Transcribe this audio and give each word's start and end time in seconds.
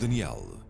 Daniel. 0.00 0.60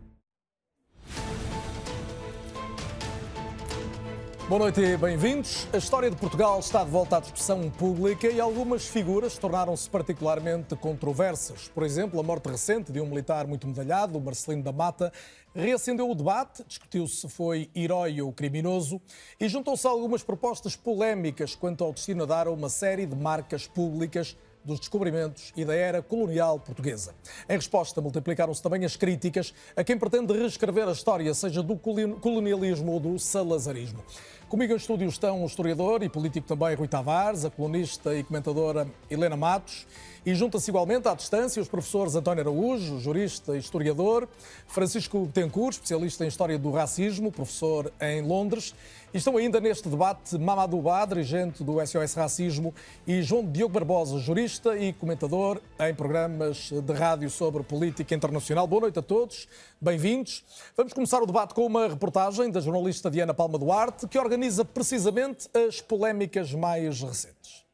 Boa 4.49 4.59
noite 4.59 4.81
e 4.81 4.97
bem-vindos. 4.97 5.69
A 5.73 5.77
história 5.77 6.11
de 6.11 6.17
Portugal 6.17 6.59
está 6.59 6.83
de 6.83 6.91
volta 6.91 7.19
à 7.19 7.21
discussão 7.21 7.71
pública 7.71 8.27
e 8.27 8.41
algumas 8.41 8.89
figuras 8.89 9.39
tornaram-se 9.39 9.89
particularmente 9.89 10.75
controversas. 10.75 11.69
Por 11.69 11.85
exemplo, 11.85 12.19
a 12.19 12.25
morte 12.25 12.49
recente 12.49 12.91
de 12.91 13.01
um 13.01 13.07
militar 13.07 13.47
muito 13.47 13.69
medalhado, 13.69 14.21
Marcelino 14.21 14.65
da 14.65 14.73
Mata, 14.73 15.13
reacendeu 15.55 16.11
o 16.11 16.15
debate, 16.17 16.65
discutiu-se 16.67 17.15
se 17.15 17.29
foi 17.29 17.71
herói 17.73 18.21
ou 18.21 18.33
criminoso 18.33 19.01
e 19.39 19.49
juntou-se 19.49 19.87
algumas 19.87 20.25
propostas 20.25 20.75
polémicas 20.75 21.55
quanto 21.55 21.85
ao 21.85 21.93
destino 21.93 22.25
a 22.25 22.27
dar 22.27 22.49
a 22.49 22.51
uma 22.51 22.69
série 22.69 23.07
de 23.07 23.15
marcas 23.15 23.69
públicas 23.69 24.37
dos 24.65 24.79
descobrimentos 24.79 25.53
e 25.57 25.65
da 25.65 25.75
era 25.75 26.03
colonial 26.03 26.59
portuguesa. 26.59 27.15
Em 27.49 27.55
resposta, 27.55 28.01
multiplicaram-se 28.01 28.63
também 28.63 28.85
as 28.85 28.97
críticas 28.97 29.55
a 29.77 29.83
quem 29.83 29.99
pretende 29.99 30.33
reescrever 30.33 30.89
a 30.89 30.93
história, 30.93 31.33
seja 31.35 31.63
do 31.63 31.77
colonialismo 31.77 32.93
ou 32.93 33.01
do 33.01 33.19
salazarismo. 33.19 34.03
Comigo 34.49 34.73
em 34.73 34.77
estúdio 34.77 35.09
estão 35.09 35.43
o 35.43 35.47
historiador 35.47 36.03
e 36.03 36.09
político 36.09 36.47
também 36.47 36.75
Rui 36.75 36.89
Tavares, 36.89 37.45
a 37.45 37.51
colunista 37.51 38.15
e 38.15 38.25
comentadora 38.25 38.87
Helena 39.09 39.37
Matos 39.37 39.87
e 40.25 40.35
junta-se 40.35 40.71
igualmente 40.71 41.09
à 41.09 41.15
distância 41.15 41.63
os 41.63 41.69
professores 41.69 42.15
António 42.15 42.43
Araújo, 42.43 42.99
jurista 42.99 43.57
e 43.57 43.59
historiador, 43.59 44.29
Francisco 44.67 45.29
Tencourt, 45.33 45.75
especialista 45.75 46.25
em 46.25 46.29
História 46.29 46.59
do 46.59 46.71
Racismo, 46.71 47.33
professor 47.33 47.93
em 48.01 48.23
Londres, 48.23 48.75
e 49.13 49.17
estão 49.17 49.37
ainda 49.37 49.61
neste 49.61 49.89
debate 49.89 50.37
Mamadou 50.39 50.83
Ba, 50.83 51.05
dirigente 51.05 51.65
do 51.65 51.85
SOS 51.85 52.15
Racismo, 52.15 52.75
e 53.07 53.23
João 53.23 53.51
Diogo 53.51 53.73
Barbosa, 53.73 54.19
jurista 54.19 54.77
e 54.79 54.93
comentador 54.93 55.61
em 55.81 55.95
programas 55.95 56.71
de 56.71 56.93
rádio 56.93 57.31
sobre 57.31 57.63
política 57.63 58.15
internacional. 58.15 58.67
Boa 58.67 58.83
noite 58.83 58.99
a 58.99 59.03
todos, 59.03 59.49
bem-vindos. 59.81 60.45
Vamos 60.77 60.93
começar 60.93 61.23
o 61.23 61.27
debate 61.27 61.55
com 61.55 61.67
uma 61.67 61.89
reportagem 61.89 62.51
da 62.51 62.61
jornalista 62.61 63.11
Diana 63.11 63.35
Palma 63.35 63.59
Duarte, 63.59 64.07
que 64.07 64.19
organiza 64.19 64.65
precisamente 64.65 65.49
as 65.55 65.81
polémicas 65.81 66.53
mais 66.53 67.01
recentes. 67.01 67.65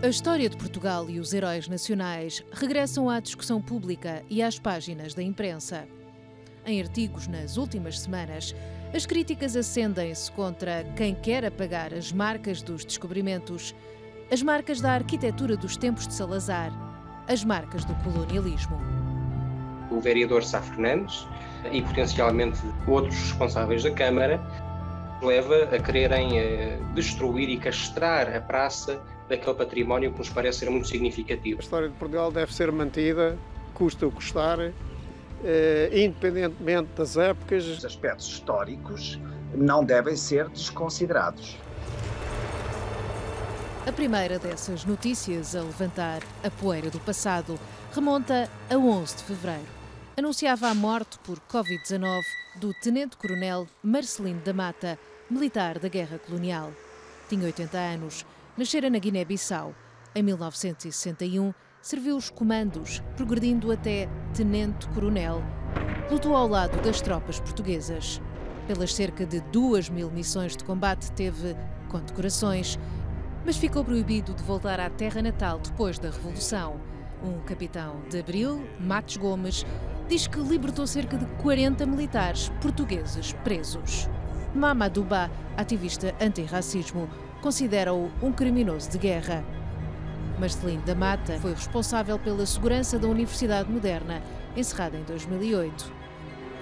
A 0.00 0.10
história 0.10 0.48
de 0.48 0.56
Portugal 0.56 1.10
e 1.10 1.20
os 1.20 1.34
heróis 1.34 1.68
nacionais 1.68 2.42
regressam 2.50 3.10
à 3.10 3.20
discussão 3.20 3.60
pública 3.60 4.24
e 4.30 4.42
às 4.42 4.58
páginas 4.58 5.12
da 5.12 5.22
imprensa. 5.22 5.86
Em 6.64 6.80
artigos 6.80 7.26
nas 7.26 7.58
últimas 7.58 8.00
semanas, 8.00 8.54
as 8.94 9.04
críticas 9.04 9.54
acendem-se 9.54 10.32
contra 10.32 10.82
quem 10.96 11.14
quer 11.14 11.44
apagar 11.44 11.92
as 11.92 12.10
marcas 12.10 12.62
dos 12.62 12.86
descobrimentos, 12.86 13.74
as 14.32 14.42
marcas 14.42 14.80
da 14.80 14.92
arquitetura 14.92 15.58
dos 15.58 15.76
tempos 15.76 16.08
de 16.08 16.14
Salazar, 16.14 16.87
as 17.28 17.44
marcas 17.44 17.84
do 17.84 17.94
colonialismo. 17.96 18.80
O 19.90 20.00
vereador 20.00 20.42
Sá 20.42 20.60
Fernandes 20.60 21.26
e 21.70 21.82
potencialmente 21.82 22.60
outros 22.86 23.16
responsáveis 23.16 23.82
da 23.82 23.90
Câmara 23.90 24.40
leva 25.22 25.64
a 25.64 25.78
quererem 25.78 26.38
eh, 26.38 26.78
destruir 26.94 27.48
e 27.48 27.58
castrar 27.58 28.34
a 28.34 28.40
praça 28.40 29.00
daquele 29.28 29.54
património 29.54 30.12
que 30.12 30.18
nos 30.18 30.28
parece 30.28 30.60
ser 30.60 30.70
muito 30.70 30.88
significativo. 30.88 31.60
A 31.60 31.62
história 31.62 31.88
de 31.88 31.94
Portugal 31.94 32.30
deve 32.30 32.52
ser 32.54 32.70
mantida, 32.72 33.36
custa 33.74 34.06
o 34.06 34.12
custar, 34.12 34.58
eh, 35.44 35.90
independentemente 35.92 36.88
das 36.96 37.16
épocas. 37.16 37.66
Os 37.66 37.84
aspectos 37.84 38.28
históricos 38.28 39.18
não 39.54 39.84
devem 39.84 40.16
ser 40.16 40.48
desconsiderados. 40.48 41.56
A 43.88 43.92
primeira 43.92 44.38
dessas 44.38 44.84
notícias 44.84 45.56
a 45.56 45.62
levantar 45.62 46.20
a 46.44 46.50
poeira 46.50 46.90
do 46.90 47.00
passado 47.00 47.58
remonta 47.90 48.46
a 48.68 48.76
11 48.76 49.16
de 49.16 49.22
fevereiro. 49.22 49.66
Anunciava 50.14 50.68
a 50.68 50.74
morte 50.74 51.18
por 51.20 51.40
Covid-19 51.50 52.20
do 52.56 52.74
Tenente-Coronel 52.82 53.66
Marcelino 53.82 54.42
da 54.42 54.52
Mata, 54.52 54.98
militar 55.30 55.78
da 55.78 55.88
Guerra 55.88 56.18
Colonial. 56.18 56.70
Tinha 57.30 57.46
80 57.46 57.78
anos 57.78 58.26
Nascera 58.58 58.90
na 58.90 58.98
Guiné-Bissau. 58.98 59.74
Em 60.14 60.22
1961, 60.22 61.54
serviu 61.80 62.18
os 62.18 62.28
comandos, 62.28 63.02
progredindo 63.16 63.72
até 63.72 64.06
tenente-coronel. 64.34 65.42
Lutou 66.10 66.36
ao 66.36 66.46
lado 66.46 66.78
das 66.82 67.00
tropas 67.00 67.40
portuguesas. 67.40 68.20
Pelas 68.66 68.94
cerca 68.94 69.24
de 69.24 69.40
duas 69.40 69.88
mil 69.88 70.10
missões 70.10 70.54
de 70.54 70.62
combate, 70.62 71.10
teve 71.12 71.56
condecorações, 71.88 72.78
mas 73.48 73.56
ficou 73.56 73.82
proibido 73.82 74.34
de 74.34 74.42
voltar 74.42 74.78
à 74.78 74.90
terra 74.90 75.22
natal 75.22 75.58
depois 75.58 75.98
da 75.98 76.10
Revolução. 76.10 76.78
Um 77.24 77.40
capitão 77.46 78.02
de 78.10 78.18
Abril, 78.20 78.62
Matos 78.78 79.16
Gomes, 79.16 79.64
diz 80.06 80.26
que 80.26 80.38
libertou 80.38 80.86
cerca 80.86 81.16
de 81.16 81.24
40 81.36 81.86
militares 81.86 82.50
portugueses 82.60 83.32
presos. 83.44 84.06
Mamadou 84.54 85.02
Ba, 85.02 85.30
ativista 85.56 86.14
antirracismo, 86.20 87.08
considera-o 87.40 88.10
um 88.22 88.30
criminoso 88.30 88.90
de 88.90 88.98
guerra. 88.98 89.42
Marcelino 90.38 90.82
da 90.82 90.94
Mata 90.94 91.38
foi 91.38 91.54
responsável 91.54 92.18
pela 92.18 92.44
segurança 92.44 92.98
da 92.98 93.08
Universidade 93.08 93.72
Moderna, 93.72 94.22
encerrada 94.54 94.98
em 94.98 95.04
2008. 95.04 95.97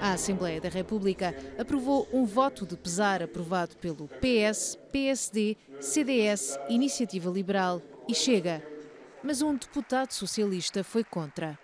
A 0.00 0.12
Assembleia 0.12 0.60
da 0.60 0.68
República 0.68 1.34
aprovou 1.58 2.06
um 2.12 2.26
voto 2.26 2.66
de 2.66 2.76
pesar 2.76 3.22
aprovado 3.22 3.76
pelo 3.76 4.08
PS, 4.20 4.78
PSD, 4.92 5.56
CDS, 5.80 6.58
Iniciativa 6.68 7.30
Liberal 7.30 7.80
e 8.06 8.14
Chega, 8.14 8.62
mas 9.24 9.40
um 9.40 9.56
deputado 9.56 10.12
socialista 10.12 10.84
foi 10.84 11.02
contra. 11.02 11.58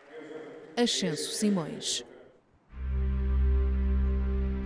Ascenso 0.76 1.30
Simões. 1.32 2.04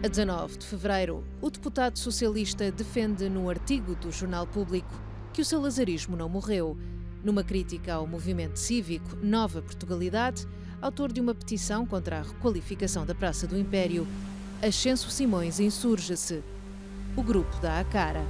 A 0.04 0.08
19 0.08 0.58
de 0.58 0.66
fevereiro, 0.66 1.24
o 1.42 1.50
deputado 1.50 1.98
socialista 1.98 2.70
defende 2.70 3.28
num 3.28 3.50
artigo 3.50 3.96
do 3.96 4.12
Jornal 4.12 4.46
Público 4.46 4.94
que 5.32 5.42
o 5.42 5.44
salazarismo 5.44 6.16
não 6.16 6.28
morreu. 6.28 6.78
Numa 7.24 7.42
crítica 7.42 7.94
ao 7.94 8.06
movimento 8.06 8.56
cívico 8.56 9.16
Nova 9.16 9.60
Portugalidade, 9.60 10.46
autor 10.80 11.12
de 11.12 11.20
uma 11.20 11.34
petição 11.34 11.86
contra 11.86 12.18
a 12.18 12.22
requalificação 12.22 13.06
da 13.06 13.14
Praça 13.14 13.46
do 13.46 13.58
Império, 13.58 14.06
Ascenso 14.62 15.10
Simões 15.10 15.60
insurge-se. 15.60 16.42
O 17.16 17.22
grupo 17.22 17.56
dá 17.60 17.80
a 17.80 17.84
cara. 17.84 18.22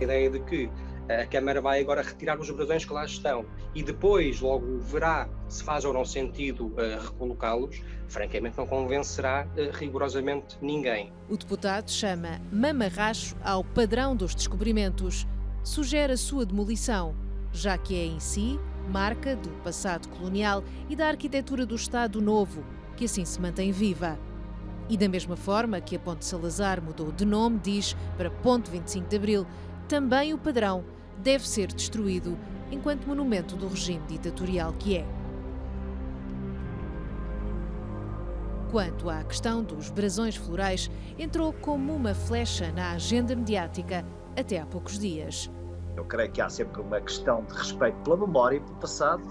A 0.00 0.04
ideia 0.04 0.30
de 0.30 0.40
que 0.40 0.70
a 1.08 1.26
Câmara 1.26 1.60
vai 1.60 1.80
agora 1.80 2.02
retirar 2.02 2.38
os 2.38 2.50
brasões 2.50 2.84
que 2.84 2.92
lá 2.92 3.04
estão 3.04 3.44
e 3.74 3.82
depois 3.82 4.40
logo 4.40 4.78
verá 4.80 5.28
se 5.48 5.62
faz 5.62 5.84
ou 5.84 5.92
não 5.92 6.04
sentido 6.04 6.66
uh, 6.66 7.00
recolocá-los, 7.02 7.82
francamente 8.08 8.56
não 8.58 8.66
convencerá 8.66 9.46
uh, 9.56 9.76
rigorosamente 9.76 10.56
ninguém. 10.60 11.12
O 11.28 11.36
deputado 11.36 11.90
chama 11.90 12.40
mamarracho 12.52 13.36
ao 13.42 13.64
padrão 13.64 14.14
dos 14.14 14.34
descobrimentos, 14.34 15.26
sugere 15.62 16.12
a 16.12 16.16
sua 16.16 16.46
demolição, 16.46 17.14
já 17.52 17.76
que 17.76 17.94
é 17.94 18.04
em 18.04 18.20
si 18.20 18.58
marca 18.88 19.36
do 19.36 19.50
passado 19.62 20.08
colonial 20.08 20.62
e 20.88 20.96
da 20.96 21.08
arquitetura 21.08 21.64
do 21.64 21.74
Estado 21.74 22.20
Novo, 22.20 22.64
que 22.96 23.04
assim 23.04 23.24
se 23.24 23.40
mantém 23.40 23.72
viva. 23.72 24.18
E 24.88 24.96
da 24.96 25.08
mesma 25.08 25.36
forma 25.36 25.80
que 25.80 25.96
a 25.96 25.98
Ponte 25.98 26.24
Salazar 26.24 26.82
mudou 26.82 27.12
de 27.12 27.24
nome, 27.24 27.58
diz, 27.58 27.96
para 28.16 28.30
Ponte 28.30 28.70
25 28.70 29.08
de 29.08 29.16
Abril, 29.16 29.46
também 29.88 30.34
o 30.34 30.38
padrão 30.38 30.84
deve 31.18 31.48
ser 31.48 31.68
destruído 31.72 32.36
enquanto 32.70 33.06
monumento 33.06 33.56
do 33.56 33.68
regime 33.68 34.02
ditatorial 34.08 34.72
que 34.72 34.96
é. 34.96 35.06
Quanto 38.70 39.10
à 39.10 39.22
questão 39.22 39.62
dos 39.62 39.90
brasões 39.90 40.34
florais, 40.34 40.90
entrou 41.18 41.52
como 41.52 41.94
uma 41.94 42.14
flecha 42.14 42.72
na 42.72 42.92
agenda 42.92 43.36
mediática 43.36 44.04
até 44.34 44.58
há 44.58 44.64
poucos 44.64 44.98
dias. 44.98 45.50
Eu 45.96 46.04
creio 46.04 46.32
que 46.32 46.40
há 46.40 46.48
sempre 46.48 46.80
uma 46.80 47.00
questão 47.00 47.44
de 47.44 47.54
respeito 47.54 47.96
pela 48.02 48.16
memória 48.16 48.56
e 48.56 48.60
pelo 48.60 48.76
passado, 48.76 49.22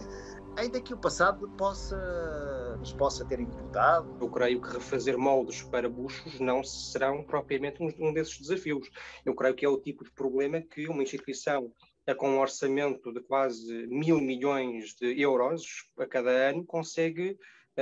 ainda 0.56 0.80
que 0.80 0.94
o 0.94 0.98
passado 0.98 1.50
possa, 1.58 2.78
nos 2.80 2.94
possa 2.94 3.26
ter 3.26 3.40
incomodado. 3.40 4.16
Eu 4.22 4.30
creio 4.30 4.62
que 4.62 4.74
refazer 4.74 5.18
moldes 5.18 5.64
para 5.64 5.90
buchos 5.90 6.40
não 6.40 6.64
serão 6.64 7.24
propriamente 7.24 7.78
um 8.00 8.14
desses 8.14 8.40
desafios. 8.40 8.90
Eu 9.26 9.34
creio 9.36 9.56
que 9.56 9.66
é 9.66 9.70
o 9.70 9.78
tipo 9.78 10.04
de 10.04 10.12
problema 10.12 10.62
que 10.62 10.88
uma 10.88 11.04
instituição 11.04 11.72
com 12.18 12.30
um 12.30 12.40
orçamento 12.40 13.14
de 13.14 13.22
quase 13.22 13.88
mil 13.88 14.20
milhões 14.20 14.94
de 14.96 15.22
euros 15.22 15.64
a 15.98 16.06
cada 16.06 16.30
ano 16.30 16.66
consegue 16.66 17.38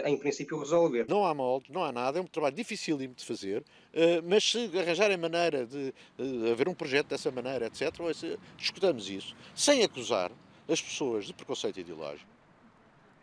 em 0.05 0.17
princípio, 0.17 0.59
resolver. 0.59 1.05
Não 1.09 1.25
há 1.25 1.33
molde, 1.33 1.71
não 1.71 1.83
há 1.83 1.91
nada, 1.91 2.19
é 2.19 2.21
um 2.21 2.27
trabalho 2.27 2.55
dificílimo 2.55 3.15
de 3.15 3.25
fazer, 3.25 3.63
eh, 3.67 3.78
mas 4.23 4.43
se 4.43 4.69
arranjarem 4.77 5.17
maneira 5.17 5.65
de 5.65 5.93
eh, 6.17 6.51
haver 6.51 6.67
um 6.69 6.73
projeto 6.73 7.07
dessa 7.07 7.31
maneira, 7.31 7.67
etc., 7.67 7.91
discutamos 8.57 9.09
isso, 9.09 9.35
sem 9.55 9.83
acusar 9.83 10.31
as 10.67 10.81
pessoas 10.81 11.25
de 11.25 11.33
preconceito 11.33 11.79
ideológico 11.79 12.29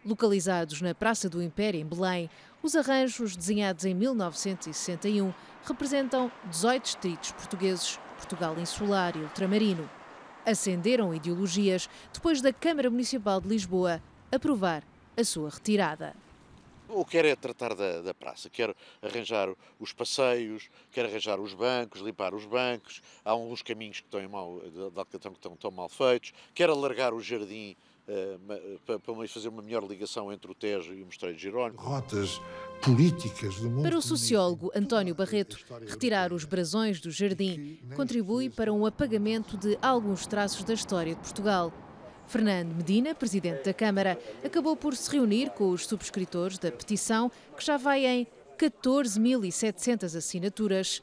Localizados 0.07 0.81
na 0.81 0.95
Praça 0.95 1.29
do 1.29 1.43
Império, 1.43 1.81
em 1.81 1.85
Belém, 1.85 2.31
os 2.63 2.77
arranjos, 2.77 3.37
desenhados 3.37 3.85
em 3.85 3.93
1961, 3.93 5.35
representam 5.65 6.31
18 6.49 6.83
distritos 6.85 7.33
portugueses, 7.33 7.99
Portugal 8.17 8.57
insular 8.57 9.17
e 9.17 9.21
ultramarino. 9.21 9.91
Acenderam 10.45 11.13
ideologias 11.13 11.91
depois 12.13 12.41
da 12.41 12.53
Câmara 12.53 12.89
Municipal 12.89 13.41
de 13.41 13.49
Lisboa 13.49 14.01
aprovar 14.31 14.85
a 15.17 15.25
sua 15.25 15.51
retirada. 15.51 16.15
O 16.89 17.05
que 17.05 17.13
quer 17.13 17.25
é 17.25 17.37
tratar 17.37 17.75
da, 17.75 18.01
da, 18.01 18.15
praça, 18.15 18.49
quer 18.49 18.75
arranjar 19.03 19.49
os 19.79 19.93
passeios, 19.93 20.69
quer 20.93 21.07
arranjar 21.07 21.41
os 21.41 21.53
bancos, 21.53 22.01
limpar 22.01 22.35
os 22.35 22.45
bancos. 22.45 23.03
Há 23.25 23.31
alguns 23.31 23.63
caminhos 23.63 24.01
que 24.01 24.07
estão, 24.07 24.29
mal, 24.29 24.61
de 24.61 24.99
Alcatão 24.99 25.33
que 25.33 25.39
estão, 25.39 25.53
estão 25.55 25.71
mal 25.71 25.89
feitos, 25.89 26.33
quer 26.55 26.71
alargar 26.71 27.13
o 27.13 27.21
jardim 27.21 27.77
uh, 28.09 28.79
para, 28.87 28.99
para 28.99 29.29
fazer 29.29 29.49
uma 29.49 29.63
melhor 29.63 29.85
ligação 29.85 30.33
entre 30.33 30.51
o 30.51 30.55
Tejo 30.55 30.95
e 30.95 31.03
o 31.03 31.07
Mosteiro 31.07 31.35
de 31.35 31.43
Jerónimo. 31.43 31.81
Rotas 31.81 32.41
políticas 32.83 33.57
do 33.57 33.71
mundo. 33.71 33.83
Para 33.83 33.99
o 33.99 34.03
sociólogo 34.03 34.71
António 34.75 35.15
Barreto, 35.15 35.59
retirar 35.87 36.33
os 36.33 36.45
brasões 36.45 37.01
do 37.01 37.11
jardim 37.11 37.79
contribui 37.97 38.49
para 38.51 38.73
um 38.73 38.87
apagamento 38.87 39.57
de 39.57 39.79
alguns 39.83 40.27
traços 40.27 40.63
da 40.63 40.75
história 40.75 41.15
de 41.15 41.21
Portugal 41.21 41.73
Fernando 42.27 42.75
Medina, 42.75 43.15
presidente 43.15 43.65
da 43.65 43.73
Câmara, 43.73 44.19
acabou 44.45 44.77
por 44.77 44.97
se 44.97 45.11
reunir 45.11 45.51
com 45.51 45.71
os 45.71 45.87
subscritores 45.87 46.59
da 46.59 46.73
petição, 46.73 47.31
que 47.57 47.65
já 47.65 47.77
vai 47.77 48.05
em 48.05 48.27
14.700 48.59 50.17
assinaturas. 50.17 51.03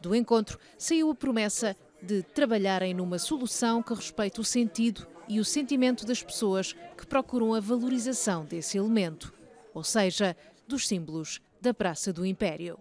Do 0.00 0.14
encontro 0.14 0.58
saiu 0.78 1.10
a 1.10 1.14
promessa 1.14 1.76
de 2.02 2.22
trabalharem 2.22 2.94
numa 2.94 3.18
solução 3.18 3.82
que 3.82 3.94
respeite 3.94 4.40
o 4.40 4.44
sentido 4.44 5.06
e 5.28 5.38
o 5.38 5.44
sentimento 5.44 6.04
das 6.04 6.22
pessoas 6.22 6.74
que 6.96 7.06
procuram 7.06 7.54
a 7.54 7.60
valorização 7.60 8.44
desse 8.44 8.78
elemento, 8.78 9.32
ou 9.72 9.84
seja, 9.84 10.36
dos 10.66 10.88
símbolos 10.88 11.40
da 11.60 11.72
Praça 11.72 12.12
do 12.12 12.26
Império. 12.26 12.78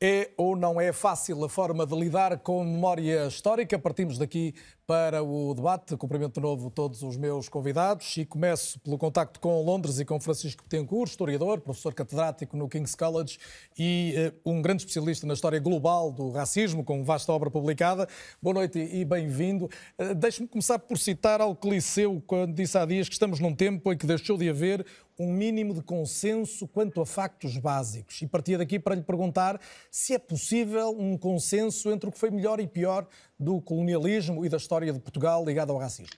É 0.00 0.30
ou 0.36 0.54
não 0.54 0.80
é 0.80 0.92
fácil 0.92 1.44
a 1.44 1.48
forma 1.48 1.84
de 1.84 1.92
lidar 1.98 2.38
com 2.38 2.62
memória 2.62 3.26
histórica? 3.26 3.76
Partimos 3.76 4.16
daqui 4.16 4.54
para 4.86 5.24
o 5.24 5.52
debate. 5.54 5.96
Cumprimento 5.96 6.34
de 6.34 6.40
novo 6.40 6.70
todos 6.70 7.02
os 7.02 7.16
meus 7.16 7.48
convidados 7.48 8.16
e 8.16 8.24
começo 8.24 8.78
pelo 8.78 8.96
contacto 8.96 9.40
com 9.40 9.60
Londres 9.60 9.98
e 9.98 10.04
com 10.04 10.20
Francisco 10.20 10.62
Betancourt, 10.62 11.10
historiador, 11.10 11.60
professor 11.60 11.92
catedrático 11.92 12.56
no 12.56 12.68
King's 12.68 12.94
College 12.94 13.40
e 13.76 14.14
uh, 14.44 14.50
um 14.52 14.62
grande 14.62 14.82
especialista 14.82 15.26
na 15.26 15.34
história 15.34 15.58
global 15.58 16.12
do 16.12 16.30
racismo, 16.30 16.84
com 16.84 17.02
vasta 17.02 17.32
obra 17.32 17.50
publicada. 17.50 18.08
Boa 18.40 18.54
noite 18.54 18.78
e 18.78 19.04
bem-vindo. 19.04 19.68
Uh, 19.98 20.14
Deixe-me 20.14 20.46
começar 20.46 20.78
por 20.78 20.96
citar 20.96 21.40
algo 21.40 21.60
que 21.60 21.68
Liceu 21.68 22.22
quando 22.24 22.54
disse 22.54 22.78
há 22.78 22.86
dias 22.86 23.08
que 23.08 23.14
estamos 23.14 23.40
num 23.40 23.52
tempo 23.52 23.92
em 23.92 23.98
que 23.98 24.06
deixou 24.06 24.38
de 24.38 24.48
haver 24.48 24.86
um 25.18 25.32
mínimo 25.32 25.74
de 25.74 25.82
consenso 25.82 26.68
quanto 26.68 27.00
a 27.00 27.06
factos 27.06 27.58
básicos. 27.58 28.22
E 28.22 28.26
partia 28.26 28.56
daqui 28.56 28.78
para 28.78 28.94
lhe 28.94 29.02
perguntar 29.02 29.60
se 29.90 30.14
é 30.14 30.18
possível 30.18 30.94
um 30.96 31.18
consenso 31.18 31.90
entre 31.90 32.08
o 32.08 32.12
que 32.12 32.18
foi 32.18 32.30
melhor 32.30 32.60
e 32.60 32.66
pior 32.66 33.06
do 33.38 33.60
colonialismo 33.60 34.44
e 34.44 34.48
da 34.48 34.56
história 34.56 34.92
de 34.92 35.00
Portugal 35.00 35.44
ligada 35.44 35.72
ao 35.72 35.78
racismo. 35.78 36.14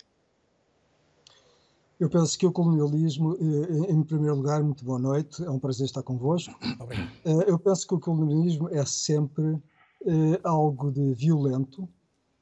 Eu 1.98 2.08
penso 2.08 2.38
que 2.38 2.46
o 2.46 2.52
colonialismo, 2.52 3.34
eh, 3.34 3.92
em 3.92 4.02
primeiro 4.02 4.36
lugar, 4.36 4.62
muito 4.62 4.82
boa 4.84 4.98
noite, 4.98 5.44
é 5.44 5.50
um 5.50 5.58
prazer 5.58 5.84
estar 5.84 6.02
convosco. 6.02 6.54
Obrigado. 6.80 7.10
Eh, 7.26 7.44
eu 7.50 7.58
penso 7.58 7.86
que 7.86 7.94
o 7.94 8.00
colonialismo 8.00 8.70
é 8.70 8.84
sempre 8.86 9.58
eh, 10.06 10.40
algo 10.42 10.90
de 10.90 11.12
violento, 11.12 11.86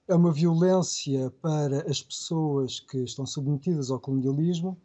é 0.06 0.14
uma 0.14 0.32
violência 0.32 1.30
para 1.42 1.90
as 1.90 2.00
pessoas 2.00 2.78
que 2.78 2.98
estão 2.98 3.26
submetidas 3.26 3.90
ao 3.90 3.98
colonialismo 3.98 4.78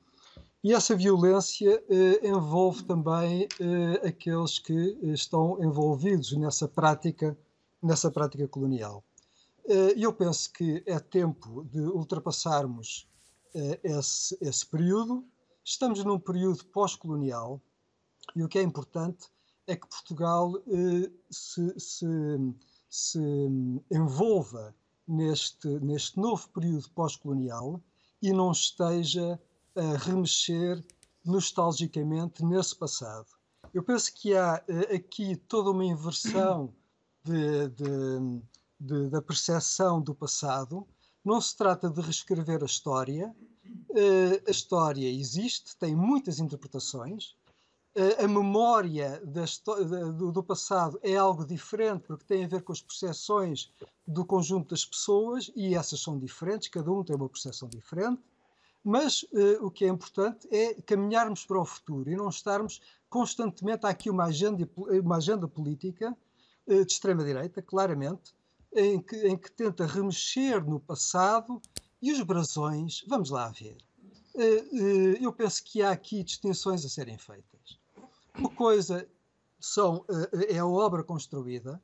e 0.63 0.71
essa 0.71 0.95
violência 0.95 1.83
eh, 1.89 2.25
envolve 2.25 2.83
também 2.83 3.49
eh, 3.59 4.07
aqueles 4.07 4.59
que 4.59 4.97
estão 5.03 5.61
envolvidos 5.61 6.31
nessa 6.37 6.69
prática, 6.69 7.37
nessa 7.81 8.09
prática 8.09 8.47
colonial. 8.47 9.03
Eh, 9.67 9.95
eu 9.97 10.13
penso 10.13 10.53
que 10.53 10.81
é 10.85 10.97
tempo 10.99 11.65
de 11.65 11.81
ultrapassarmos 11.81 13.09
esse, 13.83 14.35
esse 14.41 14.65
período. 14.65 15.23
Estamos 15.63 16.03
num 16.03 16.17
período 16.17 16.65
pós-colonial 16.65 17.61
e 18.35 18.41
o 18.41 18.47
que 18.47 18.57
é 18.57 18.63
importante 18.63 19.27
é 19.67 19.75
que 19.75 19.87
Portugal 19.87 20.53
se, 21.29 21.79
se, 21.79 22.07
se 22.89 23.19
envolva 23.91 24.73
neste, 25.07 25.67
neste 25.81 26.19
novo 26.19 26.49
período 26.49 26.89
pós-colonial 26.91 27.79
e 28.21 28.33
não 28.33 28.51
esteja 28.51 29.39
a 29.75 29.97
remexer 29.97 30.83
nostalgicamente 31.25 32.43
nesse 32.43 32.75
passado. 32.75 33.27
Eu 33.73 33.81
penso 33.81 34.13
que 34.13 34.35
há 34.35 34.63
uh, 34.69 34.95
aqui 34.95 35.35
toda 35.35 35.71
uma 35.71 35.85
inversão 35.85 36.73
de, 37.23 37.69
de, 37.69 38.41
de, 38.79 39.09
da 39.09 39.21
percepção 39.21 40.01
do 40.01 40.13
passado. 40.13 40.85
Não 41.23 41.39
se 41.41 41.55
trata 41.55 41.89
de 41.89 42.01
reescrever 42.01 42.61
a 42.61 42.65
história. 42.65 43.33
Uh, 43.89 44.43
a 44.47 44.51
história 44.51 45.09
existe, 45.09 45.75
tem 45.77 45.95
muitas 45.95 46.39
interpretações. 46.39 47.35
Uh, 47.95 48.25
a 48.25 48.27
memória 48.27 49.21
do 49.23 50.43
passado 50.43 50.99
é 51.01 51.15
algo 51.15 51.45
diferente, 51.45 52.03
porque 52.05 52.25
tem 52.25 52.43
a 52.43 52.47
ver 52.47 52.61
com 52.61 52.73
as 52.73 52.81
percepções 52.81 53.71
do 54.05 54.25
conjunto 54.25 54.69
das 54.69 54.83
pessoas, 54.83 55.51
e 55.55 55.73
essas 55.73 56.01
são 56.01 56.19
diferentes, 56.19 56.67
cada 56.67 56.91
um 56.91 57.03
tem 57.03 57.15
uma 57.15 57.29
percepção 57.29 57.69
diferente. 57.69 58.21
Mas 58.83 59.23
uh, 59.23 59.65
o 59.65 59.71
que 59.71 59.85
é 59.85 59.87
importante 59.87 60.47
é 60.51 60.73
caminharmos 60.81 61.45
para 61.45 61.61
o 61.61 61.65
futuro 61.65 62.09
e 62.09 62.15
não 62.15 62.27
estarmos 62.27 62.81
constantemente. 63.09 63.85
Há 63.85 63.89
aqui 63.89 64.09
uma 64.09 64.25
agenda, 64.25 64.69
uma 65.01 65.17
agenda 65.17 65.47
política 65.47 66.15
uh, 66.67 66.85
de 66.85 66.91
extrema-direita, 66.91 67.61
claramente, 67.61 68.33
em 68.75 69.01
que, 69.01 69.15
em 69.27 69.37
que, 69.37 69.51
tenta 69.51 69.85
remexer 69.85 70.63
no 70.65 70.79
passado 70.79 71.61
e 72.01 72.11
os 72.11 72.21
brasões. 72.21 73.05
Vamos 73.07 73.29
lá 73.29 73.47
ver. 73.49 73.77
Uh, 74.35 75.17
eu 75.21 75.31
penso 75.31 75.63
que 75.63 75.81
há 75.81 75.91
aqui 75.91 76.21
distinções 76.21 76.83
a 76.83 76.89
serem 76.89 77.17
feitas. 77.17 77.79
Uma 78.37 78.49
coisa 78.49 79.07
são, 79.59 80.03
é 80.49 80.57
a 80.57 80.65
obra 80.65 81.03
construída, 81.03 81.81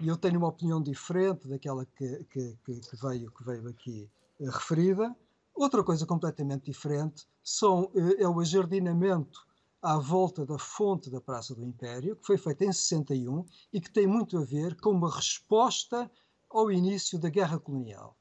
e 0.00 0.08
eu 0.08 0.16
tenho 0.16 0.38
uma 0.38 0.48
opinião 0.48 0.82
diferente 0.82 1.46
daquela 1.46 1.86
que, 1.86 2.24
que, 2.24 2.56
que 2.64 2.80
veio, 3.00 3.30
que 3.30 3.44
veio 3.44 3.68
aqui 3.68 4.10
referida 4.40 5.14
Outra 5.54 5.84
coisa 5.84 6.04
completamente 6.04 6.64
diferente 6.64 7.26
são, 7.42 7.90
eh, 7.94 8.22
é 8.24 8.28
o 8.28 8.40
ajardinamento 8.40 9.46
à 9.80 9.96
volta 9.98 10.44
da 10.44 10.58
fonte 10.58 11.10
da 11.10 11.20
Praça 11.20 11.54
do 11.54 11.64
Império, 11.64 12.16
que 12.16 12.26
foi 12.26 12.36
feito 12.36 12.64
em 12.64 12.72
61 12.72 13.44
e 13.72 13.80
que 13.80 13.90
tem 13.90 14.06
muito 14.06 14.36
a 14.36 14.44
ver 14.44 14.74
com 14.80 14.90
uma 14.90 15.14
resposta 15.14 16.10
ao 16.50 16.72
início 16.72 17.18
da 17.18 17.28
Guerra 17.28 17.58
Colonial. 17.58 18.16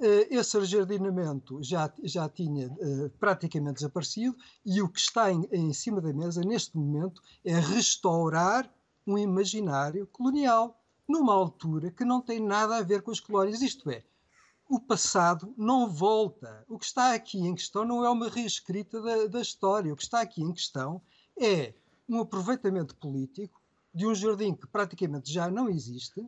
Eh, 0.00 0.28
esse 0.30 0.56
ajardinamento 0.56 1.62
já, 1.62 1.92
já 2.04 2.28
tinha 2.28 2.68
uh, 2.68 3.10
praticamente 3.18 3.74
desaparecido 3.74 4.36
e 4.64 4.80
o 4.80 4.88
que 4.88 5.00
está 5.00 5.32
em, 5.32 5.46
em 5.52 5.72
cima 5.72 6.00
da 6.00 6.12
mesa 6.12 6.40
neste 6.42 6.76
momento 6.76 7.20
é 7.44 7.58
restaurar 7.58 8.72
um 9.06 9.18
imaginário 9.18 10.06
colonial 10.06 10.80
numa 11.08 11.34
altura 11.34 11.90
que 11.90 12.04
não 12.04 12.20
tem 12.20 12.40
nada 12.40 12.76
a 12.76 12.82
ver 12.82 13.02
com 13.02 13.10
as 13.10 13.20
colónias, 13.20 13.60
isto 13.60 13.90
é, 13.90 14.04
o 14.70 14.78
passado 14.78 15.52
não 15.58 15.90
volta. 15.90 16.64
O 16.68 16.78
que 16.78 16.84
está 16.84 17.12
aqui 17.12 17.40
em 17.40 17.56
questão 17.56 17.84
não 17.84 18.04
é 18.04 18.08
uma 18.08 18.28
reescrita 18.28 19.02
da, 19.02 19.26
da 19.26 19.40
história. 19.40 19.92
O 19.92 19.96
que 19.96 20.04
está 20.04 20.20
aqui 20.20 20.42
em 20.42 20.52
questão 20.52 21.02
é 21.36 21.74
um 22.08 22.20
aproveitamento 22.20 22.94
político 22.94 23.60
de 23.92 24.06
um 24.06 24.14
jardim 24.14 24.54
que 24.54 24.68
praticamente 24.68 25.32
já 25.32 25.50
não 25.50 25.68
existe 25.68 26.24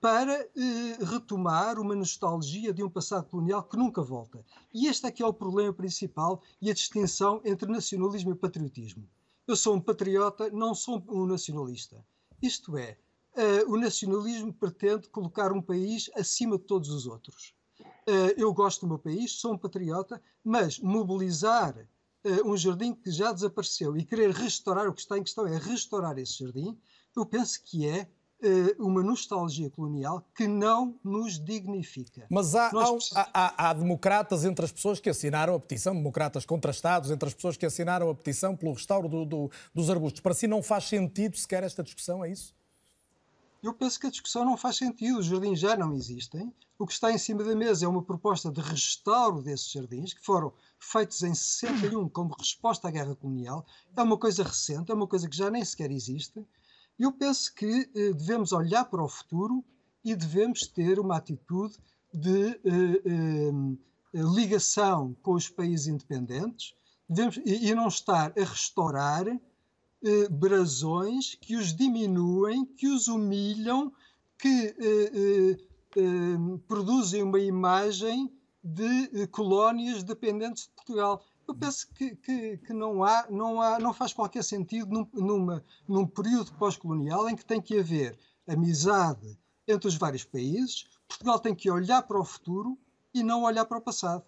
para 0.00 0.32
eh, 0.32 0.98
retomar 1.00 1.78
uma 1.78 1.94
nostalgia 1.94 2.74
de 2.74 2.82
um 2.82 2.90
passado 2.90 3.28
colonial 3.28 3.62
que 3.62 3.76
nunca 3.76 4.02
volta. 4.02 4.44
E 4.74 4.88
este 4.88 5.06
aqui 5.06 5.22
é 5.22 5.26
o 5.26 5.32
problema 5.32 5.72
principal 5.72 6.42
e 6.60 6.68
a 6.68 6.74
distinção 6.74 7.40
entre 7.44 7.70
nacionalismo 7.70 8.32
e 8.32 8.34
patriotismo. 8.34 9.08
Eu 9.46 9.54
sou 9.54 9.76
um 9.76 9.80
patriota, 9.80 10.50
não 10.50 10.74
sou 10.74 11.00
um 11.08 11.24
nacionalista. 11.24 12.04
Isto 12.42 12.76
é, 12.76 12.98
uh, 13.36 13.72
o 13.72 13.78
nacionalismo 13.78 14.52
pretende 14.52 15.08
colocar 15.08 15.52
um 15.52 15.62
país 15.62 16.10
acima 16.16 16.58
de 16.58 16.64
todos 16.64 16.90
os 16.90 17.06
outros. 17.06 17.55
Eh, 18.06 18.34
eu 18.38 18.52
gosto 18.52 18.82
do 18.82 18.88
meu 18.88 18.98
país, 18.98 19.32
sou 19.32 19.54
um 19.54 19.58
patriota, 19.58 20.22
mas 20.44 20.78
mobilizar 20.78 21.76
eh, 22.24 22.42
um 22.44 22.56
jardim 22.56 22.94
que 22.94 23.10
já 23.10 23.32
desapareceu 23.32 23.96
e 23.96 24.04
querer 24.04 24.30
restaurar 24.30 24.88
o 24.88 24.92
que 24.92 25.00
está 25.00 25.18
em 25.18 25.22
questão 25.22 25.46
é 25.46 25.58
restaurar 25.58 26.16
esse 26.18 26.38
jardim, 26.38 26.78
eu 27.16 27.26
penso 27.26 27.60
que 27.64 27.86
é 27.86 28.08
eh, 28.42 28.76
uma 28.78 29.02
nostalgia 29.02 29.70
colonial 29.70 30.24
que 30.34 30.46
não 30.46 31.00
nos 31.02 31.42
dignifica. 31.42 32.26
Mas 32.30 32.54
há, 32.54 32.68
precisamos... 32.68 33.10
há, 33.14 33.30
há, 33.32 33.70
há, 33.70 33.72
democratas 33.72 34.44
entre 34.44 34.64
as 34.64 34.70
pessoas 34.70 35.00
que 35.00 35.08
assinaram 35.08 35.54
a 35.54 35.60
petição, 35.60 35.94
democratas 35.94 36.44
contrastados 36.44 37.10
entre 37.10 37.26
as 37.26 37.34
pessoas 37.34 37.56
que 37.56 37.64
assinaram 37.64 38.10
a 38.10 38.14
petição 38.14 38.54
pelo 38.54 38.72
restauro 38.72 39.08
do, 39.08 39.24
do, 39.24 39.50
dos 39.74 39.88
arbustos. 39.88 40.20
Para 40.20 40.34
si 40.34 40.46
não 40.46 40.62
faz 40.62 40.84
sentido 40.84 41.36
sequer 41.36 41.62
esta 41.62 41.82
discussão, 41.82 42.24
é 42.24 42.30
isso? 42.30 42.54
Eu 43.66 43.74
penso 43.74 43.98
que 43.98 44.06
a 44.06 44.10
discussão 44.10 44.44
não 44.44 44.56
faz 44.56 44.76
sentido. 44.76 45.18
Os 45.18 45.26
jardins 45.26 45.58
já 45.58 45.76
não 45.76 45.92
existem. 45.92 46.52
O 46.78 46.86
que 46.86 46.92
está 46.92 47.10
em 47.10 47.18
cima 47.18 47.42
da 47.42 47.54
mesa 47.54 47.84
é 47.84 47.88
uma 47.88 48.02
proposta 48.02 48.50
de 48.50 48.60
restauro 48.60 49.42
desses 49.42 49.70
jardins, 49.70 50.12
que 50.12 50.24
foram 50.24 50.52
feitos 50.78 51.22
em 51.22 51.34
61 51.34 52.08
como 52.08 52.34
resposta 52.38 52.88
à 52.88 52.90
guerra 52.90 53.16
colonial. 53.16 53.66
É 53.96 54.02
uma 54.02 54.16
coisa 54.16 54.42
recente, 54.42 54.92
é 54.92 54.94
uma 54.94 55.06
coisa 55.06 55.28
que 55.28 55.36
já 55.36 55.50
nem 55.50 55.64
sequer 55.64 55.90
existe. 55.90 56.46
Eu 56.98 57.12
penso 57.12 57.54
que 57.54 57.90
eh, 57.94 58.12
devemos 58.12 58.52
olhar 58.52 58.84
para 58.84 59.02
o 59.02 59.08
futuro 59.08 59.64
e 60.04 60.14
devemos 60.14 60.66
ter 60.66 60.98
uma 61.00 61.16
atitude 61.16 61.76
de 62.12 62.48
eh, 62.48 63.02
eh, 63.04 63.52
ligação 64.14 65.14
com 65.22 65.34
os 65.34 65.48
países 65.48 65.88
independentes 65.88 66.74
devemos, 67.08 67.36
e, 67.44 67.68
e, 67.68 67.74
não 67.74 67.88
estar 67.88 68.32
a 68.36 68.44
restaurar 68.44 69.26
eh, 70.06 70.28
brasões 70.28 71.34
que 71.34 71.56
os 71.56 71.74
diminuem, 71.74 72.64
que 72.64 72.86
os 72.86 73.08
humilham, 73.08 73.92
que 74.38 74.72
eh, 74.78 75.56
eh, 75.96 76.58
produzem 76.68 77.24
uma 77.24 77.40
imagem 77.40 78.30
de 78.62 79.26
colónias 79.32 80.04
dependentes 80.04 80.64
de 80.64 80.70
Portugal. 80.76 81.24
Eu 81.48 81.56
penso 81.56 81.88
que, 81.92 82.14
que, 82.14 82.56
que, 82.58 82.72
não, 82.72 83.02
há, 83.02 83.26
não, 83.28 83.60
há, 83.60 83.80
não 83.80 83.92
faz 83.92 84.12
qualquer 84.12 84.44
sentido 84.44 84.92
num, 84.92 85.08
numa, 85.12 85.64
num 85.88 86.06
período 86.06 86.52
pós-colonial 86.52 87.28
em 87.28 87.34
que 87.34 87.44
tem 87.44 87.60
que 87.60 87.76
haver 87.76 88.16
amizade 88.46 89.36
entre 89.66 89.88
os 89.88 89.96
vários 89.96 90.22
países. 90.22 90.84
Portugal 91.08 91.40
tem 91.40 91.52
que 91.52 91.68
olhar 91.68 92.02
para 92.02 92.20
o 92.20 92.24
futuro 92.24 92.78
e 93.12 93.24
não 93.24 93.42
olhar 93.42 93.64
para 93.64 93.78
o 93.78 93.82
passado. 93.82 94.24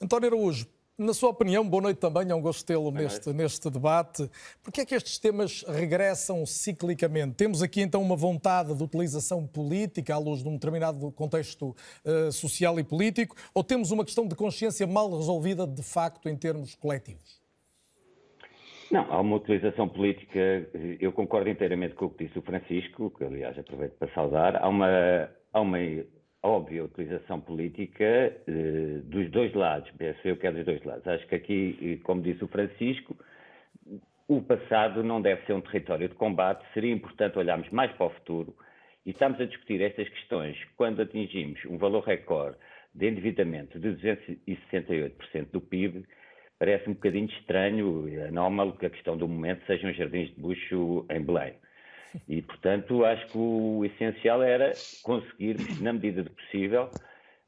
António 0.00 0.28
Araújo, 0.28 0.68
na 0.96 1.12
sua 1.12 1.30
opinião, 1.30 1.68
boa 1.68 1.82
noite 1.82 1.98
também, 1.98 2.30
é 2.30 2.34
um 2.34 2.40
gosto 2.40 2.64
tê-lo 2.64 2.90
neste, 2.92 3.32
neste 3.32 3.68
debate. 3.68 4.30
Por 4.62 4.72
que 4.72 4.82
é 4.82 4.86
que 4.86 4.94
estes 4.94 5.18
temas 5.18 5.64
regressam 5.66 6.46
ciclicamente? 6.46 7.34
Temos 7.34 7.62
aqui 7.62 7.80
então 7.80 8.00
uma 8.00 8.14
vontade 8.14 8.72
de 8.74 8.82
utilização 8.82 9.44
política 9.44 10.14
à 10.14 10.18
luz 10.18 10.42
de 10.42 10.48
um 10.48 10.54
determinado 10.54 11.10
contexto 11.12 11.74
uh, 12.04 12.30
social 12.30 12.78
e 12.78 12.84
político, 12.84 13.34
ou 13.52 13.64
temos 13.64 13.90
uma 13.90 14.04
questão 14.04 14.28
de 14.28 14.36
consciência 14.36 14.86
mal 14.86 15.10
resolvida 15.10 15.66
de 15.66 15.82
facto 15.82 16.28
em 16.28 16.36
termos 16.36 16.76
coletivos? 16.76 17.42
Não, 18.92 19.12
há 19.12 19.20
uma 19.20 19.36
utilização 19.36 19.88
política, 19.88 20.38
eu 21.00 21.10
concordo 21.10 21.50
inteiramente 21.50 21.96
com 21.96 22.04
o 22.04 22.10
que 22.10 22.24
disse 22.26 22.38
o 22.38 22.42
Francisco, 22.42 23.10
que 23.10 23.24
aliás 23.24 23.58
aproveito 23.58 23.94
para 23.94 24.12
saudar, 24.14 24.62
há 24.62 24.68
uma, 24.68 25.28
há 25.52 25.60
uma 25.60 25.78
óbvia 26.44 26.84
utilização 26.84 27.40
política 27.40 28.04
eh, 28.04 29.00
dos 29.04 29.30
dois 29.30 29.52
lados, 29.54 29.90
penso 29.96 30.20
eu 30.24 30.36
que 30.36 30.46
é 30.46 30.52
dos 30.52 30.64
dois 30.64 30.84
lados. 30.84 31.06
Acho 31.08 31.26
que 31.26 31.34
aqui, 31.34 31.78
eh, 31.80 32.04
como 32.04 32.20
disse 32.20 32.44
o 32.44 32.48
Francisco, 32.48 33.16
o 34.28 34.42
passado 34.42 35.02
não 35.02 35.22
deve 35.22 35.44
ser 35.46 35.54
um 35.54 35.60
território 35.60 36.08
de 36.08 36.14
combate, 36.14 36.64
seria 36.74 36.92
importante 36.92 37.38
olharmos 37.38 37.68
mais 37.70 37.90
para 37.92 38.06
o 38.06 38.10
futuro 38.10 38.54
e 39.06 39.10
estamos 39.10 39.40
a 39.40 39.46
discutir 39.46 39.80
estas 39.80 40.08
questões 40.08 40.56
quando 40.76 41.00
atingimos 41.00 41.62
um 41.64 41.78
valor 41.78 42.04
recorde 42.04 42.56
de 42.94 43.08
endividamento 43.08 43.78
de 43.78 43.88
268% 44.46 45.50
do 45.50 45.60
PIB, 45.60 46.04
parece 46.58 46.88
um 46.88 46.94
bocadinho 46.94 47.26
estranho 47.26 48.08
e 48.08 48.20
anómalo 48.20 48.76
que 48.76 48.86
a 48.86 48.90
questão 48.90 49.16
do 49.16 49.26
momento 49.26 49.64
sejam 49.66 49.90
os 49.90 49.96
jardins 49.96 50.34
de 50.34 50.40
bucho 50.40 51.06
em 51.10 51.20
Belém. 51.20 51.54
E, 52.28 52.42
portanto, 52.42 53.04
acho 53.04 53.26
que 53.28 53.38
o 53.38 53.84
essencial 53.84 54.42
era 54.42 54.72
conseguir, 55.02 55.56
na 55.80 55.92
medida 55.92 56.22
do 56.22 56.30
possível, 56.30 56.90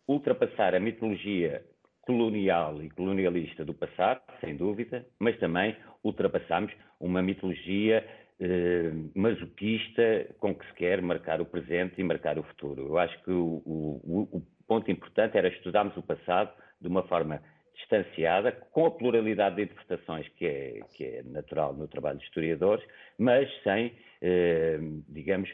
ultrapassar 0.06 0.74
a 0.74 0.80
mitologia 0.80 1.62
colonial 2.02 2.82
e 2.82 2.90
colonialista 2.90 3.64
do 3.64 3.74
passado, 3.74 4.20
sem 4.40 4.56
dúvida, 4.56 5.04
mas 5.18 5.38
também 5.38 5.76
ultrapassamos 6.04 6.72
uma 7.00 7.20
mitologia 7.20 8.06
eh, 8.38 8.92
masoquista 9.14 10.26
com 10.38 10.54
que 10.54 10.66
se 10.66 10.74
quer 10.74 11.02
marcar 11.02 11.40
o 11.40 11.46
presente 11.46 12.00
e 12.00 12.04
marcar 12.04 12.38
o 12.38 12.44
futuro. 12.44 12.86
Eu 12.86 12.98
acho 12.98 13.20
que 13.24 13.30
o, 13.30 13.62
o, 13.64 14.28
o 14.32 14.42
ponto 14.66 14.90
importante 14.90 15.36
era 15.36 15.48
estudarmos 15.48 15.96
o 15.96 16.02
passado 16.02 16.50
de 16.80 16.86
uma 16.86 17.02
forma 17.04 17.42
distanciada, 17.76 18.52
com 18.52 18.86
a 18.86 18.90
pluralidade 18.90 19.56
de 19.56 19.62
interpretações 19.62 20.28
que 20.36 20.46
é, 20.46 20.80
que 20.96 21.04
é 21.04 21.22
natural 21.22 21.74
no 21.74 21.86
trabalho 21.86 22.18
de 22.18 22.24
historiadores, 22.24 22.84
mas 23.18 23.48
sem, 23.62 23.92
eh, 24.22 24.78
digamos, 25.08 25.50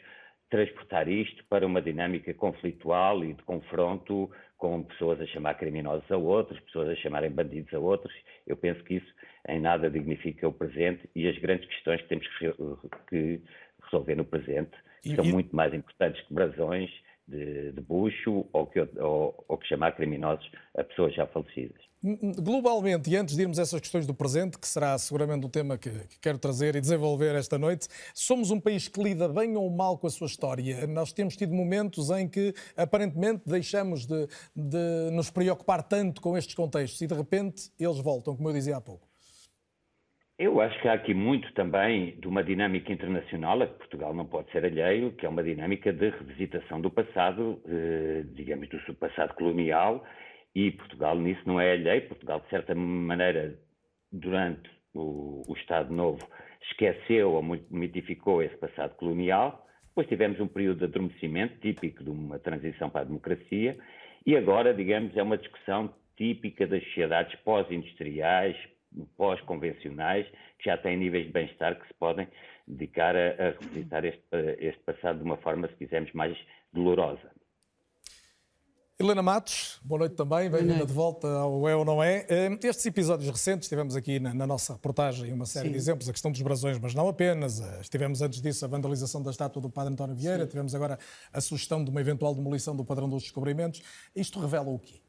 transportar 0.49 1.07
isto 1.09 1.43
para 1.45 1.65
uma 1.65 1.81
dinâmica 1.81 2.33
conflitual 2.33 3.23
e 3.23 3.33
de 3.33 3.43
confronto 3.43 4.29
com 4.57 4.83
pessoas 4.83 5.19
a 5.19 5.25
chamar 5.25 5.55
criminosos 5.55 6.09
a 6.11 6.15
outros, 6.17 6.59
pessoas 6.61 6.89
a 6.89 6.95
chamarem 6.95 7.31
bandidos 7.31 7.73
a 7.73 7.79
outros. 7.79 8.13
Eu 8.45 8.55
penso 8.55 8.83
que 8.83 8.95
isso 8.95 9.13
em 9.49 9.59
nada 9.59 9.89
dignifica 9.89 10.47
o 10.47 10.53
presente 10.53 11.09
e 11.15 11.27
as 11.27 11.37
grandes 11.39 11.67
questões 11.67 12.01
que 12.01 12.07
temos 12.07 12.27
que 13.09 13.41
resolver 13.83 14.15
no 14.15 14.23
presente 14.23 14.71
e, 15.03 15.15
são 15.15 15.25
e... 15.25 15.31
muito 15.31 15.55
mais 15.55 15.73
importantes 15.73 16.21
que 16.25 16.33
brasões 16.33 16.89
de, 17.27 17.71
de 17.71 17.81
bucho 17.81 18.45
ou 18.51 18.67
que, 18.67 18.79
ou, 18.99 19.45
ou 19.47 19.57
que 19.57 19.67
chamar 19.67 19.95
criminosos 19.95 20.49
a 20.77 20.83
pessoas 20.83 21.13
já 21.15 21.25
falecidas. 21.27 21.81
Globalmente, 22.03 23.09
e 23.09 23.15
antes 23.15 23.33
de 23.33 23.43
irmos 23.43 23.57
a 23.57 23.61
essas 23.61 23.79
questões 23.79 24.05
do 24.05 24.13
presente, 24.13 24.59
que 24.59 24.67
será 24.67 24.97
seguramente 24.97 25.45
o 25.45 25.49
tema 25.49 25.77
que, 25.77 25.89
que, 25.89 26.19
quero 26.19 26.37
trazer 26.37 26.75
e 26.75 26.81
desenvolver 26.81 27.33
esta 27.33 27.57
noite, 27.57 27.87
somos 28.13 28.51
um 28.51 28.59
país 28.59 28.89
que 28.89 29.01
lida 29.01 29.29
bem 29.29 29.55
ou 29.55 29.69
mal 29.69 29.97
com 29.97 30.07
a 30.07 30.09
sua 30.09 30.27
história. 30.27 30.85
Nós 30.85 31.13
temos 31.13 31.37
tido 31.37 31.53
momentos 31.53 32.09
em 32.09 32.27
que, 32.27 32.53
aparentemente, 32.75 33.43
deixamos 33.45 34.05
de, 34.05 34.27
de 34.53 35.11
nos 35.13 35.31
preocupar 35.31 35.81
tanto 35.81 36.19
com 36.19 36.37
estes 36.37 36.55
contextos 36.55 36.99
e, 36.99 37.07
de 37.07 37.15
repente, 37.15 37.71
eles 37.79 37.99
voltam, 37.99 38.35
como 38.35 38.49
eu 38.49 38.53
dizia 38.53 38.75
há 38.75 38.81
pouco. 38.81 39.12
Eu 40.39 40.59
acho 40.61 40.81
que 40.81 40.87
há 40.87 40.93
aqui 40.93 41.13
muito 41.13 41.53
também 41.53 42.19
de 42.19 42.27
uma 42.27 42.43
dinâmica 42.43 42.91
internacional, 42.91 43.61
a 43.61 43.67
que 43.67 43.77
Portugal 43.77 44.15
não 44.15 44.25
pode 44.25 44.51
ser 44.51 44.65
alheio, 44.65 45.11
que 45.11 45.27
é 45.27 45.29
uma 45.29 45.43
dinâmica 45.43 45.93
de 45.93 46.09
revisitação 46.09 46.81
do 46.81 46.89
passado, 46.89 47.61
eh, 47.67 48.23
digamos, 48.33 48.67
do 48.67 48.95
passado 48.95 49.35
colonial, 49.35 50.03
e 50.55 50.71
Portugal 50.71 51.15
nisso 51.17 51.41
não 51.45 51.59
é 51.59 51.73
alheio. 51.73 52.07
Portugal, 52.07 52.39
de 52.39 52.49
certa 52.49 52.73
maneira, 52.73 53.59
durante 54.11 54.69
o, 54.95 55.43
o 55.47 55.53
Estado 55.55 55.93
Novo, 55.93 56.27
esqueceu 56.63 57.33
ou 57.33 57.43
mitificou 57.69 58.41
esse 58.41 58.57
passado 58.57 58.95
colonial. 58.95 59.63
Depois 59.89 60.07
tivemos 60.07 60.39
um 60.39 60.47
período 60.47 60.79
de 60.79 60.85
adormecimento, 60.85 61.59
típico 61.59 62.03
de 62.03 62.09
uma 62.09 62.39
transição 62.39 62.89
para 62.89 63.01
a 63.01 63.05
democracia, 63.05 63.77
e 64.25 64.35
agora, 64.35 64.73
digamos, 64.73 65.15
é 65.15 65.21
uma 65.21 65.37
discussão 65.37 65.93
típica 66.17 66.65
das 66.65 66.83
sociedades 66.85 67.35
pós-industriais, 67.41 68.57
pós-convencionais, 69.17 70.27
que 70.59 70.69
já 70.69 70.77
têm 70.77 70.97
níveis 70.97 71.25
de 71.25 71.31
bem-estar 71.31 71.79
que 71.79 71.87
se 71.87 71.93
podem 71.95 72.27
dedicar 72.67 73.15
a, 73.15 73.29
a 73.29 73.51
revisitar 73.51 74.05
este, 74.05 74.23
este 74.59 74.81
passado 74.83 75.17
de 75.17 75.23
uma 75.23 75.37
forma, 75.37 75.67
se 75.67 75.75
quisermos, 75.75 76.11
mais 76.13 76.37
dolorosa. 76.71 77.31
Helena 78.99 79.23
Matos, 79.23 79.81
boa 79.83 79.99
noite 79.99 80.15
também, 80.15 80.49
bem-vinda 80.49 80.85
de 80.85 80.93
volta 80.93 81.27
ao 81.27 81.67
É 81.67 81.75
ou 81.75 81.83
Não 81.83 82.01
É. 82.01 82.25
Eh, 82.29 82.59
estes 82.63 82.85
episódios 82.85 83.27
recentes, 83.29 83.67
tivemos 83.67 83.95
aqui 83.95 84.19
na, 84.19 84.33
na 84.33 84.45
nossa 84.45 84.73
reportagem 84.73 85.33
uma 85.33 85.47
série 85.47 85.65
Sim. 85.65 85.71
de 85.71 85.77
exemplos, 85.77 86.07
a 86.07 86.11
questão 86.11 86.31
dos 86.31 86.41
brasões, 86.41 86.77
mas 86.77 86.93
não 86.93 87.07
apenas. 87.07 87.59
Eh, 87.59 87.81
tivemos 87.89 88.21
antes 88.21 88.39
disso 88.39 88.63
a 88.63 88.67
vandalização 88.67 89.21
da 89.21 89.31
estátua 89.31 89.61
do 89.61 89.69
Padre 89.69 89.93
António 89.93 90.15
Vieira, 90.15 90.43
Sim. 90.43 90.49
tivemos 90.49 90.75
agora 90.75 90.99
a 91.33 91.41
sugestão 91.41 91.83
de 91.83 91.89
uma 91.89 91.99
eventual 91.99 92.35
demolição 92.35 92.75
do 92.75 92.85
Padrão 92.85 93.09
dos 93.09 93.23
Descobrimentos. 93.23 93.81
Isto 94.15 94.39
revela 94.39 94.69
o 94.69 94.77
quê? 94.77 95.01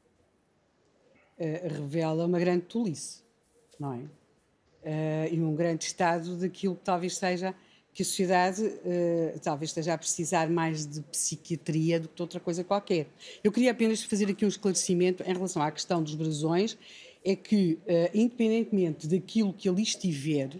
Uh, 1.38 1.68
revela 1.68 2.24
uma 2.24 2.38
grande 2.38 2.62
tolice 2.62 3.23
não 3.78 3.92
é? 3.92 3.98
Uh, 3.98 5.34
e 5.34 5.40
um 5.40 5.54
grande 5.54 5.84
estado 5.84 6.36
daquilo 6.36 6.76
que 6.76 6.84
talvez 6.84 7.16
seja 7.16 7.54
que 7.94 8.02
a 8.02 8.04
sociedade 8.04 8.62
uh, 8.62 9.38
talvez 9.40 9.70
esteja 9.70 9.94
a 9.94 9.98
precisar 9.98 10.50
mais 10.50 10.84
de 10.84 11.00
psiquiatria 11.02 12.00
do 12.00 12.08
que 12.08 12.16
de 12.16 12.22
outra 12.22 12.40
coisa 12.40 12.64
qualquer. 12.64 13.06
Eu 13.42 13.52
queria 13.52 13.70
apenas 13.70 14.02
fazer 14.02 14.28
aqui 14.28 14.44
um 14.44 14.48
esclarecimento 14.48 15.22
em 15.22 15.32
relação 15.32 15.62
à 15.62 15.70
questão 15.70 16.02
dos 16.02 16.14
brasões, 16.14 16.76
é 17.24 17.34
que, 17.34 17.78
uh, 17.84 18.10
independentemente 18.12 19.06
daquilo 19.06 19.52
que 19.52 19.68
ali 19.68 19.82
estiver, 19.82 20.50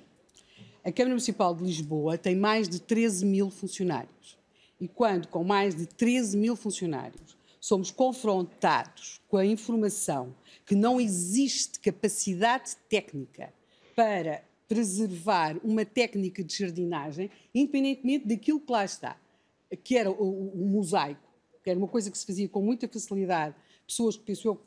a 0.84 0.92
Câmara 0.92 1.10
Municipal 1.10 1.54
de 1.54 1.64
Lisboa 1.64 2.16
tem 2.16 2.36
mais 2.36 2.68
de 2.68 2.80
13 2.80 3.26
mil 3.26 3.50
funcionários. 3.50 4.38
E 4.80 4.86
quando, 4.86 5.28
com 5.28 5.42
mais 5.42 5.74
de 5.74 5.86
13 5.86 6.36
mil 6.36 6.54
funcionários, 6.54 7.36
somos 7.60 7.90
confrontados 7.90 9.20
com 9.28 9.38
a 9.38 9.46
informação 9.46 10.34
que 10.64 10.74
não 10.74 11.00
existe 11.00 11.78
capacidade 11.78 12.76
técnica 12.88 13.52
para 13.94 14.42
preservar 14.68 15.58
uma 15.62 15.84
técnica 15.84 16.42
de 16.42 16.56
jardinagem, 16.56 17.30
independentemente 17.54 18.26
daquilo 18.26 18.60
que 18.60 18.72
lá 18.72 18.84
está, 18.84 19.16
que 19.82 19.96
era 19.96 20.10
o, 20.10 20.14
o, 20.14 20.62
o 20.62 20.66
mosaico, 20.66 21.20
que 21.62 21.70
era 21.70 21.78
uma 21.78 21.88
coisa 21.88 22.10
que 22.10 22.18
se 22.18 22.26
fazia 22.26 22.48
com 22.48 22.62
muita 22.62 22.88
facilidade. 22.88 23.54
Pessoas 23.86 24.16
que, 24.16 24.24
penso 24.24 24.48
eu, 24.48 24.60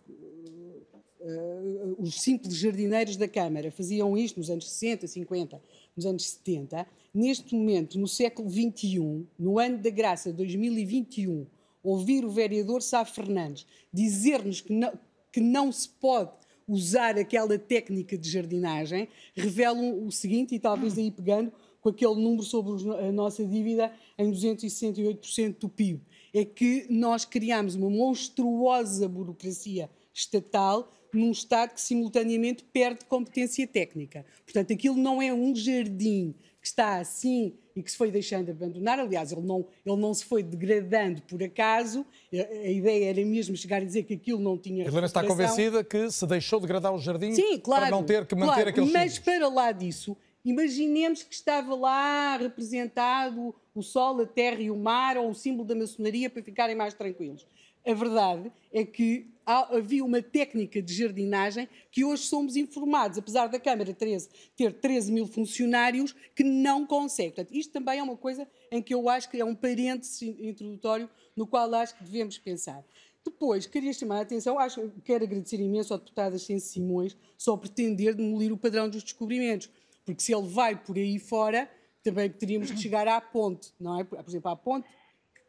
uh, 1.20 1.96
os 2.00 2.22
simples 2.22 2.56
jardineiros 2.56 3.18
da 3.18 3.28
Câmara 3.28 3.72
faziam 3.72 4.18
isto 4.18 4.38
nos 4.40 4.50
anos 4.50 4.70
60, 4.70 5.08
50, 5.08 5.62
nos 5.96 6.06
anos 6.06 6.26
70. 6.26 6.88
Neste 7.14 7.56
momento, 7.56 8.00
no 8.00 8.08
século 8.08 8.50
XXI, 8.50 9.26
no 9.38 9.60
ano 9.60 9.78
da 9.80 9.90
graça 9.90 10.32
2021, 10.32 11.46
ouvir 11.84 12.26
o 12.26 12.30
vereador 12.30 12.82
Sá 12.82 13.04
Fernandes 13.06 13.66
dizer-nos 13.94 14.62
que 14.62 14.74
não, 14.74 14.92
que 15.38 15.42
não 15.42 15.72
se 15.72 15.88
pode 15.88 16.32
usar 16.68 17.16
aquela 17.16 17.60
técnica 17.60 18.18
de 18.18 18.28
jardinagem 18.28 19.08
revelam 19.36 20.04
o 20.04 20.12
seguinte, 20.12 20.56
e 20.56 20.60
talvez 20.60 20.98
aí 20.98 21.12
pegando 21.12 21.54
com 21.80 21.90
aquele 21.90 22.16
número 22.16 22.42
sobre 22.42 22.74
a 23.08 23.12
nossa 23.12 23.46
dívida 23.46 23.94
em 24.18 24.32
268% 24.32 25.60
do 25.60 25.70
PIB. 25.70 26.02
É 26.34 26.44
que 26.44 26.88
nós 26.90 27.24
criamos 27.24 27.76
uma 27.76 27.88
monstruosa 27.88 29.08
burocracia 29.08 29.92
estatal 30.12 30.92
num 31.14 31.30
Estado 31.30 31.76
que 31.76 31.82
simultaneamente 31.82 32.64
perde 32.64 33.06
competência 33.06 33.68
técnica. 33.68 34.26
Portanto, 34.44 34.74
aquilo 34.74 34.98
não 34.98 35.22
é 35.22 35.32
um 35.32 35.56
jardim 35.56 36.34
que 36.60 36.66
está 36.66 36.98
assim 36.98 37.54
e 37.78 37.84
que 37.84 37.92
se 37.92 37.98
foi 37.98 38.10
deixando 38.10 38.46
de 38.46 38.52
abandonar. 38.52 39.00
Aliás, 39.00 39.32
ele 39.32 39.42
não, 39.42 39.64
ele 39.86 39.96
não 39.98 40.12
se 40.12 40.26
foi 40.26 40.42
degradando 40.42 41.22
por 41.22 41.42
acaso. 41.44 42.04
A, 42.34 42.68
ideia 42.68 43.12
era 43.12 43.24
mesmo 43.24 43.56
chegar 43.56 43.84
a 43.84 43.86
dizer 43.86 44.02
que 44.02 44.16
aquilo 44.16 44.40
não 44.40 44.58
tinha. 44.58 44.84
Helena 44.84 45.06
está 45.06 45.24
convencida 45.24 45.84
que 45.84 46.10
se 46.10 46.26
deixou 46.26 46.60
degradar 46.60 46.92
o 46.92 46.98
jardim 46.98 47.34
Sim, 47.34 47.60
claro, 47.60 47.84
para 47.84 47.92
não 47.92 48.04
ter 48.04 48.26
que 48.26 48.34
manter 48.34 48.54
claro, 48.54 48.70
aqueles 48.70 48.92
Mas 48.92 49.14
símbolos. 49.14 49.38
para 49.38 49.48
lá 49.48 49.72
disso, 49.72 50.18
imaginemos 50.44 51.22
que 51.22 51.36
estava 51.36 51.76
lá 51.76 52.38
representado 52.38 53.54
o 53.76 53.84
sol, 53.84 54.20
a 54.22 54.26
terra 54.26 54.60
e 54.60 54.72
o 54.72 54.76
mar, 54.76 55.16
ou 55.16 55.30
o 55.30 55.36
símbolo 55.36 55.68
da 55.68 55.76
maçonaria 55.76 56.32
para 56.32 56.42
ficarem 56.42 56.76
mais 56.76 56.96
tranquilos. 56.96 57.46
A 57.86 57.94
verdade 57.94 58.52
é 58.74 58.84
que 58.84 59.28
havia 59.48 60.04
uma 60.04 60.22
técnica 60.22 60.82
de 60.82 60.94
jardinagem 60.94 61.70
que 61.90 62.04
hoje 62.04 62.24
somos 62.24 62.58
informados, 62.58 63.18
apesar 63.18 63.48
da 63.48 63.60
Câmara 63.60 63.94
13 63.94 64.30
ter 64.56 64.74
13 64.74 65.12
mil 65.12 65.26
funcionários, 65.26 66.14
que 66.36 66.44
não 66.44 66.86
consegue. 66.86 67.36
Portanto, 67.36 67.56
isto 67.56 67.72
também 67.72 68.00
é 68.00 68.04
uma 68.04 68.18
coisa 68.18 68.46
em 68.70 68.82
que 68.82 68.94
eu 68.94 69.08
acho 69.08 69.30
que 69.30 69.40
é 69.40 69.46
um 69.46 69.56
parênteses 69.56 70.22
introdutório 70.22 71.10
no 71.36 71.48
qual 71.48 71.74
acho 71.76 71.96
que 71.98 72.04
devemos 72.04 72.38
pensar. 72.38 72.84
Depois, 73.24 73.66
queria 73.66 73.94
chamar 73.94 74.20
a 74.20 74.22
atenção, 74.22 74.58
acho, 74.60 74.92
quero 75.04 75.24
agradecer 75.24 75.60
imenso 75.60 75.94
ao 75.94 76.00
deputado 76.00 76.36
Ascenso 76.36 76.68
Simões 76.68 77.16
só 77.38 77.56
pretender 77.56 78.16
demolir 78.16 78.52
o 78.52 78.58
padrão 78.58 78.90
dos 78.90 79.04
descobrimentos, 79.04 79.70
porque 80.06 80.22
se 80.22 80.34
ele 80.34 80.48
vai 80.48 80.76
por 80.76 80.98
aí 80.98 81.20
fora, 81.20 81.70
também 82.04 82.30
teríamos 82.30 82.70
de 82.70 82.82
chegar 82.82 83.08
à 83.08 83.20
ponte, 83.20 83.74
não 83.80 84.00
é? 84.00 84.04
Por 84.04 84.20
exemplo, 84.28 84.50
à 84.50 84.56
ponte 84.56 84.88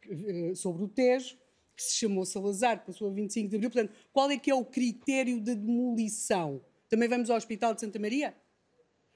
eh, 0.09 0.53
sobre 0.55 0.83
o 0.83 0.87
Tejo, 0.87 1.37
que 1.79 1.85
se 1.85 1.95
chamou 1.95 2.25
Salazar, 2.25 2.83
passou 2.85 3.07
a 3.07 3.11
25 3.13 3.49
de 3.49 3.55
Abril. 3.55 3.71
Portanto, 3.71 3.95
qual 4.11 4.29
é 4.29 4.37
que 4.37 4.51
é 4.51 4.53
o 4.53 4.65
critério 4.65 5.39
da 5.39 5.53
demolição? 5.53 6.61
Também 6.89 7.07
vamos 7.07 7.29
ao 7.29 7.37
Hospital 7.37 7.73
de 7.73 7.79
Santa 7.79 7.97
Maria? 7.97 8.35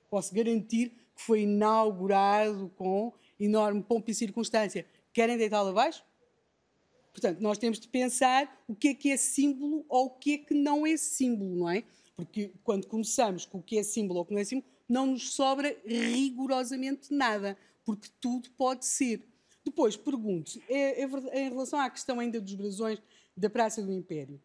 Posso 0.10 0.34
garantir 0.34 0.92
que 1.14 1.22
foi 1.22 1.42
inaugurado 1.42 2.72
com 2.78 3.12
enorme 3.38 3.84
pompa 3.84 4.12
e 4.12 4.16
circunstância. 4.16 4.86
Querem 5.12 5.38
deitá-lo 5.38 5.70
abaixo? 5.70 6.06
Portanto, 7.12 7.42
nós 7.42 7.58
temos 7.58 7.80
de 7.80 7.88
pensar 7.90 8.64
o 8.66 8.74
que 8.74 8.88
é 8.88 8.94
que 8.94 9.12
é 9.12 9.18
símbolo 9.18 9.86
ou 9.90 10.06
o 10.06 10.10
que 10.12 10.34
é 10.36 10.38
que 10.38 10.54
não 10.54 10.88
é 10.88 10.96
símbolo, 10.96 11.54
não 11.58 11.70
é? 11.70 11.84
Porque 12.16 12.54
quando 12.64 12.88
começamos 12.88 13.46
com 13.46 13.58
o 13.58 13.62
que 13.62 13.78
é 13.78 13.84
símbolo 13.84 14.20
ou 14.20 14.24
o 14.24 14.26
que 14.26 14.34
não 14.34 14.40
é 14.40 14.46
símbolo, 14.46 14.72
não 14.88 15.08
nos 15.08 15.34
sobra 15.34 15.76
rigorosamente 15.86 17.14
nada, 17.14 17.58
porque 17.84 18.08
tudo 18.22 18.50
pode 18.52 18.86
ser. 18.86 19.22
Depois, 19.66 19.96
pergunto, 19.96 20.62
é, 20.70 21.02
é 21.02 21.08
verdade- 21.08 21.38
em 21.38 21.50
relação 21.50 21.80
à 21.80 21.90
questão 21.90 22.20
ainda 22.20 22.40
dos 22.40 22.54
brasões 22.54 23.02
da 23.36 23.50
Praça 23.50 23.82
do 23.82 23.92
Império, 23.92 24.40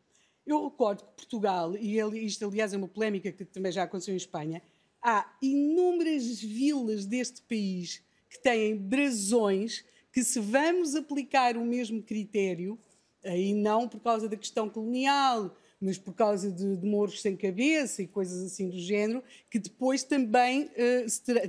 eu 0.46 0.64
recordo 0.64 1.04
que 1.04 1.12
Portugal, 1.16 1.76
e 1.76 1.98
isto 2.24 2.46
aliás 2.46 2.72
é 2.72 2.76
uma 2.76 2.88
polémica 2.88 3.30
que 3.30 3.44
também 3.44 3.70
já 3.70 3.82
aconteceu 3.82 4.14
em 4.14 4.16
Espanha, 4.16 4.62
há 5.02 5.30
inúmeras 5.42 6.40
vilas 6.40 7.04
deste 7.04 7.42
país 7.42 8.02
que 8.30 8.40
têm 8.40 8.76
brasões 8.76 9.84
que 10.12 10.24
se 10.24 10.40
vamos 10.40 10.94
aplicar 10.94 11.56
o 11.56 11.64
mesmo 11.64 12.02
critério, 12.02 12.78
aí 13.22 13.52
não 13.52 13.88
por 13.88 14.00
causa 14.00 14.28
da 14.28 14.36
questão 14.36 14.70
colonial, 14.70 15.54
mas 15.80 15.98
por 15.98 16.14
causa 16.14 16.50
de, 16.50 16.76
de 16.76 16.86
morros 16.86 17.20
sem 17.20 17.36
cabeça 17.36 18.02
e 18.02 18.06
coisas 18.06 18.42
assim 18.42 18.68
do 18.70 18.78
género, 18.78 19.22
que 19.50 19.58
depois 19.58 20.02
também 20.02 20.70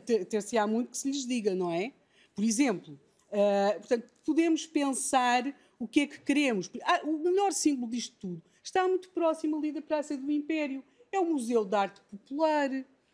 ter- 0.05 0.25
ter-se-á 0.25 0.67
muito 0.67 0.91
que 0.91 0.97
se 0.97 1.09
lhes 1.09 1.25
diga, 1.25 1.55
não 1.55 1.71
é? 1.71 1.93
Por 2.35 2.43
exemplo, 2.43 2.99
eh, 3.31 3.74
portanto, 3.79 4.09
podemos 4.25 4.65
pensar 4.65 5.43
o 5.79 5.88
que 5.88 6.01
é 6.01 6.07
que 6.07 6.19
queremos. 6.19 6.69
Ah, 6.83 7.01
o 7.05 7.17
melhor 7.19 7.51
símbolo 7.53 7.91
disto 7.91 8.15
tudo 8.19 8.42
está 8.63 8.87
muito 8.87 9.09
próximo 9.09 9.57
ali 9.57 9.72
da 9.72 9.81
Praça 9.81 10.15
do 10.18 10.31
Império. 10.31 10.83
É 11.11 11.20
o 11.20 11.25
Museu 11.25 11.65
de 11.65 11.75
Arte 11.75 12.01
Popular. 12.11 12.70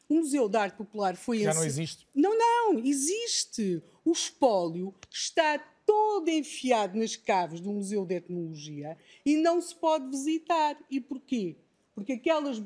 O 0.10 0.16
Museu 0.16 0.48
de 0.50 0.58
Arte 0.58 0.76
Popular 0.78 1.16
foi 1.16 1.40
Já 1.40 1.54
não 1.54 1.62
esse- 1.62 1.68
existe. 1.82 2.08
não, 2.14 2.38
não, 2.38 2.80
existe. 2.80 3.82
O 4.04 4.12
espólio 4.12 4.94
está 5.12 5.58
todo 5.86 6.30
enfiado 6.30 6.98
nas 6.98 7.16
caves 7.16 7.60
do 7.60 7.72
Museu 7.72 8.06
de 8.06 8.16
Etnologia 8.16 8.98
e 9.26 9.36
não 9.38 9.62
se 9.62 9.74
pode 9.76 10.10
visitar. 10.10 10.78
E 10.92 11.00
porquê? 11.00 11.56
Porque 11.96 12.14
aquelas, 12.14 12.62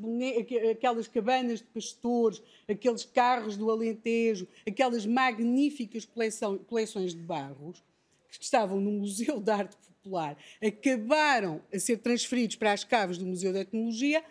aquelas 0.71 1.07
cabanas 1.07 1.59
de 1.59 1.65
pastores, 1.67 2.41
aqueles 2.67 3.05
carros 3.05 3.55
do 3.55 3.69
Alentejo, 3.69 4.47
aquelas 4.67 5.05
magníficas 5.05 6.03
coleção- 6.03 6.57
coleções 6.57 7.13
de 7.13 7.21
barros 7.21 7.83
que 8.31 8.43
estavam 8.43 8.81
no 8.81 8.91
Museu 8.91 9.39
de 9.39 9.51
Arte 9.51 9.77
Popular 9.77 10.35
acabaram 10.61 11.61
a 11.71 11.77
ser 11.79 11.97
transferidos 11.97 12.55
para 12.55 12.73
as 12.73 12.83
caves 12.83 13.17
do 13.17 13.25
Museu 13.25 13.53
de 13.53 13.59
Etnologia 13.59 14.23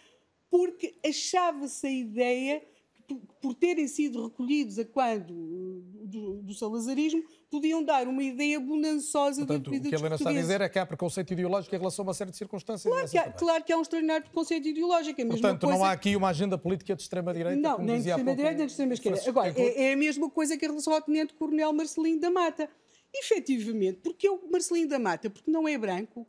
porque 0.50 0.94
achava-se 1.06 1.87
a 1.87 1.90
ideia 1.90 2.62
por- 3.09 3.21
por 3.40 3.55
terem 3.55 3.88
sido 3.88 4.23
recolhidos 4.25 4.79
a 4.79 4.85
quando 4.85 5.31
uh, 5.33 6.07
do, 6.07 6.42
do 6.42 6.55
salazarismo, 6.55 7.25
podiam 7.51 7.83
dar 7.83 8.07
uma 8.07 8.23
ideia 8.23 8.61
bonançosa 8.61 9.47
Portanto, 9.47 9.64
da 9.64 9.71
o 9.71 9.73
vida 9.73 9.88
que 9.88 9.94
a 9.94 9.99
Helena 9.99 10.14
está 10.16 10.31
a 10.31 10.33
dizer 10.33 10.61
é 10.61 10.68
que 10.68 10.79
há 10.79 10.85
preconceito 10.85 11.33
ideológico 11.33 11.75
em 11.75 11.79
relação 11.79 12.03
a 12.05 12.09
uma 12.09 12.14
série 12.14 12.31
de 12.31 12.37
circunstâncias. 12.37 12.92
Claro 12.92 13.05
Essa 13.05 13.12
que, 13.12 13.18
há, 13.18 13.23
também. 13.23 13.38
claro 13.38 13.64
que 13.64 13.73
há 13.73 13.79
um 13.79 13.83
extraordinário 13.83 14.25
preconceito 14.25 14.68
ideológico. 14.68 15.21
É 15.21 15.25
Portanto, 15.25 15.61
coisa 15.66 15.79
não 15.79 15.85
há 15.85 15.92
aqui 15.92 16.14
uma 16.14 16.29
agenda 16.29 16.59
política 16.59 16.94
de 16.94 17.03
extrema-direita, 17.03 17.61
não, 17.61 17.77
como 17.77 17.87
nem 17.87 18.01
de 18.03 18.09
extrema-direita 18.09 18.57
nem 18.59 18.66
de 18.66 18.73
extrema-esquerda. 18.73 19.23
Agora, 19.29 19.55
é, 19.57 19.90
é 19.90 19.92
a 19.94 19.97
mesma 19.97 20.29
coisa 20.31 20.57
que 20.57 20.64
em 20.64 20.68
relação 20.68 20.92
ao 20.92 21.01
Tenente 21.01 21.33
Coronel 21.35 21.73
Marcelino 21.73 22.21
da 22.21 22.31
Mata. 22.31 22.68
Efetivamente, 23.14 24.01
porque 24.03 24.27
é 24.27 24.31
o 24.31 24.38
Marcelino 24.51 24.88
da 24.88 24.99
Mata? 24.99 25.31
Porque 25.31 25.51
não 25.51 25.66
é 25.66 25.79
branco. 25.79 26.27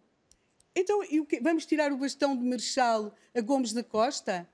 Então, 0.75 1.01
o 1.01 1.27
vamos 1.41 1.65
tirar 1.65 1.91
o 1.91 1.97
bastão 1.97 2.37
de 2.37 2.43
Marechal 2.45 3.13
a 3.35 3.41
Gomes 3.41 3.73
da 3.73 3.83
Costa? 3.83 4.47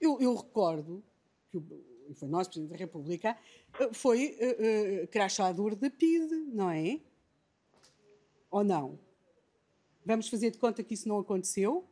Eu, 0.00 0.20
eu 0.20 0.34
recordo 0.34 1.02
que 1.50 1.56
o, 1.56 2.14
foi 2.14 2.28
nosso 2.28 2.50
Presidente 2.50 2.70
da 2.70 2.76
República, 2.76 3.36
eh, 3.78 3.90
foi 3.92 4.36
uh, 4.40 5.04
uh, 5.04 5.08
crachador 5.08 5.74
da 5.74 5.90
PIDE, 5.90 6.34
não 6.52 6.70
é? 6.70 7.00
Ou 8.50 8.62
não? 8.62 8.98
Vamos 10.04 10.28
fazer 10.28 10.50
de 10.50 10.58
conta 10.58 10.82
que 10.82 10.94
isso 10.94 11.08
não 11.08 11.18
aconteceu? 11.18 11.88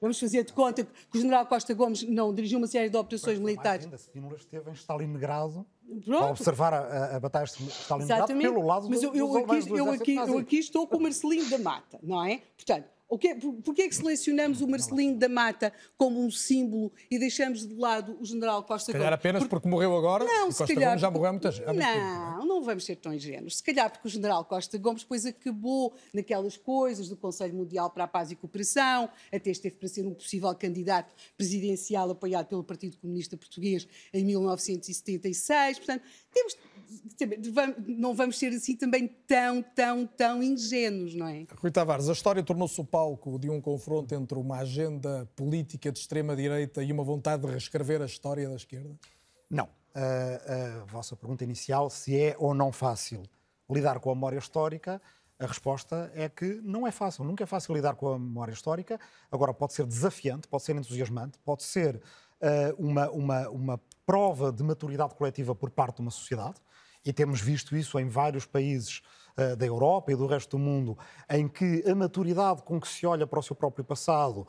Vamos 0.00 0.18
fazer 0.18 0.44
de 0.44 0.52
conta 0.52 0.82
que 0.84 1.18
o 1.18 1.20
general 1.20 1.46
Costa 1.46 1.74
Gomes 1.74 2.02
não 2.02 2.34
dirigiu 2.34 2.58
uma 2.58 2.66
série 2.66 2.88
de 2.88 2.96
operações 2.96 3.38
militares? 3.38 3.84
Ainda, 3.84 3.98
Spínola 3.98 4.34
esteve 4.34 4.70
em 4.70 4.72
Stalingrado 4.72 5.66
Pronto. 6.04 6.24
a 6.24 6.30
observar 6.30 6.72
a, 6.72 7.16
a, 7.16 7.20
batalha 7.20 7.44
de 7.44 7.52
Stalingrado 7.52 8.02
Exatamente. 8.22 8.48
pelo 8.48 8.66
lado 8.66 8.88
Mas 8.88 9.02
do, 9.02 9.08
eu, 9.08 9.14
eu 9.14 9.36
aqui, 9.36 9.68
eu, 9.68 9.90
aqui, 9.90 10.14
eu 10.16 10.38
aqui 10.38 10.56
estou 10.58 10.86
com 10.86 10.96
o 10.96 11.02
Marcelinho 11.02 11.48
da 11.50 11.58
Mata, 11.58 12.00
não 12.02 12.24
é? 12.24 12.38
Portanto, 12.56 12.88
que, 13.18 13.34
por, 13.34 13.52
porquê 13.62 13.82
é 13.82 13.88
que 13.88 13.94
selecionamos 13.94 14.60
o 14.60 14.68
Marcelinho 14.68 15.16
da 15.18 15.28
Mata 15.28 15.72
como 15.96 16.20
um 16.24 16.30
símbolo 16.30 16.92
e 17.10 17.18
deixamos 17.18 17.66
de 17.66 17.74
lado 17.74 18.16
o 18.20 18.24
general 18.24 18.62
Costa 18.62 18.86
Se 18.86 18.92
calhar 18.92 19.08
Gomes? 19.10 19.18
apenas 19.20 19.48
porque 19.48 19.68
morreu 19.68 19.96
agora 19.96 20.24
Não, 20.24 20.48
e 20.48 20.52
se 20.52 20.58
Costa 20.58 20.74
calhar. 20.74 20.90
Gomes 20.90 21.00
já 21.00 21.10
morreu 21.10 21.26
há 21.28 21.32
muita 21.32 21.50
gente. 21.50 21.64
há 21.68 21.72
muito 21.72 21.86
tempo. 21.86 21.98
Não, 21.98 22.46
não 22.46 22.62
vamos 22.62 22.84
ser 22.84 22.96
tão 22.96 23.12
ingênuos. 23.12 23.56
Se 23.56 23.62
calhar 23.62 23.90
porque 23.90 24.06
o 24.06 24.10
general 24.10 24.44
Costa 24.44 24.78
Gomes 24.78 25.02
depois 25.02 25.26
acabou 25.26 25.94
naquelas 26.14 26.56
coisas 26.56 27.08
do 27.08 27.16
Conselho 27.16 27.54
Mundial 27.54 27.90
para 27.90 28.04
a 28.04 28.08
Paz 28.08 28.30
e 28.30 28.36
Cooperação, 28.36 29.08
até 29.32 29.50
esteve 29.50 29.74
para 29.76 29.88
ser 29.88 30.06
um 30.06 30.14
possível 30.14 30.54
candidato 30.54 31.14
presidencial 31.36 32.10
apoiado 32.10 32.46
pelo 32.46 32.62
Partido 32.64 32.96
Comunista 32.98 33.36
Português 33.36 33.86
em 34.12 34.24
1976. 34.24 35.78
Portanto, 35.78 36.02
temos, 36.32 36.56
não 37.86 38.14
vamos 38.14 38.38
ser 38.38 38.48
assim 38.48 38.76
também 38.76 39.08
tão, 39.26 39.62
tão, 39.62 40.06
tão 40.06 40.42
ingênuos, 40.42 41.14
não 41.14 41.26
é? 41.26 41.46
Rui 41.56 41.70
Tavares, 41.70 42.08
a 42.08 42.12
história 42.12 42.42
tornou-se 42.42 42.80
o 42.80 42.84
palco 42.84 43.38
de 43.38 43.48
um 43.48 43.60
confronto 43.60 44.14
entre 44.14 44.38
uma 44.38 44.58
agenda 44.58 45.28
política 45.36 45.90
de 45.92 45.98
extrema-direita 45.98 46.82
e 46.82 46.92
uma 46.92 47.04
vontade 47.04 47.44
de 47.44 47.50
reescrever 47.50 48.02
a 48.02 48.06
história 48.06 48.48
da 48.48 48.56
esquerda? 48.56 48.96
Não. 49.48 49.68
A, 49.94 50.80
a 50.80 50.84
vossa 50.84 51.16
pergunta 51.16 51.42
inicial, 51.44 51.90
se 51.90 52.16
é 52.16 52.36
ou 52.38 52.54
não 52.54 52.70
fácil 52.72 53.22
lidar 53.68 54.00
com 54.00 54.10
a 54.10 54.14
memória 54.14 54.38
histórica, 54.38 55.00
a 55.40 55.46
resposta 55.46 56.12
é 56.14 56.28
que 56.28 56.60
não 56.62 56.86
é 56.86 56.90
fácil. 56.90 57.24
Nunca 57.24 57.44
é 57.44 57.46
fácil 57.46 57.74
lidar 57.74 57.94
com 57.94 58.12
a 58.12 58.18
memória 58.18 58.52
histórica. 58.52 59.00
Agora, 59.32 59.54
pode 59.54 59.72
ser 59.72 59.86
desafiante, 59.86 60.46
pode 60.46 60.62
ser 60.64 60.76
entusiasmante, 60.76 61.38
pode 61.38 61.62
ser 61.62 61.96
uh, 61.96 62.74
uma, 62.78 63.10
uma, 63.10 63.48
uma 63.48 63.80
prova 64.04 64.52
de 64.52 64.62
maturidade 64.62 65.14
coletiva 65.14 65.54
por 65.54 65.70
parte 65.70 65.96
de 65.96 66.02
uma 66.02 66.10
sociedade. 66.10 66.56
E 67.04 67.12
temos 67.12 67.40
visto 67.40 67.76
isso 67.76 67.98
em 67.98 68.08
vários 68.08 68.44
países 68.46 69.02
uh, 69.36 69.56
da 69.56 69.66
Europa 69.66 70.12
e 70.12 70.16
do 70.16 70.26
resto 70.26 70.56
do 70.56 70.58
mundo, 70.58 70.98
em 71.28 71.48
que 71.48 71.82
a 71.88 71.94
maturidade 71.94 72.62
com 72.62 72.80
que 72.80 72.88
se 72.88 73.06
olha 73.06 73.26
para 73.26 73.38
o 73.38 73.42
seu 73.42 73.56
próprio 73.56 73.84
passado, 73.84 74.46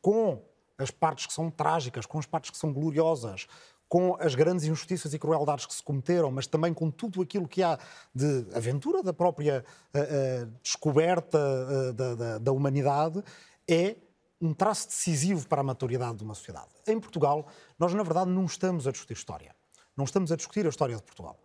com 0.00 0.42
as 0.78 0.90
partes 0.90 1.26
que 1.26 1.32
são 1.32 1.50
trágicas, 1.50 2.06
com 2.06 2.18
as 2.18 2.26
partes 2.26 2.50
que 2.50 2.58
são 2.58 2.72
gloriosas, 2.72 3.46
com 3.92 4.16
as 4.18 4.34
grandes 4.34 4.64
injustiças 4.64 5.12
e 5.12 5.18
crueldades 5.18 5.66
que 5.66 5.74
se 5.74 5.82
cometeram, 5.82 6.30
mas 6.30 6.46
também 6.46 6.72
com 6.72 6.90
tudo 6.90 7.20
aquilo 7.20 7.46
que 7.46 7.62
há 7.62 7.78
de 8.14 8.46
aventura 8.54 9.02
da 9.02 9.12
própria 9.12 9.62
uh, 9.94 9.98
uh, 9.98 10.52
descoberta 10.62 11.38
uh, 11.38 11.92
da, 11.92 12.14
da, 12.14 12.38
da, 12.38 12.52
humanidade, 12.52 13.22
é 13.68 13.96
um 14.40 14.54
traço 14.54 14.88
decisivo 14.88 15.46
para 15.46 15.60
a 15.60 15.64
maturidade 15.64 16.16
de 16.16 16.24
uma 16.24 16.34
sociedade. 16.34 16.70
Em 16.86 16.98
Portugal, 16.98 17.46
nós, 17.78 17.92
na 17.92 18.02
verdade, 18.02 18.30
não 18.30 18.46
estamos 18.46 18.88
a 18.88 18.92
discutir 18.92 19.12
história. 19.12 19.54
Não 19.94 20.06
estamos 20.06 20.32
a 20.32 20.36
discutir 20.36 20.64
a 20.64 20.70
história 20.70 20.96
de 20.96 21.02
Portugal. 21.02 21.38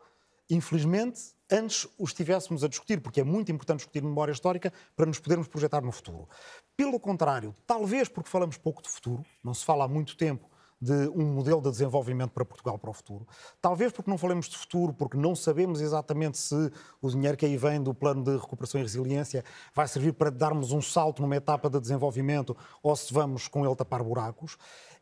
Infelizmente, 0.49 1.19
antes 1.51 1.88
o 1.97 2.05
estivéssemos 2.05 2.63
a 2.63 2.67
discutir, 2.67 3.01
porque 3.01 3.21
é 3.21 3.23
muito 3.23 3.51
importante 3.51 3.79
discutir 3.79 4.01
memória 4.01 4.31
histórica 4.31 4.71
para 4.95 5.05
nos 5.05 5.19
podermos 5.19 5.47
projetar 5.47 5.81
no 5.81 5.91
futuro. 5.91 6.27
Pelo 6.75 6.99
contrário, 6.99 7.55
talvez 7.65 8.07
porque 8.07 8.29
falamos 8.29 8.57
pouco 8.57 8.81
de 8.81 8.89
futuro, 8.89 9.25
não 9.43 9.53
se 9.53 9.65
fala 9.65 9.86
há 9.86 9.88
muito 9.88 10.15
tempo 10.15 10.49
de 10.79 11.10
um 11.10 11.33
modelo 11.33 11.60
de 11.62 11.71
desenvolvimento 11.71 12.31
para 12.31 12.45
Portugal 12.45 12.77
para 12.77 12.89
o 12.89 12.93
futuro. 12.93 13.27
Talvez 13.60 13.91
porque 13.91 14.10
não 14.10 14.17
falemos 14.17 14.47
de 14.47 14.55
futuro, 14.55 14.93
porque 14.93 15.17
não 15.17 15.36
sabemos 15.36 15.81
exatamente 15.81 16.38
se 16.38 16.71
o 17.01 17.10
dinheiro 17.10 17.36
que 17.36 17.45
aí 17.45 17.57
vem 17.57 17.81
do 17.81 17.93
plano 17.93 18.23
de 18.23 18.38
recuperação 18.38 18.79
e 18.79 18.83
resiliência 18.83 19.43
vai 19.73 19.88
servir 19.88 20.13
para 20.13 20.29
darmos 20.29 20.71
um 20.71 20.81
salto 20.81 21.21
numa 21.21 21.36
etapa 21.36 21.69
de 21.69 21.79
desenvolvimento 21.79 22.55
ou 22.83 22.95
se 22.95 23.12
vamos 23.12 23.47
com 23.47 23.65
ele 23.65 23.75
tapar 23.75 24.03
buracos. 24.03 24.57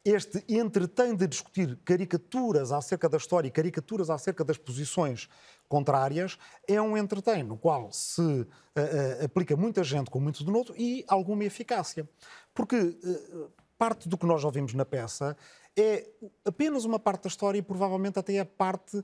Este 0.06 0.46
entretém 0.48 1.15
de 1.15 1.26
discutir 1.26 1.80
caricaturas 1.84 2.72
acerca 2.72 3.10
da 3.10 3.18
história 3.18 3.48
e 3.48 3.52
caricaturas 3.52 4.12
acerca 4.12 4.44
das 4.44 4.56
posições 4.56 5.28
contrárias 5.68 6.38
é 6.68 6.80
um 6.80 6.96
entretém 6.96 7.41
no 7.41 7.58
qual 7.58 7.91
se 7.91 8.22
uh, 8.22 8.46
uh, 8.46 9.26
aplica 9.26 9.58
muita 9.58 9.84
gente 9.84 10.12
com 10.12 10.20
muito 10.20 10.46
denoto 10.46 10.76
e 10.78 11.04
alguma 11.08 11.44
eficácia. 11.44 12.08
Porque 12.54 12.76
uh, 12.78 13.52
parte 13.80 14.08
do 14.08 14.15
que 14.15 14.28
nós 14.28 14.44
ouvimos 14.44 14.76
na 14.76 14.86
peça 14.86 15.36
é 15.76 16.08
apenas 16.46 16.86
uma 16.86 17.00
parte 17.00 17.24
da 17.24 17.30
história 17.30 17.58
e 17.58 17.63
provavelmente 17.63 18.20
até 18.20 18.39
a 18.39 18.46
parte 18.46 19.04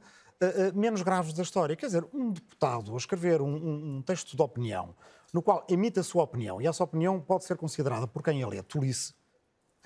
menos 0.73 1.03
grave 1.03 1.33
da 1.33 1.43
história. 1.43 1.75
Quer 1.75 1.85
dizer, 1.87 2.07
um 2.11 2.31
deputado 2.31 2.93
a 2.93 2.97
escrever 2.97 3.41
um, 3.41 3.53
um, 3.53 3.95
um, 3.97 4.01
texto 4.01 4.35
de 4.35 4.41
opinião 4.41 4.95
no 5.31 5.41
qual 5.41 5.65
emite 5.69 5.99
a 5.99 6.03
sua 6.03 6.23
opinião 6.23 6.61
e 6.61 6.67
essa 6.67 6.83
opinião 6.83 7.19
pode 7.19 7.43
ser 7.43 7.57
considerada 7.57 8.07
por 8.07 8.23
quem 8.23 8.41
ele 8.41 8.57
é 8.57 8.63
tolice, 8.63 9.13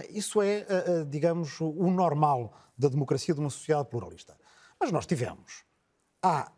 isso 0.10 0.42
é, 0.42 0.66
uh, 0.66 1.06
digamos, 1.06 1.60
o 1.62 1.90
normal 1.90 2.54
da 2.78 2.88
democracia 2.88 3.34
de 3.34 3.40
uma 3.40 3.50
sociedade 3.50 3.90
pluralista. 3.90 4.38
Mas 4.80 4.92
nós 4.92 5.06
tivemos, 5.06 5.64
há 6.22 6.52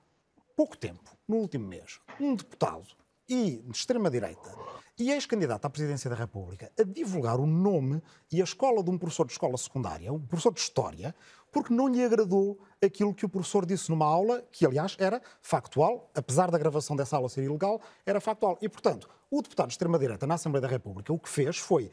pouco 0.55 0.75
tempo, 0.75 1.15
no 1.27 1.37
último 1.37 1.67
mês, 1.67 1.99
um 2.19 2.35
deputado 2.35 2.87
e 3.29 3.57
de 3.57 3.77
extrema-direita 3.77 4.55
e 4.97 5.11
ex-candidato 5.11 5.65
à 5.65 5.69
presidência 5.69 6.09
da 6.09 6.15
República 6.15 6.71
a 6.79 6.83
divulgar 6.83 7.39
o 7.39 7.45
nome 7.45 8.01
e 8.31 8.41
a 8.41 8.43
escola 8.43 8.83
de 8.83 8.89
um 8.89 8.97
professor 8.97 9.25
de 9.27 9.33
escola 9.33 9.57
secundária, 9.57 10.11
um 10.11 10.19
professor 10.19 10.51
de 10.51 10.59
História, 10.59 11.13
porque 11.51 11.73
não 11.73 11.87
lhe 11.87 12.03
agradou 12.03 12.59
aquilo 12.83 13.13
que 13.13 13.25
o 13.25 13.29
professor 13.29 13.65
disse 13.65 13.89
numa 13.89 14.05
aula, 14.05 14.43
que 14.51 14.65
aliás 14.65 14.95
era 14.99 15.21
factual, 15.41 16.09
apesar 16.15 16.49
da 16.49 16.57
gravação 16.57 16.95
dessa 16.95 17.15
aula 17.15 17.29
ser 17.29 17.43
ilegal, 17.43 17.79
era 18.05 18.19
factual. 18.19 18.57
E, 18.61 18.67
portanto, 18.67 19.07
o 19.29 19.41
deputado 19.41 19.67
de 19.67 19.73
extrema-direita 19.73 20.25
na 20.25 20.35
Assembleia 20.35 20.61
da 20.61 20.67
República 20.67 21.13
o 21.13 21.19
que 21.19 21.29
fez 21.29 21.57
foi 21.57 21.91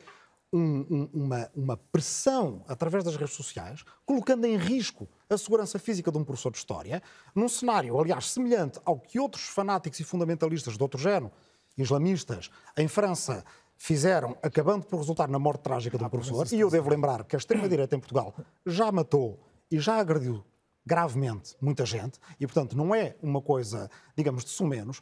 um, 0.55 0.87
um, 0.89 1.11
uma, 1.13 1.51
uma 1.55 1.77
pressão 1.77 2.65
através 2.69 3.03
das 3.03 3.17
redes 3.17 3.35
sociais, 3.35 3.85
colocando 4.07 4.45
em 4.45 4.57
risco 4.57 5.09
a 5.29 5.37
segurança 5.37 5.81
física 5.81 6.13
de 6.13 6.17
um 6.17 6.25
professor 6.25 6.53
de 6.53 6.59
História, 6.59 7.03
num 7.35 7.49
cenário, 7.49 7.99
aliás, 7.99 8.31
semelhante 8.31 8.79
ao 8.85 9.01
que 9.01 9.19
outros 9.19 9.49
fanáticos 9.49 9.99
e 9.99 10.05
fundamentalistas 10.05 10.77
de 10.77 10.83
outro 10.83 11.01
género 11.01 11.33
islamistas 11.77 12.51
em 12.79 12.87
França 12.87 13.45
fizeram, 13.77 14.37
acabando 14.41 14.87
por 14.87 14.99
resultar 14.99 15.29
na 15.29 15.41
morte 15.41 15.63
trágica 15.63 15.99
do 15.99 16.05
ah, 16.05 16.11
professor. 16.11 16.47
E 16.53 16.61
eu 16.61 16.71
devo 16.71 16.89
lembrar 16.89 17.25
que 17.25 17.35
a 17.35 17.39
extrema-direita 17.39 17.97
em 17.97 17.99
Portugal 17.99 18.33
já 18.65 18.93
matou 18.93 19.41
e 19.69 19.81
já 19.81 19.97
agrediu 19.97 20.45
gravemente 20.87 21.57
muita 21.61 21.85
gente, 21.85 22.21
e 22.39 22.47
portanto 22.47 22.77
não 22.77 22.95
é 22.95 23.17
uma 23.21 23.41
coisa, 23.43 23.91
digamos, 24.17 24.45
de 24.45 24.51
sumenos. 24.51 25.01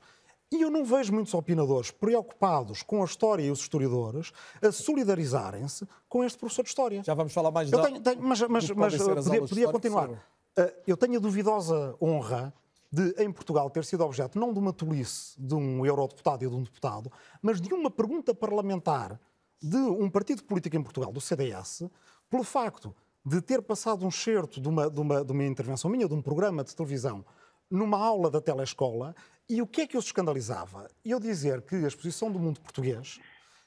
E 0.52 0.60
eu 0.60 0.70
não 0.70 0.84
vejo 0.84 1.12
muitos 1.12 1.32
opinadores 1.32 1.90
preocupados 1.90 2.82
com 2.82 3.02
a 3.02 3.04
história 3.06 3.42
e 3.42 3.50
os 3.50 3.60
historiadores 3.60 4.32
a 4.60 4.70
solidarizarem-se 4.70 5.88
com 6.08 6.22
este 6.22 6.38
professor 6.38 6.62
de 6.62 6.68
história. 6.68 7.02
Já 7.02 7.14
vamos 7.14 7.32
falar 7.32 7.50
mais 7.50 7.72
eu 7.72 7.80
tenho, 7.80 8.00
tenho, 8.00 8.22
Mas, 8.22 8.40
mas, 8.42 8.70
mas 8.70 8.96
podia, 8.96 9.40
podia 9.40 9.72
continuar. 9.72 10.10
Uh, 10.10 10.18
eu 10.86 10.96
tenho 10.96 11.16
a 11.16 11.18
duvidosa 11.18 11.96
honra 12.00 12.52
de, 12.92 13.14
em 13.22 13.32
Portugal, 13.32 13.70
ter 13.70 13.86
sido 13.86 14.04
objeto 14.04 14.38
não 14.38 14.52
de 14.52 14.58
uma 14.58 14.72
tolice 14.72 15.34
de 15.40 15.54
um 15.54 15.86
eurodeputado 15.86 16.44
e 16.44 16.48
de 16.48 16.54
um 16.54 16.62
deputado, 16.62 17.10
mas 17.40 17.58
de 17.58 17.72
uma 17.72 17.90
pergunta 17.90 18.34
parlamentar 18.34 19.18
de 19.62 19.78
um 19.78 20.10
partido 20.10 20.44
político 20.44 20.76
em 20.76 20.82
Portugal, 20.82 21.10
do 21.10 21.20
CDS, 21.20 21.84
pelo 22.28 22.44
facto 22.44 22.94
de 23.24 23.40
ter 23.40 23.62
passado 23.62 24.04
um 24.04 24.10
certo 24.10 24.60
de 24.60 24.68
uma, 24.68 24.90
de 24.90 25.00
uma, 25.00 25.24
de 25.24 25.32
uma 25.32 25.44
intervenção 25.44 25.90
minha, 25.90 26.06
de 26.06 26.12
um 26.12 26.20
programa 26.20 26.62
de 26.62 26.76
televisão, 26.76 27.24
numa 27.70 27.96
aula 27.96 28.30
da 28.30 28.40
telescola, 28.40 29.14
e 29.48 29.60
o 29.60 29.66
que 29.66 29.82
é 29.82 29.86
que 29.86 29.96
eu 29.96 30.02
se 30.02 30.08
escandalizava? 30.08 30.88
Eu 31.04 31.20
dizer 31.20 31.62
que 31.62 31.76
a 31.76 31.88
exposição 31.88 32.30
do 32.30 32.38
mundo 32.38 32.60
português, 32.60 33.20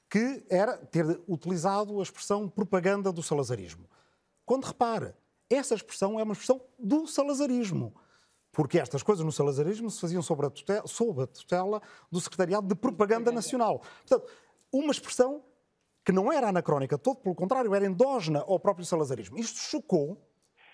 que 0.10 0.46
era 0.50 0.78
ter 0.78 1.06
utilizado 1.28 2.00
a 2.00 2.04
expressão 2.04 2.48
propaganda 2.48 3.12
do 3.12 3.22
salazarismo. 3.22 3.90
Quando 4.46 4.66
repara, 4.66 5.18
essa 5.50 5.76
expressão 5.76 6.20
é 6.20 6.24
uma 6.24 6.34
expressão 6.34 6.62
do 6.80 7.08
salazarismo 7.08 7.94
porque 8.56 8.80
estas 8.80 9.04
coisas 9.04 9.24
no 9.26 9.34
salazarismo 9.34 9.92
se 9.92 10.00
faziam 10.00 10.22
sob 10.22 10.46
a 10.46 10.50
tutela, 10.50 10.88
sob 10.88 11.24
a 11.24 11.28
tutela 11.28 11.82
do 12.10 12.22
Secretariado 12.22 12.66
de 12.66 12.74
Propaganda 12.74 13.30
Nacional. 13.30 13.82
Portanto, 14.08 14.32
uma 14.72 14.92
expressão 14.92 15.44
que 16.06 16.14
não 16.14 16.32
era 16.32 16.48
anacrónica, 16.48 16.98
todo 16.98 17.18
pelo 17.18 17.36
contrário, 17.36 17.76
era 17.76 17.86
endógena 17.86 18.46
ao 18.48 18.58
próprio 18.58 18.86
salazarismo. 18.86 19.38
Isto 19.38 19.60
chocou 19.60 20.14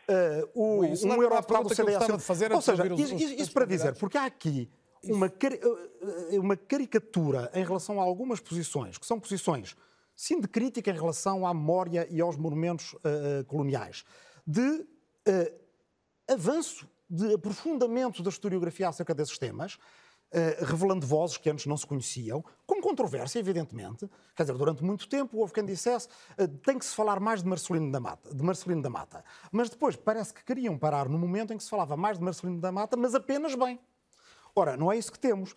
uh, 0.07 0.49
o, 0.53 0.79
Ui, 0.81 0.89
um 0.89 1.23
eurodeputado 1.23 1.69
do 1.69 1.73
CDS. 1.73 2.23
Fazer 2.23 2.53
Ou 2.53 2.61
seja, 2.61 2.85
isso, 2.85 3.15
isso 3.15 3.51
para 3.51 3.65
dizer, 3.65 3.95
porque 3.95 4.17
há 4.17 4.25
aqui 4.25 4.69
uma, 5.03 5.29
cari 5.29 5.59
eh, 5.61 6.39
uma 6.39 6.55
caricatura 6.55 7.49
em 7.53 7.63
relação 7.63 7.99
a 7.99 8.03
algumas 8.03 8.39
posições, 8.39 8.97
que 8.97 9.05
são 9.05 9.19
posições, 9.19 9.75
sim, 10.15 10.39
de 10.39 10.47
crítica 10.47 10.91
em 10.91 10.95
relação 10.95 11.45
à 11.45 11.53
memória 11.53 12.07
e 12.09 12.21
aos 12.21 12.37
monumentos 12.37 12.93
uh, 12.93 13.43
coloniais, 13.47 14.03
de 14.45 14.61
uh, 14.61 14.85
avanço 16.27 16.87
de 17.09 17.33
aprofundamento 17.33 18.23
da 18.23 18.29
historiografia 18.29 18.87
acerca 18.87 19.13
desses 19.13 19.37
temas, 19.37 19.77
Uh, 20.33 20.63
revelando 20.63 21.05
vozes 21.05 21.35
que 21.35 21.49
antes 21.49 21.65
não 21.65 21.75
se 21.75 21.85
conheciam, 21.85 22.41
com 22.65 22.79
controvérsia, 22.79 23.37
evidentemente. 23.37 24.09
Quer 24.33 24.43
dizer, 24.43 24.57
durante 24.57 24.81
muito 24.81 25.05
tempo 25.09 25.37
houve 25.37 25.51
quem 25.51 25.65
dissesse 25.65 26.07
uh, 26.39 26.47
tem 26.59 26.79
que 26.79 26.85
se 26.85 26.95
falar 26.95 27.19
mais 27.19 27.43
de 27.43 27.49
Marcelino 27.49 27.91
da 27.91 27.99
Mata, 27.99 28.33
de 28.33 28.41
Marcelino 28.41 28.81
da 28.81 28.89
Mata. 28.89 29.25
Mas 29.51 29.69
depois 29.69 29.97
parece 29.97 30.33
que 30.33 30.41
queriam 30.45 30.77
parar 30.77 31.09
no 31.09 31.19
momento 31.19 31.51
em 31.51 31.57
que 31.57 31.63
se 31.65 31.69
falava 31.69 31.97
mais 31.97 32.17
de 32.17 32.23
Marcelino 32.23 32.61
da 32.61 32.71
Mata, 32.71 32.95
mas 32.95 33.13
apenas 33.13 33.55
bem. 33.55 33.77
Ora, 34.55 34.77
não 34.77 34.91
é 34.91 34.97
isso 34.97 35.11
que 35.11 35.19
temos. 35.19 35.55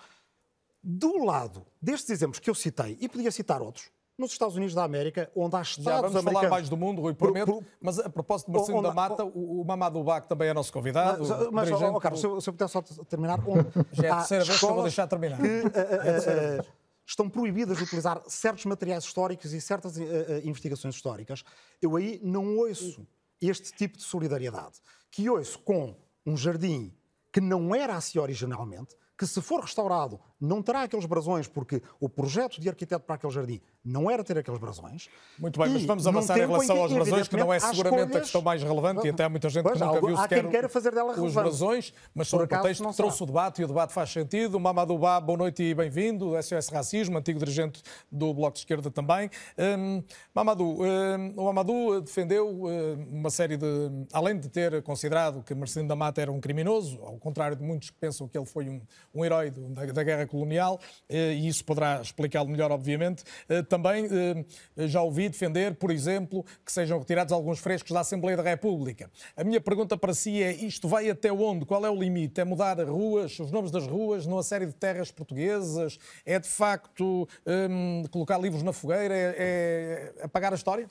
Do 0.83 1.24
lado 1.24 1.64
destes 1.80 2.11
exemplos 2.11 2.38
que 2.38 2.50
eu 2.50 2.54
citei, 2.54 2.98
e 3.00 3.09
podia 3.09 3.30
citar 3.30 3.62
outros, 3.62 3.90
nos 4.16 4.30
Estados 4.30 4.54
Unidos 4.54 4.74
da 4.74 4.85
América, 4.85 5.30
onde 5.35 5.57
há 5.57 5.62
Estados 5.62 5.85
Já 5.85 6.00
vamos 6.00 6.16
americanos... 6.16 6.40
falar 6.40 6.50
mais 6.50 6.68
do 6.68 6.76
mundo, 6.76 7.02
Rui, 7.02 7.14
prometo. 7.14 7.46
Por, 7.46 7.62
por... 7.62 7.70
Mas 7.80 7.98
a 7.98 8.09
propósito 8.09 8.52
de 8.52 8.59
onde... 8.59 8.83
da 8.83 8.94
Mata, 8.94 9.24
o, 9.24 9.61
o 9.61 9.64
Mamadou 9.64 10.04
Bach 10.04 10.26
também 10.26 10.48
é 10.48 10.54
nosso 10.54 10.72
convidado. 10.72 11.26
Mas, 11.50 11.70
mas 11.70 11.83
oh, 11.83 11.98
Carlos, 11.98 12.20
se, 12.20 12.26
eu, 12.26 12.40
se 12.40 12.48
eu 12.48 12.52
puder 12.52 12.68
só 12.68 12.80
terminar... 12.83 13.40
Onde 13.46 13.66
Já 13.92 14.07
é 14.07 14.11
a 14.11 14.16
terceira 14.18 14.44
vez 14.44 14.59
que 14.59 14.64
eu 14.64 14.74
vou 14.74 14.83
deixar 14.83 15.07
terminar. 15.09 15.40
Que, 15.40 15.46
uh, 15.46 15.66
uh, 15.66 16.61
uh, 16.61 16.66
estão 17.04 17.28
proibidas 17.28 17.76
de 17.76 17.85
utilizar 17.85 18.22
certos 18.26 18.64
materiais 18.66 19.04
históricos 19.04 19.52
e 19.52 19.61
certas 19.61 19.98
investigações 20.44 20.94
históricas. 20.94 21.44
Eu 21.83 21.96
aí 21.96 22.20
não 22.22 22.57
ouço 22.59 23.07
este 23.40 23.72
tipo 23.72 23.98
de 23.98 24.04
solidariedade. 24.04 24.80
Que 25.11 25.28
ouço 25.28 25.59
com 25.59 25.94
um 26.24 26.37
jardim 26.37 26.92
que 27.34 27.40
não 27.40 27.74
era 27.74 27.96
assim 27.96 28.20
originalmente, 28.20 28.96
que 29.18 29.26
se 29.26 29.42
for 29.42 29.60
restaurado 29.60 30.20
não 30.44 30.62
terá 30.62 30.83
aqueles 30.83 31.07
brasões, 31.07 31.48
porque 31.48 31.83
o 31.98 32.09
projeto 32.09 32.61
de 32.61 32.68
arquiteto 32.68 33.04
para 33.04 33.16
aquele 33.16 33.33
jardim 33.33 33.61
não 33.85 34.11
era 34.11 34.22
ter 34.24 34.38
aqueles 34.38 34.59
brasões. 34.59 35.09
Muito 35.38 35.59
bem, 35.61 35.70
mas 35.70 35.85
vamos 35.85 36.07
avançar 36.07 36.38
em 36.38 36.46
relação 36.46 36.78
aos 36.78 36.92
brasões, 36.92 37.28
que 37.28 37.37
não 37.37 37.52
é 37.52 37.61
seguramente 37.61 38.02
escolhas... 38.02 38.16
a 38.16 38.20
questão 38.20 38.42
mais 38.42 38.62
relevante, 38.62 39.07
e 39.07 39.11
até 39.11 39.24
há 39.24 39.28
muita 39.28 39.48
gente 39.48 39.62
pois, 39.62 39.78
que 39.78 39.85
nunca 39.85 40.07
viu 40.07 40.16
sequer 40.16 40.48
quem 40.48 40.68
fazer 40.68 40.94
dela 40.94 41.20
os 41.20 41.35
brasões, 41.35 41.92
mas 42.14 42.28
sobre 42.28 42.46
o 42.46 42.48
pretexto 42.48 42.88
que 42.88 42.96
trouxe 42.96 43.22
o 43.22 43.26
debate, 43.26 43.62
e 43.62 43.64
o 43.64 43.68
debate 43.68 43.92
faz 43.92 44.11
sentido. 44.11 44.59
Mamadou 44.59 44.98
Bá, 44.98 45.20
boa 45.20 45.37
noite 45.37 45.62
e 45.62 45.74
bem-vindo, 45.74 46.33
SOS 46.42 46.68
Racismo, 46.68 47.18
antigo 47.18 47.38
dirigente 47.38 47.83
do 48.11 48.33
Bloco 48.33 48.54
de 48.54 48.61
Esquerda 48.61 48.90
também. 48.90 49.30
Um, 49.59 50.02
Mamadou, 50.35 50.83
um, 50.83 51.35
o 51.37 51.44
Mamadou 51.44 52.00
defendeu 52.00 52.48
um, 52.48 53.18
uma 53.20 53.30
série 53.30 53.57
de... 53.57 53.66
Além 54.12 54.38
de 54.38 54.48
ter 54.48 54.83
considerado 54.83 55.42
que 55.42 55.54
Marcelino 55.54 55.88
da 55.88 55.96
Mata 55.96 56.20
era 56.20 56.33
um 56.33 56.40
criminoso, 56.40 57.00
ao 57.02 57.18
contrário 57.18 57.57
de 57.57 57.62
muitos 57.62 57.90
que 57.90 57.98
pensam 57.98 58.26
que 58.26 58.37
ele 58.37 58.46
foi 58.46 58.68
um, 58.68 58.80
um 59.14 59.24
herói 59.24 59.50
da, 59.50 59.87
da 59.87 60.02
guerra 60.02 60.26
colonial, 60.34 60.80
eh, 61.08 61.34
e 61.34 61.46
isso 61.46 61.64
poderá 61.64 62.00
explicá-lo 62.00 62.48
melhor, 62.48 62.72
obviamente. 62.72 63.22
Eh, 63.48 63.62
também 63.62 64.08
eh, 64.10 64.88
já 64.88 65.00
ouvi 65.00 65.28
defender, 65.28 65.76
por 65.76 65.92
exemplo, 65.92 66.44
que 66.64 66.72
sejam 66.72 66.98
retirados 66.98 67.32
alguns 67.32 67.60
frescos 67.60 67.92
da 67.92 68.00
Assembleia 68.00 68.36
da 68.36 68.42
República. 68.42 69.08
A 69.36 69.44
minha 69.44 69.60
pergunta 69.60 69.96
para 69.96 70.12
si 70.12 70.42
é: 70.42 70.52
isto 70.52 70.88
vai 70.88 71.08
até 71.08 71.32
onde? 71.32 71.64
Qual 71.64 71.86
é 71.86 71.90
o 71.90 71.94
limite? 71.94 72.40
É 72.40 72.44
mudar 72.44 72.82
ruas, 72.84 73.38
os 73.38 73.52
nomes 73.52 73.70
das 73.70 73.86
ruas, 73.86 74.26
numa 74.26 74.42
série 74.42 74.66
de 74.66 74.74
terras 74.74 75.12
portuguesas? 75.12 75.98
É 76.26 76.40
de 76.40 76.48
facto 76.48 77.28
um, 77.46 78.02
colocar 78.10 78.38
livros 78.38 78.62
na 78.64 78.72
fogueira? 78.72 79.14
É, 79.14 80.12
é 80.18 80.24
apagar 80.24 80.52
a 80.52 80.56
história? 80.56 80.88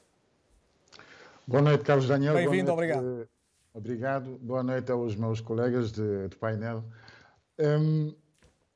Boa 1.46 1.62
noite, 1.62 1.84
Carlos 1.84 2.08
Daniel. 2.08 2.34
Bem-vindo, 2.34 2.72
obrigado. 2.72 3.28
Obrigado. 3.74 4.38
Boa 4.42 4.64
noite 4.64 4.90
aos 4.92 5.16
meus 5.16 5.42
colegas 5.42 5.92
de, 5.92 6.30
de 6.30 6.36
painel. 6.38 6.86
Um, 7.60 8.14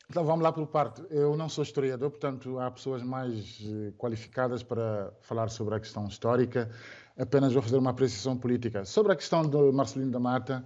então 0.09 0.23
vamos 0.23 0.43
lá 0.43 0.51
por 0.51 0.67
parte. 0.67 1.03
Eu 1.09 1.35
não 1.35 1.49
sou 1.49 1.63
historiador, 1.63 2.09
portanto 2.09 2.59
há 2.59 2.71
pessoas 2.71 3.03
mais 3.03 3.59
eh, 3.61 3.91
qualificadas 3.97 4.63
para 4.63 5.13
falar 5.21 5.49
sobre 5.49 5.75
a 5.75 5.79
questão 5.79 6.07
histórica. 6.07 6.69
Apenas 7.17 7.53
vou 7.53 7.61
fazer 7.61 7.77
uma 7.77 7.91
apreciação 7.91 8.37
política. 8.37 8.85
Sobre 8.85 9.11
a 9.11 9.15
questão 9.15 9.41
do 9.41 9.73
Marcelino 9.73 10.11
da 10.11 10.19
Mata, 10.19 10.65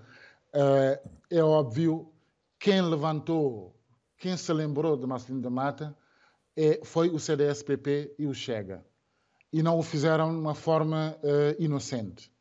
Uh, 0.53 1.09
é 1.29 1.41
óbvio, 1.41 2.11
quem 2.59 2.81
levantou, 2.81 3.73
quem 4.17 4.35
se 4.35 4.51
lembrou 4.51 4.97
de 4.97 5.07
Marcelino 5.07 5.41
da 5.41 5.49
Mata 5.49 5.97
é, 6.57 6.81
foi 6.83 7.09
o 7.09 7.17
CDS-PP 7.17 8.15
e 8.19 8.27
o 8.27 8.33
Chega. 8.33 8.85
E 9.53 9.63
não 9.63 9.79
o 9.79 9.83
fizeram 9.83 10.29
de 10.31 10.39
uma 10.39 10.53
forma 10.53 11.17
uh, 11.23 11.61
inocente. 11.61 12.31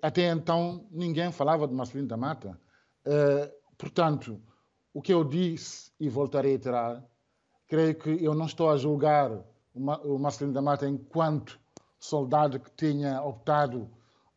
Até 0.00 0.30
então, 0.30 0.88
ninguém 0.90 1.30
falava 1.30 1.68
de 1.68 1.74
Marcelino 1.74 2.08
da 2.08 2.16
Mata. 2.16 2.58
portanto, 3.76 4.40
o 4.92 5.00
que 5.00 5.12
eu 5.12 5.24
disse, 5.24 5.90
e 5.98 6.08
voltarei 6.08 6.52
a 6.52 6.54
iterar, 6.56 7.04
creio 7.68 7.94
que 7.94 8.24
eu 8.24 8.34
não 8.34 8.46
estou 8.46 8.70
a 8.70 8.76
julgar 8.76 9.30
o 9.74 10.18
Marcelino 10.18 10.52
da 10.52 10.60
Mata 10.60 10.88
enquanto 10.88 11.58
soldado 11.98 12.58
que 12.58 12.70
tinha 12.72 13.22
optado 13.22 13.88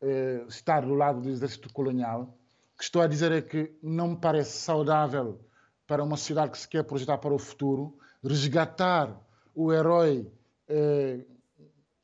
eh, 0.01 0.43
estar 0.47 0.85
do 0.85 0.93
lado 0.93 1.21
do 1.21 1.29
exército 1.29 1.71
colonial. 1.73 2.37
O 2.75 2.77
que 2.77 2.83
estou 2.83 3.01
a 3.01 3.07
dizer 3.07 3.31
é 3.31 3.41
que 3.41 3.75
não 3.81 4.09
me 4.09 4.17
parece 4.17 4.59
saudável 4.59 5.39
para 5.87 6.03
uma 6.03 6.17
sociedade 6.17 6.51
que 6.51 6.57
se 6.57 6.67
quer 6.67 6.83
projetar 6.83 7.17
para 7.17 7.33
o 7.33 7.39
futuro 7.39 7.97
resgatar 8.23 9.19
o 9.55 9.71
herói, 9.71 10.31
eh, 10.67 11.25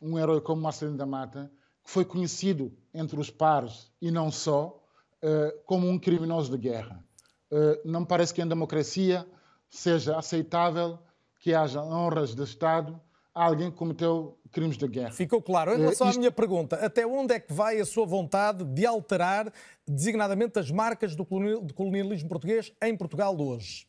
um 0.02 0.18
herói 0.18 0.42
como 0.42 0.62
Marcelino 0.62 0.98
da 0.98 1.06
Mata, 1.06 1.52
que 1.84 1.92
foi 1.92 2.06
conhecido 2.06 2.72
entre 2.94 3.20
os 3.20 3.30
pares 3.30 3.92
e 4.02 4.12
não 4.12 4.32
só, 4.32 4.82
eh, 5.22 5.56
como 5.66 5.88
um 5.88 6.00
criminoso 6.00 6.52
de 6.52 6.58
guerra. 6.58 7.04
Eh, 7.52 7.82
não 7.86 8.02
me 8.02 8.06
parece 8.06 8.34
que 8.34 8.42
em 8.42 8.48
democracia 8.48 9.26
seja 9.70 10.18
aceitável 10.18 11.00
que 11.40 11.54
haja 11.54 11.82
honras 11.82 12.36
de 12.36 12.44
Estado 12.44 13.00
a 13.34 13.46
alguém 13.46 13.72
que 13.72 13.78
cometeu 13.78 14.38
crimes 14.52 14.78
de 14.78 14.88
guerra. 14.88 15.12
Ficou 15.12 15.42
claro. 15.42 15.74
Em 15.74 15.78
relação 15.78 16.08
uh, 16.08 16.10
isto... 16.10 16.18
à 16.18 16.20
minha 16.20 16.32
pergunta, 16.32 16.76
até 16.78 17.06
onde 17.06 17.34
é 17.34 17.40
que 17.40 17.54
vai 17.54 17.80
a 17.80 17.86
sua 17.86 18.06
vontade 18.06 18.64
de 18.64 18.86
alterar 18.86 19.52
designadamente 19.88 20.60
as 20.60 20.70
marcas 20.72 21.16
do 21.16 21.26
colonialismo 21.26 22.28
português 22.28 22.74
em 22.82 22.96
Portugal 22.98 23.36
de 23.36 23.44
hoje? 23.44 23.88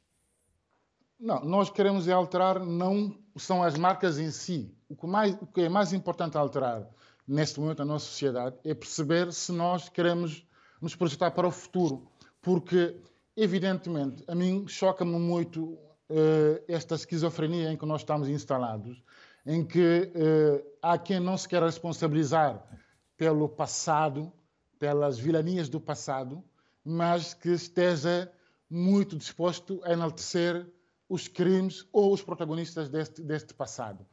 Não, 1.19 1.45
nós 1.45 1.69
queremos 1.69 2.09
é 2.09 2.13
alterar 2.13 2.65
não 2.65 3.15
são 3.37 3.63
as 3.63 3.77
marcas 3.77 4.19
em 4.19 4.31
si. 4.31 4.75
O 4.89 4.97
que, 4.97 5.07
mais, 5.07 5.35
o 5.41 5.47
que 5.47 5.63
é 5.63 5.69
mais 5.69 5.93
importante 5.93 6.37
alterar 6.37 6.87
neste 7.27 7.61
momento 7.61 7.81
na 7.81 7.85
nossa 7.85 8.07
sociedade 8.07 8.57
é 8.65 8.75
perceber 8.75 9.33
se 9.33 9.53
nós 9.53 9.89
queremos 9.89 10.47
nos 10.81 10.97
projetar 10.97 11.31
para 11.31 11.47
o 11.47 11.51
futuro. 11.51 12.11
Porque, 12.41 12.97
evidentemente, 13.37 14.25
a 14.29 14.35
mim 14.35 14.67
choca-me 14.69 15.19
muito 15.19 15.65
uh, 15.65 16.63
esta 16.69 16.95
esquizofrenia 16.95 17.73
em 17.73 17.77
que 17.77 17.87
nós 17.87 18.03
estamos 18.03 18.29
instalados, 18.29 19.03
em 19.47 19.65
que 19.65 20.13
uh, 20.15 20.67
há 20.83 20.99
quem 20.99 21.21
não 21.21 21.37
se 21.37 21.49
quer 21.49 21.63
responsabilizar 21.63 22.63
pelo 23.17 23.49
passado, 23.49 24.33
pelas 24.79 25.19
vilanias 25.19 25.69
do 25.69 25.81
passado, 25.81 26.43
mas 26.85 27.35
que 27.35 27.51
esteja 27.51 28.33
muito 28.69 29.17
disposto 29.17 29.81
a 29.85 29.93
enaltecer 29.93 30.67
os 31.09 31.27
crimes 31.27 31.87
ou 31.93 32.13
os 32.13 32.23
protagonistas 32.23 32.89
deste, 32.89 33.21
deste 33.21 33.53
passado. 33.53 34.07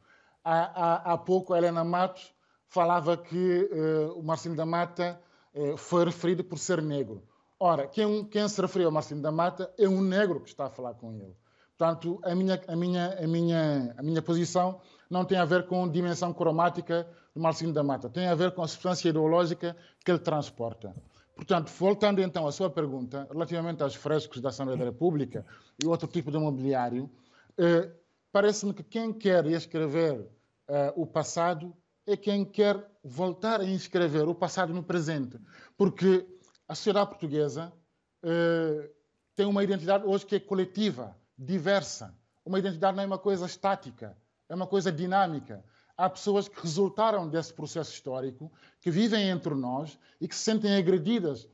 Há, 0.44 1.12
há, 1.12 1.12
há 1.12 1.18
pouco, 1.18 1.54
a 1.54 1.58
Helena 1.58 1.84
Matos 1.84 2.34
falava 2.66 3.16
que 3.16 3.70
uh, 3.72 4.18
o 4.18 4.22
Marcinho 4.22 4.56
da 4.56 4.66
Mata 4.66 5.20
uh, 5.54 5.76
foi 5.76 6.04
referido 6.04 6.44
por 6.44 6.58
ser 6.58 6.82
negro. 6.82 7.22
Ora, 7.60 7.88
quem, 7.88 8.24
quem 8.24 8.48
se 8.48 8.60
referiu 8.60 8.86
ao 8.86 8.92
Marcinho 8.92 9.20
da 9.20 9.32
Mata 9.32 9.72
é 9.76 9.88
um 9.88 10.00
negro 10.00 10.40
que 10.40 10.48
está 10.48 10.66
a 10.66 10.70
falar 10.70 10.94
com 10.94 11.12
ele. 11.12 11.34
Portanto, 11.76 12.20
a 12.22 12.34
minha, 12.34 12.60
a 12.68 12.76
minha, 12.76 13.18
a 13.18 13.26
minha, 13.26 13.94
a 13.96 14.02
minha 14.02 14.22
posição 14.22 14.80
não 15.10 15.24
tem 15.24 15.38
a 15.38 15.44
ver 15.44 15.66
com 15.66 15.88
dimensão 15.88 16.32
cromática 16.32 17.08
do 17.34 17.40
Marcinho 17.40 17.72
da 17.72 17.82
Mata, 17.82 18.08
tem 18.08 18.26
a 18.28 18.34
ver 18.34 18.52
com 18.52 18.62
a 18.62 18.68
substância 18.68 19.08
ideológica 19.08 19.76
que 20.04 20.10
ele 20.10 20.18
transporta. 20.20 20.94
Portanto, 21.34 21.70
voltando 21.78 22.20
então 22.20 22.46
à 22.46 22.52
sua 22.52 22.68
pergunta, 22.68 23.26
relativamente 23.30 23.82
aos 23.82 23.94
frescos 23.94 24.40
da 24.40 24.48
Assembleia 24.48 24.78
da 24.78 24.84
República 24.84 25.46
e 25.82 25.86
outro 25.86 26.08
tipo 26.08 26.30
de 26.30 26.38
mobiliário, 26.38 27.10
eh, 27.56 27.90
parece-me 28.32 28.74
que 28.74 28.82
quem 28.82 29.12
quer 29.12 29.46
escrever 29.46 30.28
eh, 30.68 30.92
o 30.96 31.06
passado 31.06 31.72
é 32.04 32.16
quem 32.16 32.44
quer 32.44 32.84
voltar 33.04 33.60
a 33.60 33.64
inscrever 33.64 34.28
o 34.28 34.34
passado 34.34 34.74
no 34.74 34.82
presente. 34.82 35.38
Porque 35.76 36.26
a 36.68 36.74
sociedade 36.74 37.08
portuguesa 37.08 37.72
eh, 38.22 38.90
tem 39.34 39.46
uma 39.46 39.64
identidade 39.64 40.04
hoje 40.04 40.26
que 40.26 40.36
é 40.36 40.40
coletiva 40.40 41.16
diversa. 41.36 42.14
Uma 42.44 42.58
identidade 42.58 42.96
não 42.96 43.02
é 43.02 43.06
uma 43.06 43.18
coisa 43.18 43.46
estática, 43.46 44.16
é 44.48 44.54
uma 44.54 44.66
coisa 44.66 44.92
dinâmica. 44.92 45.64
Há 45.96 46.10
pessoas 46.10 46.48
que 46.48 46.60
resultaram 46.60 47.28
desse 47.28 47.52
processo 47.52 47.92
histórico, 47.92 48.52
que 48.80 48.90
vivem 48.90 49.28
entre 49.28 49.54
nós 49.54 49.98
e 50.20 50.28
que 50.28 50.34
se 50.34 50.42
sentem 50.42 50.76
agredidas 50.76 51.48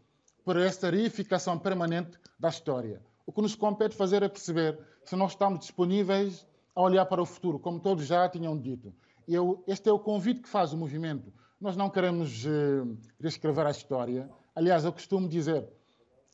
por 0.45 0.57
esta 0.57 0.91
reificação 0.91 1.59
permanente 1.59 2.19
da 2.39 2.49
história. 2.49 3.01
O 3.25 3.33
que 3.33 3.41
nos 3.41 3.55
compete 3.55 3.95
fazer 3.95 4.23
é 4.23 4.29
perceber 4.29 4.79
se 5.05 5.17
nós 5.17 5.33
estamos 5.33 5.61
disponíveis 5.61 6.47
a 6.75 6.83
olhar 6.83 7.07
para 7.07 7.23
o 7.23 7.27
futuro, 7.27 7.59
como 7.59 7.81
todos 7.81 8.05
já 8.05 8.29
tinham 8.29 8.59
dito. 8.59 8.95
Eu, 9.27 9.63
este 9.67 9.89
é 9.89 9.93
o 9.93 9.99
convite 9.99 10.43
que 10.43 10.49
faz 10.49 10.73
o 10.73 10.77
movimento. 10.77 11.33
Nós 11.61 11.77
não 11.77 11.89
queremos 11.89 12.45
uh, 12.45 12.99
reescrever 13.19 13.67
a 13.67 13.71
história. 13.71 14.29
Aliás, 14.55 14.85
eu 14.85 14.93
costumo 14.93 15.29
dizer, 15.29 15.69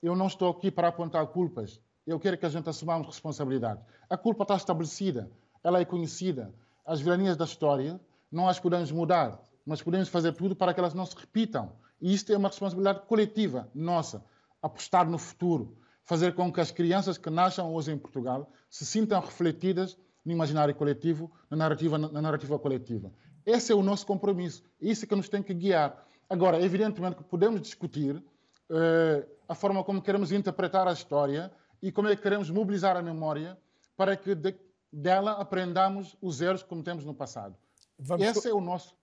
eu 0.03 0.15
não 0.15 0.27
estou 0.27 0.51
aqui 0.51 0.71
para 0.71 0.89
apontar 0.89 1.27
culpas 1.29 1.81
eu 2.11 2.19
quero 2.19 2.37
que 2.37 2.47
a 2.47 2.49
gente 2.49 2.69
assumamos 2.69 3.07
responsabilidade. 3.07 3.81
A 4.09 4.17
culpa 4.17 4.43
está 4.43 4.57
estabelecida, 4.57 5.31
ela 5.63 5.81
é 5.81 5.85
conhecida. 5.85 6.53
As 6.85 7.01
vilanias 7.01 7.37
da 7.37 7.45
história 7.45 8.01
não 8.31 8.49
as 8.49 8.59
podemos 8.59 8.91
mudar, 8.91 9.41
mas 9.65 9.83
podemos 9.83 10.09
fazer 10.09 10.33
tudo 10.33 10.57
para 10.57 10.73
que 10.75 10.81
elas 10.81 10.95
não 10.95 11.07
se 11.07 11.17
repitam. 11.17 11.73
E 12.01 12.13
isto 12.13 12.33
é 12.33 12.37
uma 12.37 12.49
responsabilidade 12.49 13.03
coletiva 13.07 13.69
nossa. 13.75 14.25
Apostar 14.63 15.09
no 15.09 15.19
futuro, 15.19 15.77
fazer 16.05 16.35
com 16.35 16.53
que 16.53 16.61
as 16.61 16.71
crianças 16.71 17.17
que 17.17 17.31
nasçam 17.31 17.73
hoje 17.73 17.93
em 17.93 17.99
Portugal 17.99 18.51
se 18.69 18.85
sintam 18.85 19.21
refletidas 19.21 19.97
no 20.25 20.33
imaginário 20.33 20.75
coletivo, 20.75 21.31
na 21.49 21.57
narrativa, 21.57 21.97
na 21.97 22.21
narrativa 22.21 22.59
coletiva. 22.59 23.13
Esse 23.47 23.73
é 23.73 23.75
o 23.75 23.83
nosso 23.83 24.07
compromisso. 24.07 24.63
Isso 24.81 25.05
é 25.05 25.09
que 25.09 25.15
nos 25.15 25.29
tem 25.29 25.43
que 25.43 25.55
guiar. 25.55 26.07
Agora, 26.31 26.63
evidentemente 26.63 27.17
que 27.17 27.25
podemos 27.25 27.61
discutir 27.61 28.15
uh, 28.15 29.31
a 29.49 29.55
forma 29.55 29.83
como 29.83 30.01
queremos 30.01 30.31
interpretar 30.31 30.87
a 30.87 30.93
história 30.93 31.53
e 31.83 31.91
como 31.91 32.07
é 32.07 32.15
que 32.15 32.23
queremos 32.23 32.49
mobilizar 32.49 32.97
a 32.97 33.03
memória 33.03 33.59
para 33.97 34.17
que 34.17 34.37
de, 34.37 34.55
dela 34.93 35.33
aprendamos 35.33 36.17
os 36.23 36.41
erros 36.41 36.63
que 36.63 36.69
cometemos 36.69 37.05
no 37.05 37.13
passado. 37.13 37.57
Vamos 37.99 38.25
Esse 38.25 38.49
é 38.49 38.55
o 38.55 38.61
nosso 38.61 38.95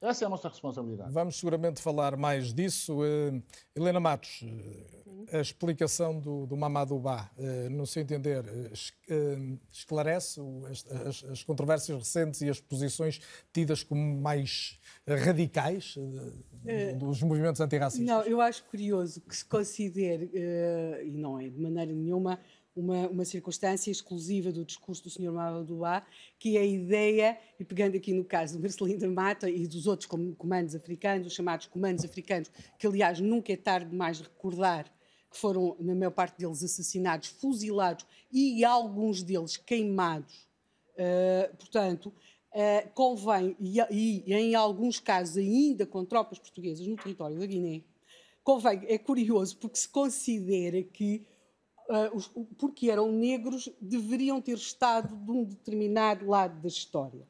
essa 0.00 0.24
é 0.24 0.26
a 0.26 0.30
nossa 0.30 0.48
responsabilidade. 0.48 1.12
Vamos 1.12 1.36
seguramente 1.38 1.80
falar 1.82 2.16
mais 2.16 2.54
disso. 2.54 3.02
Uh, 3.02 3.42
Helena 3.76 4.00
Matos, 4.00 4.42
uh, 4.42 5.36
a 5.36 5.40
explicação 5.40 6.18
do, 6.18 6.46
do 6.46 6.56
Mamadou 6.56 6.98
Ba, 6.98 7.30
uh, 7.36 7.70
no 7.70 7.86
seu 7.86 8.02
entender, 8.02 8.42
esclarece 9.70 10.40
as, 10.70 10.86
as, 11.06 11.24
as, 11.24 11.44
controvérsias 11.44 11.98
recentes 11.98 12.40
e 12.40 12.48
as 12.48 12.60
posições 12.60 13.20
tidas 13.52 13.82
como 13.82 14.20
mais 14.20 14.80
radicais 15.06 15.96
dos 16.98 17.22
movimentos 17.22 17.60
antirracistas? 17.60 18.06
Não, 18.06 18.22
eu 18.22 18.40
acho 18.40 18.64
curioso 18.64 19.20
que 19.20 19.36
se 19.36 19.44
considere, 19.44 20.30
e 21.04 21.10
não 21.10 21.38
é 21.38 21.48
de 21.48 21.60
maneira 21.60 21.92
nenhuma, 21.92 22.40
uma, 22.74 23.08
uma 23.08 23.24
circunstância 23.24 23.90
exclusiva 23.90 24.52
do 24.52 24.64
discurso 24.64 25.02
do 25.02 25.10
Sr. 25.10 25.32
Mamadouá, 25.32 26.06
que 26.38 26.56
é 26.56 26.60
a 26.60 26.66
ideia, 26.66 27.38
e 27.58 27.64
pegando 27.64 27.96
aqui 27.96 28.12
no 28.12 28.24
caso 28.24 28.56
do 28.56 28.62
Marcelino 28.62 29.00
da 29.00 29.08
Mata 29.08 29.50
e 29.50 29.66
dos 29.66 29.86
outros 29.86 30.08
comandos 30.36 30.74
africanos, 30.74 31.26
os 31.26 31.34
chamados 31.34 31.66
comandos 31.66 32.04
africanos, 32.04 32.50
que 32.78 32.86
aliás 32.86 33.20
nunca 33.20 33.52
é 33.52 33.56
tarde 33.56 33.90
demais 33.90 34.20
recordar 34.20 34.90
que 35.30 35.36
foram, 35.36 35.76
na 35.78 35.94
maior 35.94 36.10
parte 36.10 36.38
deles, 36.38 36.62
assassinados, 36.62 37.28
fuzilados 37.28 38.04
e 38.32 38.64
alguns 38.64 39.22
deles 39.22 39.56
queimados. 39.56 40.48
Uh, 40.94 41.56
portanto, 41.56 42.12
uh, 42.52 42.90
convém, 42.94 43.56
e, 43.60 43.78
e, 43.90 44.34
em 44.34 44.54
alguns 44.54 44.98
casos 44.98 45.36
ainda 45.36 45.86
com 45.86 46.04
tropas 46.04 46.38
portuguesas 46.38 46.86
no 46.86 46.96
território 46.96 47.38
da 47.38 47.46
Guiné, 47.46 47.82
convém, 48.42 48.82
é 48.88 48.98
curioso 48.98 49.56
porque 49.56 49.78
se 49.78 49.88
considera 49.88 50.82
que 50.82 51.24
uh, 51.90 52.16
os, 52.16 52.30
porque 52.56 52.90
eram 52.90 53.10
negros, 53.10 53.68
deveriam 53.80 54.40
ter 54.40 54.56
estado 54.56 55.14
de 55.16 55.30
um 55.30 55.44
determinado 55.44 56.26
lado 56.26 56.60
da 56.60 56.68
história. 56.68 57.26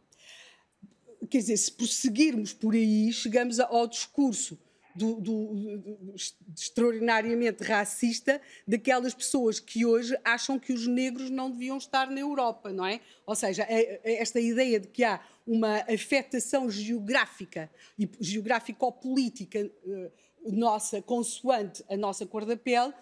Quer 1.29 1.39
dizer, 1.39 1.57
se 1.57 1.73
prosseguirmos 1.73 2.53
por 2.53 2.75
aí, 2.75 3.13
chegamos 3.13 3.59
ao 3.59 3.87
discurso 3.87 4.59
do, 4.95 5.21
do, 5.21 5.55
do, 5.79 6.15
extraordinariamente 6.57 7.63
racista 7.63 8.41
daquelas 8.67 9.15
pessoas 9.15 9.61
que 9.61 9.87
hoje 9.87 10.19
acham 10.25 10.59
que 10.59 10.73
os 10.73 10.87
negros 10.87 11.31
não 11.31 11.51
deviam 11.51 11.79
estar 11.79 12.11
na 12.11 12.21
Europa, 12.21 12.73
não 12.73 12.85
é? 12.85 13.01
Ou 13.27 13.35
seja, 13.35 13.63
é, 13.69 14.01
é 14.03 14.21
esta 14.21 14.41
ideia 14.41 14.81
de 14.81 14.89
que 14.89 15.05
há 15.05 15.21
uma 15.47 15.79
afetação 15.93 16.71
geográfica 16.71 17.71
e 17.99 18.09
geográfico-política 18.21 19.71
uh, 19.85 20.11
nossa, 20.47 21.03
consoante 21.03 21.85
a 21.89 21.97
nossa 21.97 22.27
cor 22.27 22.45
da 22.45 22.57
pele, 22.57 22.89
eh, 22.89 22.95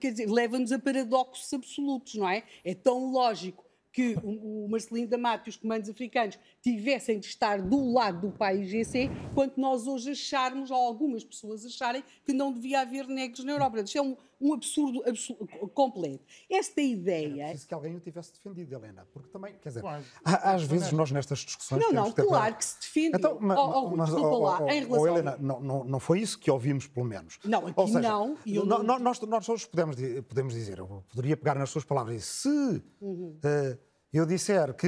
quer 0.00 0.12
dizer, 0.12 0.30
leva-nos 0.30 0.72
a 0.72 0.78
paradoxos 0.78 1.52
absolutos, 1.52 2.14
não 2.14 2.28
é? 2.28 2.42
É 2.64 2.74
tão 2.74 3.10
lógico 3.10 3.68
que 3.92 4.16
o 4.22 4.68
Marcelino 4.68 5.08
da 5.08 5.18
Mata 5.18 5.48
e 5.48 5.50
os 5.50 5.56
comandos 5.56 5.88
africanos 5.88 6.38
tivessem 6.62 7.18
de 7.18 7.26
estar 7.26 7.60
do 7.60 7.92
lado 7.92 8.28
do 8.28 8.36
país 8.36 8.68
GC, 8.68 9.10
quanto 9.34 9.60
nós 9.60 9.86
hoje 9.86 10.10
acharmos, 10.10 10.70
ou 10.70 10.76
algumas 10.76 11.24
pessoas 11.24 11.64
acharem, 11.64 12.04
que 12.24 12.32
não 12.32 12.52
devia 12.52 12.82
haver 12.82 13.08
negros 13.08 13.44
na 13.44 13.52
Europa. 13.52 13.80
Isto 13.80 13.98
é 13.98 14.02
um, 14.02 14.16
um 14.40 14.54
absurdo, 14.54 15.02
absurdo 15.08 15.46
completo. 15.74 16.24
Esta 16.50 16.80
ideia. 16.80 17.46
Preciso 17.46 17.68
que 17.68 17.74
alguém 17.74 17.96
o 17.96 18.00
tivesse 18.00 18.32
defendido, 18.32 18.74
Helena, 18.74 19.06
porque 19.12 19.28
também, 19.28 19.54
quer 19.62 19.70
dizer, 19.70 19.82
às 20.24 20.62
vezes 20.62 20.92
nós 20.92 21.10
nestas 21.10 21.40
discussões. 21.40 21.82
Não, 21.82 21.92
não, 21.92 22.12
claro 22.12 22.54
que 22.54 22.64
se 22.64 22.80
defende. 22.80 23.16
Então, 23.16 23.38
mas, 23.40 23.58
oh, 23.58 23.62
oh, 23.62 23.96
mas, 23.96 24.08
desculpa 24.08 24.36
oh, 24.36 24.42
lá, 24.42 24.62
oh, 24.62 24.68
em 24.68 24.80
relação. 24.80 25.00
oh, 25.00 25.06
Helena, 25.06 25.36
não, 25.40 25.60
não, 25.60 25.84
não 25.84 26.00
foi 26.00 26.20
isso 26.20 26.38
que 26.38 26.50
ouvimos, 26.50 26.86
pelo 26.86 27.06
menos. 27.06 27.38
Não, 27.44 27.66
aqui 27.66 27.74
Ou 27.80 27.86
seja, 27.86 28.00
não. 28.00 28.36
E 28.44 28.56
eu 28.56 28.64
não... 28.64 28.82
Nós, 28.82 29.20
nós 29.20 29.46
todos 29.46 29.64
podemos, 29.66 29.96
podemos 30.28 30.54
dizer, 30.54 30.78
eu 30.78 31.04
poderia 31.08 31.36
pegar 31.36 31.54
nas 31.54 31.70
suas 31.70 31.84
palavras 31.84 32.16
e 32.16 32.20
se 32.20 32.82
Uhum. 33.00 33.38
eh, 33.42 33.78
eu 34.12 34.24
disser 34.24 34.74
que 34.74 34.86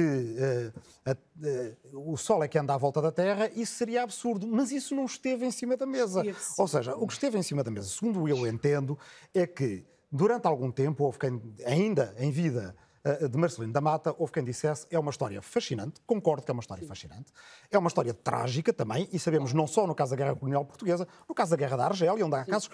a- 1.05 1.15
eh, 1.43 1.75
o 1.93 2.17
Sol 2.17 2.43
é 2.43 2.47
que 2.47 2.57
anda 2.57 2.73
à 2.73 2.77
volta 2.77 3.01
da 3.01 3.11
Terra, 3.11 3.49
isso 3.55 3.73
seria 3.75 4.03
absurdo, 4.03 4.47
mas 4.47 4.71
isso 4.71 4.95
não 4.95 5.05
esteve 5.05 5.45
em 5.45 5.51
cima 5.51 5.77
da 5.77 5.85
mesa. 5.85 6.23
Sim. 6.23 6.53
Ou 6.57 6.67
seja, 6.67 6.95
o 6.95 7.05
que 7.07 7.13
esteve 7.13 7.37
em 7.37 7.43
cima 7.43 7.63
da 7.63 7.69
mesa, 7.71 7.87
segundo 7.89 8.27
eu 8.27 8.47
entendo, 8.47 8.97
é 9.33 9.45
que 9.45 9.85
durante 10.11 10.47
algum 10.47 10.71
tempo, 10.71 11.03
houve 11.03 11.19
quem, 11.19 11.41
ainda 11.65 12.13
em 12.17 12.31
vida 12.31 12.75
eh, 13.03 13.27
de 13.27 13.37
Marcelino 13.37 13.73
da 13.73 13.81
Mata, 13.81 14.13
houve 14.17 14.31
quem 14.33 14.43
dissesse 14.43 14.85
é 14.91 14.99
uma 14.99 15.09
história 15.09 15.41
fascinante, 15.41 15.99
concordo 16.05 16.43
que 16.43 16.51
é 16.51 16.53
uma 16.53 16.59
história 16.61 16.85
fascinante, 16.87 17.31
é 17.71 17.77
uma 17.77 17.87
história 17.87 18.13
trágica 18.13 18.71
também, 18.73 19.07
e 19.11 19.17
sabemos 19.17 19.53
não 19.53 19.65
só 19.65 19.87
no 19.87 19.95
caso 19.95 20.11
da 20.11 20.17
Guerra 20.17 20.35
Colonial 20.35 20.65
Portuguesa, 20.65 21.07
no 21.27 21.33
caso 21.33 21.51
da 21.51 21.57
Guerra 21.57 21.77
da 21.77 21.85
Argélia, 21.85 22.23
onde 22.25 22.35
há 22.35 22.45
casos 22.45 22.69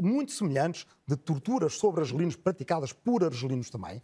muito 0.00 0.32
semelhantes 0.32 0.84
de 1.06 1.16
torturas 1.16 1.74
sobre 1.74 2.00
argelinos 2.00 2.34
praticadas 2.34 2.92
por 2.92 3.22
argelinos 3.22 3.70
também, 3.70 4.02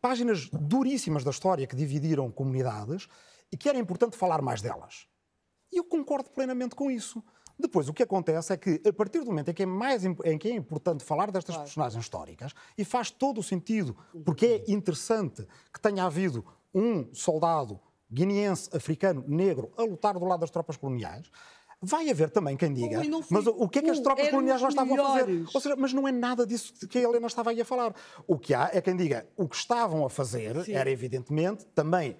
páginas 0.00 0.48
duríssimas 0.50 1.24
da 1.24 1.30
história 1.30 1.66
que 1.66 1.76
dividiram 1.76 2.30
comunidades 2.30 3.08
e 3.50 3.56
que 3.56 3.68
era 3.68 3.78
importante 3.78 4.16
falar 4.16 4.42
mais 4.42 4.60
delas. 4.60 5.06
E 5.72 5.78
eu 5.78 5.84
concordo 5.84 6.30
plenamente 6.30 6.74
com 6.74 6.90
isso. 6.90 7.22
Depois, 7.58 7.88
o 7.88 7.94
que 7.94 8.02
acontece 8.02 8.52
é 8.52 8.56
que, 8.56 8.82
a 8.86 8.92
partir 8.92 9.20
do 9.20 9.26
momento 9.26 9.50
em 9.50 9.54
que 9.54 9.62
é, 9.62 9.66
mais, 9.66 10.04
em 10.04 10.38
que 10.38 10.48
é 10.48 10.54
importante 10.54 11.02
falar 11.02 11.30
destas 11.30 11.56
personagens 11.56 12.04
históricas, 12.04 12.52
e 12.76 12.84
faz 12.84 13.10
todo 13.10 13.40
o 13.40 13.42
sentido, 13.42 13.96
porque 14.24 14.46
é 14.46 14.70
interessante 14.70 15.46
que 15.72 15.80
tenha 15.80 16.04
havido 16.04 16.44
um 16.74 17.12
soldado 17.14 17.80
guineense, 18.10 18.68
africano, 18.76 19.24
negro, 19.26 19.72
a 19.76 19.82
lutar 19.82 20.18
do 20.18 20.24
lado 20.24 20.40
das 20.40 20.50
tropas 20.50 20.76
coloniais, 20.76 21.30
vai 21.82 22.08
haver 22.10 22.30
também 22.30 22.56
quem 22.56 22.72
diga, 22.72 23.00
mas 23.30 23.46
o 23.46 23.50
o 23.64 23.68
que 23.68 23.78
é 23.78 23.82
que 23.82 23.90
as 23.90 24.00
tropas 24.00 24.28
coloniais 24.28 24.60
lá 24.62 24.68
estavam 24.68 24.94
a 24.94 25.06
fazer? 25.12 25.26
melhores. 25.26 25.54
Ou 25.54 25.60
seja, 25.60 25.76
mas 25.76 25.92
não 25.92 26.08
é 26.08 26.12
nada 26.12 26.46
disso 26.46 26.72
que 26.88 26.98
a 26.98 27.02
Helena 27.02 27.26
estava 27.26 27.50
aí 27.50 27.60
a 27.60 27.64
falar. 27.64 27.94
O 28.26 28.38
que 28.38 28.54
há 28.54 28.70
é 28.72 28.80
quem 28.80 28.96
diga, 28.96 29.26
o 29.36 29.48
que 29.48 29.56
estavam 29.56 30.04
a 30.04 30.10
fazer 30.10 30.64
Sim. 30.64 30.72
era 30.72 30.90
evidentemente 30.90 31.64
também 31.74 32.16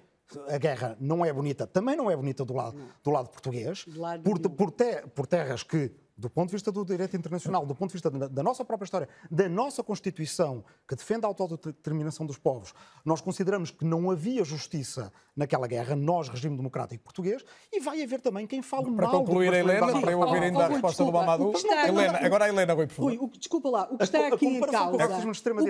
a 0.49 0.57
guerra 0.57 0.97
não 0.99 1.23
é 1.25 1.31
bonita, 1.31 1.65
também 1.65 1.95
não 1.95 2.11
é 2.11 2.15
bonita 2.15 2.43
do 2.43 2.53
lado, 2.53 2.77
do 3.03 3.09
lado 3.11 3.29
português, 3.29 3.85
Do 3.87 3.99
lado 4.01 4.23
por, 4.23 4.39
por, 4.49 4.71
te- 4.71 5.03
por 5.15 5.25
terras 5.25 5.63
que, 5.63 5.89
do 6.17 6.29
ponto 6.29 6.47
de 6.49 6.53
vista 6.53 6.71
do 6.71 6.83
direito 6.83 7.15
internacional, 7.15 7.65
do 7.65 7.75
ponto 7.75 7.89
de 7.89 7.93
vista 7.93 8.09
da, 8.09 8.27
da 8.27 8.41
nossa 8.41 8.65
própria 8.65 8.85
história, 8.85 9.07
da 9.29 9.47
nossa 9.47 9.83
Constituição, 9.83 10.63
que 10.87 10.95
defende 10.95 11.25
a 11.25 11.27
autodeterminação 11.27 12.25
dos 12.25 12.37
povos, 12.39 12.73
nós 13.05 13.21
consideramos 13.21 13.69
que 13.69 13.85
não 13.85 14.09
havia 14.09 14.43
justiça 14.43 15.13
naquela 15.35 15.67
guerra, 15.67 15.95
nós, 15.95 16.27
regime 16.29 16.57
democrático 16.57 17.03
português, 17.03 17.45
e 17.71 17.79
vai 17.79 18.01
haver 18.01 18.19
também 18.19 18.47
quem 18.47 18.63
fale 18.63 18.85
Para 18.95 19.07
mal 19.07 19.19
do 19.19 19.25
concluir, 19.25 19.53
a 19.53 19.59
Helena, 19.59 20.01
para 20.01 20.11
eu 20.11 20.19
ouvir 20.19 20.41
ainda 20.41 20.57
a 20.57 20.61
Oh, 20.61 20.65
Rui, 20.65 20.71
resposta 20.73 21.03
do 21.03 21.05
desculpa, 21.05 21.25
Mamadou. 21.25 21.49
o 21.49 21.51
que 21.51 21.57
está- 21.59 21.87
Helena, 21.87 22.19
agora 22.25 22.45
a 22.45 22.49
Helena, 22.49 22.73
Rui, 22.73 22.87
por 22.87 22.93
favor. 22.95 23.09
Rui, 23.09 23.17
o 23.21 23.27
que, 23.29 23.37
desculpa 23.37 23.69
lá, 23.69 23.87
o 23.91 23.97
que 23.97 24.03
está 24.03 24.19
a 24.19 24.27
aqui 24.33 24.45
em 24.47 24.59
causa, 24.59 24.87
o 24.87 24.97
que 24.97 25.03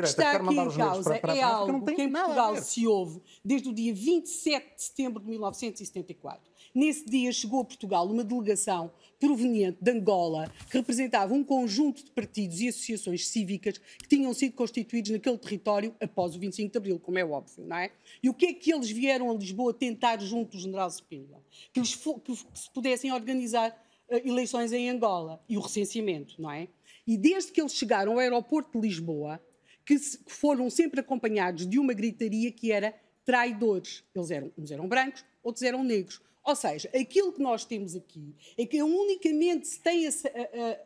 está 0.08 0.32
aqui 0.32 0.56
em 0.56 0.78
causa 0.78 1.10
para- 1.10 1.20
para 1.20 1.36
é 1.38 1.42
algo 1.42 1.82
tem 1.86 1.96
que 1.96 2.02
em 2.04 2.12
Portugal 2.12 2.56
se 2.62 2.88
houve 2.88 3.22
desde 3.44 3.68
o 3.70 3.74
dia 3.74 3.94
27 3.94 4.76
de 4.76 4.82
setembro 4.84 5.22
de 5.22 5.28
1974. 5.30 6.50
Nesse 6.78 7.06
dia 7.10 7.32
chegou 7.32 7.62
a 7.62 7.66
Portugal 7.66 8.06
uma 8.08 8.24
delegação 8.24 8.92
proveniente 9.20 9.80
de 9.82 9.90
Angola 9.92 10.54
que 10.70 10.78
representava 10.78 11.34
um 11.34 11.44
conjunto 11.44 12.06
de 12.06 12.12
partidos 12.12 12.62
e 12.62 12.68
associações 12.68 13.28
cívicas 13.28 13.80
que 13.80 14.08
tinham 14.08 14.32
sido 14.32 14.54
constituídos 14.54 15.10
naquele 15.10 15.40
território 15.40 15.96
após 16.00 16.36
o 16.36 16.40
25 16.40 16.72
de 16.72 16.78
Abril, 16.78 17.00
como 17.00 17.18
é 17.18 17.26
óbvio, 17.26 17.66
não 17.66 17.78
é? 17.78 17.92
E 18.22 18.30
o 18.30 18.34
que 18.36 18.46
é 18.46 18.54
que 18.54 18.72
eles 18.72 18.92
vieram 18.92 19.32
a 19.32 19.34
Lisboa 19.34 19.74
tentar 19.74 20.20
junto 20.22 20.52
do 20.56 20.62
general 20.62 20.92
Cepeda? 20.92 21.42
Que, 21.74 21.84
fo- 21.84 22.20
que 22.20 22.36
se 22.36 22.70
pudessem 22.72 23.12
organizar 23.12 23.76
eh, 24.08 24.22
eleições 24.30 24.72
em 24.72 24.88
Angola 24.88 25.44
e 25.50 25.58
o 25.58 25.62
recenseamento, 25.62 26.40
não 26.40 26.52
é? 26.52 26.68
E 27.08 27.18
desde 27.18 27.52
que 27.52 27.60
eles 27.60 27.74
chegaram 27.74 28.12
ao 28.12 28.20
aeroporto 28.20 28.80
de 28.80 28.88
Lisboa, 28.88 29.42
que, 29.84 29.98
se- 29.98 30.24
que 30.24 30.32
foram 30.32 30.70
sempre 30.70 31.00
acompanhados 31.00 31.68
de 31.68 31.80
uma 31.80 31.94
gritaria 31.94 32.52
que 32.52 32.72
era 32.72 32.94
traidores. 33.26 34.04
Eles 34.16 34.30
eram, 34.30 34.52
uns 34.56 34.70
eram 34.70 34.88
brancos, 34.88 35.26
outros 35.44 35.64
eram 35.64 35.84
negros. 35.84 36.22
Ou 36.48 36.56
seja, 36.56 36.90
aquilo 36.96 37.34
que 37.34 37.42
nós 37.42 37.66
temos 37.66 37.94
aqui 37.94 38.34
é 38.58 38.66
que 38.66 38.82
unicamente 38.82 39.68
se 39.68 39.82
tem 39.82 40.08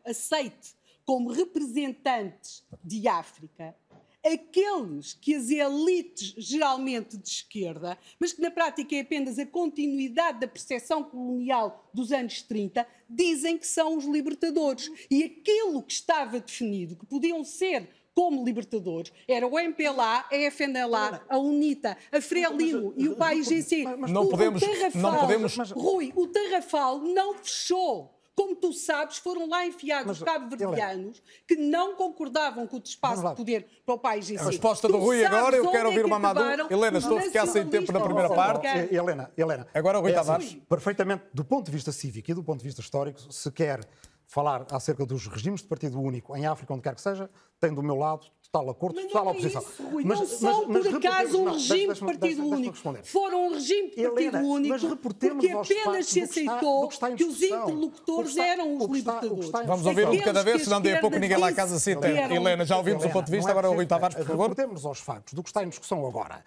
aceite 0.03 0.73
como 1.05 1.29
representantes 1.29 2.65
de 2.83 3.07
África 3.07 3.75
aqueles 4.23 5.13
que 5.13 5.33
as 5.33 5.49
elites, 5.49 6.33
geralmente 6.37 7.17
de 7.17 7.27
esquerda, 7.27 7.97
mas 8.19 8.31
que 8.31 8.41
na 8.41 8.51
prática 8.51 8.95
é 8.95 9.01
apenas 9.01 9.39
a 9.39 9.45
continuidade 9.45 10.39
da 10.39 10.47
percepção 10.47 11.03
colonial 11.03 11.89
dos 11.93 12.11
anos 12.11 12.41
30, 12.43 12.85
dizem 13.09 13.57
que 13.57 13.65
são 13.65 13.97
os 13.97 14.05
libertadores. 14.05 14.91
E 15.09 15.23
aquilo 15.23 15.81
que 15.81 15.93
estava 15.93 16.39
definido, 16.39 16.95
que 16.95 17.05
podiam 17.05 17.43
ser 17.43 17.89
como 18.15 18.43
libertadores, 18.43 19.11
era 19.27 19.47
o 19.47 19.57
MPLA, 19.59 20.25
a 20.31 20.35
FNLA, 20.51 21.21
a 21.29 21.37
UNITA, 21.37 21.97
a 22.11 22.21
Frelimo 22.21 22.93
e 22.97 23.07
o 23.07 23.15
PAIGC. 23.15 23.85
Não 24.09 24.23
O- 24.23 24.29
podemos- 24.29 24.61
O 24.61 24.65
Tarrafal, 24.67 25.01
não 25.01 25.19
podemos- 25.19 25.71
Rui, 25.71 26.11
o 26.15 26.27
Tarrafal 26.27 26.99
não 26.99 27.35
fechou. 27.35 28.17
Como 28.33 28.55
tu 28.55 28.71
sabes, 28.73 29.17
foram 29.17 29.47
lá 29.47 29.65
enfiados 29.67 30.17
os 30.17 30.23
cabo-verdianos 30.23 31.21
que 31.45 31.55
não 31.57 31.95
concordavam 31.95 32.65
com 32.65 32.77
o 32.77 32.81
espaço 32.83 33.27
de 33.27 33.35
poder 33.35 33.67
para 33.85 33.95
o 33.95 33.99
país 33.99 34.29
em 34.31 34.37
A 34.37 34.39
si. 34.39 34.45
resposta 34.45 34.87
Tu 34.87 34.91
do 34.93 34.97
Rui 34.99 35.23
agora, 35.23 35.55
eu 35.57 35.69
quero 35.69 35.83
é 35.83 35.87
ouvir 35.87 35.99
que 35.99 36.05
o 36.05 36.09
Mamadou. 36.09 36.41
acabaram 36.43 36.71
Helena, 36.71 36.97
estou 36.97 37.17
a 37.17 37.21
ficar 37.21 37.45
sem 37.45 37.67
tempo 37.67 37.91
na 37.91 37.99
primeira 37.99 38.29
parte. 38.29 38.65
Eh, 38.65 38.87
Helena, 38.95 39.31
Helena. 39.37 39.67
Agora 39.73 39.99
o 39.99 40.01
Rui 40.01 40.11
é 40.11 40.15
Tavares. 40.15 40.47
assim, 40.47 40.59
perfeitamente, 40.61 41.25
do 41.33 41.43
ponto 41.43 41.65
de 41.65 41.71
vista 41.71 41.91
cívico 41.91 42.31
e 42.31 42.33
do 42.33 42.41
ponto 42.43 42.59
de 42.59 42.65
vista 42.65 42.79
histórico, 42.81 43.19
se 43.31 43.51
quer 43.51 43.81
falar 44.25 44.65
acerca 44.71 45.05
dos 45.05 45.27
regimes 45.27 45.61
de 45.61 45.67
partido 45.67 45.99
único 45.99 46.35
em 46.35 46.45
África, 46.47 46.73
onde 46.73 46.81
quer 46.83 46.95
que 46.95 47.01
seja, 47.01 47.29
tem 47.61 47.73
do 47.73 47.81
meu 47.83 47.95
lado 47.95 48.25
total 48.51 48.69
acordo, 48.71 48.95
Mas 48.95 49.05
total 49.05 49.23
não 49.25 49.31
é 49.31 49.33
oposição. 49.35 49.61
isso, 49.61 49.83
Rui. 49.83 50.03
não 50.03 50.25
são, 50.25 50.65
por 50.65 50.81
reportemos- 50.81 51.05
acaso, 51.05 51.37
um 51.41 51.45
não, 51.45 51.53
regime 51.53 51.93
de 51.93 51.99
partido 52.01 52.45
único. 52.45 52.77
Foram 53.05 53.47
um 53.47 53.53
regime 53.53 53.89
de 53.91 53.95
partido 54.03 54.19
Helena, 54.37 54.41
único 54.41 54.69
mas 54.73 54.83
porque 54.95 55.27
apenas 55.27 55.47
factos 55.69 56.07
se 56.09 56.19
do 56.21 56.27
que 56.27 56.39
está- 56.39 56.53
aceitou 56.55 56.87
que 56.89 56.93
está 56.95 57.11
que 57.11 57.23
os 57.23 57.41
interlocutores 57.41 58.33
que 58.33 58.39
está- 58.39 58.45
eram 58.51 58.77
os 58.77 58.85
libertadores. 58.89 59.45
está 59.45 59.63
Vamos 59.63 59.85
ouvir 59.85 60.05
um 60.07 60.11
de 60.11 60.19
cada 60.21 60.43
vez, 60.43 60.63
senão 60.63 60.81
daí 60.81 60.95
a 60.95 60.99
pouco 60.99 61.17
ninguém 61.17 61.37
lá 61.37 61.47
a 61.47 61.53
casa. 61.53 61.91
Eram- 61.91 62.35
Helena, 62.35 62.65
já 62.65 62.75
ouvimos 62.75 63.05
o 63.05 63.09
ponto 63.09 63.25
de 63.27 63.31
vista, 63.31 63.49
é 63.49 63.53
agora 63.53 63.69
o 63.69 63.73
Rui 63.73 63.85
Tavares, 63.85 64.17
por 64.17 64.25
favor. 64.25 64.49
Reportemos 64.49 64.85
aos 64.85 64.99
factos 64.99 65.33
do 65.33 65.41
que 65.43 65.47
está 65.49 65.63
em 65.63 65.69
discussão 65.69 66.05
agora. 66.05 66.43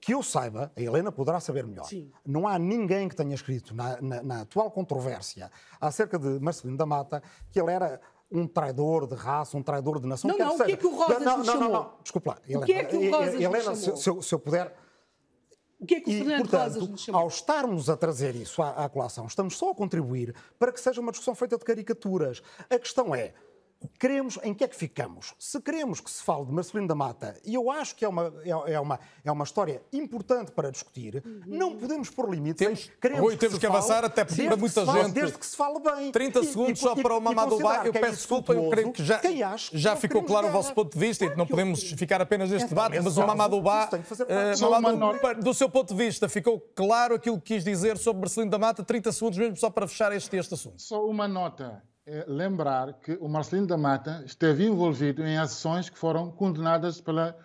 Que 0.00 0.14
eu 0.14 0.22
saiba, 0.22 0.70
a 0.76 0.80
Helena 0.80 1.10
poderá 1.10 1.40
saber 1.40 1.66
melhor. 1.66 1.84
Sim. 1.84 2.10
Não 2.24 2.46
há 2.46 2.58
ninguém 2.58 3.08
que 3.08 3.16
tenha 3.16 3.34
escrito 3.34 3.74
na, 3.74 4.00
na- 4.00 4.22
na 4.22 4.40
atual 4.42 4.70
controvérsia 4.70 5.50
acerca 5.80 6.16
de 6.18 6.38
Marcelino 6.40 6.78
da 6.78 6.86
Mata 6.86 7.22
que 7.50 7.60
ele 7.60 7.70
era 7.72 8.00
um 8.30 8.46
traidor 8.46 9.06
de 9.06 9.14
raça, 9.14 9.56
um 9.56 9.62
traidor 9.62 10.00
de 10.00 10.06
nação. 10.06 10.30
Não, 10.30 10.38
não, 10.38 10.54
o 10.56 10.64
que 10.64 10.72
é 10.72 10.76
que 10.76 10.86
o 10.86 10.94
Rosas 10.94 11.22
não, 11.22 11.40
lhe 11.40 11.46
não, 11.46 11.54
não, 11.54 11.62
chamou? 11.62 11.70
não, 11.70 11.92
desculpa 12.02 12.30
lá. 12.30 12.58
O 12.60 12.64
que 12.64 12.72
é 12.72 12.84
que 12.84 12.96
o 12.96 13.10
Rosas 13.10 13.34
Helena, 13.34 13.74
chamou? 13.74 13.96
se, 13.96 14.08
eu, 14.08 14.22
se 14.22 14.34
eu 14.34 14.38
puder. 14.38 14.76
O 15.80 15.86
que 15.86 15.94
é 15.94 16.00
que 16.00 16.10
o 16.10 16.12
E, 16.12 16.18
Fernando 16.18 16.40
portanto, 16.40 16.80
Rosas 16.80 17.00
chamou? 17.00 17.20
ao 17.22 17.28
estarmos 17.28 17.90
a 17.90 17.96
trazer 17.96 18.36
isso 18.36 18.62
à, 18.62 18.84
à 18.84 18.88
colação, 18.88 19.26
estamos 19.26 19.56
só 19.56 19.70
a 19.70 19.74
contribuir 19.74 20.34
para 20.58 20.70
que 20.72 20.80
seja 20.80 21.00
uma 21.00 21.10
discussão 21.10 21.34
feita 21.34 21.56
de 21.56 21.64
caricaturas. 21.64 22.42
A 22.68 22.78
questão 22.78 23.14
é, 23.14 23.32
queremos, 23.98 24.38
em 24.42 24.52
que 24.54 24.64
é 24.64 24.68
que 24.68 24.76
ficamos? 24.76 25.34
Se 25.38 25.60
queremos 25.60 26.00
que 26.00 26.10
se 26.10 26.22
fale 26.22 26.44
de 26.46 26.52
Marcelino 26.52 26.88
da 26.88 26.94
Mata, 26.94 27.36
e 27.44 27.54
eu 27.54 27.70
acho 27.70 27.94
que 27.96 28.04
é 28.04 28.08
uma, 28.08 28.32
é, 28.44 28.72
é 28.74 28.80
uma, 28.80 29.00
é 29.24 29.32
uma 29.32 29.44
história 29.44 29.82
importante 29.92 30.50
para 30.52 30.70
discutir, 30.70 31.22
não 31.46 31.76
podemos 31.76 32.10
pôr 32.10 32.28
limites. 32.30 32.58
Temos- 32.66 32.90
queremos 33.00 33.22
Rui, 33.22 33.36
temos 33.36 33.54
se 33.54 33.60
que 33.60 33.66
avançar, 33.66 33.94
fale 33.94 34.06
até 34.06 34.24
porque 34.24 34.36
desde 34.42 34.48
para 34.48 34.56
que 34.56 34.60
muita 34.60 34.86
fale- 34.86 35.04
gente- 35.04 35.14
Desde 35.14 35.38
que 35.38 35.46
se 35.46 35.56
fale 35.56 35.80
bem. 35.80 36.12
30 36.12 36.40
E- 36.40 36.46
segundos 36.46 36.78
e- 36.80 36.82
só 36.82 36.94
e- 36.96 37.02
para 37.02 37.14
o 37.16 37.20
Ba. 37.60 37.86
Eu 37.86 37.92
que 37.92 37.98
é 37.98 38.00
peço 38.00 38.16
desculpa, 38.16 38.52
eu 38.52 38.68
creio 38.70 38.92
que 38.92 39.04
já, 39.04 39.18
quem 39.18 39.42
acha 39.42 39.70
que 39.70 39.78
já 39.78 39.96
ficou 39.96 40.22
claro 40.22 40.48
o 40.48 40.50
vosso 40.50 40.74
ponto 40.74 40.92
de 40.92 40.98
vista 40.98 41.24
e 41.24 41.34
não 41.36 41.46
podemos 41.46 41.82
ficar 41.92 42.20
apenas 42.20 42.50
neste 42.50 42.66
Então, 42.66 42.76
debate, 42.84 43.02
mas 43.02 43.16
o 43.16 43.20
caso, 43.20 43.26
que 44.26 44.32
eh, 44.32 44.56
Só 44.56 44.68
uma 44.68 44.80
Mamadou, 44.80 45.14
nota. 45.14 45.34
do 45.34 45.54
seu 45.54 45.68
ponto 45.68 45.94
de 45.94 46.04
vista, 46.04 46.28
ficou 46.28 46.60
claro 46.74 47.14
aquilo 47.14 47.40
que 47.40 47.54
quis 47.54 47.64
dizer 47.64 47.96
sobre 47.98 48.20
Marcelino 48.20 48.50
da 48.50 48.58
Mata? 48.58 48.82
30 48.84 49.10
segundos 49.12 49.38
mesmo 49.38 49.56
só 49.56 49.70
para 49.70 49.86
fechar 49.88 50.12
este, 50.12 50.36
este 50.36 50.54
assunto. 50.54 50.80
Só 50.80 51.04
uma 51.06 51.26
nota. 51.26 51.82
É 52.06 52.24
lembrar 52.26 52.94
que 52.94 53.12
o 53.20 53.28
Marcelino 53.28 53.66
da 53.66 53.76
Mata 53.76 54.22
esteve 54.24 54.64
envolvido 54.66 55.22
em 55.22 55.36
ações 55.38 55.90
que 55.90 55.98
foram 55.98 56.30
condenadas 56.30 57.00
pela, 57.00 57.36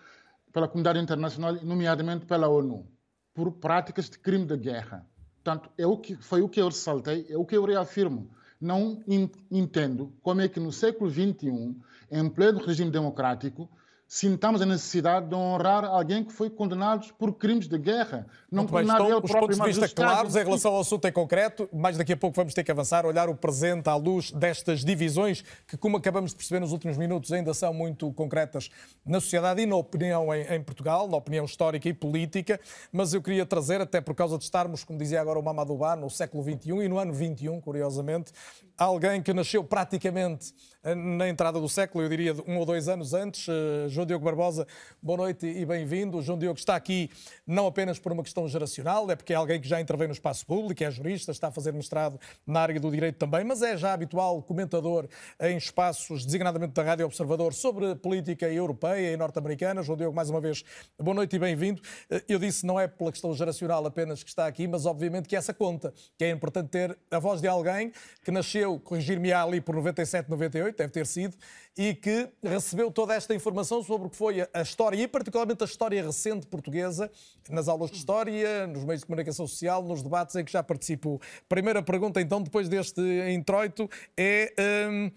pela 0.52 0.66
comunidade 0.66 0.98
internacional, 0.98 1.54
nomeadamente 1.62 2.24
pela 2.26 2.48
ONU, 2.48 2.86
por 3.34 3.52
práticas 3.52 4.08
de 4.08 4.18
crime 4.18 4.46
de 4.46 4.56
guerra. 4.56 5.06
Portanto, 5.34 5.70
é 5.76 5.86
o 5.86 5.96
que, 5.98 6.16
foi 6.16 6.42
o 6.42 6.48
que 6.48 6.60
eu 6.60 6.66
ressaltei, 6.66 7.26
é 7.28 7.36
o 7.36 7.44
que 7.44 7.56
eu 7.56 7.64
reafirmo. 7.64 8.30
Não 8.60 9.02
en- 9.06 9.30
entendo 9.50 10.12
como 10.22 10.40
é 10.40 10.48
que 10.48 10.58
no 10.58 10.72
século 10.72 11.10
XXI, 11.10 11.76
em 12.10 12.28
pleno 12.30 12.58
regime 12.58 12.90
democrático, 12.90 13.70
sintamos 14.06 14.62
a 14.62 14.66
necessidade 14.66 15.28
de 15.28 15.34
honrar 15.34 15.84
alguém 15.84 16.22
que 16.22 16.32
foi 16.32 16.48
condenado 16.48 17.12
por 17.14 17.32
crimes 17.32 17.66
de 17.66 17.76
guerra. 17.76 18.26
Não 18.50 18.62
Muito 18.62 18.72
bem, 18.72 18.82
condenado 18.82 19.02
estão 19.02 19.16
ele 19.16 19.24
os 19.24 19.30
próprio, 19.30 19.40
pontos 19.40 19.56
de 19.56 19.62
mas 19.62 19.76
vista 19.76 19.94
claros 19.94 20.36
em 20.36 20.44
relação 20.44 20.72
ao 20.72 20.80
assunto 20.80 21.08
em 21.08 21.12
concreto. 21.12 21.68
Mais 21.72 21.96
daqui 21.96 22.12
a 22.12 22.16
pouco 22.16 22.36
vamos 22.36 22.54
ter 22.54 22.62
que 22.62 22.70
avançar, 22.70 23.04
olhar 23.04 23.28
o 23.28 23.34
presente 23.34 23.88
à 23.88 23.96
luz 23.96 24.30
destas 24.30 24.84
divisões 24.84 25.44
que, 25.66 25.76
como 25.76 25.96
acabamos 25.96 26.30
de 26.30 26.36
perceber 26.36 26.60
nos 26.60 26.72
últimos 26.72 26.96
minutos, 26.96 27.32
ainda 27.32 27.52
são 27.52 27.74
muito 27.74 28.12
concretas 28.12 28.70
na 29.04 29.20
sociedade 29.20 29.62
e 29.62 29.66
na 29.66 29.76
opinião 29.76 30.32
em, 30.32 30.54
em 30.54 30.62
Portugal, 30.62 31.08
na 31.08 31.16
opinião 31.16 31.44
histórica 31.44 31.88
e 31.88 31.92
política. 31.92 32.60
Mas 32.92 33.12
eu 33.12 33.20
queria 33.20 33.44
trazer, 33.44 33.80
até 33.80 34.00
por 34.00 34.14
causa 34.14 34.38
de 34.38 34.44
estarmos, 34.44 34.84
como 34.84 34.98
dizia 34.98 35.20
agora 35.20 35.38
o 35.38 35.42
Mamadou 35.42 35.76
no 35.98 36.08
século 36.08 36.42
XXI 36.42 36.84
e 36.84 36.88
no 36.88 36.98
ano 36.98 37.12
XXI, 37.12 37.60
curiosamente, 37.60 38.32
alguém 38.78 39.20
que 39.20 39.32
nasceu 39.34 39.62
praticamente 39.62 40.54
na 40.94 41.28
entrada 41.28 41.58
do 41.58 41.68
século, 41.68 42.04
eu 42.04 42.08
diria 42.08 42.34
um 42.46 42.58
ou 42.58 42.64
dois 42.64 42.88
anos 42.88 43.12
antes, 43.12 43.48
uh, 43.48 43.88
João 43.88 44.06
Diogo 44.06 44.24
Barbosa, 44.24 44.66
boa 45.02 45.16
noite 45.16 45.44
e 45.44 45.64
bem-vindo. 45.64 46.22
João 46.22 46.38
Diogo 46.38 46.58
está 46.58 46.76
aqui 46.76 47.10
não 47.44 47.66
apenas 47.66 47.98
por 47.98 48.12
uma 48.12 48.22
questão 48.22 48.46
geracional, 48.46 49.10
é 49.10 49.16
porque 49.16 49.32
é 49.32 49.36
alguém 49.36 49.60
que 49.60 49.66
já 49.66 49.80
intervém 49.80 50.06
no 50.06 50.12
espaço 50.12 50.46
público, 50.46 50.84
é 50.84 50.90
jurista, 50.90 51.32
está 51.32 51.48
a 51.48 51.50
fazer 51.50 51.72
mestrado 51.72 52.20
na 52.46 52.60
área 52.60 52.78
do 52.78 52.90
direito 52.90 53.16
também, 53.16 53.42
mas 53.42 53.62
é 53.62 53.76
já 53.76 53.92
habitual 53.92 54.40
comentador 54.42 55.08
em 55.40 55.56
espaços, 55.56 56.24
designadamente 56.24 56.74
da 56.74 56.82
Rádio 56.84 57.06
Observador, 57.06 57.52
sobre 57.52 57.96
política 57.96 58.48
europeia 58.48 59.12
e 59.12 59.16
norte-americana. 59.16 59.82
João 59.82 59.96
Diogo, 59.96 60.14
mais 60.14 60.30
uma 60.30 60.40
vez, 60.40 60.62
boa 61.00 61.14
noite 61.14 61.34
e 61.34 61.38
bem-vindo. 61.38 61.82
Uh, 62.08 62.20
eu 62.28 62.38
disse 62.38 62.64
não 62.64 62.78
é 62.78 62.86
pela 62.86 63.10
questão 63.10 63.34
geracional 63.34 63.84
apenas 63.86 64.22
que 64.22 64.28
está 64.28 64.46
aqui, 64.46 64.68
mas 64.68 64.86
obviamente 64.86 65.28
que 65.28 65.34
essa 65.34 65.52
conta, 65.52 65.92
que 66.16 66.24
é 66.24 66.30
importante 66.30 66.68
ter 66.68 66.96
a 67.10 67.18
voz 67.18 67.40
de 67.40 67.48
alguém 67.48 67.92
que 68.24 68.30
nasceu, 68.30 68.78
corrigir-me 68.78 69.32
ali 69.32 69.60
por 69.60 69.74
97, 69.74 70.30
98, 70.30 70.75
deve 70.78 70.92
ter 70.92 71.06
sido, 71.06 71.36
e 71.76 71.94
que 71.94 72.28
recebeu 72.42 72.90
toda 72.90 73.14
esta 73.14 73.34
informação 73.34 73.82
sobre 73.82 74.06
o 74.06 74.10
que 74.10 74.16
foi 74.16 74.46
a 74.52 74.62
história, 74.62 74.96
e 74.96 75.06
particularmente 75.06 75.62
a 75.62 75.66
história 75.66 76.02
recente 76.02 76.46
portuguesa, 76.46 77.10
nas 77.50 77.68
aulas 77.68 77.90
de 77.90 77.96
história, 77.96 78.66
nos 78.66 78.84
meios 78.84 79.00
de 79.00 79.06
comunicação 79.06 79.46
social, 79.46 79.82
nos 79.82 80.02
debates 80.02 80.34
em 80.36 80.44
que 80.44 80.52
já 80.52 80.62
participou. 80.62 81.20
Primeira 81.48 81.82
pergunta, 81.82 82.20
então, 82.20 82.42
depois 82.42 82.68
deste 82.68 83.00
introito, 83.30 83.88
é 84.16 84.52
hum, 84.90 85.10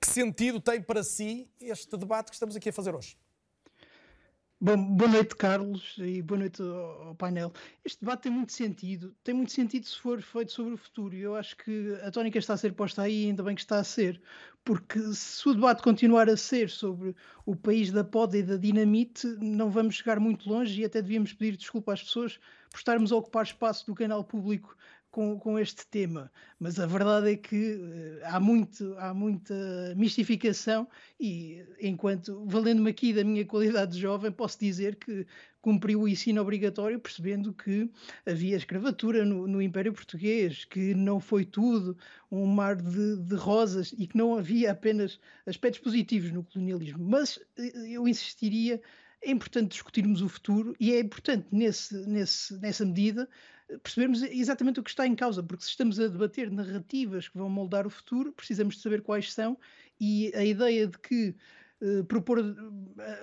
que 0.00 0.06
sentido 0.08 0.60
tem 0.60 0.80
para 0.80 1.02
si 1.02 1.48
este 1.60 1.96
debate 1.96 2.28
que 2.30 2.34
estamos 2.34 2.56
aqui 2.56 2.68
a 2.68 2.72
fazer 2.72 2.94
hoje? 2.94 3.16
Bom, 4.58 4.96
boa 4.96 5.10
noite, 5.10 5.36
Carlos, 5.36 5.96
e 5.98 6.22
boa 6.22 6.38
noite 6.38 6.62
ao, 6.62 7.14
painel. 7.14 7.52
Este 7.84 8.00
debate 8.00 8.22
tem 8.22 8.32
muito 8.32 8.54
sentido, 8.54 9.14
tem 9.22 9.34
muito 9.34 9.52
sentido 9.52 9.84
se 9.84 9.98
for 9.98 10.22
feito 10.22 10.50
sobre 10.50 10.72
o 10.72 10.78
futuro. 10.78 11.14
Eu 11.14 11.36
acho 11.36 11.54
que 11.58 11.94
a 12.02 12.10
tónica 12.10 12.38
está 12.38 12.54
a 12.54 12.56
ser 12.56 12.72
posta 12.72 13.02
aí, 13.02 13.26
ainda 13.26 13.42
bem 13.42 13.54
que 13.54 13.60
está 13.60 13.78
a 13.78 13.84
ser, 13.84 14.18
porque 14.64 14.98
se 15.12 15.46
o 15.46 15.52
debate 15.52 15.82
continuar 15.82 16.30
a 16.30 16.38
ser 16.38 16.70
sobre 16.70 17.14
o 17.44 17.54
país 17.54 17.92
da 17.92 18.02
poda 18.02 18.38
e 18.38 18.42
da 18.42 18.56
dinamite, 18.56 19.26
não 19.42 19.70
vamos 19.70 19.96
chegar 19.96 20.18
muito 20.18 20.48
longe 20.48 20.80
e 20.80 20.86
até 20.86 21.02
devíamos 21.02 21.34
pedir 21.34 21.58
desculpa 21.58 21.92
às 21.92 22.02
pessoas 22.02 22.40
por 22.70 22.78
estarmos 22.78 23.12
a 23.12 23.16
ocupar 23.16 23.44
espaço 23.44 23.84
do 23.86 23.94
canal 23.94 24.24
público 24.24 24.74
com, 25.16 25.38
com 25.38 25.58
este 25.58 25.86
tema, 25.86 26.30
mas 26.60 26.78
a 26.78 26.84
verdade 26.84 27.32
é 27.32 27.36
que 27.38 27.76
uh, 27.76 28.20
há, 28.24 28.38
muito, 28.38 28.94
há 28.98 29.14
muita 29.14 29.54
mistificação 29.96 30.86
e, 31.18 31.64
enquanto, 31.80 32.44
valendo-me 32.44 32.90
aqui 32.90 33.14
da 33.14 33.24
minha 33.24 33.42
qualidade 33.46 33.92
de 33.92 33.98
jovem, 33.98 34.30
posso 34.30 34.60
dizer 34.60 34.96
que 34.96 35.26
cumpriu 35.62 36.02
o 36.02 36.08
ensino 36.08 36.42
obrigatório 36.42 37.00
percebendo 37.00 37.54
que 37.54 37.90
havia 38.26 38.58
escravatura 38.58 39.24
no, 39.24 39.46
no 39.46 39.62
Império 39.62 39.94
Português, 39.94 40.66
que 40.66 40.94
não 40.94 41.18
foi 41.18 41.46
tudo 41.46 41.96
um 42.30 42.44
mar 42.44 42.76
de, 42.76 43.16
de, 43.16 43.36
rosas 43.36 43.94
e 43.96 44.06
que 44.06 44.18
não 44.18 44.36
havia 44.36 44.70
apenas 44.70 45.18
aspectos 45.46 45.80
positivos 45.80 46.30
no 46.30 46.44
colonialismo. 46.44 47.02
Mas 47.02 47.40
eh, 47.56 47.72
eu 47.88 48.06
insistiria 48.06 48.82
é 49.22 49.30
importante 49.30 49.70
discutirmos 49.70 50.20
o 50.20 50.28
futuro 50.28 50.76
e 50.78 50.92
é 50.92 51.00
importante, 51.00 51.48
nesse, 51.50 51.96
nesse, 52.06 52.54
nessa 52.60 52.84
medida, 52.84 53.26
percebermos 53.82 54.22
exatamente 54.22 54.80
o 54.80 54.82
que 54.82 54.90
está 54.90 55.06
em 55.06 55.14
causa, 55.14 55.42
porque 55.42 55.64
se 55.64 55.70
estamos 55.70 55.98
a 55.98 56.08
debater 56.08 56.50
narrativas 56.50 57.28
que 57.28 57.38
vão 57.38 57.48
moldar 57.48 57.86
o 57.86 57.90
futuro, 57.90 58.32
precisamos 58.32 58.76
de 58.76 58.82
saber 58.82 59.02
quais 59.02 59.32
são, 59.32 59.58
e 60.00 60.32
a 60.34 60.44
ideia 60.44 60.86
de 60.86 60.98
que 60.98 61.34
uh, 61.80 62.04
propor 62.04 62.38
uh, 62.38 62.44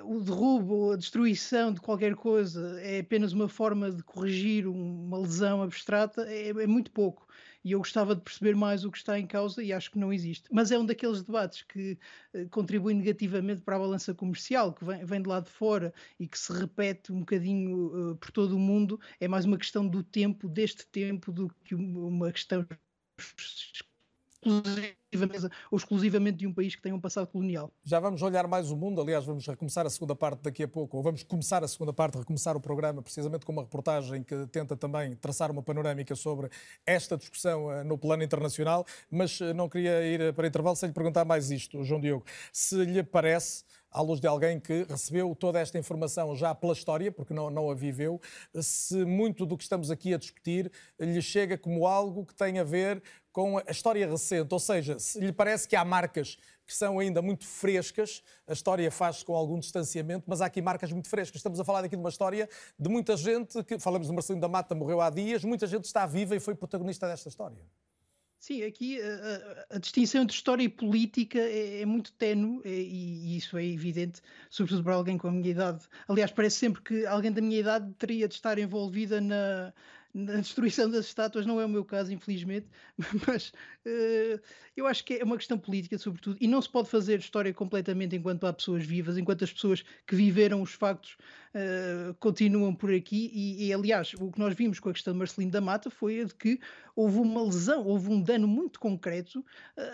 o 0.03 0.21
derrubo 0.21 0.73
ou 0.73 0.91
a 0.93 0.97
destruição 0.97 1.73
de 1.73 1.79
qualquer 1.79 2.15
coisa 2.15 2.79
é 2.81 2.99
apenas 2.99 3.31
uma 3.31 3.47
forma 3.47 3.91
de 3.91 4.03
corrigir 4.03 4.67
uma 4.67 5.19
lesão 5.19 5.61
abstrata 5.61 6.25
é, 6.27 6.49
é 6.49 6.67
muito 6.67 6.91
pouco 6.91 7.27
e 7.63 7.71
eu 7.71 7.79
gostava 7.79 8.15
de 8.15 8.21
perceber 8.21 8.55
mais 8.55 8.83
o 8.83 8.91
que 8.91 8.97
está 8.97 9.19
em 9.19 9.25
causa 9.25 9.63
e 9.63 9.71
acho 9.71 9.91
que 9.91 9.97
não 9.97 10.11
existe. 10.11 10.47
Mas 10.51 10.71
é 10.71 10.77
um 10.77 10.85
daqueles 10.85 11.23
debates 11.23 11.61
que 11.63 11.97
uh, 12.33 12.49
contribui 12.49 12.93
negativamente 12.93 13.61
para 13.61 13.75
a 13.75 13.79
balança 13.79 14.13
comercial, 14.13 14.73
que 14.73 14.83
vem, 14.83 15.05
vem 15.05 15.21
de 15.21 15.29
lá 15.29 15.39
de 15.39 15.49
fora 15.49 15.93
e 16.19 16.27
que 16.27 16.37
se 16.37 16.51
repete 16.51 17.11
um 17.11 17.19
bocadinho 17.19 18.11
uh, 18.11 18.15
por 18.17 18.31
todo 18.31 18.55
o 18.55 18.59
mundo. 18.59 18.99
É 19.19 19.27
mais 19.27 19.45
uma 19.45 19.57
questão 19.57 19.87
do 19.87 20.03
tempo, 20.03 20.47
deste 20.47 20.85
tempo, 20.87 21.31
do 21.31 21.49
que 21.63 21.75
uma 21.75 22.31
questão 22.31 22.65
exclusivamente, 24.49 25.55
ou 25.71 25.77
exclusivamente 25.77 26.37
de 26.37 26.47
um 26.47 26.53
país 26.53 26.75
que 26.75 26.81
tem 26.81 26.93
um 26.93 26.99
passado 26.99 27.27
colonial. 27.27 27.71
Já 27.83 27.99
vamos 27.99 28.21
olhar 28.21 28.47
mais 28.47 28.71
o 28.71 28.75
mundo, 28.75 29.01
aliás, 29.01 29.25
vamos 29.25 29.45
recomeçar 29.45 29.85
a 29.85 29.89
segunda 29.89 30.15
parte 30.15 30.41
daqui 30.41 30.63
a 30.63 30.67
pouco, 30.67 30.97
ou 30.97 31.03
vamos 31.03 31.23
começar 31.23 31.63
a 31.63 31.67
segunda 31.67 31.93
parte, 31.93 32.17
recomeçar 32.17 32.55
o 32.55 32.59
programa, 32.59 33.01
precisamente 33.01 33.45
com 33.45 33.51
uma 33.51 33.63
reportagem 33.63 34.23
que 34.23 34.47
tenta 34.47 34.75
também 34.75 35.15
traçar 35.15 35.51
uma 35.51 35.61
panorâmica 35.61 36.15
sobre 36.15 36.49
esta 36.85 37.17
discussão 37.17 37.67
uh, 37.67 37.83
no 37.83 37.97
plano 37.97 38.23
internacional, 38.23 38.85
mas 39.09 39.39
uh, 39.39 39.53
não 39.53 39.69
queria 39.69 40.03
ir 40.05 40.33
para 40.33 40.47
intervalo 40.47 40.75
sem 40.75 40.87
lhe 40.87 40.93
perguntar 40.93 41.25
mais 41.25 41.51
isto, 41.51 41.83
João 41.83 42.01
Diogo. 42.01 42.25
Se 42.51 42.83
lhe 42.83 43.03
parece 43.03 43.63
à 43.93 44.01
luz 44.01 44.19
de 44.19 44.27
alguém 44.27 44.59
que 44.59 44.85
recebeu 44.89 45.35
toda 45.35 45.59
esta 45.59 45.77
informação 45.77 46.35
já 46.35 46.53
pela 46.55 46.73
história, 46.73 47.11
porque 47.11 47.33
não, 47.33 47.49
não 47.49 47.69
a 47.69 47.75
viveu, 47.75 48.19
se 48.59 49.05
muito 49.05 49.45
do 49.45 49.55
que 49.55 49.63
estamos 49.63 49.91
aqui 49.91 50.13
a 50.13 50.17
discutir 50.17 50.71
lhe 50.99 51.21
chega 51.21 51.57
como 51.57 51.85
algo 51.85 52.25
que 52.25 52.33
tem 52.33 52.59
a 52.59 52.63
ver 52.63 53.01
com 53.31 53.57
a 53.57 53.63
história 53.69 54.07
recente, 54.07 54.53
ou 54.53 54.59
seja, 54.59 54.99
se 54.99 55.19
lhe 55.19 55.31
parece 55.31 55.67
que 55.67 55.75
há 55.75 55.83
marcas 55.83 56.37
que 56.65 56.73
são 56.73 56.99
ainda 56.99 57.21
muito 57.21 57.45
frescas, 57.45 58.23
a 58.47 58.53
história 58.53 58.89
faz 58.89 59.21
com 59.21 59.35
algum 59.35 59.59
distanciamento, 59.59 60.25
mas 60.27 60.41
há 60.41 60.45
aqui 60.45 60.61
marcas 60.61 60.91
muito 60.91 61.09
frescas. 61.09 61.37
Estamos 61.37 61.59
a 61.59 61.65
falar 61.65 61.83
aqui 61.83 61.95
de 61.95 62.01
uma 62.01 62.09
história 62.09 62.47
de 62.79 62.89
muita 62.89 63.17
gente, 63.17 63.63
que 63.63 63.77
falamos 63.79 64.07
de 64.07 64.13
Marcelino 64.13 64.41
da 64.41 64.47
Mata, 64.47 64.73
morreu 64.73 65.01
há 65.01 65.09
dias, 65.09 65.43
muita 65.43 65.67
gente 65.67 65.85
está 65.85 66.05
viva 66.05 66.35
e 66.35 66.39
foi 66.39 66.55
protagonista 66.55 67.07
desta 67.07 67.27
história. 67.27 67.63
Sim, 68.43 68.61
aqui 68.63 68.99
a, 69.01 69.05
a, 69.71 69.75
a, 69.77 69.79
distinção 69.79 70.21
entre 70.21 70.35
história 70.35 70.63
e 70.63 70.67
política 70.67 71.39
é, 71.39 71.79
é 71.79 71.85
muito 71.85 72.11
tenue 72.11 72.61
é, 72.65 72.69
e, 72.69 73.35
e, 73.35 73.37
isso 73.37 73.57
é 73.57 73.63
evidente, 73.63 74.21
sobretudo 74.49 74.83
para 74.83 74.95
alguém 74.95 75.17
com 75.17 75.29
a 75.29 75.31
minha 75.31 75.49
idade. 75.49 75.87
Aliás, 76.09 76.29
parece 76.29 76.57
sempre 76.57 76.81
que 76.81 77.05
alguém 77.05 77.31
da 77.31 77.41
minha 77.41 77.57
idade 77.57 77.93
teria 77.93 78.27
de 78.27 78.33
estar 78.33 78.59
envolvida 78.59 79.21
na, 79.21 79.73
na 80.13 80.35
destruição 80.41 80.89
das 80.89 81.05
estátuas, 81.05 81.45
não 81.45 81.61
é 81.61 81.65
o 81.65 81.69
meu 81.69 81.85
caso, 81.85 82.11
infelizmente, 82.11 82.67
mas 83.25 83.53
uh, 83.85 84.41
eu 84.75 84.87
acho 84.87 85.05
que 85.05 85.13
é 85.13 85.23
uma 85.23 85.37
questão 85.37 85.57
política, 85.57 85.97
sobretudo, 85.97 86.37
e 86.41 86.45
não 86.45 86.61
se 86.61 86.69
pode 86.69 86.89
fazer 86.89 87.19
história 87.19 87.53
completamente 87.53 88.17
enquanto 88.17 88.45
há 88.45 88.51
pessoas 88.51 88.85
vivas, 88.85 89.17
enquanto 89.17 89.45
as 89.45 89.53
pessoas 89.53 89.85
que 90.05 90.17
viveram 90.17 90.61
os 90.61 90.73
factos 90.73 91.15
uh, 91.53 92.13
continuam 92.15 92.73
por 92.75 92.93
aqui. 92.93 93.31
E, 93.33 93.67
e, 93.67 93.73
aliás, 93.73 94.13
o 94.19 94.31
que 94.31 94.39
nós 94.39 94.55
vimos 94.55 94.79
com 94.79 94.89
a 94.89 94.93
questão 94.93 95.13
de 95.13 95.19
Marcelino 95.19 95.51
da 95.51 95.61
Mata 95.61 95.89
foi 95.89 96.21
a 96.21 96.23
de 96.25 96.35
que 96.35 96.59
houve 96.95 97.17
uma 97.19 97.43
lesão, 97.43 97.85
houve 97.85 98.09
um 98.09 98.21
dano 98.21 98.47
muito 98.47 98.79
concreto 98.79 99.45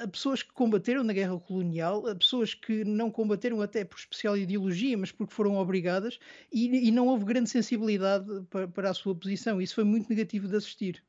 a 0.02 0.08
pessoas 0.08 0.44
que 0.44 0.52
combateram 0.54 1.04
na 1.04 1.14
guerra 1.14 1.40
colonial, 1.40 2.08
a 2.08 2.16
pessoas 2.16 2.54
que 2.54 2.84
não 2.84 3.12
combateram 3.12 3.62
até 3.62 3.84
por 3.86 3.98
especial 3.98 4.38
ideologia, 4.38 4.98
mas 4.98 5.12
porque 5.12 5.34
foram 5.34 5.56
obrigadas, 5.58 6.20
e, 6.52 6.88
e 6.88 6.92
não 6.92 7.08
houve 7.08 7.26
grande 7.26 7.50
sensibilidade 7.50 8.26
para, 8.50 8.68
para 8.68 8.90
a 8.90 8.94
sua 8.94 9.16
posição. 9.16 9.62
Isso 9.62 9.76
foi 9.76 9.84
muito 9.84 10.10
negativo 10.10 10.48
de 10.48 10.56
assistir. 10.56 11.04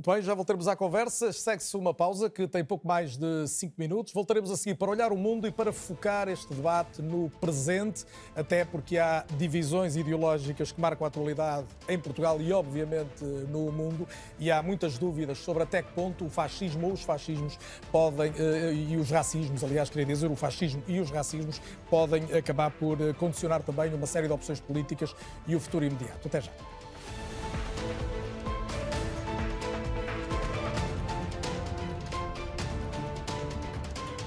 Muito 0.00 0.12
bem, 0.12 0.22
já 0.22 0.32
voltaremos 0.32 0.66
à 0.66 0.74
conversa. 0.74 1.30
Segue-se 1.30 1.76
uma 1.76 1.92
pausa 1.92 2.30
que 2.30 2.48
tem 2.48 2.64
pouco 2.64 2.88
mais 2.88 3.18
de 3.18 3.46
5 3.46 3.74
minutos. 3.76 4.14
Voltaremos 4.14 4.50
a 4.50 4.56
seguir 4.56 4.74
para 4.76 4.90
olhar 4.90 5.12
o 5.12 5.16
mundo 5.18 5.46
e 5.46 5.52
para 5.52 5.74
focar 5.74 6.26
este 6.26 6.54
debate 6.54 7.02
no 7.02 7.28
presente, 7.38 8.06
até 8.34 8.64
porque 8.64 8.96
há 8.96 9.26
divisões 9.36 9.96
ideológicas 9.96 10.72
que 10.72 10.80
marcam 10.80 11.04
a 11.04 11.08
atualidade 11.08 11.66
em 11.86 11.98
Portugal 11.98 12.40
e, 12.40 12.50
obviamente, 12.50 13.22
no 13.50 13.70
mundo. 13.70 14.08
E 14.38 14.50
há 14.50 14.62
muitas 14.62 14.96
dúvidas 14.96 15.36
sobre 15.36 15.64
até 15.64 15.82
que 15.82 15.92
ponto 15.92 16.24
o 16.24 16.30
fascismo 16.30 16.86
ou 16.86 16.94
os 16.94 17.02
fascismos 17.02 17.58
podem, 17.92 18.32
eh, 18.38 18.72
e 18.72 18.96
os 18.96 19.10
racismos, 19.10 19.62
aliás, 19.62 19.90
queria 19.90 20.06
dizer, 20.06 20.30
o 20.30 20.34
fascismo 20.34 20.82
e 20.88 20.98
os 20.98 21.10
racismos 21.10 21.60
podem 21.90 22.22
acabar 22.34 22.70
por 22.70 22.98
eh, 23.02 23.12
condicionar 23.12 23.62
também 23.62 23.92
uma 23.92 24.06
série 24.06 24.28
de 24.28 24.32
opções 24.32 24.60
políticas 24.60 25.14
e 25.46 25.54
o 25.54 25.60
futuro 25.60 25.84
imediato. 25.84 26.26
Até 26.26 26.40
já. 26.40 26.79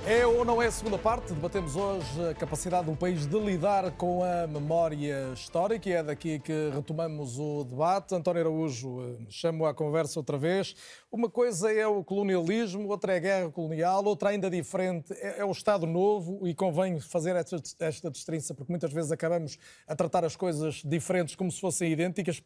É 0.05 0.27
ou 0.27 0.43
não 0.43 0.61
é 0.61 0.67
a 0.67 0.71
segunda 0.71 0.97
parte? 0.97 1.33
Debatemos 1.33 1.77
hoje 1.77 2.29
a 2.29 2.33
capacidade 2.33 2.87
do 2.87 2.95
país 2.95 3.25
de 3.25 3.39
lidar 3.39 3.89
com 3.91 4.21
a 4.21 4.45
memória 4.45 5.31
histórica 5.33 5.87
e 5.87 5.93
é 5.93 6.03
daqui 6.03 6.39
que 6.39 6.71
retomamos 6.73 7.39
o 7.39 7.63
debate. 7.63 8.13
António 8.13 8.41
Araújo, 8.41 9.01
eh, 9.01 9.25
chamo 9.29 9.65
à 9.65 9.73
conversa 9.73 10.19
outra 10.19 10.37
vez. 10.37 10.75
Uma 11.09 11.29
coisa 11.29 11.71
é 11.71 11.87
o 11.87 12.03
colonialismo, 12.03 12.89
outra 12.89 13.13
é 13.13 13.15
a 13.15 13.19
guerra 13.19 13.49
colonial, 13.49 14.03
outra 14.03 14.31
ainda 14.31 14.49
diferente 14.49 15.13
é, 15.13 15.39
é 15.39 15.45
o 15.45 15.51
Estado 15.51 15.87
Novo 15.87 16.45
e 16.45 16.53
convém 16.53 16.99
fazer 16.99 17.37
esta, 17.37 17.55
esta 17.79 18.11
distinção 18.11 18.57
porque 18.57 18.73
muitas 18.73 18.91
vezes 18.91 19.09
acabamos 19.09 19.57
a 19.87 19.95
tratar 19.95 20.25
as 20.25 20.35
coisas 20.35 20.81
diferentes 20.83 21.33
como 21.33 21.49
se 21.49 21.61
fossem 21.61 21.89
idênticas. 21.89 22.43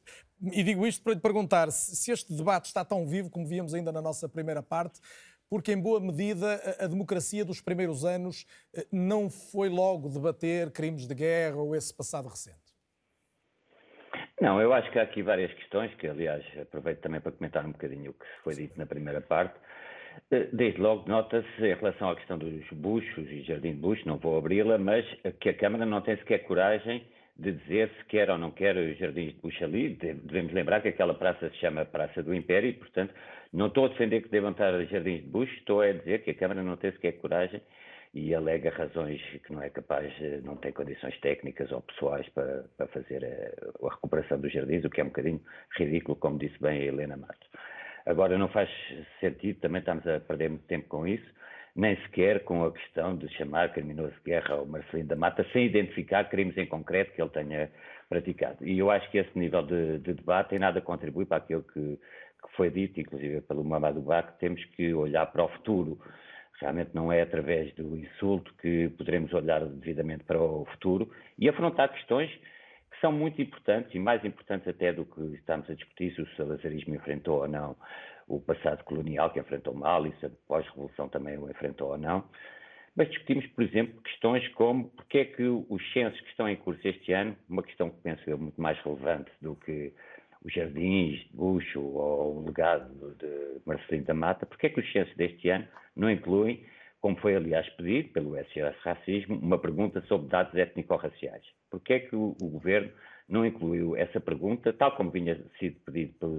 E 0.51 0.62
digo 0.62 0.86
isto 0.86 1.01
para 1.01 1.16
lhe 1.16 1.20
perguntar 1.20 1.72
se 1.72 2.12
este 2.12 2.32
debate 2.32 2.66
está 2.66 2.86
tão 2.86 3.08
vivo 3.08 3.32
como 3.32 3.47
víamos 3.47 3.74
ainda 3.74 3.91
na 3.91 4.01
nossa 4.01 4.30
primeira 4.30 4.62
parte 4.62 4.99
porque, 5.50 5.72
em 5.72 5.82
boa 5.82 6.00
medida, 6.00 6.62
a 6.80 6.88
democracia 6.88 7.45
dos 7.45 7.62
primeiros 7.62 8.04
anos 8.04 8.45
eh, 8.76 8.86
não 8.91 9.30
foi 9.30 9.70
logo 9.70 10.10
debater 10.10 10.72
crimes 10.72 11.08
de 11.08 11.16
guerra 11.16 11.58
ou 11.58 11.76
esse 11.76 11.95
passado 11.95 12.28
recente? 12.28 12.76
Não, 14.39 14.62
eu 14.62 14.74
acho 14.74 14.91
que 14.91 15.00
há 15.00 15.04
aqui 15.04 15.24
várias 15.24 15.52
questões, 15.54 15.93
que 15.95 16.08
aliás 16.08 16.43
aproveito 16.62 17.00
também 17.00 17.20
para 17.20 17.32
comentar 17.32 17.66
um 17.66 17.72
bocadinho 17.72 18.12
o 18.12 18.14
que 18.14 18.26
foi 18.43 18.56
dito 18.56 18.78
na 18.78 18.86
primeira 18.86 19.22
parte. 19.22 19.58
Eh, 20.32 20.50
desde 20.54 20.80
logo 20.80 21.08
nota-se 21.08 21.62
em 21.62 21.74
relação 21.76 22.10
à 22.10 22.16
questão 22.16 22.38
dos 22.38 22.68
buchos 22.72 23.30
e 23.30 23.43
jardim 23.43 23.74
de 23.74 23.80
bucho, 23.80 24.08
não 24.08 24.18
vou 24.18 24.38
abri-la, 24.38 24.78
mas 24.78 25.06
que 25.39 25.50
a 25.50 25.54
Câmara 25.54 25.86
não 25.86 26.02
tem 26.02 26.18
sequer 26.18 26.39
coragem 26.39 27.08
de 27.40 27.52
dizer 27.52 27.90
se 27.98 28.06
quer 28.06 28.30
ou 28.30 28.38
não 28.38 28.52
quer 28.52 28.76
os 28.76 28.98
jardins 28.98 29.34
de 29.34 29.42
bucho 29.42 29.64
ali. 29.64 29.90
Devemos 29.90 30.54
lembrar 30.54 30.82
que 30.82 30.88
aquela 30.88 31.14
praça 31.14 31.50
se 31.50 31.58
chama 31.58 31.86
Praça 31.86 32.24
do 32.24 32.34
Império 32.34 32.70
e, 32.70 32.74
portanto, 32.74 33.14
não 33.54 33.68
estou 33.68 33.86
a 33.86 33.90
defender 33.90 34.22
que 34.22 34.30
devam 34.30 34.52
estar 34.52 34.72
jardins 34.86 35.22
de 35.22 35.30
bucho, 35.30 35.54
estou 35.54 35.82
a 35.82 35.92
dizer 35.92 36.24
que 36.24 36.32
a 36.32 36.36
Câmara 36.36 36.64
não 36.64 36.78
tem 36.78 36.92
sequer 36.92 37.14
coragem 37.14 37.62
e 38.14 38.34
alega 38.34 38.72
razões 38.72 39.22
que 39.46 39.54
não 39.54 39.62
é 39.62 39.70
capaz, 39.70 40.12
não 40.44 40.56
tem 40.56 40.72
condições 40.72 41.18
técnicas 41.20 41.72
ou 41.72 41.82
pessoais 41.82 42.28
para, 42.30 42.66
para 42.76 42.88
fazer 42.88 43.24
a, 43.24 43.86
a, 43.86 43.90
recuperação 43.92 44.40
dos 44.40 44.52
jardins, 44.52 44.84
o 44.84 44.90
que 44.90 45.02
é 45.02 45.04
um 45.04 45.08
bocadinho 45.08 45.42
ridículo, 45.78 46.16
como 46.18 46.40
disse 46.40 46.60
bem 46.60 46.82
a 46.82 46.86
Helena 46.86 47.18
Matos. 47.18 47.48
Agora, 48.08 48.38
não 48.38 48.48
faz 48.48 48.70
sentido, 49.20 49.60
também 49.60 49.80
estamos 49.80 50.08
a 50.08 50.20
perder 50.20 50.50
muito 50.50 50.66
tempo 50.66 50.88
com 50.88 51.06
isso, 51.06 51.26
nem 51.78 51.96
sequer 51.98 52.44
com 52.44 52.66
a 52.66 52.72
questão 52.72 53.16
de 53.16 53.30
chamar 53.36 53.72
criminoso 53.72 54.12
de 54.12 54.32
guerra 54.32 54.56
ao 54.56 54.66
Marcelino 54.66 55.10
da 55.10 55.16
Mata, 55.16 55.46
sem 55.54 55.68
identificar 55.68 56.28
crimes 56.28 56.58
em 56.58 56.66
concreto 56.66 57.14
que 57.14 57.22
ele 57.22 57.30
tenha 57.30 57.70
praticado. 58.10 58.66
E 58.66 58.80
eu 58.80 58.90
acho 58.90 59.10
que 59.12 59.20
esse 59.20 59.38
nível 59.38 59.62
de, 59.62 60.00
de 60.00 60.14
debate 60.16 60.56
em 60.56 60.60
nada 60.60 60.82
contribui 60.82 61.26
para 61.26 61.38
aquilo 61.38 61.62
que, 61.62 62.00
que 62.00 62.56
foi 62.56 62.72
dito, 62.72 63.00
inclusive 63.00 63.42
pelo 63.42 63.64
Mamadou 63.64 64.04
que 64.24 64.40
temos 64.40 64.66
que 64.76 64.92
olhar 64.92 65.28
para 65.28 65.44
o 65.44 65.50
futuro. 65.50 66.00
Realmente 66.60 66.90
não 66.96 67.12
é 67.12 67.22
através 67.22 67.72
do 67.76 67.96
insulto 67.96 68.52
que 68.60 68.90
poderemos 68.98 69.32
olhar 69.32 69.64
devidamente 69.64 70.24
para 70.24 70.42
o 70.42 70.66
futuro 70.72 71.08
e 71.38 71.48
afrontar 71.48 71.94
questões 71.94 72.32
que 72.90 73.00
são 73.00 73.12
muito 73.12 73.40
importantes 73.40 73.94
e 73.94 74.00
mais 74.00 74.26
importantes 74.26 74.68
até 74.68 74.92
do 74.92 75.06
que 75.06 75.22
estamos 75.36 75.70
a 75.70 75.76
discutir 75.76 76.12
se 76.16 76.22
o 76.24 76.36
salazarismo 76.36 76.96
enfrentou 76.96 77.42
ou 77.42 77.48
não 77.48 77.76
o 78.28 78.40
passado 78.40 78.84
colonial, 78.84 79.30
que 79.32 79.40
enfrentou 79.40 79.74
mal, 79.74 80.06
e 80.06 80.12
se 80.18 80.26
a 80.26 80.30
pós-revolução 80.48 81.08
também 81.08 81.38
o 81.38 81.50
enfrentou 81.50 81.92
ou 81.92 81.98
não. 81.98 82.24
Mas 82.96 83.10
discutimos, 83.10 83.46
por 83.48 83.64
exemplo, 83.64 84.02
questões 84.02 84.48
como 84.50 84.90
porque 84.90 85.20
é 85.20 85.26
que 85.26 85.44
os 85.44 85.94
censos 85.94 86.20
que 86.20 86.30
estão 86.30 86.50
em 86.50 86.56
curso 86.56 86.86
este 86.88 87.14
ano, 87.14 87.38
uma 87.48 87.62
questão 87.62 87.90
que 87.90 88.02
penso 88.02 88.28
eu 88.28 88.38
muito 88.38 88.60
mais 88.60 88.78
relevante 88.80 89.32
do 89.40 89.56
que 89.56 89.94
os 90.44 90.54
jardins 90.54 91.20
de 91.20 91.30
Bucho 91.34 91.80
ou 91.80 92.38
o 92.38 92.46
legado 92.46 93.16
de 93.18 93.62
Marcelino 93.66 94.06
da 94.06 94.14
Mata, 94.14 94.46
porque 94.46 94.68
é 94.68 94.70
que 94.70 94.80
os 94.80 94.92
censos 94.92 95.16
deste 95.16 95.50
ano 95.50 95.68
não 95.96 96.10
incluem, 96.10 96.66
como 97.00 97.16
foi 97.18 97.36
aliás 97.36 97.68
pedido 97.76 98.10
pelo 98.14 98.36
SOS 98.36 98.76
Racismo, 98.82 99.38
uma 99.38 99.60
pergunta 99.60 100.02
sobre 100.08 100.28
dados 100.30 100.56
étnico-raciais? 100.56 101.44
Porque 101.70 101.94
é 101.94 102.00
que 102.00 102.16
o, 102.16 102.36
o, 102.42 102.50
governo 102.50 102.92
não 103.28 103.46
incluiu 103.46 103.96
essa 103.96 104.20
pergunta, 104.20 104.72
tal 104.74 104.96
como 104.96 105.12
vinha 105.12 105.38
sido 105.60 105.76
pedido 105.86 106.14
por 106.20 106.30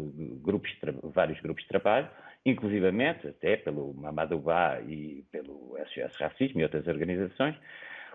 grupos 0.42 0.70
vários 1.14 1.40
grupos 1.40 1.62
de 1.62 1.68
trabalho, 1.68 2.08
inclusivamente 2.44 3.26
até 3.26 3.56
pelo 3.56 3.92
Mamadou 3.94 4.40
Ba 4.40 4.80
e 4.80 5.24
pelo 5.30 5.76
SOS 5.92 6.16
Racismo 6.16 6.60
e 6.60 6.64
outras 6.64 6.86
organizações, 6.86 7.56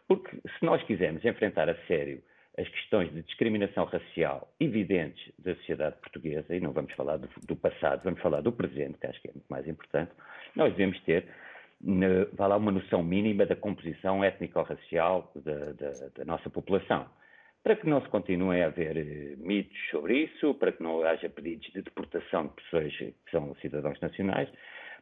porque 0.08 0.36
se 0.38 0.66
nós 0.66 0.82
quisermos 0.84 1.24
enfrentar 1.24 1.70
a 1.70 1.76
sério 1.88 2.22
as 2.58 2.68
questões 2.70 3.12
de 3.12 3.24
discriminação 3.24 3.86
racial 3.86 4.54
evidentes 4.60 5.34
da 5.40 5.56
sociedade 5.56 5.96
portuguesa, 5.98 6.56
e 6.56 6.60
não 6.60 6.72
vamos 6.72 6.94
falar 6.94 7.18
do, 7.18 7.28
do, 7.48 7.56
passado, 7.56 8.04
vamos 8.04 8.22
falar 8.22 8.42
do 8.42 8.52
presente, 8.52 8.98
que 9.00 9.08
acho 9.08 9.20
que 9.22 9.28
é 9.28 9.32
muito 9.34 9.48
mais 9.50 9.68
importante, 9.68 10.12
nós 10.56 10.72
devemos 10.72 11.00
ter 11.02 11.26
vá 12.34 12.48
lá, 12.48 12.58
uma 12.58 12.72
noção 12.72 13.04
mínima 13.04 13.46
da 13.46 13.56
composição 13.56 14.24
étnico-racial 14.24 15.32
da, 15.36 15.74
da, 15.74 15.92
da, 16.16 16.26
nossa 16.26 16.50
população. 16.50 17.08
Para 17.64 17.78
que 17.78 17.88
não 17.88 18.02
se 18.02 18.10
continuem 18.10 18.62
a 18.62 18.68
haver 18.68 18.98
eh, 18.98 19.36
mitos 19.38 19.78
sobre 19.90 20.26
isso, 20.26 20.54
para 20.56 20.72
que 20.72 20.84
não 20.84 21.02
haja 21.04 21.30
pedidos 21.30 21.72
de 21.72 21.82
deportação 21.82 22.48
de 22.48 22.54
pessoas 22.56 22.94
que 22.98 23.32
são 23.32 23.56
cidadãos 23.62 24.00
nacionais, 24.02 24.50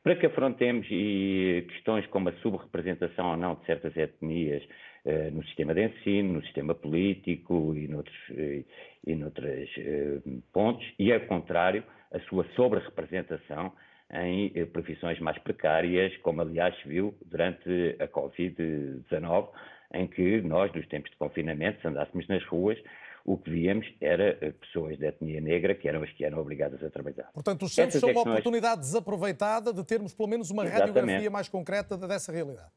para 0.03 0.15
que 0.15 0.25
afrontemos 0.25 0.87
e 0.89 1.65
questões 1.69 2.05
como 2.07 2.29
a 2.29 2.33
subrepresentação 2.33 3.31
ou 3.31 3.37
não 3.37 3.55
de 3.55 3.65
certas 3.65 3.95
etnias 3.95 4.63
eh, 5.05 5.31
no 5.31 5.43
sistema 5.45 5.73
de 5.73 5.85
ensino, 5.85 6.33
no 6.33 6.43
sistema 6.43 6.75
político 6.75 7.75
e 7.75 7.87
noutros, 7.87 8.15
eh, 8.31 8.63
e 9.05 9.15
noutros 9.15 9.69
eh, 9.77 10.19
pontos, 10.53 10.85
e, 10.99 11.11
ao 11.11 11.21
contrário, 11.21 11.83
a 12.11 12.19
sua 12.21 12.45
sobre-representação 12.55 13.73
em 14.13 14.65
profissões 14.67 15.17
mais 15.21 15.37
precárias, 15.37 16.15
como 16.17 16.41
aliás 16.41 16.75
se 16.81 16.87
viu 16.89 17.15
durante 17.25 17.95
a 17.97 18.07
Covid-19, 18.09 19.49
em 19.93 20.07
que 20.07 20.41
nós, 20.41 20.73
nos 20.73 20.87
tempos 20.87 21.11
de 21.11 21.17
confinamento, 21.17 21.81
se 21.81 21.87
andássemos 21.87 22.27
nas 22.27 22.43
ruas, 22.45 22.77
o 23.23 23.37
que 23.37 23.51
víamos 23.51 23.87
era 24.01 24.37
eh, 24.41 24.51
pessoas 24.51 24.97
de 24.97 25.05
etnia 25.05 25.39
negra 25.39 25.75
que 25.75 25.87
eram 25.87 26.01
as 26.03 26.11
que 26.11 26.25
eram 26.25 26.39
obrigadas 26.39 26.83
a 26.83 26.89
trabalhar. 26.89 27.29
Portanto, 27.33 27.63
os 27.63 27.73
centros 27.73 27.99
são 27.99 28.09
uma 28.09 28.21
oportunidade 28.21 28.81
desaproveitada 28.81 29.71
de 29.71 29.85
termos 29.85 30.13
pelo 30.13 30.29
menos 30.29 30.49
uma 30.49 30.63
Exatamente. 30.63 30.95
radiografia 30.95 31.29
mais 31.29 31.47
concreta 31.47 31.97
dessa 31.97 32.31
realidade. 32.31 32.69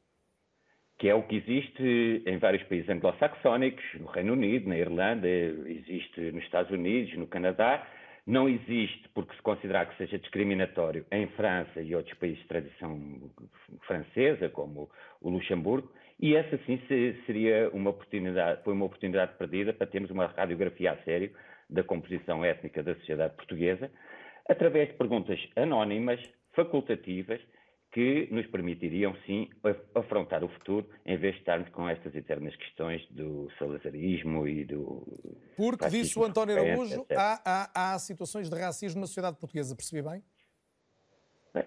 Que 0.99 1.09
é 1.09 1.15
o 1.15 1.23
que 1.23 1.37
existe 1.37 2.23
em 2.27 2.39
vários 2.39 2.63
países 2.65 2.89
anglo-saxónicos, 2.89 3.85
no 3.99 4.07
Reino 4.07 4.35
Unido, 4.35 4.69
na 4.69 4.79
Irlanda, 4.79 5.27
existe 5.29 6.21
nos 6.31 6.45
Estados 6.45 6.71
Unidos, 6.71 7.17
no 7.17 7.27
Canadá, 7.27 7.85
não 8.27 8.49
existe 8.49 9.07
porque 9.13 9.35
se 9.35 9.43
considerar 9.43 9.87
que 9.87 9.97
seja 9.99 10.19
discriminatório 10.19 11.05
em 11.11 11.27
França 11.29 11.81
e 11.83 11.95
outros 11.95 12.17
países 12.17 12.39
de 12.41 12.49
tradição 12.49 13.31
francesa, 13.87 14.49
como 14.49 14.89
o 15.21 15.29
Luxemburgo, 15.31 15.91
e 16.25 16.35
essa 16.35 16.59
sim 16.65 16.81
seria 17.27 17.69
uma 17.75 17.91
oportunidade, 17.91 18.63
foi 18.65 18.73
uma 18.73 18.87
oportunidade 18.87 19.37
perdida 19.37 19.75
para 19.75 19.87
termos 19.87 20.11
uma 20.11 20.25
radiografia 20.25 20.93
a 20.93 20.97
sério 21.05 21.31
da 21.69 21.85
composição 21.85 22.43
étnica 22.43 22.83
da 22.83 22.95
sociedade 22.95 23.37
portuguesa, 23.37 23.91
através 24.49 24.89
de 24.89 24.95
perguntas 24.95 25.39
anónimas, 25.55 26.19
facultativas, 26.55 27.43
que 27.93 28.27
nos 28.31 28.47
permitiriam, 28.47 29.15
sim, 29.27 29.51
afrontar 29.95 30.43
o 30.43 30.49
futuro, 30.49 30.89
em 31.05 31.19
vez 31.19 31.35
de 31.35 31.41
estarmos 31.41 31.69
com 31.69 31.87
estas 31.87 32.15
eternas 32.15 32.57
questões 32.57 33.07
do 33.11 33.51
salazarismo 33.59 34.49
e 34.49 34.65
do. 34.65 35.07
Porque, 35.59 35.91
disse 35.91 36.19
o 36.19 36.25
António 36.25 36.59
Araújo, 36.59 37.07
há, 37.15 37.43
há, 37.45 37.93
há 37.95 37.99
situações 37.99 38.49
de 38.49 38.59
racismo 38.59 38.99
na 38.99 39.07
sociedade 39.07 39.37
portuguesa, 39.37 39.77
percebi 39.77 40.01
bem? 40.01 40.23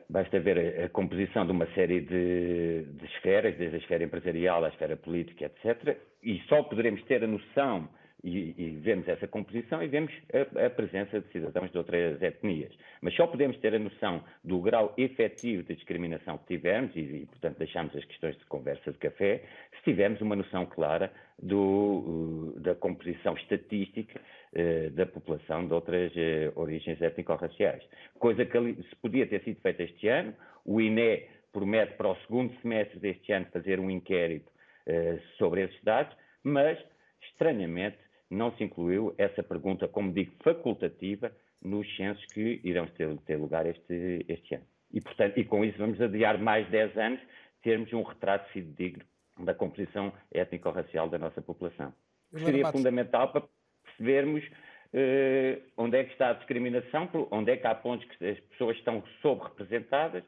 Basta 0.10 0.40
ver 0.40 0.58
a, 0.82 0.86
a, 0.86 0.90
composição 0.90 1.46
de 1.46 1.52
uma 1.54 1.66
série 1.68 2.02
de, 2.02 2.84
de, 2.84 3.06
esferas, 3.06 3.56
desde 3.58 3.78
a 3.78 3.80
esfera 3.80 4.04
empresarial 4.04 4.66
à 4.66 4.70
esfera 4.70 4.98
política, 4.98 5.46
etc. 5.46 5.98
E 6.22 6.40
só 6.50 6.64
poderemos 6.64 7.02
ter 7.04 7.24
a 7.24 7.28
noção 7.28 7.88
e, 8.24 8.54
e 8.58 8.70
vemos 8.82 9.08
essa 9.08 9.28
composição 9.28 9.82
e 9.82 9.88
vemos 9.88 10.12
a, 10.34 10.66
a, 10.66 10.70
presença 10.70 11.22
de 11.22 11.32
cidadãos 11.32 11.72
de 11.72 11.78
outras 11.78 12.22
etnias. 12.22 12.74
Mas 13.02 13.16
só 13.16 13.28
podemos 13.28 13.58
ter 13.58 13.74
a 13.76 13.80
noção 13.80 14.24
do 14.44 14.60
grau 14.60 14.94
efetivo 14.98 15.64
de 15.64 15.76
discriminação 15.76 16.38
que 16.40 16.48
tivermos 16.56 16.96
e, 16.96 17.00
e 17.00 17.26
portanto, 17.28 17.58
deixamos 17.58 17.96
as 17.96 18.04
questões 18.06 18.38
de 18.38 18.46
conversa 18.46 18.92
de 18.92 18.98
café, 18.98 19.44
se 19.78 19.84
tivermos 19.84 20.20
uma 20.22 20.36
noção 20.36 20.66
clara 20.66 21.12
do, 21.40 22.54
uh, 22.56 22.60
da 22.60 22.76
composição 22.76 23.36
estatística 23.36 24.20
uh, 24.20 24.90
da 24.92 25.06
população 25.06 25.68
de 25.68 25.74
outras 25.74 26.12
uh, 26.14 26.52
origens 26.56 27.02
étnico-raciais. 27.02 27.84
Coisa 28.20 28.46
que 28.46 28.58
se 28.58 28.96
podia 29.02 29.28
ter 29.28 29.44
sido 29.44 29.62
feita 29.62 29.84
este 29.84 30.08
ano, 30.08 30.34
o 30.66 30.82
INE 30.82 31.28
promete 31.54 31.94
para 31.94 32.10
o 32.10 32.16
segundo 32.22 32.54
semestre 32.62 33.00
deste 33.00 33.32
ano 33.32 33.46
fazer 33.54 33.80
um 33.80 33.90
inquérito 33.90 34.52
uh, 34.88 35.20
sobre 35.38 35.64
esses 35.64 35.84
dados, 35.84 36.16
mas, 36.44 36.78
estranhamente, 37.22 37.98
não 38.30 38.52
se 38.56 38.64
incluiu 38.64 39.14
essa 39.18 39.42
pergunta, 39.42 39.88
como 39.88 40.12
digo, 40.12 40.34
facultativa 40.44 41.32
nos 41.62 41.88
censos 41.96 42.26
que 42.28 42.60
irão 42.64 42.86
ter, 42.88 43.16
ter 43.20 43.36
lugar 43.38 43.66
este, 43.66 44.26
este, 44.28 44.56
ano. 44.56 44.66
E, 44.94 45.02
portanto, 45.02 45.38
e 45.38 45.46
com 45.46 45.64
isso 45.66 45.78
vamos 45.78 46.00
adiar 46.00 46.38
mais 46.38 46.70
10 46.70 46.98
anos 46.98 47.20
termos 47.62 47.92
um 47.94 48.04
retrato 48.04 48.50
fidedigno 48.52 49.04
da 49.40 49.54
composição 49.54 50.14
étnico-racial 50.32 51.10
da 51.10 51.18
nossa 51.18 51.42
população. 51.42 51.94
Seria 52.32 52.72
fundamental 52.72 53.32
para 53.32 53.44
percebermos 53.84 54.44
uh, 54.44 55.62
onde 55.78 55.98
é 55.98 56.04
que 56.04 56.12
está 56.12 56.30
a 56.30 56.34
discriminação, 56.34 57.10
onde 57.32 57.52
é 57.52 57.58
que 57.58 57.68
há 57.68 57.76
pontos 57.76 58.08
que 58.08 58.26
as 58.26 58.40
pessoas 58.40 58.78
estão 58.78 59.04
sobre-representadas 59.22 60.24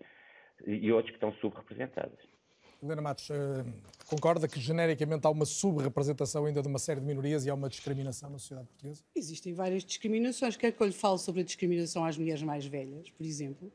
e 0.66 0.92
outros 0.92 1.12
que 1.12 1.18
estão 1.18 1.34
subrepresentadas. 1.34 2.20
Helena 2.82 3.02
Matos, 3.02 3.30
uh, 3.30 3.34
concorda 4.08 4.48
que 4.48 4.60
genericamente 4.60 5.28
há 5.28 5.30
uma 5.30 5.46
sub-representação 5.46 6.46
ainda 6.46 6.62
de 6.62 6.68
uma 6.68 6.80
série 6.80 7.02
de 7.02 7.06
minorias 7.06 7.46
e 7.46 7.50
há 7.50 7.54
uma 7.54 7.68
discriminação 7.68 8.30
na 8.30 8.40
sociedade 8.40 8.68
portuguesa? 8.68 9.02
Existem 9.14 9.54
várias 9.54 9.84
discriminações. 9.84 10.56
Quer 10.56 10.72
que 10.72 10.82
eu 10.82 10.88
lhe 10.88 10.94
fale 10.94 11.20
sobre 11.20 11.42
a 11.42 11.44
discriminação 11.44 12.06
às 12.06 12.18
mulheres 12.18 12.42
mais 12.42 12.66
velhas, 12.66 13.10
por 13.10 13.26
exemplo? 13.26 13.72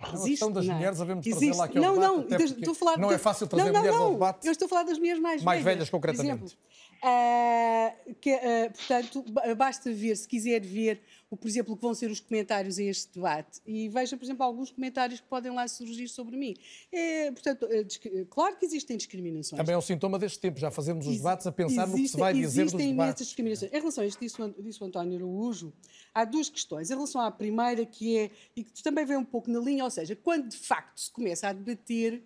Existe, 0.00 0.26
a 0.26 0.28
questão 0.28 0.52
das 0.52 0.66
não. 0.66 0.74
mulheres, 0.74 1.00
havemos 1.00 1.26
trazer 1.26 1.54
lá 1.54 1.64
aqui 1.64 1.78
ao 1.78 1.96
não, 1.96 2.22
debate. 2.22 2.30
Não, 2.30 2.58
estou 2.58 2.72
a 2.72 2.74
falar 2.74 2.98
não 2.98 3.08
de... 3.08 3.14
é 3.14 3.18
fácil 3.18 3.46
trazer 3.48 3.64
não, 3.64 3.72
não, 3.72 3.80
mulheres 3.80 3.98
não. 3.98 4.06
ao 4.06 4.12
debate. 4.12 4.46
Eu 4.46 4.52
estou 4.52 4.66
a 4.66 4.68
falar 4.68 4.82
das 4.84 4.98
mulheres 4.98 5.20
mais, 5.20 5.42
mais 5.42 5.62
velhas. 5.62 5.76
velhas, 5.76 5.90
concretamente. 5.90 6.56
Uh, 6.98 8.14
que, 8.20 8.32
uh, 8.32 8.72
portanto, 8.76 9.24
basta 9.56 9.92
ver, 9.92 10.16
se 10.16 10.26
quiser 10.26 10.60
ver, 10.60 11.00
por 11.36 11.46
exemplo, 11.46 11.74
o 11.74 11.76
que 11.76 11.82
vão 11.82 11.94
ser 11.94 12.10
os 12.10 12.20
comentários 12.20 12.78
a 12.78 12.82
este 12.82 13.14
debate, 13.14 13.60
e 13.66 13.88
veja, 13.88 14.16
por 14.16 14.24
exemplo, 14.24 14.42
alguns 14.42 14.70
comentários 14.70 15.20
que 15.20 15.26
podem 15.26 15.52
lá 15.52 15.68
surgir 15.68 16.08
sobre 16.08 16.36
mim. 16.36 16.56
É, 16.90 17.30
portanto, 17.30 17.66
uh, 17.66 18.26
claro 18.26 18.56
que 18.56 18.64
existem 18.64 18.96
discriminações. 18.96 19.58
Também 19.58 19.74
é 19.74 19.78
um 19.78 19.82
sintoma 19.82 20.18
deste 20.18 20.38
tempo, 20.38 20.58
já 20.58 20.70
fazemos 20.70 21.06
os 21.06 21.16
debates 21.16 21.46
a 21.46 21.52
pensar 21.52 21.82
existem, 21.82 21.96
no 21.96 22.02
que 22.02 22.08
se 22.08 22.16
vai 22.16 22.32
dizer 22.32 22.64
dos 22.64 22.72
debates. 22.72 23.04
Existem 23.04 23.26
discriminações. 23.26 23.72
Em 23.72 23.78
relação 23.78 24.04
a 24.04 24.06
isto, 24.06 24.20
disse, 24.20 24.36
disse 24.58 24.82
o 24.82 24.86
António 24.86 25.16
Araújo, 25.16 25.72
há 26.14 26.24
duas 26.24 26.48
questões. 26.48 26.90
Em 26.90 26.94
relação 26.94 27.20
à 27.20 27.30
primeira, 27.30 27.84
que 27.84 28.16
é, 28.16 28.30
e 28.56 28.64
que 28.64 28.82
também 28.82 29.04
vem 29.04 29.16
um 29.16 29.24
pouco 29.24 29.50
na 29.50 29.60
linha, 29.60 29.84
ou 29.84 29.90
seja, 29.90 30.16
quando 30.16 30.48
de 30.48 30.56
facto 30.56 30.98
se 30.98 31.10
começa 31.10 31.48
a 31.48 31.52
debater 31.52 32.24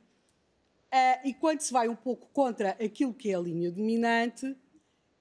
Uh, 0.92 1.26
e 1.26 1.32
quando 1.32 1.58
se 1.62 1.72
vai 1.72 1.88
um 1.88 1.96
pouco 1.96 2.28
contra 2.34 2.72
aquilo 2.72 3.14
que 3.14 3.30
é 3.30 3.34
a 3.34 3.40
linha 3.40 3.72
dominante, 3.72 4.54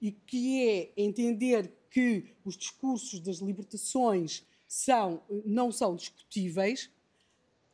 e 0.02 0.10
que 0.10 0.68
é 0.68 0.92
entender 0.96 1.72
que 1.92 2.34
os 2.44 2.56
discursos 2.56 3.20
das 3.20 3.36
libertações 3.36 4.44
são, 4.66 5.22
não 5.44 5.70
são 5.70 5.94
discutíveis, 5.94 6.90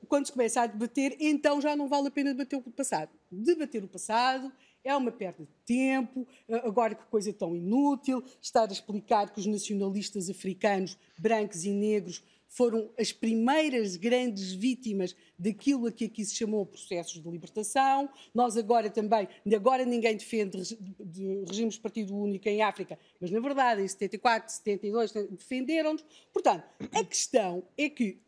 quando 0.09 0.27
se 0.27 0.33
começa 0.33 0.63
a 0.63 0.67
debater, 0.67 1.17
então 1.21 1.61
já 1.61 1.77
não 1.77 1.89
vale 1.89 2.09
a 2.09 2.11
pena 2.11 2.33
debater 2.33 2.59
o 2.59 2.71
passado. 2.71 3.11
Debater 3.31 3.83
o 3.85 3.89
passado 3.89 4.53
é 4.83 4.95
uma 4.97 5.13
perda 5.13 5.45
de 5.45 5.55
tempo, 5.67 6.27
agora 6.65 6.95
que 6.95 7.05
coisa 7.07 7.33
tão 7.33 7.55
inútil, 7.55 8.25
estar 8.41 8.69
a 8.69 8.73
explicar 8.73 9.33
que 9.33 9.39
os 9.39 9.47
nacionalistas 9.47 10.29
africanos, 10.29 10.97
brancos 11.19 11.65
e 11.65 11.71
negros, 11.71 12.23
foram 12.49 12.91
as 12.99 13.13
primeiras 13.13 13.97
grandes 13.97 14.53
vítimas 14.53 15.15
daquilo 15.39 15.87
a 15.87 15.93
que 15.93 16.07
aqui 16.07 16.25
se 16.25 16.35
chamou 16.35 16.65
processos 16.65 17.23
de 17.23 17.31
libertação. 17.31 18.09
Nós 18.35 18.57
agora 18.57 18.91
também, 18.91 19.29
agora 19.55 19.85
ninguém 19.85 20.17
defende 20.17 20.77
de 20.99 21.45
regimes 21.47 21.75
de 21.75 21.81
partido 21.81 22.17
único 22.17 22.49
em 22.49 22.63
África, 22.63 22.99
mas 23.21 23.31
na 23.31 23.41
verdade 23.41 23.83
em 23.83 23.89
74, 23.89 24.53
72 24.53 25.13
defenderam-nos. 25.13 26.05
Portanto, 26.33 26.65
a 26.93 27.05
questão 27.05 27.63
é 27.77 27.89
que 27.89 28.19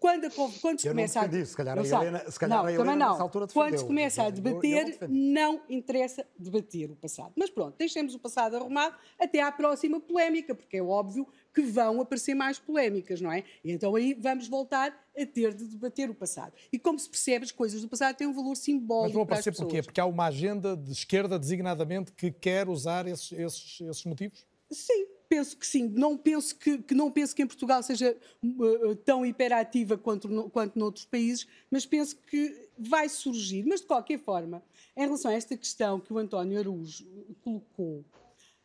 quando, 0.00 0.30
quando 0.60 0.80
se 0.80 0.88
eu 0.88 0.92
começa 0.92 1.20
não 1.20 1.28
defendi, 1.28 1.42
a. 1.42 1.46
Se 1.46 1.56
calhar 1.56 1.76
não 1.76 1.82
a 1.82 1.86
Helena, 1.86 2.30
se 2.30 2.38
calhar 2.38 2.58
não, 2.58 2.66
a 2.66 2.72
Helena 2.72 2.96
não. 2.96 3.10
nessa 3.10 3.22
altura 3.22 3.46
defendeu. 3.46 3.68
Quando 3.68 3.78
se 3.78 3.84
começa 3.84 4.22
a 4.22 4.30
debater, 4.30 4.88
eu, 4.88 4.96
eu 5.02 5.08
não 5.08 5.60
interessa 5.68 6.26
debater 6.38 6.90
o 6.90 6.96
passado. 6.96 7.32
Mas 7.36 7.50
pronto, 7.50 7.76
deixemos 7.76 8.14
o 8.14 8.18
passado 8.18 8.56
arrumado 8.56 8.96
até 9.18 9.40
à 9.40 9.50
próxima 9.50 10.00
polémica, 10.00 10.54
porque 10.54 10.76
é 10.76 10.82
óbvio 10.82 11.26
que 11.54 11.62
vão 11.62 12.00
aparecer 12.00 12.34
mais 12.34 12.58
polémicas, 12.58 13.20
não 13.20 13.32
é? 13.32 13.42
E 13.64 13.72
então 13.72 13.94
aí 13.96 14.14
vamos 14.14 14.48
voltar 14.48 14.94
a 15.16 15.26
ter 15.26 15.52
de 15.52 15.64
debater 15.64 16.08
o 16.08 16.14
passado. 16.14 16.52
E 16.72 16.78
como 16.78 16.98
se 16.98 17.08
percebe, 17.08 17.44
as 17.44 17.52
coisas 17.52 17.82
do 17.82 17.88
passado 17.88 18.16
têm 18.16 18.26
um 18.26 18.32
valor 18.32 18.54
simbólico 18.54 19.06
Mas 19.06 19.12
vão 19.12 19.22
aparecer 19.22 19.54
porquê? 19.54 19.82
Porque 19.82 20.00
há 20.00 20.06
uma 20.06 20.26
agenda 20.26 20.76
de 20.76 20.92
esquerda, 20.92 21.38
designadamente, 21.38 22.12
que 22.12 22.30
quer 22.30 22.68
usar 22.68 23.06
esses, 23.08 23.32
esses, 23.32 23.80
esses 23.80 24.04
motivos? 24.04 24.46
Sim, 24.70 25.06
penso 25.28 25.56
que 25.56 25.66
sim. 25.66 25.88
Não 25.88 26.16
penso 26.16 26.56
que, 26.56 26.78
que, 26.78 26.94
não 26.94 27.10
penso 27.10 27.34
que 27.34 27.42
em 27.42 27.46
Portugal 27.46 27.82
seja 27.82 28.16
uh, 28.42 28.96
tão 28.96 29.24
hiperativa 29.24 29.96
quanto, 29.98 30.28
no, 30.28 30.48
quanto 30.48 30.78
noutros 30.78 31.04
países, 31.04 31.46
mas 31.70 31.84
penso 31.84 32.16
que 32.16 32.68
vai 32.78 33.08
surgir. 33.08 33.64
Mas, 33.64 33.80
de 33.80 33.86
qualquer 33.86 34.18
forma, 34.18 34.62
em 34.96 35.02
relação 35.02 35.30
a 35.30 35.34
esta 35.34 35.56
questão 35.56 36.00
que 36.00 36.12
o 36.12 36.18
António 36.18 36.58
Araújo 36.58 37.06
colocou, 37.42 38.04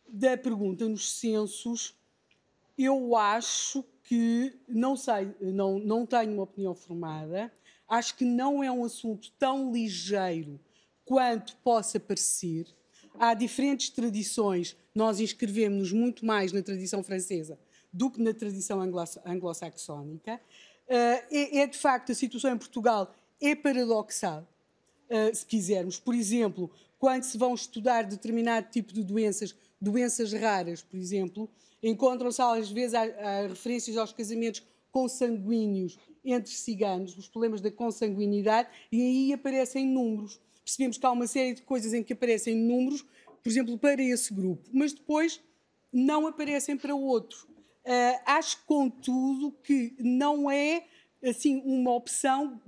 da 0.07 0.38
pergunta 0.38 0.88
nos 0.88 1.11
censos, 1.11 1.95
eu 2.78 3.16
acho 3.16 3.84
que, 4.03 4.53
não 4.68 4.95
sei, 4.95 5.34
não, 5.41 5.80
não 5.80 6.05
tenho 6.05 6.34
uma 6.34 6.43
opinião 6.43 6.76
formada, 6.76 7.51
acho 7.88 8.16
que 8.16 8.26
não 8.26 8.64
é 8.64 8.72
um 8.72 8.84
assunto 8.84 9.32
tão 9.39 9.72
ligeiro 9.72 10.59
quanto 11.05 11.55
possa 11.57 11.99
parecer. 11.99 12.68
Há 13.20 13.34
diferentes 13.34 13.89
tradições, 13.89 14.76
nós 14.93 15.19
inscrevemos-nos 15.19 15.91
muito 15.91 16.25
mais 16.25 16.51
na 16.51 16.61
tradição 16.61 17.03
francesa 17.03 17.57
do 17.91 18.09
que 18.09 18.21
na 18.21 18.33
tradição 18.33 18.81
anglo-saxónica. 18.81 20.39
Uh, 20.87 21.21
é, 21.31 21.59
é, 21.59 21.67
de 21.67 21.77
facto, 21.77 22.11
a 22.11 22.15
situação 22.15 22.51
em 22.51 22.57
Portugal 22.57 23.13
é 23.41 23.55
paradoxal, 23.55 24.47
uh, 25.09 25.35
se 25.35 25.45
quisermos. 25.45 25.99
Por 25.99 26.15
exemplo, 26.15 26.71
quando 26.97 27.23
se 27.23 27.37
vão 27.37 27.53
estudar 27.53 28.03
determinado 28.03 28.69
tipo 28.71 28.93
de 28.93 29.03
doenças, 29.03 29.55
doenças 29.79 30.33
raras, 30.33 30.81
por 30.81 30.97
exemplo, 30.97 31.49
encontram-se 31.81 32.41
às 32.41 32.71
vezes 32.71 32.97
referências 33.49 33.97
aos 33.97 34.13
casamentos 34.13 34.63
consanguíneos 34.91 35.97
entre 36.23 36.51
ciganos, 36.51 37.17
os 37.17 37.27
problemas 37.27 37.59
da 37.59 37.69
consanguinidade, 37.69 38.69
e 38.91 39.01
aí 39.01 39.33
aparecem 39.33 39.85
números. 39.85 40.39
Percebemos 40.63 40.97
que 40.97 41.05
há 41.05 41.11
uma 41.11 41.27
série 41.27 41.55
de 41.55 41.61
coisas 41.63 41.93
em 41.93 42.01
que 42.01 42.13
aparecem 42.13 42.55
números, 42.55 43.05
por 43.43 43.49
exemplo, 43.49 43.77
para 43.77 44.01
esse 44.01 44.33
grupo, 44.33 44.69
mas 44.71 44.93
depois 44.93 45.41
não 45.91 46.25
aparecem 46.25 46.77
para 46.77 46.95
outro. 46.95 47.47
Uh, 47.85 48.21
acho, 48.25 48.63
contudo, 48.65 49.51
que 49.63 49.93
não 49.99 50.49
é 50.49 50.85
assim 51.21 51.61
uma 51.65 51.91
opção 51.91 52.61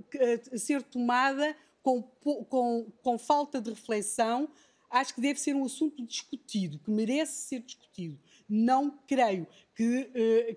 a 0.52 0.58
ser 0.58 0.82
tomada 0.82 1.56
com, 1.82 2.02
com, 2.02 2.86
com 3.02 3.18
falta 3.18 3.60
de 3.60 3.70
reflexão. 3.70 4.48
Acho 4.90 5.14
que 5.14 5.20
deve 5.20 5.40
ser 5.40 5.56
um 5.56 5.64
assunto 5.64 6.04
discutido, 6.04 6.78
que 6.78 6.90
merece 6.90 7.48
ser 7.48 7.60
discutido 7.60 8.18
não 8.48 8.90
creio 9.06 9.46
que, 9.74 10.02
uh, 10.02 10.56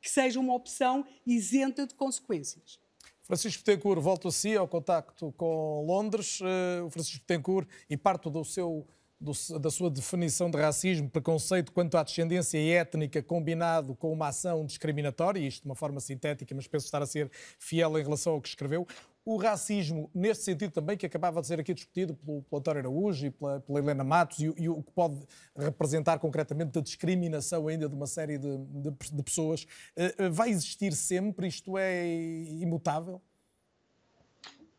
que 0.00 0.08
seja 0.08 0.38
uma 0.38 0.54
opção 0.54 1.04
isenta 1.26 1.86
de 1.86 1.94
consequências. 1.94 2.78
Francisco 3.22 3.64
Betancourt, 3.64 4.00
volto 4.00 4.28
a 4.28 4.32
si 4.32 4.56
ao 4.56 4.68
contacto 4.68 5.32
com 5.36 5.84
Londres. 5.84 6.40
Uh, 6.40 6.88
Francisco 6.90 7.24
Betancourt, 7.26 7.68
e 7.90 7.96
parto 7.96 8.30
do 8.30 8.44
seu, 8.44 8.86
do, 9.20 9.32
da 9.58 9.70
sua 9.70 9.90
definição 9.90 10.50
de 10.50 10.58
racismo, 10.58 11.08
preconceito 11.08 11.72
quanto 11.72 11.96
à 11.96 12.02
descendência 12.02 12.58
étnica 12.58 13.22
combinado 13.22 13.94
com 13.94 14.12
uma 14.12 14.28
ação 14.28 14.64
discriminatória, 14.64 15.40
isto 15.40 15.62
de 15.62 15.68
uma 15.68 15.74
forma 15.74 16.00
sintética, 16.00 16.54
mas 16.54 16.66
penso 16.66 16.84
estar 16.84 17.02
a 17.02 17.06
ser 17.06 17.30
fiel 17.58 17.98
em 17.98 18.02
relação 18.02 18.34
ao 18.34 18.40
que 18.40 18.48
escreveu 18.48 18.86
o 19.26 19.36
racismo, 19.36 20.08
neste 20.14 20.44
sentido 20.44 20.70
também, 20.70 20.96
que 20.96 21.04
acabava 21.04 21.40
de 21.40 21.48
ser 21.48 21.58
aqui 21.58 21.74
discutido 21.74 22.14
pelo, 22.14 22.42
pelo 22.42 22.60
António 22.60 22.80
Araújo 22.82 23.26
e 23.26 23.30
pela, 23.32 23.58
pela 23.58 23.78
Helena 23.80 24.04
Matos, 24.04 24.38
e, 24.38 24.54
e, 24.56 24.68
o 24.68 24.80
que 24.80 24.92
pode 24.92 25.20
representar 25.58 26.20
concretamente 26.20 26.70
da 26.70 26.80
discriminação 26.80 27.66
ainda 27.66 27.88
de 27.88 27.94
uma 27.96 28.06
série 28.06 28.38
de, 28.38 28.56
de, 28.56 28.90
de 29.12 29.22
pessoas, 29.24 29.66
uh, 29.96 30.30
vai 30.30 30.50
existir 30.50 30.92
sempre? 30.92 31.48
Isto 31.48 31.76
é 31.76 32.06
imutável? 32.06 33.20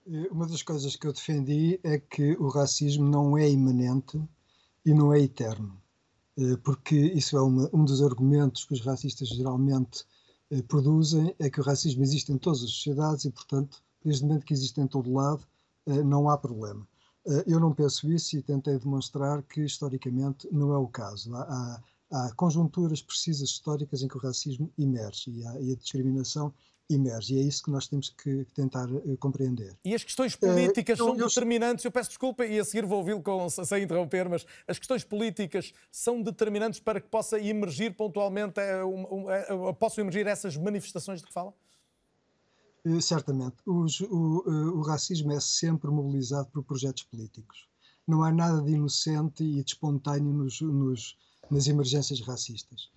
Eh, 0.08 0.28
uma 0.32 0.48
das 0.48 0.64
coisas 0.64 0.96
que 0.96 1.06
eu 1.08 1.14
defendi 1.14 1.80
é 1.84 2.00
que 2.00 2.32
o 2.38 2.48
racismo 2.48 3.08
não 3.08 3.38
é 3.38 3.50
imanente 3.50 4.22
e 4.86 4.94
não 4.94 5.14
é 5.14 5.20
eterno, 5.22 5.82
porque 6.64 6.96
isso 6.96 7.36
é 7.38 7.42
uma, 7.42 7.70
um 7.74 7.84
dos 7.84 8.02
argumentos 8.02 8.64
que 8.64 8.74
os 8.74 8.82
racistas 8.82 9.30
geralmente 9.30 10.06
produzem, 10.68 11.36
é 11.40 11.50
que 11.50 11.60
o 11.60 11.64
racismo 11.64 12.04
existe 12.04 12.32
em 12.32 12.38
todas 12.38 12.64
as 12.64 12.72
sociedades 12.72 13.26
e, 13.26 13.32
portanto, 13.32 13.84
desde 14.04 14.24
o 14.24 14.28
momento 14.28 14.46
que 14.46 14.54
existe 14.54 14.80
em 14.80 14.88
todo 14.88 15.12
lado, 15.14 15.46
eh, 15.86 16.04
não 16.04 16.30
há 16.30 16.38
problema. 16.38 16.88
Eh, 17.26 17.44
eu 17.48 17.60
não 17.60 17.74
penso 17.74 18.10
isso 18.12 18.38
e 18.38 18.42
tentei 18.42 18.78
demonstrar 18.80 19.44
que, 19.44 19.62
historicamente, 19.62 20.48
não 20.52 20.74
é 20.74 20.78
o 20.78 20.88
caso. 20.88 21.36
Há, 21.36 21.84
há 22.12 22.34
conjunturas 22.36 23.02
precisas 23.02 23.50
históricas 23.50 24.02
em 24.02 24.08
que 24.08 24.18
o 24.18 24.22
racismo 24.22 24.72
emerge 24.78 25.32
e 25.32 25.42
e 25.42 25.74
a 25.74 25.76
discriminação 25.76 26.54
emerge. 26.90 27.36
E 27.36 27.40
é 27.40 27.44
isso 27.44 27.64
que 27.64 27.72
nós 27.72 27.88
temos 27.88 28.10
que 28.10 28.46
tentar 28.54 28.90
uh, 28.90 29.18
compreender. 29.18 29.76
E 29.84 29.94
as 29.94 30.04
questões 30.04 30.36
políticas 30.36 31.00
uh, 31.00 31.04
são 31.04 31.18
eu, 31.18 31.28
determinantes. 31.28 31.84
Eu 31.84 31.92
peço 31.92 32.10
desculpa 32.10 32.46
e 32.46 32.60
a 32.60 32.66
seguir 32.66 32.86
vou 32.86 33.00
ouvi-lo 33.00 33.22
sem 33.50 33.84
interromper, 33.84 34.30
mas 34.30 34.46
as 34.68 34.78
questões 34.78 35.04
políticas 35.04 35.74
são 35.92 36.22
determinantes 36.22 36.80
para 36.80 37.02
que 37.02 37.08
possa 37.08 37.40
emergir 37.40 37.96
pontualmente, 37.96 38.60
um, 38.86 39.68
um, 39.70 39.74
possam 39.74 40.04
emergir 40.04 40.28
essas 40.28 40.56
manifestações 40.56 41.20
de 41.20 41.28
que 41.28 41.34
fala? 41.34 41.54
Eh, 42.86 43.02
certamente. 43.02 43.58
Os, 43.66 44.00
o, 44.02 44.44
eh, 44.48 44.52
o, 44.52 44.82
racismo 44.82 45.32
é 45.34 45.40
sempre 45.40 45.90
mobilizado 45.90 46.48
por 46.52 46.64
projetos 46.64 47.04
políticos. 47.04 47.68
Não 48.08 48.24
há 48.24 48.32
nada 48.32 48.62
de 48.62 48.72
inocente 48.72 49.44
e 49.44 49.64
de 49.64 49.72
espontâneo 49.72 50.32
nos, 50.32 50.62
nos, 50.62 51.18
nas 51.52 51.68
emergências 51.68 52.22
racistas. 52.22 52.90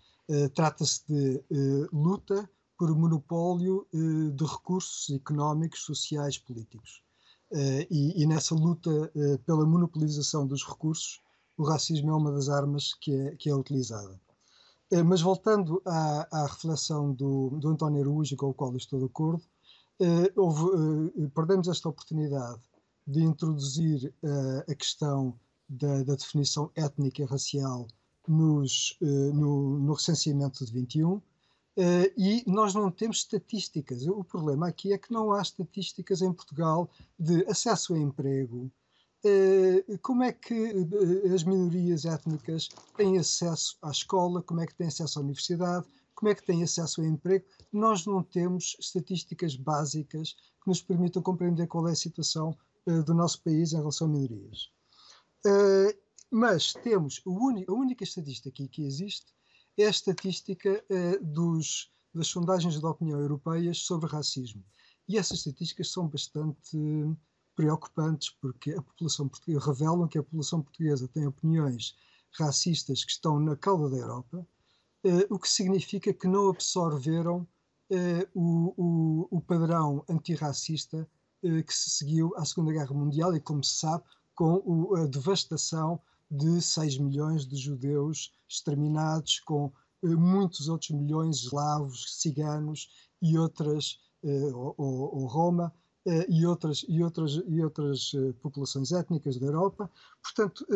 Trata-se 0.55 1.03
de 1.09 1.43
luta 1.93 2.49
por 2.81 2.97
monopólio 2.97 3.87
uh, 3.93 4.31
de 4.31 4.43
recursos 4.43 5.15
económicos, 5.15 5.83
sociais, 5.83 6.39
políticos. 6.39 7.03
E, 7.91 8.23
e, 8.23 8.27
nessa 8.27 8.55
luta 8.55 9.13
pela 9.45 9.67
monopolização 9.67 10.47
dos 10.47 10.65
recursos, 10.65 11.21
o 11.59 11.65
racismo 11.65 12.09
é 12.11 12.15
uma 12.15 12.31
das 12.31 12.49
armas 12.49 12.95
que 12.95 13.13
é, 13.13 13.35
que 13.35 13.51
é 13.51 13.55
utilizada. 13.55 14.21
Mas 15.05 15.21
voltando 15.21 15.83
à, 15.85 16.29
à 16.31 16.47
reflexão 16.47 17.13
do, 17.13 17.51
do 17.59 17.69
António 17.71 18.03
Araújo, 18.03 18.37
com 18.37 18.51
o 18.51 18.55
qual 18.55 18.77
estou 18.77 19.01
de 19.01 19.07
acordo, 19.07 19.43
houve, 20.37 21.11
perdemos 21.35 21.67
esta 21.67 21.89
oportunidade 21.89 22.61
de 23.05 23.21
introduzir 23.21 24.15
a 24.69 24.75
questão 24.77 25.37
da, 25.69 26.05
da, 26.05 26.15
definição 26.15 26.71
étnica 26.77 27.23
e 27.23 27.27
racial 27.27 27.89
nos, 28.29 28.97
no, 29.01 29.77
no, 29.81 29.95
recenseamento 29.95 30.65
de 30.65 30.73
21 30.73 31.21
uh, 31.81 32.13
e 32.17 32.45
nós 32.47 32.75
não 32.75 32.91
temos 32.91 33.19
estatísticas. 33.19 34.07
O 34.07 34.23
problema 34.23 34.69
aqui 34.69 34.93
é 34.93 34.99
que 34.99 35.13
não 35.13 35.33
há 35.33 35.41
estatísticas 35.41 36.23
em 36.23 36.33
Portugal 36.33 36.91
de 37.19 37.45
acesso 37.47 37.95
a 37.95 37.99
emprego, 37.99 38.71
como 40.01 40.23
é 40.23 40.33
que 40.33 40.73
as 41.35 41.45
minorias 41.45 42.07
étnicas 42.07 42.71
têm 42.97 43.19
acesso 43.19 43.77
à 43.83 43.91
escola, 43.91 44.43
como 44.43 44.63
é 44.63 44.67
que 44.67 44.75
têm 44.75 44.87
acesso 44.87 45.19
à 45.19 45.23
universidade, 45.23 45.87
como 46.21 46.31
é 46.31 46.35
que 46.35 46.45
têm 46.45 46.63
acesso 46.63 47.01
ao 47.01 47.07
emprego. 47.07 47.47
Nós 47.73 48.05
não 48.05 48.23
temos 48.23 48.77
estatísticas 48.79 49.57
básicas 49.57 50.37
que 50.63 50.69
nos 50.69 50.83
permitam 50.83 51.23
compreender 51.23 51.67
qual 51.67 51.89
é 51.89 51.93
a 51.93 51.97
situação 51.97 52.57
uh, 52.87 53.03
do 53.03 53.15
nosso 53.15 53.43
país 53.43 53.73
em 53.73 53.77
relação 53.77 54.07
a 54.07 54.11
minorias. 54.11 54.71
Uh, 55.47 55.97
mas 56.31 56.75
temos 56.75 57.23
a 57.27 57.73
única 57.73 58.05
estatística 58.05 58.51
aqui 58.51 58.69
que 58.69 58.85
existe 58.85 59.33
é 59.83 59.87
a 59.87 59.91
estatística 59.91 60.85
uh, 60.91 61.25
dos, 61.25 61.91
das 62.15 62.29
sondagens 62.29 62.79
de 62.79 62.87
opinião 62.87 63.21
europeias 63.21 63.79
sobre 63.79 64.11
racismo. 64.11 64.65
E 65.09 65.17
essas 65.17 65.39
estatísticas 65.39 65.91
são 65.91 66.09
bastante 66.09 66.79
preocupantes 67.55 68.31
porque 68.41 68.73
a 68.73 68.83
população 68.83 69.29
portuguesa 69.29 69.67
revelam 69.67 70.09
que 70.09 70.19
a 70.19 70.23
população 70.23 70.63
portuguesa 70.63 71.09
tem 71.09 71.27
opiniões 71.27 71.97
racistas 72.33 73.05
que 73.05 73.11
estão 73.11 73.41
na 73.41 73.57
cauda 73.57 73.91
da 73.91 73.97
Europa, 73.97 74.47
o 75.29 75.39
que 75.39 75.49
significa 75.49 76.13
que 76.13 76.29
não 76.29 76.51
absorveram 76.51 77.47
uh, 77.91 78.29
o, 78.35 78.75
o, 78.77 79.29
o, 79.39 79.41
padrão 79.41 80.05
antirracista 80.09 81.09
uh, 81.43 81.65
que 81.65 81.75
se 81.75 81.91
seguiu 81.91 82.33
à 82.37 82.45
Segunda 82.45 82.73
Guerra 82.73 82.95
Mundial 82.95 83.35
e, 83.35 83.41
como 83.41 83.65
se 83.65 83.77
sabe, 83.77 84.05
com 84.35 84.63
o, 84.65 84.97
a 84.97 85.07
devastação 85.07 86.01
de 86.31 86.61
6 86.61 86.99
milhões 86.99 87.47
de 87.47 87.57
judeus 87.57 88.33
exterminados, 88.49 89.41
com 89.41 89.67
uh, 90.03 90.19
muitos 90.19 90.69
outros 90.69 90.91
milhões 90.91 91.45
eslavos, 91.45 92.21
ciganos 92.21 92.89
e 93.21 93.37
outras, 93.37 93.99
ou, 94.23 94.75
ou, 94.79 95.27
Roma, 95.27 95.73
e 96.29 96.47
outras, 96.47 96.85
e 96.89 97.03
outras, 97.03 97.33
e 97.47 97.63
outras 97.63 98.13
populações 98.41 98.93
étnicas 98.93 99.39
da 99.39 99.47
Europa. 99.47 99.91
Portanto, 100.23 100.67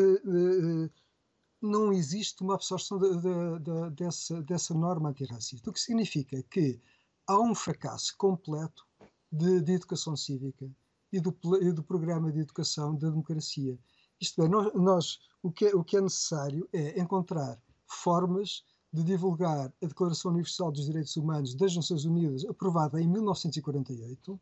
não 1.65 1.93
existe 1.93 2.43
uma 2.43 2.55
absorção 2.55 2.99
de, 2.99 3.09
de, 3.17 3.59
de, 3.61 3.91
dessa, 3.97 4.43
dessa 4.43 4.75
norma 4.75 5.09
antirracista, 5.09 5.71
o 5.71 5.73
que 5.73 5.81
significa 5.81 6.43
que 6.45 6.81
há 7.27 7.41
um 7.41 7.55
fracasso 7.55 8.15
completo 8.19 8.87
de, 9.33 9.61
de 9.61 9.73
educação 9.73 10.17
cívica 10.17 10.71
e 11.13 11.21
do, 11.21 11.35
e 11.63 11.73
do, 11.73 11.83
programa 11.83 12.31
de 12.31 12.41
educação 12.41 12.95
da 12.95 13.09
democracia. 13.09 13.79
Isto 14.25 14.43
é, 14.43 14.49
nós, 14.49 14.73
nós 14.75 15.19
o, 15.43 15.51
que 15.51 15.67
é, 15.67 15.75
o 15.75 15.85
que 15.85 15.97
é 15.97 16.01
necessário 16.01 16.69
é 16.73 16.99
encontrar 17.01 17.61
formas 17.87 18.65
de 18.93 19.03
divulgar 19.03 19.73
a 19.83 19.87
Declaração 19.87 20.31
Universal 20.31 20.73
dos 20.73 20.87
Direitos 20.87 21.17
Humanos 21.17 21.55
das 21.55 21.75
Nações 21.77 22.05
Unidas, 22.05 22.45
aprovada 22.45 23.01
em 23.01 23.07
1948, 23.07 24.41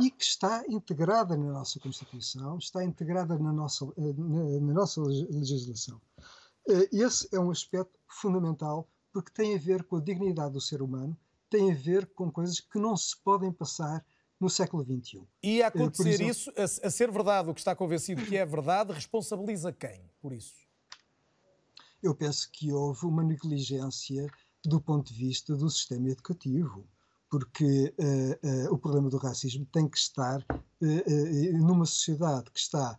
e 0.00 0.10
que 0.10 0.24
está 0.24 0.64
integrada 0.68 1.36
na 1.36 1.52
nossa 1.52 1.78
Constituição, 1.80 2.56
está 2.58 2.84
integrada 2.84 3.36
na 3.38 3.52
nossa, 3.52 3.84
na, 3.96 4.60
na 4.60 4.72
nossa 4.72 5.02
legislação. 5.02 6.00
Eh, 6.68 6.88
esse 6.92 7.28
é 7.32 7.40
um 7.40 7.50
aspecto 7.50 7.98
fundamental 8.06 8.88
porque 9.12 9.32
tem 9.32 9.56
a 9.56 9.58
ver 9.58 9.82
com 9.84 9.96
a 9.96 10.00
dignidade 10.00 10.52
do 10.52 10.60
ser 10.60 10.80
humano 10.80 11.16
tem 11.50 11.70
a 11.70 11.74
ver 11.74 12.06
com 12.14 12.30
coisas 12.30 12.60
que 12.60 12.78
não 12.78 12.96
se 12.96 13.16
podem 13.22 13.52
passar 13.52 14.04
no 14.40 14.48
século 14.48 14.84
XXI. 14.84 15.22
E 15.42 15.62
a 15.62 15.66
eh, 15.66 15.68
acontecer 15.68 16.10
exemplo, 16.10 16.30
isso, 16.30 16.52
a, 16.56 16.86
a, 16.86 16.90
ser 16.90 17.10
verdade 17.10 17.50
o 17.50 17.54
que 17.54 17.60
está 17.60 17.74
convencido 17.74 18.24
que 18.24 18.36
é 18.36 18.46
verdade, 18.46 18.92
responsabiliza 18.92 19.72
quem 19.72 20.02
por 20.20 20.32
isso? 20.32 20.54
Eu 22.02 22.14
penso 22.14 22.48
que 22.52 22.72
houve 22.72 23.06
uma 23.06 23.24
negligência 23.24 24.30
do 24.64 24.80
ponto 24.80 25.12
de 25.12 25.18
vista 25.18 25.56
do 25.56 25.68
sistema 25.68 26.10
educativo, 26.10 26.86
porque 27.30 27.94
uh, 27.98 28.68
uh, 28.70 28.74
o 28.74 28.78
problema 28.78 29.10
do 29.10 29.18
racismo 29.18 29.66
tem 29.66 29.88
que 29.88 29.98
estar 29.98 30.40
uh, 30.40 31.58
numa 31.58 31.86
sociedade 31.86 32.50
que 32.50 32.58
está 32.58 32.98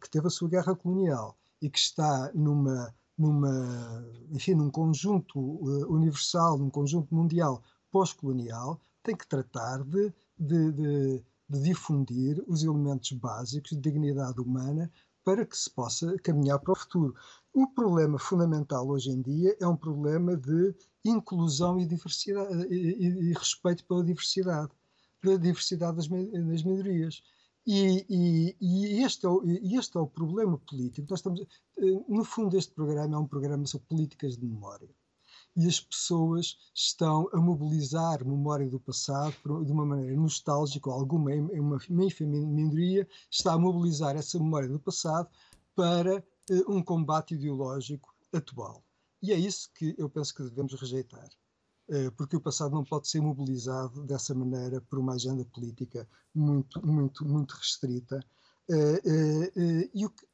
que 0.00 0.10
teve 0.10 0.26
a 0.26 0.30
sua 0.30 0.48
guerra 0.48 0.74
colonial 0.74 1.38
e 1.62 1.70
que 1.70 1.78
está 1.78 2.32
numa 2.34 2.92
numa, 3.16 4.04
enfim, 4.32 4.56
num 4.56 4.68
conjunto 4.68 5.38
universal, 5.88 6.58
num 6.58 6.68
conjunto 6.68 7.14
mundial 7.14 7.62
pós-colonial, 7.88 8.80
tem 9.04 9.14
que 9.14 9.24
tratar 9.24 9.84
de, 9.84 10.12
de, 10.38 10.72
de, 10.72 11.24
de, 11.48 11.62
difundir 11.62 12.42
os 12.46 12.62
elementos 12.62 13.12
básicos 13.12 13.70
de 13.70 13.80
dignidade 13.80 14.40
humana 14.40 14.90
para 15.24 15.46
que 15.46 15.56
se 15.56 15.70
possa 15.70 16.16
caminhar 16.18 16.58
para 16.58 16.72
o 16.72 16.76
futuro. 16.76 17.14
O 17.52 17.66
problema 17.68 18.18
fundamental 18.18 18.88
hoje 18.88 19.10
em 19.10 19.22
dia 19.22 19.56
é 19.60 19.66
um 19.66 19.76
problema 19.76 20.36
de 20.36 20.74
inclusão 21.04 21.78
e, 21.80 21.86
diversidade, 21.86 22.66
e, 22.72 23.30
e 23.30 23.32
respeito 23.32 23.84
pela 23.86 24.04
diversidade, 24.04 24.70
da 25.22 25.36
diversidade 25.36 25.96
das, 25.96 26.08
das 26.08 26.62
minorias. 26.62 27.22
E, 27.66 28.04
e, 28.10 28.56
e, 28.60 29.02
este 29.02 29.24
é 29.24 29.28
o, 29.28 29.42
este 29.46 29.96
é 29.96 30.00
o 30.00 30.06
problema 30.06 30.58
político. 30.58 31.06
Nós 31.08 31.20
estamos, 31.20 31.40
eh, 31.40 32.04
no 32.08 32.24
fundo, 32.24 32.58
este 32.58 32.74
programa 32.74 33.14
é 33.14 33.18
um 33.18 33.26
programa 33.26 33.66
sobre 33.66 33.86
políticas 33.88 34.36
de 34.36 34.44
memória. 34.44 34.88
E 35.56 35.68
as 35.68 35.78
pessoas 35.78 36.58
estão 36.74 37.28
a 37.32 37.40
mobilizar 37.40 38.24
memória 38.24 38.68
do 38.68 38.80
passado 38.80 39.34
de 39.64 39.72
uma 39.72 39.86
maneira 39.86 40.16
nostálgica, 40.16 40.90
ou 40.90 40.96
alguma, 40.96 41.30
uma, 41.32 41.78
minoria 41.88 43.06
está 43.30 43.52
a 43.52 43.58
mobilizar 43.58 44.16
essa 44.16 44.38
memória 44.38 44.68
do 44.68 44.80
passado 44.80 45.28
para 45.74 46.18
uh, 46.50 46.72
um 46.72 46.82
combate 46.82 47.34
ideológico 47.34 48.12
atual. 48.32 48.82
E 49.22 49.32
é 49.32 49.38
isso 49.38 49.70
que 49.72 49.94
eu 49.96 50.10
penso 50.10 50.34
que 50.34 50.42
devemos 50.42 50.74
rejeitar. 50.74 51.28
Eh, 51.88 52.10
porque 52.10 52.36
o 52.36 52.40
passado 52.40 52.74
não 52.74 52.84
pode 52.84 53.08
ser 53.08 53.20
mobilizado 53.20 54.04
dessa 54.04 54.34
maneira 54.34 54.80
por 54.80 54.98
uma 54.98 55.14
agenda 55.14 55.44
política 55.44 56.08
muito, 56.34 56.84
muito, 56.86 57.26
muito 57.26 57.52
restrita. 57.52 58.20
Eh, 58.70 59.90
e 59.94 60.06
o 60.06 60.10
que, 60.10 60.26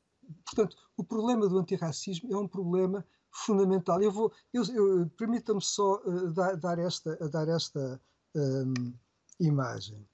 portanto, 0.44 0.76
o 0.96 1.04
problema 1.04 1.48
do 1.48 1.58
antirracismo 1.58 2.32
é 2.32 2.36
um 2.36 2.46
problema 2.46 3.04
fundamental. 3.30 4.02
Eu 4.02 4.12
vou, 4.12 4.32
eu, 4.52 4.64
eu 4.64 5.10
permita-me 5.10 5.62
só 5.62 6.00
dar, 6.32 6.56
dar, 6.56 6.78
esta, 6.78 7.16
dar 7.28 7.48
esta 7.48 8.00
um, 8.34 8.92
imagem. 9.38 10.06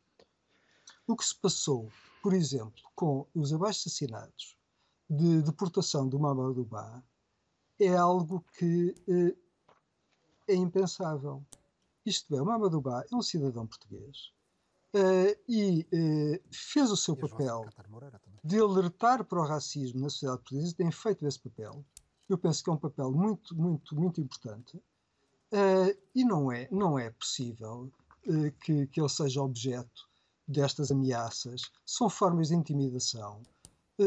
O 1.07 1.17
que 1.17 1.25
se 1.25 1.35
passou, 1.35 1.91
por 2.23 2.33
exemplo, 2.33 2.83
com 2.95 3.27
os 3.35 3.53
abaixo-assinados 3.53 4.57
de 5.09 5.43
deportação 5.43 6.09
do 6.09 6.19
Mamadou 6.19 6.65
Ba 6.65 7.03
é 7.79 7.95
algo 7.97 8.45
que 8.59 8.95
é 10.49 10.55
impensável. 10.55 11.45
Isto 12.05 12.35
é, 12.37 12.43
o 12.43 12.47
Mamadou 12.47 12.81
Ba 12.81 13.05
é 13.11 13.15
um 13.15 13.23
cidadão 13.23 13.67
português 13.67 14.33
uh, 14.95 15.41
e 15.49 15.87
uh, 15.93 16.43
fez 16.51 16.91
o 16.91 16.97
seu 16.97 17.17
papel 17.17 17.69
de 18.43 18.59
alertar 18.59 19.25
para 19.25 19.41
o 19.41 19.47
racismo 19.47 20.01
na 20.01 20.09
sociedade 20.09 20.41
portuguesa, 20.41 20.75
tem 20.77 20.91
feito 20.91 21.27
esse 21.27 21.39
papel. 21.41 21.85
Eu 22.29 22.39
penso 22.39 22.63
que 22.63 22.71
é 22.71 22.73
um 22.73 22.79
papel 22.79 23.11
muito, 23.13 23.55
muito, 23.55 23.95
muito 23.95 24.21
importante. 24.21 24.77
Uh, 25.53 25.97
e 26.15 26.25
não 26.25 26.51
é, 26.51 26.69
não 26.71 26.99
é 26.99 27.11
possível 27.11 27.91
que, 28.61 28.89
que 28.89 29.01
ele 29.01 29.09
seja 29.09 29.41
objeto 29.41 30.09
destas 30.49 30.91
ameaças. 30.91 31.63
São 31.85 32.11
formas 32.11 32.49
de 32.49 32.57
intimidação. 32.57 33.41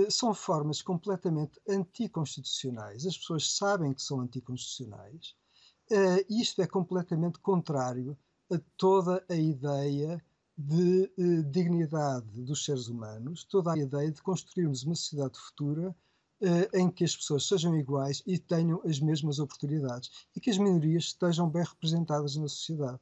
são 0.09 0.34
formas 0.34 0.82
completamente 0.82 1.57
anticonstitucionais. 1.67 3.05
As 3.05 3.17
pessoas 3.17 3.55
sabem 3.55 3.93
que 3.93 4.01
são 4.01 4.20
anticonstitucionais 4.20 5.36
Uh, 5.91 6.24
isto 6.30 6.61
é 6.61 6.67
completamente 6.67 7.39
contrário 7.39 8.15
a 8.51 8.59
toda 8.78 9.26
a 9.28 9.34
ideia 9.34 10.24
de 10.55 11.11
uh, 11.17 11.43
dignidade 11.45 12.43
dos 12.43 12.63
seres 12.63 12.88
humanos, 12.88 13.43
toda 13.43 13.74
a 13.74 13.78
ideia 13.78 14.11
de 14.11 14.22
construirmos 14.22 14.84
uma 14.84 14.93
sociedade 14.93 15.39
futura 15.39 15.89
uh, 15.89 15.95
em 16.73 16.89
que 16.89 17.03
as 17.03 17.15
pessoas 17.15 17.47
sejam 17.47 17.75
iguais 17.77 18.23
e 18.25 18.37
tenham 18.37 18.81
as 18.85 18.99
mesmas 18.99 19.39
oportunidades 19.39 20.09
e 20.35 20.39
que 20.39 20.49
as 20.49 20.57
minorias 20.57 21.05
estejam 21.05 21.49
bem 21.49 21.63
representadas 21.63 22.35
na 22.35 22.47
sociedade. 22.47 22.99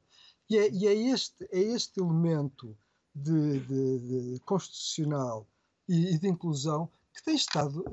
E 0.49 0.57
é, 0.57 0.71
e 0.71 0.87
é 0.87 0.93
este, 0.93 1.47
é 1.51 1.59
este 1.59 1.99
elemento 1.99 2.75
de, 3.13 3.59
de, 3.59 4.33
de 4.33 4.39
constitucional 4.41 5.47
e, 5.87 6.15
e, 6.15 6.19
de 6.19 6.27
inclusão 6.27 6.89
que 7.13 7.23
tem 7.23 7.35
estado 7.35 7.83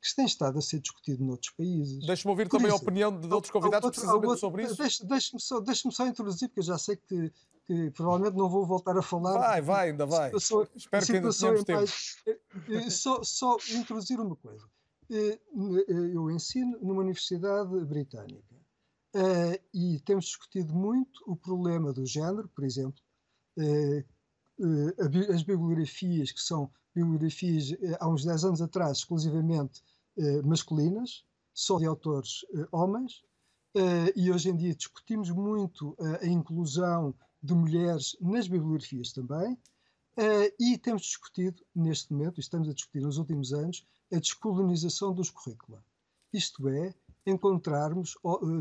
que 0.00 0.16
tem 0.16 0.24
estado 0.24 0.58
a 0.58 0.62
ser 0.62 0.80
discutido 0.80 1.24
noutros 1.24 1.52
países. 1.52 2.06
Deixe-me 2.06 2.30
ouvir 2.30 2.48
Por 2.48 2.56
também 2.56 2.72
isso, 2.72 2.76
a 2.76 2.82
opinião 2.82 3.20
de 3.20 3.32
outros 3.32 3.52
convidados 3.52 3.90
precisamente 3.90 4.40
sobre 4.40 4.64
isso. 4.64 5.06
Deixe-me 5.06 5.40
só, 5.40 5.60
deixe 5.60 5.90
só 5.90 6.06
introduzir, 6.06 6.48
porque 6.48 6.60
eu 6.60 6.64
já 6.64 6.78
sei 6.78 6.96
que, 6.96 7.30
que 7.66 7.90
provavelmente 7.90 8.36
não 8.36 8.48
vou 8.48 8.66
voltar 8.66 8.96
a 8.96 9.02
falar. 9.02 9.38
Vai, 9.38 9.60
vai, 9.60 9.90
ainda 9.90 10.06
vai. 10.06 10.28
Situação, 10.28 10.66
Espero 10.74 11.06
que 11.06 11.12
ainda 11.12 11.30
tenhamos 11.30 11.64
tempo. 11.64 11.78
Mais, 11.78 12.16
eh, 12.26 12.38
eh, 12.70 12.90
só, 12.90 13.22
só 13.22 13.56
introduzir 13.74 14.18
uma 14.18 14.36
coisa. 14.36 14.66
Eh, 15.10 15.38
eu 16.14 16.30
ensino 16.30 16.78
numa 16.80 17.02
universidade 17.02 17.84
britânica 17.84 18.56
e 19.74 20.00
temos 20.06 20.26
discutido 20.26 20.72
muito 20.72 21.20
o 21.26 21.34
problema 21.36 21.92
do 21.92 22.06
género, 22.06 22.48
por 22.48 22.64
exemplo, 22.64 23.02
as 25.34 25.42
bibliografias, 25.42 26.30
que 26.30 26.40
são 26.40 26.70
bibliografias 26.94 27.72
há 27.98 28.08
uns 28.08 28.24
10 28.24 28.44
anos 28.44 28.62
atrás 28.62 28.98
exclusivamente 28.98 29.82
masculinas, 30.44 31.24
só 31.52 31.78
de 31.78 31.86
autores 31.86 32.44
homens, 32.72 33.22
e 34.16 34.30
hoje 34.30 34.50
em 34.50 34.56
dia 34.56 34.74
discutimos 34.74 35.30
muito 35.30 35.96
a 36.20 36.26
inclusão 36.26 37.14
de 37.42 37.54
mulheres 37.54 38.16
nas 38.20 38.48
bibliografias 38.48 39.12
também, 39.12 39.58
e 40.58 40.76
temos 40.78 41.02
discutido 41.02 41.62
neste 41.74 42.12
momento, 42.12 42.38
e 42.38 42.40
estamos 42.40 42.68
a 42.68 42.74
discutir 42.74 43.00
nos 43.00 43.18
últimos 43.18 43.52
anos, 43.52 43.86
a 44.12 44.18
descolonização 44.18 45.14
dos 45.14 45.30
currícula. 45.30 45.82
Isto 46.32 46.68
é, 46.68 46.94
encontrarmos 47.26 48.16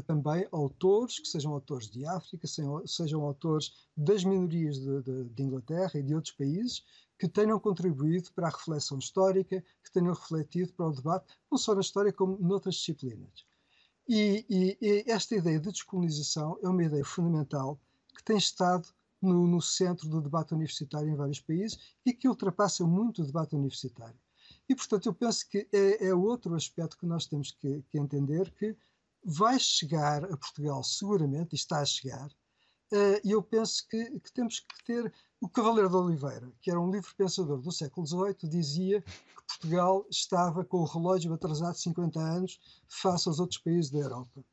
também 0.06 0.47
autores 0.52 1.20
que 1.20 1.28
sejam 1.28 1.54
autores 1.54 1.89
de 1.89 2.06
África, 2.06 2.47
sejam 2.86 3.22
autores 3.22 3.88
das 3.95 4.24
minorias 4.24 4.80
de, 4.80 5.02
de, 5.02 5.24
de, 5.30 5.43
Inglaterra 5.43 5.91
e 5.95 6.04
de 6.04 6.14
outros 6.14 6.34
países 6.34 6.84
que 7.20 7.28
tenham 7.28 7.60
contribuído 7.60 8.32
para 8.32 8.48
a 8.48 8.52
reflexão 8.52 8.98
histórica, 8.98 9.62
que 9.84 9.92
tenham 9.92 10.14
refletido 10.14 10.72
para 10.72 10.88
o 10.88 10.94
debate, 10.94 11.34
não 11.52 11.58
só 11.58 11.76
na 11.76 11.82
história 11.82 12.14
como 12.14 12.38
noutras 12.40 12.76
disciplinas. 12.76 13.46
E, 14.08 14.46
e, 14.50 14.78
e 14.82 15.12
esta 15.12 15.36
ideia 15.36 15.60
de 15.60 15.70
descolonização 15.70 16.58
é 16.64 16.70
uma 16.70 16.84
ideia 16.84 17.04
fundamental 17.04 17.80
que 18.16 18.24
tem 18.24 18.38
estado 18.38 18.88
no, 19.22 19.46
no 19.46 19.62
centro 19.62 20.08
do 20.08 20.22
debate 20.22 20.54
universitário 20.54 21.10
em 21.10 21.16
vários 21.16 21.42
países 21.42 21.78
e 22.06 22.14
que 22.14 22.28
ultrapassa 22.28 22.86
muito 22.86 23.22
o 23.22 23.26
debate 23.26 23.54
universitário. 23.54 24.18
E, 24.68 24.74
portanto, 24.74 25.08
eu 25.08 25.14
penso 25.14 25.48
que 25.48 25.68
é, 25.74 26.08
é 26.08 26.16
outro 26.16 26.56
aspecto 26.56 26.98
que 26.98 27.06
nós 27.06 27.26
temos 27.26 27.52
que, 27.52 27.84
que, 27.90 28.00
entender 28.00 28.50
que 28.52 28.76
vai 29.24 29.60
chegar 29.60 30.24
a 30.24 30.38
Portugal 30.38 30.84
seguramente, 30.84 31.54
e 31.54 31.56
está 31.56 31.82
a 31.82 31.86
chegar, 31.86 32.30
e 33.24 33.32
eu 33.32 33.42
penso 33.42 33.88
que, 33.88 34.20
que, 34.20 34.32
temos 34.34 34.60
que 34.60 34.84
ter... 34.86 35.14
O 35.42 35.48
Cavaleiro 35.48 35.90
de 35.90 35.96
Oliveira, 35.96 36.52
que 36.62 36.70
era 36.70 36.82
um 36.82 36.92
livre 36.92 37.14
pensador 37.16 37.62
do 37.62 37.72
século 37.72 38.06
XVIII, 38.06 38.50
dizia 38.50 39.02
que 39.02 39.48
Portugal 39.48 40.06
estava 40.10 40.66
com 40.66 40.80
o 40.80 40.86
relógio 40.86 41.34
atrasado 41.34 41.78
50 41.78 42.20
anos 42.20 42.60
face 42.88 43.30
aos 43.30 43.40
outros 43.40 43.60
países 43.60 43.90
da 43.90 44.00
Europa. 44.00 44.44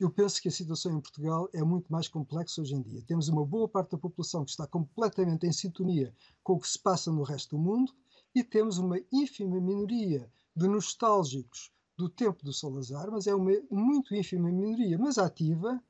Eu 0.00 0.10
penso 0.10 0.42
que 0.42 0.48
a 0.48 0.52
situação 0.52 0.98
em 0.98 1.00
Portugal 1.00 1.48
é 1.52 1.62
muito 1.62 1.92
mais 1.92 2.08
complexa 2.08 2.60
hoje 2.60 2.74
em 2.74 2.82
dia. 2.82 3.04
Temos 3.06 3.28
uma 3.28 3.46
boa 3.46 3.68
parte 3.68 3.92
da 3.92 3.98
população 3.98 4.44
que 4.44 4.50
está 4.50 4.66
completamente 4.66 5.46
em 5.46 5.52
sintonia 5.52 6.12
com 6.42 6.54
o 6.54 6.60
que 6.60 6.68
se 6.68 6.78
passa 6.78 7.12
no 7.12 7.22
resto 7.22 7.56
do 7.56 7.62
mundo, 7.62 7.92
e 8.34 8.42
temos 8.42 8.78
uma 8.78 8.98
ínfima 9.12 9.60
minoria 9.60 10.28
de 10.56 10.66
nostálgicos 10.66 11.70
do 11.96 12.08
tempo 12.08 12.44
do 12.44 12.52
Salazar, 12.52 13.10
mas 13.10 13.26
é 13.26 13.34
uma 13.34 13.52
muito 13.70 14.14
ínfima 14.14 14.50
minoria, 14.50 14.98
mas 14.98 15.18
ativa, 15.18 15.80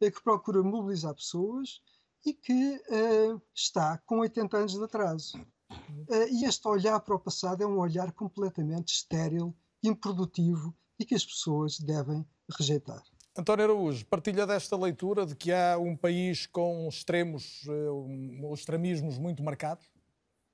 que 0.00 0.22
procura 0.22 0.62
mobilizar 0.62 1.14
pessoas 1.14 1.80
e 2.24 2.32
que 2.32 2.76
uh, 2.90 3.40
está 3.54 3.98
com 4.06 4.20
80 4.20 4.56
anos 4.56 4.72
de 4.74 4.84
atraso. 4.84 5.38
Uh, 5.70 6.28
e 6.30 6.44
este 6.44 6.66
olhar 6.66 7.00
para 7.00 7.14
o 7.14 7.20
passado 7.20 7.62
é 7.62 7.66
um 7.66 7.78
olhar 7.78 8.12
completamente 8.12 8.92
estéril, 8.92 9.54
improdutivo 9.82 10.74
e 10.98 11.04
que 11.04 11.14
as 11.14 11.24
pessoas 11.24 11.78
devem 11.78 12.24
rejeitar. 12.58 13.02
António 13.36 13.64
Araújo, 13.64 14.04
partilha 14.06 14.46
desta 14.46 14.76
leitura 14.76 15.24
de 15.24 15.36
que 15.36 15.52
há 15.52 15.78
um 15.78 15.96
país 15.96 16.46
com 16.46 16.88
extremos, 16.88 17.62
uh, 17.66 18.52
extremismos 18.52 19.16
muito 19.18 19.42
marcados 19.42 19.88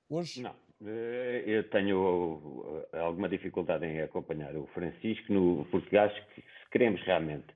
hoje? 0.09 0.41
Não. 0.41 0.55
Eh, 0.85 1.43
eu 1.47 1.69
tenho 1.69 2.85
eh, 2.91 2.99
alguma 2.99 3.29
dificuldade 3.29 3.85
em 3.85 4.01
acompanhar 4.01 4.55
o 4.55 4.67
Francisco, 4.67 5.31
no, 5.31 5.65
porque 5.71 5.97
acho 5.97 6.15
que 6.29 6.41
se 6.41 6.69
queremos 6.71 7.01
realmente 7.03 7.47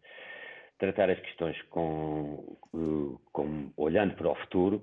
tratar 0.79 1.09
as 1.09 1.19
questões 1.19 1.61
com, 1.63 2.57
eh, 2.73 3.17
com, 3.31 3.69
olhando 3.77 4.15
para 4.15 4.29
o 4.29 4.35
futuro, 4.35 4.81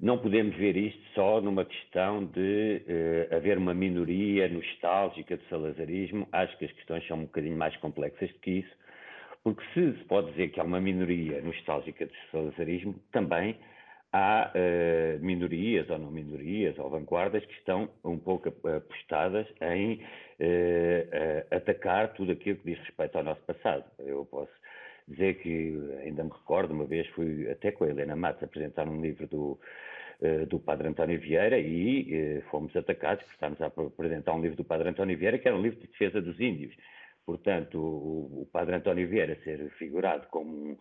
não 0.00 0.18
podemos 0.18 0.54
ver 0.56 0.76
isto 0.76 1.02
só 1.14 1.40
numa 1.40 1.64
questão 1.64 2.24
de 2.24 2.82
uh, 3.30 3.36
haver 3.36 3.56
uma 3.58 3.72
minoria 3.72 4.48
nostálgica 4.48 5.36
do 5.36 5.44
salazarismo. 5.44 6.28
Acho 6.32 6.56
que 6.58 6.64
as 6.64 6.72
questões 6.72 7.06
são 7.06 7.18
um 7.18 7.22
bocadinho 7.22 7.56
mais 7.56 7.76
complexas 7.76 8.28
do 8.32 8.38
que 8.40 8.50
isso, 8.58 8.76
porque 9.42 9.62
se 9.72 9.96
se 9.98 10.04
pode 10.04 10.30
dizer 10.32 10.48
que 10.48 10.60
há 10.60 10.64
uma 10.64 10.80
minoria 10.80 11.40
nostálgica 11.40 12.06
do 12.06 12.12
salazarismo, 12.32 12.94
também 13.12 13.56
há 14.12 14.52
uh, 14.54 15.24
minorias 15.24 15.88
ou 15.88 15.98
não 15.98 16.10
minorias 16.10 16.78
ou 16.78 16.90
vanguardas 16.90 17.44
que 17.44 17.54
estão 17.54 17.88
um 18.04 18.18
pouco 18.18 18.48
apostadas 18.48 19.46
em 19.60 19.94
uh, 19.94 21.56
atacar 21.56 22.12
tudo 22.14 22.32
aquilo 22.32 22.58
que 22.58 22.72
diz 22.72 22.78
respeito 22.80 23.16
ao 23.16 23.24
nosso 23.24 23.42
passado. 23.42 23.84
Eu 24.00 24.24
posso 24.26 24.52
dizer 25.08 25.34
que 25.34 25.78
ainda 26.02 26.24
me 26.24 26.30
recordo, 26.30 26.72
uma 26.72 26.86
vez 26.86 27.06
fui 27.08 27.50
até 27.50 27.72
com 27.72 27.84
a 27.84 27.88
Helena 27.88 28.16
Matos 28.16 28.42
apresentar 28.42 28.88
um 28.88 29.00
livro 29.00 29.26
do, 29.26 29.58
do 30.48 30.58
Padre 30.58 30.88
António 30.88 31.20
Vieira 31.20 31.58
e 31.58 32.42
fomos 32.50 32.74
atacados 32.74 33.24
por 33.24 33.32
estarmos 33.32 33.60
a 33.60 33.66
apresentar 33.66 34.32
um 34.32 34.40
livro 34.40 34.56
do 34.56 34.64
Padre 34.64 34.88
António 34.88 35.18
Vieira 35.18 35.38
que 35.38 35.46
era 35.46 35.56
um 35.56 35.62
livro 35.62 35.78
de 35.80 35.86
defesa 35.86 36.22
dos 36.22 36.40
índios. 36.40 36.74
Portanto, 37.26 37.78
o, 37.78 38.42
o 38.42 38.48
Padre 38.52 38.76
António 38.76 39.08
Vieira 39.08 39.36
ser 39.42 39.70
figurado 39.78 40.26
como 40.28 40.50
um, 40.50 40.76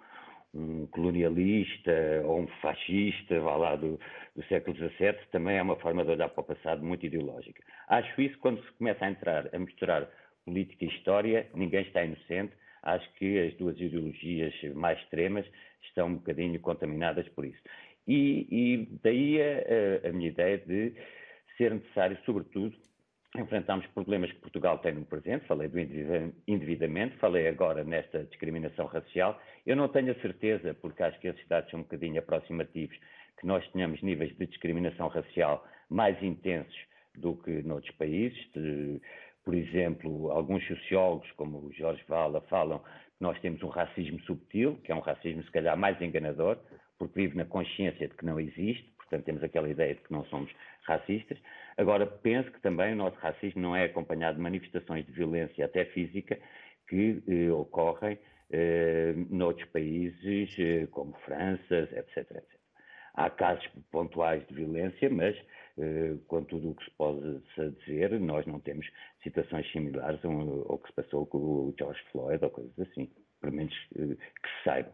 um 0.53 0.88
colonialista 0.88 2.21
ou 2.26 2.41
um 2.41 2.47
fascista, 2.61 3.39
vá 3.39 3.55
lá, 3.55 3.76
do, 3.76 3.99
do, 4.36 4.43
século 4.45 4.76
XVII, 4.76 5.15
também 5.32 5.57
é 5.57 5.61
uma 5.61 5.78
forma 5.78 6.03
de 6.03 6.11
olhar 6.11 6.30
para 6.30 6.41
o 6.41 6.45
passado 6.45 6.84
muito 6.84 7.05
ideológica. 7.05 7.63
Acho 7.88 8.21
isso 8.21 8.38
quando 8.39 8.61
se 8.63 8.71
começa 8.74 9.05
a 9.05 9.09
entrar, 9.09 9.49
a 9.53 9.59
misturar 9.59 10.07
política 10.45 10.84
e 10.84 10.89
história, 10.89 11.47
ninguém 11.53 11.82
está 11.84 12.03
inocente. 12.03 12.53
Acho 12.84 13.11
que 13.13 13.39
as 13.39 13.53
duas 13.55 13.79
ideologias 13.79 14.53
mais 14.75 14.99
extremas 14.99 15.45
estão 15.84 16.07
um 16.07 16.15
bocadinho 16.15 16.59
contaminadas 16.59 17.27
por 17.29 17.45
isso. 17.45 17.61
E, 18.07 18.47
e 18.51 18.99
daí 19.01 19.39
a, 19.41 20.09
a 20.09 20.11
minha 20.11 20.29
ideia 20.29 20.57
de 20.57 20.93
ser 21.57 21.73
necessário, 21.73 22.17
sobretudo, 22.25 22.75
enfrentamos 23.36 23.86
problemas 23.88 24.31
que 24.31 24.39
Portugal 24.39 24.77
tem 24.79 24.93
no 24.93 25.05
presente, 25.05 25.47
falei 25.47 25.67
do 25.67 25.79
endividamento, 25.79 27.17
falei 27.17 27.47
agora 27.47 27.84
nesta 27.84 28.23
discriminação 28.25 28.86
racial. 28.86 29.41
Eu 29.65 29.75
não 29.75 29.88
tenho 29.88 30.11
a 30.11 30.21
certeza, 30.21 30.73
porque 30.75 31.01
acho 31.01 31.19
que 31.19 31.27
esses 31.27 31.47
dados 31.47 31.69
são 31.71 31.79
um 31.79 31.84
bocadinho 31.84 32.19
aproximativos, 32.19 32.95
que 33.39 33.47
nós 33.47 33.67
tenhamos 33.71 34.01
níveis 34.03 34.36
de 34.38 34.45
discriminação 34.45 35.07
racial 35.07 35.67
mais 35.89 36.21
intensos 36.21 36.77
do 37.15 37.36
que 37.38 37.63
noutros 37.63 37.95
países. 37.95 38.38
De, 38.53 39.01
por 39.43 39.53
exemplo, 39.53 40.31
alguns 40.31 40.65
sociólogos, 40.67 41.29
como 41.33 41.57
o 41.57 41.73
Jorge 41.73 42.03
Vala, 42.07 42.41
falam 42.41 42.79
que 42.79 43.21
nós 43.21 43.39
temos 43.41 43.61
um 43.61 43.67
racismo 43.67 44.19
subtil, 44.21 44.79
que 44.83 44.91
é 44.91 44.95
um 44.95 44.99
racismo 44.99 45.43
se 45.43 45.51
calhar 45.51 45.77
mais 45.77 46.01
enganador, 46.01 46.57
porque 46.97 47.21
vive 47.21 47.37
na 47.37 47.45
consciência 47.45 48.07
de 48.07 48.15
que 48.15 48.25
não 48.25 48.39
existe, 48.39 48.89
portanto 48.97 49.25
temos 49.25 49.43
aquela 49.43 49.69
ideia 49.69 49.95
de 49.95 50.01
que 50.01 50.11
não 50.11 50.23
somos 50.25 50.51
racistas. 50.83 51.37
Agora, 51.77 52.05
penso 52.05 52.51
que 52.51 52.61
também 52.61 52.93
o 52.93 52.95
nosso 52.95 53.17
racismo 53.17 53.61
não 53.61 53.75
é 53.75 53.85
acompanhado 53.85 54.37
de 54.37 54.43
manifestações 54.43 55.05
de 55.05 55.11
violência, 55.11 55.65
até 55.65 55.85
física, 55.85 56.39
que 56.87 57.21
eh, 57.27 57.51
ocorrem 57.51 58.17
eh, 58.51 59.13
noutros 59.29 59.67
países, 59.69 60.55
eh, 60.59 60.87
como 60.91 61.13
França, 61.25 61.89
etc, 61.91 62.17
etc. 62.17 62.62
Há 63.16 63.30
casos 63.30 63.66
pontuais 63.91 64.45
de 64.47 64.55
violência, 64.55 65.09
mas, 65.09 65.36
eh, 65.78 66.16
com 66.28 66.43
tudo 66.43 66.72
o 66.72 66.76
que 66.76 66.84
se 66.84 66.91
pode 66.91 67.41
dizer, 67.55 68.20
nós 68.20 68.45
não 68.47 68.59
temos 68.59 68.88
situações 69.22 69.72
similares 69.72 70.20
ao, 70.26 70.80
que 70.80 70.88
se 70.88 70.95
passou 70.95 71.26
com 71.28 71.38
o 71.38 71.76
George 71.78 72.01
Floyd 72.11 72.43
ou 72.43 72.49
coisas 72.49 72.80
assim, 72.80 73.09
pelo 73.39 73.53
menos 73.53 73.74
eh, 73.95 74.16
que 74.16 74.49
se 74.49 74.64
saiba. 74.64 74.93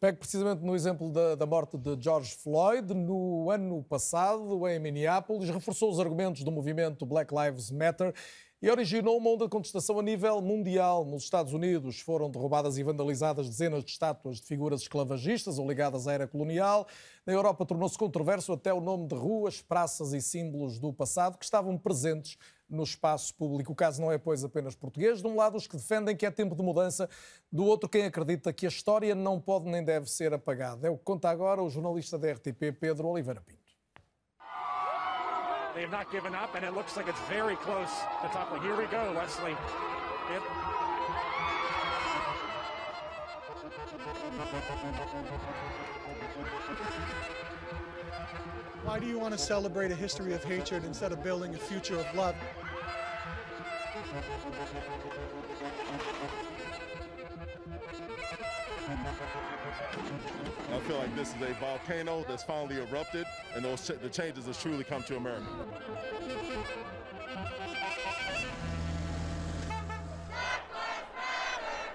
Pego 0.00 0.18
precisamente 0.18 0.62
no 0.62 0.74
exemplo 0.74 1.10
da, 1.10 1.34
da, 1.34 1.46
morte 1.46 1.78
de 1.78 1.96
George 1.98 2.34
Floyd. 2.36 2.92
No 2.92 3.50
ano 3.50 3.82
passado, 3.82 4.68
em 4.68 4.78
Minneapolis, 4.78 5.48
reforçou 5.48 5.90
os 5.90 5.98
argumentos 5.98 6.44
do 6.44 6.52
movimento 6.52 7.06
Black 7.06 7.34
Lives 7.34 7.70
Matter 7.70 8.12
e 8.62 8.70
originou 8.70 9.18
uma 9.18 9.30
onda 9.30 9.44
de 9.44 9.50
contestação 9.50 9.98
a 9.98 10.02
nível 10.02 10.40
mundial. 10.40 11.04
Nos 11.04 11.24
Estados 11.24 11.52
Unidos 11.52 12.00
foram 12.00 12.30
derrubadas 12.30 12.78
e 12.78 12.82
vandalizadas 12.82 13.48
dezenas 13.48 13.84
de 13.84 13.90
estátuas 13.90 14.40
de 14.40 14.46
figuras 14.46 14.82
esclavagistas 14.82 15.58
ou 15.58 15.68
ligadas 15.68 16.08
à 16.08 16.12
era 16.12 16.26
colonial. 16.26 16.86
Na 17.26 17.32
Europa 17.32 17.66
tornou-se 17.66 17.98
controverso 17.98 18.52
até 18.52 18.72
o 18.72 18.80
nome 18.80 19.06
de 19.06 19.14
ruas, 19.14 19.60
praças 19.60 20.12
e 20.12 20.20
símbolos 20.20 20.78
do 20.78 20.92
passado 20.92 21.36
que 21.36 21.44
estavam 21.44 21.76
presentes 21.76 22.38
no 22.68 22.82
espaço 22.82 23.34
público. 23.34 23.72
O 23.72 23.74
caso 23.74 24.00
não 24.00 24.10
é, 24.10 24.18
pois, 24.18 24.44
apenas 24.44 24.74
português. 24.74 25.20
De 25.20 25.26
um 25.26 25.36
lado, 25.36 25.56
os 25.56 25.66
que 25.66 25.76
defendem 25.76 26.16
que 26.16 26.26
é 26.26 26.30
tempo 26.30 26.54
de 26.54 26.62
mudança, 26.62 27.08
do 27.52 27.64
outro, 27.64 27.88
quem 27.88 28.04
acredita 28.04 28.52
que 28.52 28.66
a 28.66 28.68
história 28.68 29.14
não 29.14 29.40
pode 29.40 29.68
nem 29.68 29.84
deve 29.84 30.10
ser 30.10 30.32
apagada. 30.32 30.86
É 30.86 30.90
o 30.90 30.96
que 30.96 31.04
conta 31.04 31.28
agora 31.28 31.62
o 31.62 31.70
jornalista 31.70 32.18
da 32.18 32.32
RTP, 32.32 32.72
Pedro 32.80 33.08
Oliveira 33.08 33.40
Pinto. 33.40 33.63
They 35.74 35.80
have 35.80 35.90
not 35.90 36.10
given 36.12 36.36
up, 36.36 36.54
and 36.54 36.64
it 36.64 36.72
looks 36.72 36.96
like 36.96 37.08
it's 37.08 37.20
very 37.22 37.56
close 37.56 37.90
to 38.22 38.28
toppling. 38.28 38.62
Here 38.62 38.76
we 38.76 38.86
go, 38.86 39.12
Leslie. 39.16 39.50
It... 39.50 40.42
Why 48.84 49.00
do 49.00 49.06
you 49.06 49.18
want 49.18 49.32
to 49.32 49.38
celebrate 49.38 49.90
a 49.90 49.96
history 49.96 50.32
of 50.32 50.44
hatred 50.44 50.84
instead 50.84 51.10
of 51.10 51.24
building 51.24 51.56
a 51.56 51.58
future 51.58 51.98
of 51.98 52.06
love? 52.14 52.36
I 60.72 60.78
feel 60.86 60.98
like 60.98 61.14
this 61.16 61.28
is 61.34 61.42
a 61.42 61.52
volcano 61.60 62.24
that's 62.28 62.42
finally 62.42 62.78
erupted, 62.80 63.26
and 63.54 63.64
those 63.64 63.80
ch- 63.86 63.98
the 64.02 64.08
changes 64.08 64.46
have 64.46 64.58
truly 64.60 64.84
come 64.84 65.02
to 65.04 65.16
America. 65.16 65.46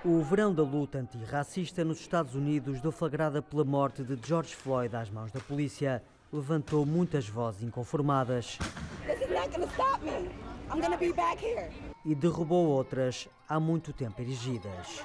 O 0.05 0.21
verão 0.23 0.53
da 0.53 0.63
luta 0.63 0.97
antirracista 0.99 1.83
nos 1.83 1.99
Estados 1.99 2.33
Unidos, 2.33 2.79
deflagrada 2.79 3.41
pela 3.41 3.65
morte 3.65 4.01
de 4.03 4.17
George 4.25 4.55
Floyd 4.55 4.95
às 4.95 5.09
mãos 5.09 5.31
da 5.31 5.41
polícia, 5.41 6.01
levantou 6.31 6.85
muitas 6.85 7.27
vozes 7.27 7.63
inconformadas 7.63 8.57
This 9.05 9.19
is 9.21 9.29
not 9.29 9.49
gonna 9.51 9.67
stop 9.73 10.03
me. 10.05 10.29
I'm 10.71 10.79
gonna 10.79 10.97
be 10.97 11.11
back 11.11 11.43
here. 11.43 11.69
e 12.05 12.15
derrubou 12.15 12.67
outras 12.69 13.27
há 13.49 13.59
muito 13.59 13.91
tempo 13.91 14.21
erigidas. 14.21 15.01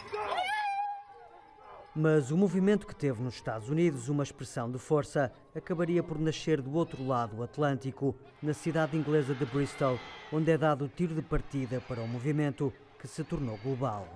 Mas 1.97 2.33
o 2.33 2.37
movimento 2.37 2.89
que 2.89 2.95
teve 2.95 3.23
nos 3.23 3.35
Estados 3.35 3.69
Unidos 3.69 4.09
uma 4.09 4.25
expressão 4.25 4.69
de 4.69 4.79
força 4.79 5.31
acabaria 5.55 6.03
por 6.03 6.19
nascer 6.19 6.61
do 6.61 6.73
outro 6.73 7.07
lado 7.07 7.37
do 7.37 7.43
Atlântico, 7.45 8.17
na 8.43 8.53
cidade 8.53 8.97
inglesa 8.97 9.33
de 9.33 9.47
Bristol, 9.47 9.97
onde 10.33 10.51
é 10.51 10.59
dado 10.59 10.87
o 10.87 10.89
tiro 10.89 11.15
de 11.15 11.23
partida 11.23 11.81
para 11.87 12.01
um 12.01 12.09
movimento 12.09 12.73
que 12.99 13.07
se 13.07 13.23
tornou 13.23 13.57
global. 13.59 14.09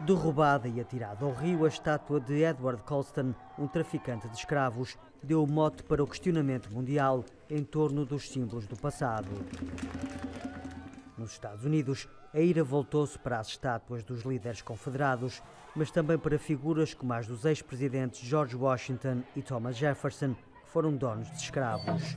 Derrubada 0.00 0.66
e 0.66 0.80
atirada 0.80 1.26
ao 1.26 1.32
rio, 1.32 1.66
a 1.66 1.68
estátua 1.68 2.18
de 2.18 2.44
Edward 2.44 2.82
Colston, 2.82 3.34
um 3.58 3.66
traficante 3.66 4.26
de 4.26 4.36
escravos, 4.36 4.96
deu 5.22 5.42
o 5.42 5.46
mote 5.46 5.82
para 5.82 6.02
o 6.02 6.06
questionamento 6.06 6.72
mundial 6.72 7.24
em 7.50 7.62
torno 7.62 8.06
dos 8.06 8.30
símbolos 8.30 8.66
do 8.66 8.76
passado. 8.76 9.28
Nos 11.18 11.32
Estados 11.32 11.64
Unidos, 11.64 12.08
a 12.32 12.40
ira 12.40 12.62
voltou-se 12.62 13.18
para 13.18 13.38
as 13.38 13.48
estátuas 13.48 14.02
dos 14.04 14.22
líderes 14.22 14.62
confederados, 14.62 15.42
mas 15.74 15.90
também 15.90 16.18
para 16.18 16.38
figuras 16.38 16.94
como 16.94 17.12
as 17.12 17.26
dos 17.26 17.44
ex-presidentes 17.44 18.20
George 18.20 18.56
Washington 18.56 19.22
e 19.34 19.42
Thomas 19.42 19.76
Jefferson, 19.76 20.34
que 20.34 20.70
foram 20.70 20.96
donos 20.96 21.30
de 21.30 21.36
escravos. 21.36 22.16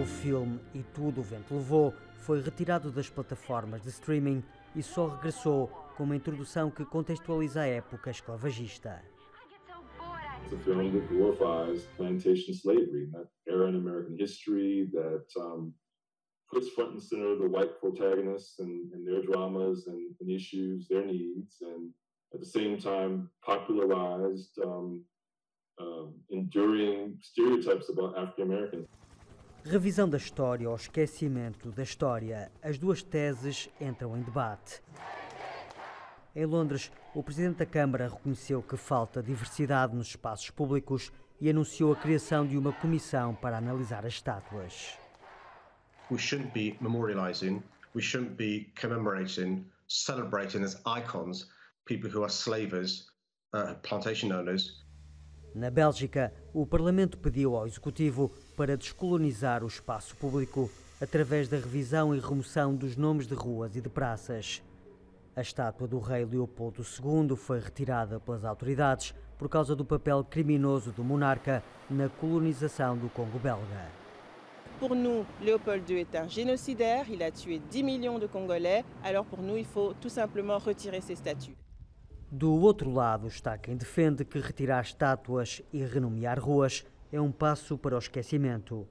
O 0.00 0.06
filme 0.06 0.58
E 0.74 0.82
Tudo 0.82 1.20
o 1.20 1.24
Vento 1.24 1.54
Levou 1.54 1.94
foi 2.16 2.40
retirado 2.40 2.90
das 2.90 3.10
plataformas 3.10 3.82
de 3.82 3.90
streaming 3.90 4.42
e 4.74 4.82
só 4.82 5.08
regressou 5.08 5.66
com 5.96 6.04
uma 6.04 6.16
introdução 6.16 6.70
que 6.70 6.84
contextualiza 6.84 7.60
a 7.60 7.66
época 7.66 8.10
esclavagista. 8.10 9.11
It's 10.44 10.52
a 10.52 10.64
film 10.64 10.92
that 10.92 11.08
glorifies 11.08 11.82
plantation 11.96 12.54
slavery, 12.54 13.08
that 13.12 13.28
era 13.48 13.68
in 13.68 13.76
American 13.76 14.16
history 14.18 14.88
that 14.92 15.26
um, 15.40 15.72
puts 16.52 16.68
front 16.70 16.92
and 16.92 17.02
center 17.02 17.36
the 17.36 17.48
white 17.48 17.80
protagonists 17.80 18.58
and, 18.58 18.92
and 18.92 19.06
their 19.06 19.22
dramas 19.22 19.86
and, 19.86 20.14
and 20.20 20.30
issues, 20.30 20.86
their 20.88 21.04
needs, 21.04 21.56
and 21.62 21.90
at 22.34 22.40
the 22.40 22.46
same 22.46 22.78
time 22.78 23.30
popularized 23.44 24.58
um, 24.64 25.04
um, 25.80 26.14
enduring 26.30 27.18
stereotypes 27.20 27.88
about 27.88 28.16
African 28.18 28.44
Americans. 28.44 28.88
Revisão 29.64 30.08
da 30.08 30.16
história 30.16 30.68
ou 30.68 30.74
esquecimento 30.74 31.70
da 31.70 31.84
história. 31.84 32.50
As 32.60 32.78
duas 32.78 33.00
teses 33.02 33.70
entram 33.80 34.16
em 34.16 34.22
debate. 34.22 34.82
Em 36.34 36.46
Londres, 36.46 36.90
o 37.14 37.22
presidente 37.22 37.58
da 37.58 37.66
Câmara 37.66 38.08
reconheceu 38.08 38.62
que 38.62 38.76
falta 38.76 39.22
diversidade 39.22 39.94
nos 39.94 40.08
espaços 40.08 40.50
públicos 40.50 41.12
e 41.40 41.50
anunciou 41.50 41.92
a 41.92 41.96
criação 41.96 42.46
de 42.46 42.56
uma 42.56 42.72
comissão 42.72 43.34
para 43.34 43.58
analisar 43.58 44.06
as 44.06 44.14
estátuas. 44.14 45.02
we 46.12 46.18
shouldn't 46.18 46.52
be 46.52 46.76
memorializing, 46.80 47.62
we 47.94 48.02
shouldn't 48.02 48.36
be 48.36 48.70
commemorating, 48.74 49.64
celebrating 49.86 50.62
as 50.62 50.76
icons 50.86 51.46
people 51.86 52.10
who 52.10 52.22
are 52.22 52.30
slavers, 52.30 53.10
uh, 53.54 53.74
plantation 53.82 54.30
owners. 54.32 54.84
Na 55.54 55.70
Bélgica, 55.70 56.32
o 56.54 56.66
Parlamento 56.66 57.18
pediu 57.18 57.56
ao 57.56 57.66
Executivo 57.66 58.30
para 58.56 58.76
descolonizar 58.76 59.62
o 59.62 59.66
espaço 59.66 60.16
público 60.16 60.70
através 61.00 61.48
da 61.48 61.56
revisão 61.56 62.14
e 62.14 62.20
remoção 62.20 62.74
dos 62.74 62.96
nomes 62.96 63.26
de 63.26 63.34
ruas 63.34 63.76
e 63.76 63.80
de 63.80 63.88
praças. 63.88 64.62
A 65.34 65.40
estátua 65.40 65.88
do 65.88 65.98
rei 65.98 66.26
Leopoldo 66.26 66.82
II 66.82 67.36
foi 67.36 67.58
retirada 67.58 68.20
pelas 68.20 68.44
autoridades 68.44 69.14
por 69.38 69.48
causa 69.48 69.74
do 69.74 69.82
papel 69.82 70.22
criminoso 70.22 70.92
do 70.92 71.02
monarca 71.02 71.62
na 71.88 72.10
colonização 72.10 72.98
do 72.98 73.08
Congo 73.08 73.38
belga. 73.38 73.90
Pour 74.78 74.94
nous, 74.94 75.24
Léopold 75.40 75.90
II 75.90 76.00
est 76.00 76.14
un 76.16 76.28
génocidaire, 76.28 77.08
il 77.08 77.22
a 77.22 77.30
tué 77.30 77.58
10 77.70 77.82
millions 77.82 78.18
de 78.18 78.26
Congolais, 78.26 78.84
alors 79.02 79.24
pour 79.24 79.40
nous, 79.40 79.56
il 79.56 79.64
faut 79.64 79.94
tout 79.94 80.10
simplement 80.10 80.58
retirer 80.58 81.00
ces 81.00 81.16
statues. 81.16 81.56
Do 82.30 82.52
outro 82.52 82.90
lado 82.90 83.26
está 83.26 83.56
quem 83.56 83.76
defende 83.76 84.26
que 84.26 84.38
retirar 84.38 84.82
estátuas 84.82 85.62
e 85.72 85.82
renomear 85.82 86.38
ruas 86.38 86.84
é 87.10 87.18
um 87.18 87.32
passo 87.32 87.78
para 87.78 87.94
o 87.94 87.98
esquecimento. 87.98 88.86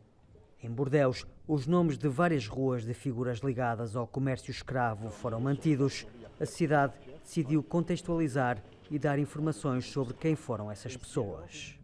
Em 0.63 0.71
Bordeus, 0.71 1.27
os 1.53 1.67
nomes 1.67 1.97
de 1.97 2.07
várias 2.07 2.47
ruas 2.47 2.85
de 2.85 2.93
figuras 2.93 3.39
ligadas 3.39 3.93
ao 3.93 4.07
comércio 4.07 4.51
escravo 4.51 5.09
foram 5.09 5.41
mantidos. 5.41 6.07
A 6.39 6.45
cidade 6.45 6.93
decidiu 7.21 7.61
contextualizar 7.61 8.63
e 8.89 8.97
dar 8.97 9.19
informações 9.19 9.85
sobre 9.91 10.13
quem 10.13 10.33
foram 10.33 10.71
essas 10.71 10.95
pessoas. 10.95 11.75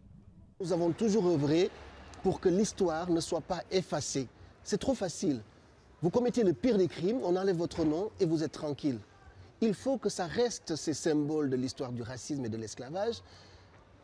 Nous 0.58 0.72
avons 0.72 0.90
toujours 0.90 1.26
œuvré 1.26 1.70
pour 2.22 2.40
que 2.40 2.48
l'histoire 2.48 3.10
ne 3.10 3.20
soit 3.20 3.42
pas 3.42 3.62
effacée. 3.70 4.26
C'est 4.64 4.78
trop 4.78 4.94
facile. 4.94 5.42
Vous 6.00 6.08
commettez 6.08 6.44
le 6.44 6.54
pire 6.54 6.78
des 6.78 6.88
crimes, 6.88 7.20
on 7.22 7.36
enlève 7.36 7.58
votre 7.58 7.84
nom 7.84 8.10
et 8.18 8.24
vous 8.24 8.42
êtes 8.42 8.52
tranquille. 8.52 8.98
Il 9.60 9.74
faut 9.74 9.98
que 9.98 10.08
ça 10.08 10.24
reste 10.26 10.76
ces 10.76 10.94
symboles 10.94 11.50
de 11.50 11.56
l'histoire 11.56 11.92
du 11.92 12.00
racisme 12.00 12.46
et 12.46 12.48
de 12.48 12.56
l'esclavage 12.56 13.20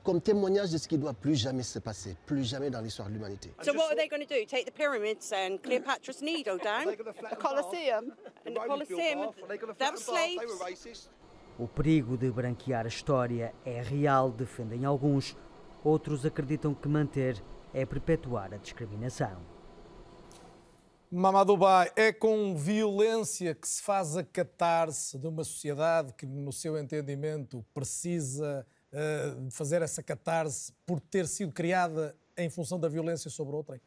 comme 0.05 0.20
témoignage 0.20 0.70
de 0.70 0.78
ce 0.78 0.86
qui 0.86 0.96
ne 0.96 1.02
doit 1.02 1.14
plus 1.14 1.34
jamais 1.34 1.62
se 1.62 1.78
passer, 1.78 2.14
plus 2.26 2.44
jamais 2.44 2.70
dans 2.70 2.82
l'histoire 2.82 3.09
de 3.09 3.14
l'humanité. 3.14 3.50
So 3.62 3.72
what 3.72 3.90
are 3.90 3.96
they 3.96 4.07
going 4.07 4.20
to 4.20 4.26
do? 4.26 4.44
Take 4.46 4.66
the 4.66 4.70
pyramids 4.70 5.32
and 5.32 5.59
Cleopatra's 5.62 6.20
Needle 6.20 6.59
down? 6.59 6.94
The 6.94 7.36
Colosseum? 7.36 8.12
And 8.46 8.55
the 8.55 8.61
Colosseum, 8.66 9.32
was 9.48 10.05
slaves? 10.05 11.11
O 11.59 11.66
perigo 11.66 12.16
de 12.16 12.30
branquear 12.30 12.84
a 12.84 12.88
história 12.88 13.55
é 13.64 13.80
real, 13.80 14.30
defendem 14.30 14.84
alguns. 14.84 15.36
Outros 15.82 16.26
acreditam 16.26 16.74
que 16.74 16.88
manter 16.88 17.42
é 17.72 17.86
perpetuar 17.86 18.52
a 18.52 18.59
discriminação. 18.59 19.40
Mamadou 21.11 21.57
Ba, 21.57 21.88
é 21.94 22.12
com 22.12 22.57
violência 22.57 23.55
que 23.55 23.68
se 23.68 23.80
faz 23.80 24.16
a 24.16 24.24
catarse 24.24 25.16
de 25.16 25.28
uma 25.28 25.44
sociedade 25.44 26.12
que, 26.14 26.26
no 26.26 26.52
seu 26.52 26.76
entendimento, 26.76 27.64
precisa 27.72 28.66
de 29.45 29.51
fazer 29.51 29.82
essa 29.82 30.03
catarse 30.03 30.72
por 30.86 31.01
ter 31.01 31.26
sido 31.26 31.53
criada 31.53 32.14
em 32.36 32.49
função 32.49 32.78
da 32.78 32.88
violência 32.88 33.30
sobre 33.30 33.55
outrem? 33.57 33.80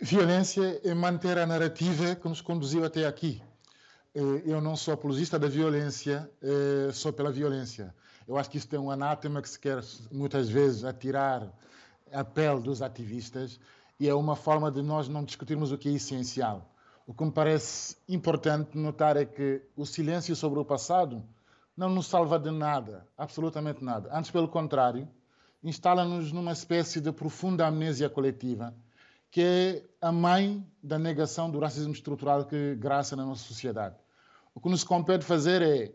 Violência 0.00 0.80
é 0.82 0.94
manter 0.94 1.38
a 1.38 1.46
narrativa 1.46 2.14
que 2.16 2.28
nos 2.28 2.40
conduziu 2.40 2.84
até 2.84 3.06
aqui. 3.06 3.42
Eu 4.14 4.60
não 4.60 4.74
sou 4.76 4.92
apologista 4.92 5.38
da 5.38 5.46
violência 5.46 6.28
só 6.92 7.12
pela 7.12 7.30
violência. 7.30 7.94
Eu 8.26 8.36
acho 8.36 8.50
que 8.50 8.58
isso 8.58 8.68
tem 8.68 8.78
um 8.78 8.90
anátema 8.90 9.42
que 9.42 9.48
se 9.48 9.58
quer 9.58 9.82
muitas 10.10 10.48
vezes 10.48 10.84
atirar 10.84 11.52
a 12.12 12.24
pele 12.24 12.60
dos 12.60 12.82
ativistas 12.82 13.60
e 13.98 14.08
é 14.08 14.14
uma 14.14 14.34
forma 14.34 14.70
de 14.70 14.82
nós 14.82 15.08
não 15.08 15.24
discutirmos 15.24 15.70
o 15.70 15.78
que 15.78 15.88
é 15.88 15.92
essencial. 15.92 16.74
O 17.06 17.14
que 17.14 17.24
me 17.24 17.30
parece 17.30 17.96
importante 18.08 18.76
notar 18.78 19.16
é 19.16 19.24
que 19.24 19.62
o 19.76 19.84
silêncio 19.84 20.34
sobre 20.34 20.58
o 20.58 20.64
passado 20.64 21.22
não 21.80 21.88
nos 21.88 22.08
salva 22.08 22.38
de 22.38 22.50
nada, 22.50 23.06
absolutamente 23.16 23.82
nada. 23.82 24.10
Antes, 24.12 24.30
pelo 24.30 24.46
contrário, 24.46 25.08
instala-nos 25.64 26.30
numa 26.30 26.52
espécie 26.52 27.00
de 27.00 27.10
profunda 27.10 27.66
amnésia 27.66 28.10
coletiva, 28.10 28.74
que 29.30 29.40
é 29.40 29.84
a 29.98 30.12
mãe 30.12 30.62
da 30.82 30.98
negação 30.98 31.50
do 31.50 31.58
racismo 31.58 31.94
estrutural 31.94 32.44
que 32.44 32.74
graça 32.74 33.16
na 33.16 33.24
nossa 33.24 33.44
sociedade. 33.44 33.96
O 34.54 34.60
que 34.60 34.68
nos 34.68 34.84
compete 34.84 35.24
fazer 35.24 35.62
é 35.62 35.94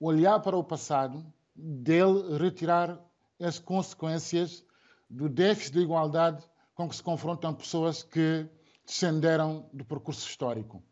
olhar 0.00 0.40
para 0.40 0.56
o 0.56 0.64
passado, 0.64 1.22
dele 1.54 2.38
retirar 2.38 2.98
as 3.38 3.58
consequências 3.58 4.64
do 5.10 5.28
déficit 5.28 5.74
de 5.74 5.80
igualdade 5.80 6.42
com 6.74 6.88
que 6.88 6.96
se 6.96 7.02
confrontam 7.02 7.52
pessoas 7.52 8.02
que 8.02 8.48
descenderam 8.86 9.68
do 9.70 9.84
percurso 9.84 10.26
histórico. 10.26 10.82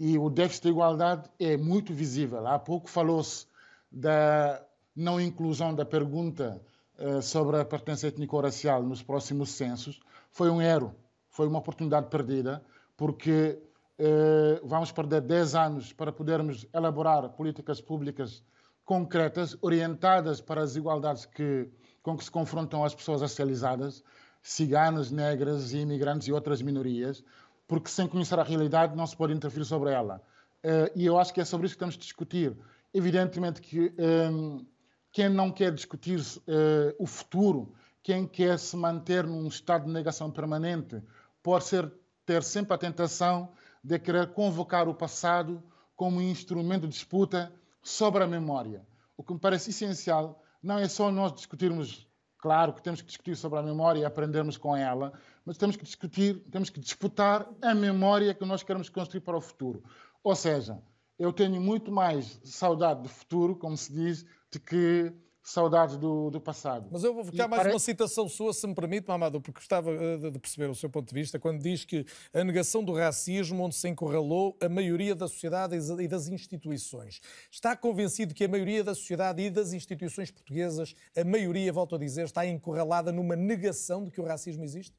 E 0.00 0.18
o 0.18 0.28
déficit 0.28 0.64
de 0.64 0.70
igualdade 0.70 1.30
é 1.38 1.56
muito 1.56 1.94
visível. 1.94 2.44
Há 2.44 2.58
pouco 2.58 2.90
falou-se 2.90 3.46
da 3.94 4.60
não 4.94 5.20
inclusão 5.20 5.72
da 5.72 5.84
pergunta 5.84 6.60
uh, 6.98 7.22
sobre 7.22 7.60
a 7.60 7.64
pertença 7.64 8.08
étnico-racial 8.08 8.82
nos 8.82 9.02
próximos 9.02 9.50
censos. 9.50 10.00
Foi 10.30 10.50
um 10.50 10.60
erro, 10.60 10.94
foi 11.30 11.46
uma 11.46 11.60
oportunidade 11.60 12.08
perdida, 12.08 12.62
porque 12.96 13.58
uh, 13.98 14.66
vamos 14.66 14.90
perder 14.90 15.20
10 15.20 15.54
anos 15.54 15.92
para 15.92 16.12
podermos 16.12 16.66
elaborar 16.74 17.28
políticas 17.30 17.80
públicas 17.80 18.42
concretas, 18.84 19.56
orientadas 19.62 20.40
para 20.40 20.60
as 20.60 20.76
igualdades 20.76 21.24
que, 21.24 21.68
com 22.02 22.16
que 22.16 22.24
se 22.24 22.30
confrontam 22.30 22.84
as 22.84 22.94
pessoas 22.94 23.22
racializadas. 23.22 24.02
ciganos, 24.42 25.10
negras, 25.10 25.72
imigrantes 25.72 26.28
e 26.28 26.32
outras 26.32 26.60
minorias, 26.60 27.24
porque 27.66 27.88
sem 27.88 28.06
conhecer 28.06 28.38
a 28.38 28.42
realidade 28.42 28.94
não 28.94 29.06
se 29.06 29.16
pode 29.16 29.32
interferir 29.32 29.64
sobre 29.64 29.90
ela. 29.90 30.20
Uh, 30.62 30.90
e 30.94 31.06
eu 31.06 31.18
acho 31.18 31.32
que 31.32 31.40
é 31.40 31.44
sobre 31.44 31.66
isso 31.66 31.76
que 31.76 31.78
temos 31.78 31.94
de 31.94 32.00
discutir. 32.00 32.54
Evidentemente 32.94 33.60
que 33.60 33.92
um, 33.98 34.64
quem 35.10 35.28
não 35.28 35.50
quer 35.50 35.72
discutir 35.72 36.20
uh, 36.20 36.94
o 36.96 37.06
futuro, 37.06 37.74
quem 38.04 38.24
quer 38.24 38.56
se 38.56 38.76
manter 38.76 39.26
num 39.26 39.48
estado 39.48 39.86
de 39.86 39.90
negação 39.90 40.30
permanente, 40.30 41.02
pode 41.42 41.64
ser, 41.64 41.92
ter 42.24 42.44
sempre 42.44 42.72
a 42.72 42.78
tentação 42.78 43.52
de 43.82 43.98
querer 43.98 44.28
convocar 44.28 44.88
o 44.88 44.94
passado 44.94 45.60
como 45.96 46.22
instrumento 46.22 46.82
de 46.82 46.88
disputa 46.88 47.52
sobre 47.82 48.22
a 48.22 48.28
memória. 48.28 48.86
O 49.16 49.24
que 49.24 49.32
me 49.32 49.40
parece 49.40 49.70
essencial 49.70 50.40
não 50.62 50.78
é 50.78 50.86
só 50.86 51.10
nós 51.10 51.32
discutirmos, 51.32 52.08
claro 52.38 52.72
que 52.72 52.82
temos 52.82 53.00
que 53.00 53.08
discutir 53.08 53.36
sobre 53.36 53.58
a 53.58 53.62
memória 53.62 54.00
e 54.00 54.04
aprendermos 54.04 54.56
com 54.56 54.76
ela, 54.76 55.12
mas 55.44 55.58
temos 55.58 55.76
que 55.76 55.84
discutir, 55.84 56.44
temos 56.50 56.70
que 56.70 56.78
disputar 56.78 57.48
a 57.60 57.74
memória 57.74 58.32
que 58.34 58.44
nós 58.44 58.62
queremos 58.62 58.88
construir 58.88 59.20
para 59.20 59.36
o 59.36 59.40
futuro. 59.40 59.82
Ou 60.22 60.34
seja, 60.34 60.80
eu 61.18 61.32
tenho 61.32 61.60
muito 61.60 61.92
mais 61.92 62.40
saudade 62.44 63.02
do 63.02 63.08
futuro, 63.08 63.56
como 63.56 63.76
se 63.76 63.92
diz, 63.92 64.26
de 64.50 64.58
que 64.58 65.12
saudades 65.44 65.98
do, 65.98 66.30
do 66.30 66.40
passado. 66.40 66.88
Mas 66.90 67.04
eu 67.04 67.12
vou 67.12 67.22
ficar 67.22 67.44
e 67.44 67.48
mais 67.48 67.66
uma 67.66 67.78
citação 67.78 68.26
sua, 68.28 68.52
se 68.54 68.66
me 68.66 68.74
permite, 68.74 69.06
Mamadou, 69.06 69.42
porque 69.42 69.60
gostava 69.60 69.90
eh, 69.90 70.30
de 70.30 70.38
perceber 70.38 70.70
o 70.70 70.74
seu 70.74 70.88
ponto 70.88 71.06
de 71.06 71.14
vista, 71.14 71.38
quando 71.38 71.60
diz 71.62 71.84
que 71.84 72.06
a 72.32 72.42
negação 72.42 72.82
do 72.82 72.94
racismo, 72.94 73.62
onde 73.62 73.74
se 73.74 73.86
encurralou 73.86 74.56
a 74.60 74.68
maioria 74.70 75.14
da 75.14 75.28
sociedade 75.28 75.76
e 75.76 76.08
das 76.08 76.28
instituições. 76.28 77.20
Está 77.50 77.76
convencido 77.76 78.34
que 78.34 78.44
a 78.44 78.48
maioria 78.48 78.82
da 78.82 78.94
sociedade 78.94 79.42
e 79.42 79.50
das 79.50 79.74
instituições 79.74 80.30
portuguesas, 80.30 80.94
a 81.14 81.24
maioria, 81.24 81.70
volto 81.70 81.94
a 81.94 81.98
dizer, 81.98 82.24
está 82.24 82.46
encurralada 82.46 83.12
numa 83.12 83.36
negação 83.36 84.02
de 84.02 84.10
que 84.10 84.20
o 84.22 84.24
racismo 84.24 84.64
existe? 84.64 84.96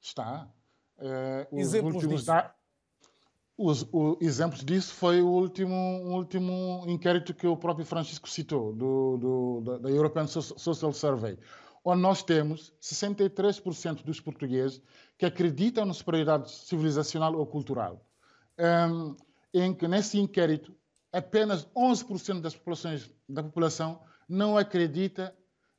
Está. 0.00 0.48
Uh, 0.96 1.58
Exemplos 1.58 2.06
disso. 2.06 2.26
Da 2.26 2.54
os, 3.56 3.86
o, 3.92 4.18
exemplos 4.20 4.64
disso 4.64 4.92
foi 4.94 5.22
o 5.22 5.28
último, 5.28 5.74
o 5.74 6.14
último 6.14 6.84
inquérito 6.88 7.32
que 7.34 7.46
o 7.46 7.56
próprio 7.56 7.86
Francisco 7.86 8.28
citou, 8.28 8.72
do, 8.72 9.16
do, 9.16 9.78
da 9.78 9.90
European 9.90 10.26
Social 10.26 10.92
Survey, 10.92 11.38
onde 11.84 12.02
nós 12.02 12.22
temos 12.22 12.72
63% 12.80 14.02
dos 14.02 14.20
portugueses 14.20 14.80
que 15.18 15.26
acreditam 15.26 15.84
na 15.84 15.92
superioridade 15.92 16.50
civilizacional 16.50 17.34
ou 17.34 17.46
cultural. 17.46 18.04
Um, 18.58 19.16
em 19.52 19.72
que 19.72 19.86
nesse 19.86 20.18
inquérito 20.18 20.74
apenas 21.12 21.64
11% 21.76 22.40
das 22.40 22.56
populações, 22.56 23.08
da 23.28 23.42
população 23.42 24.00
não 24.28 24.58
acredita 24.58 25.34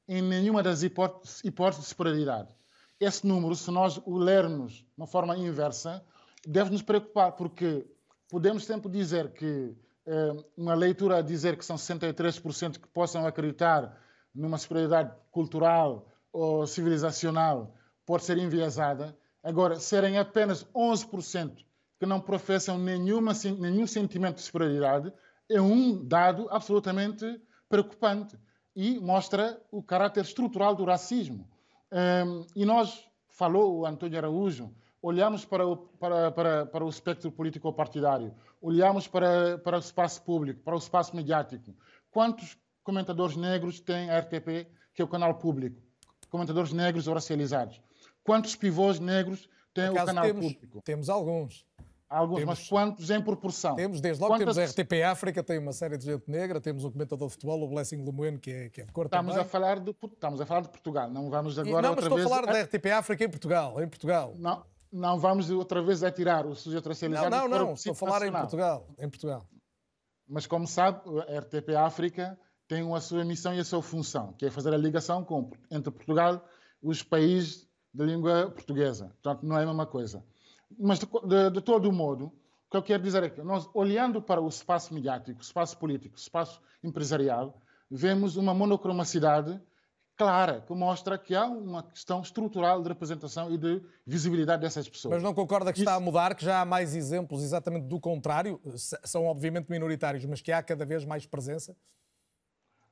em 0.07 0.21
nenhuma 0.21 0.63
das 0.63 0.81
hipóteses, 0.81 1.43
hipóteses 1.43 1.83
de 1.83 1.89
superioridade. 1.89 2.55
Esse 2.99 3.27
número, 3.27 3.53
se 3.53 3.69
nós 3.69 3.99
o 4.05 4.17
lermos 4.17 4.73
de 4.73 4.87
uma 4.95 5.07
forma 5.07 5.35
inversa, 5.35 6.05
deve 6.45 6.71
nos 6.71 6.81
preocupar, 6.81 7.33
porque 7.33 7.85
podemos 8.29 8.65
sempre 8.65 8.89
dizer 8.89 9.31
que 9.33 9.75
eh, 10.05 10.43
uma 10.55 10.73
leitura 10.73 11.17
a 11.17 11.21
dizer 11.21 11.57
que 11.57 11.65
são 11.65 11.75
63% 11.75 12.79
que 12.79 12.87
possam 12.87 13.25
acreditar 13.25 13.97
numa 14.33 14.57
superioridade 14.57 15.15
cultural 15.31 16.07
ou 16.31 16.67
civilizacional 16.67 17.73
pode 18.05 18.23
ser 18.23 18.37
enviesada. 18.37 19.17
Agora, 19.43 19.79
serem 19.79 20.17
apenas 20.17 20.63
11% 20.75 21.65
que 21.99 22.05
não 22.05 22.19
professam 22.19 22.77
nenhuma, 22.77 23.33
nenhum 23.57 23.87
sentimento 23.87 24.35
de 24.35 24.41
superioridade 24.41 25.11
é 25.49 25.61
um 25.61 26.05
dado 26.05 26.47
absolutamente 26.49 27.41
preocupante 27.69 28.37
e 28.75 28.99
mostra 28.99 29.59
o 29.71 29.81
caráter 29.81 30.21
estrutural 30.21 30.75
do 30.75 30.83
racismo. 30.83 31.47
Um, 31.91 32.45
e 32.55 32.65
nós, 32.65 33.07
falou 33.29 33.79
o 33.79 33.85
Antônio 33.85 34.17
Araújo, 34.17 34.73
olhamos 35.05 35.45
para 35.45 35.67
o, 35.67 35.77
para, 35.77 36.31
para, 36.31 36.65
para 36.65 36.83
o 36.83 36.89
espectro 36.89 37.31
político 37.31 37.71
partidário, 37.71 38.33
olhamos 38.59 39.07
para, 39.07 39.59
para 39.59 39.77
o 39.77 39.79
espaço 39.79 40.23
público, 40.23 40.61
para 40.63 40.73
o 40.73 40.79
espaço 40.79 41.15
mediático. 41.15 41.75
Quantos 42.09 42.57
comentadores 42.83 43.35
negros 43.35 43.79
tem 43.79 44.09
a 44.09 44.19
RTP, 44.19 44.67
que 44.95 45.01
é 45.01 45.05
o 45.05 45.07
canal 45.07 45.35
público? 45.35 45.79
Comentadores 46.27 46.73
negros 46.73 47.07
ou 47.07 47.13
racializados. 47.13 47.79
Quantos 48.23 48.55
pivôs 48.55 48.99
negros 48.99 49.47
tem 49.73 49.89
o 49.89 49.93
canal 49.93 50.25
temos, 50.25 50.53
público? 50.53 50.81
Temos 50.83 51.07
alguns. 51.07 51.63
Alguns, 52.09 52.39
temos, 52.39 52.59
mas 52.59 52.67
quantos 52.67 53.09
em 53.09 53.21
proporção? 53.21 53.75
Temos, 53.75 54.01
desde 54.01 54.21
logo 54.21 54.33
Quantas... 54.33 54.55
temos 54.55 54.77
a 54.77 54.81
RTP 54.81 55.03
África, 55.03 55.43
tem 55.43 55.59
uma 55.59 55.73
série 55.73 55.97
de 55.97 56.05
gente 56.05 56.29
negra, 56.29 56.59
temos 56.59 56.83
um 56.83 56.91
comentador 56.91 57.27
de 57.27 57.33
futebol, 57.33 57.61
o 57.61 57.67
Blessing 57.67 58.03
Lemoine, 58.03 58.39
que 58.39 58.51
é, 58.51 58.69
que 58.69 58.81
é 58.81 58.85
de 58.85 58.91
cor 58.91 59.05
estamos 59.05 59.33
também. 59.33 59.45
A 59.45 59.49
falar 59.49 59.79
de, 59.79 59.91
estamos 59.91 60.41
a 60.41 60.45
falar 60.45 60.61
de 60.61 60.69
Portugal, 60.69 61.09
não 61.11 61.29
vamos 61.29 61.59
agora 61.59 61.87
Não, 61.87 61.95
mas 61.95 62.03
estou 62.05 62.17
vez... 62.17 62.27
a 62.27 62.29
falar 62.29 62.51
da 62.51 62.61
RTP 62.61 62.85
África 62.87 63.23
em 63.23 63.29
Portugal, 63.29 63.81
em 63.81 63.87
Portugal. 63.87 64.33
Não, 64.37 64.63
não 64.91 65.19
vamos 65.19 65.49
outra 65.49 65.81
vez 65.81 66.03
a 66.03 66.11
tirar 66.11 66.45
o 66.45 66.55
sujeito 66.55 66.87
racializado. 66.87 67.29
Não, 67.29 67.47
não, 67.47 67.65
não, 67.67 67.73
estou 67.73 67.91
a 67.91 67.95
falar 67.95 68.19
nacional. 68.19 68.39
em 68.39 68.41
Portugal, 68.41 68.95
em 68.99 69.09
Portugal. 69.09 69.49
Mas 70.27 70.47
como 70.47 70.67
sabe, 70.67 71.01
a 71.27 71.39
RTP 71.39 71.75
África 71.75 72.39
tem 72.67 72.91
a 72.93 72.99
sua 72.99 73.23
missão 73.23 73.53
e 73.53 73.59
a 73.59 73.63
sua 73.63 73.81
função, 73.81 74.33
que 74.33 74.45
é 74.45 74.51
fazer 74.51 74.73
a 74.73 74.77
ligação 74.77 75.23
com, 75.23 75.51
entre 75.69 75.91
Portugal 75.91 76.43
e 76.81 76.87
os 76.87 77.03
países 77.03 77.67
de 77.93 78.05
língua 78.05 78.49
portuguesa. 78.51 79.07
Portanto, 79.21 79.45
não 79.45 79.57
é 79.57 79.63
a 79.63 79.67
mesma 79.67 79.85
coisa. 79.85 80.23
Mas, 80.77 80.99
de, 80.99 81.05
de, 81.05 81.51
de 81.51 81.61
todo 81.61 81.91
modo, 81.91 82.25
o 82.25 82.71
que 82.71 82.77
eu 82.77 82.83
quero 82.83 83.03
dizer 83.03 83.23
é 83.23 83.29
que 83.29 83.41
nós, 83.43 83.69
olhando 83.73 84.21
para 84.21 84.41
o 84.41 84.47
espaço 84.47 84.93
mediático, 84.93 85.39
o 85.39 85.43
espaço 85.43 85.77
político, 85.77 86.15
o 86.15 86.19
espaço 86.19 86.59
empresarial, 86.83 87.61
vemos 87.89 88.35
uma 88.35 88.53
monocromacidade 88.53 89.61
clara, 90.15 90.61
que 90.61 90.73
mostra 90.73 91.17
que 91.17 91.35
há 91.35 91.45
uma 91.45 91.83
questão 91.83 92.21
estrutural 92.21 92.81
de 92.81 92.87
representação 92.87 93.51
e 93.51 93.57
de 93.57 93.81
visibilidade 94.05 94.61
dessas 94.61 94.87
pessoas. 94.87 95.15
Mas 95.15 95.23
não 95.23 95.33
concorda 95.33 95.71
que 95.73 95.79
Isso... 95.79 95.89
está 95.89 95.95
a 95.95 95.99
mudar, 95.99 96.35
que 96.35 96.45
já 96.45 96.61
há 96.61 96.65
mais 96.65 96.95
exemplos 96.95 97.43
exatamente 97.43 97.87
do 97.87 97.99
contrário? 97.99 98.59
São 98.75 99.25
obviamente 99.25 99.69
minoritários, 99.69 100.25
mas 100.25 100.41
que 100.41 100.51
há 100.51 100.63
cada 100.63 100.85
vez 100.85 101.03
mais 101.05 101.25
presença? 101.25 101.75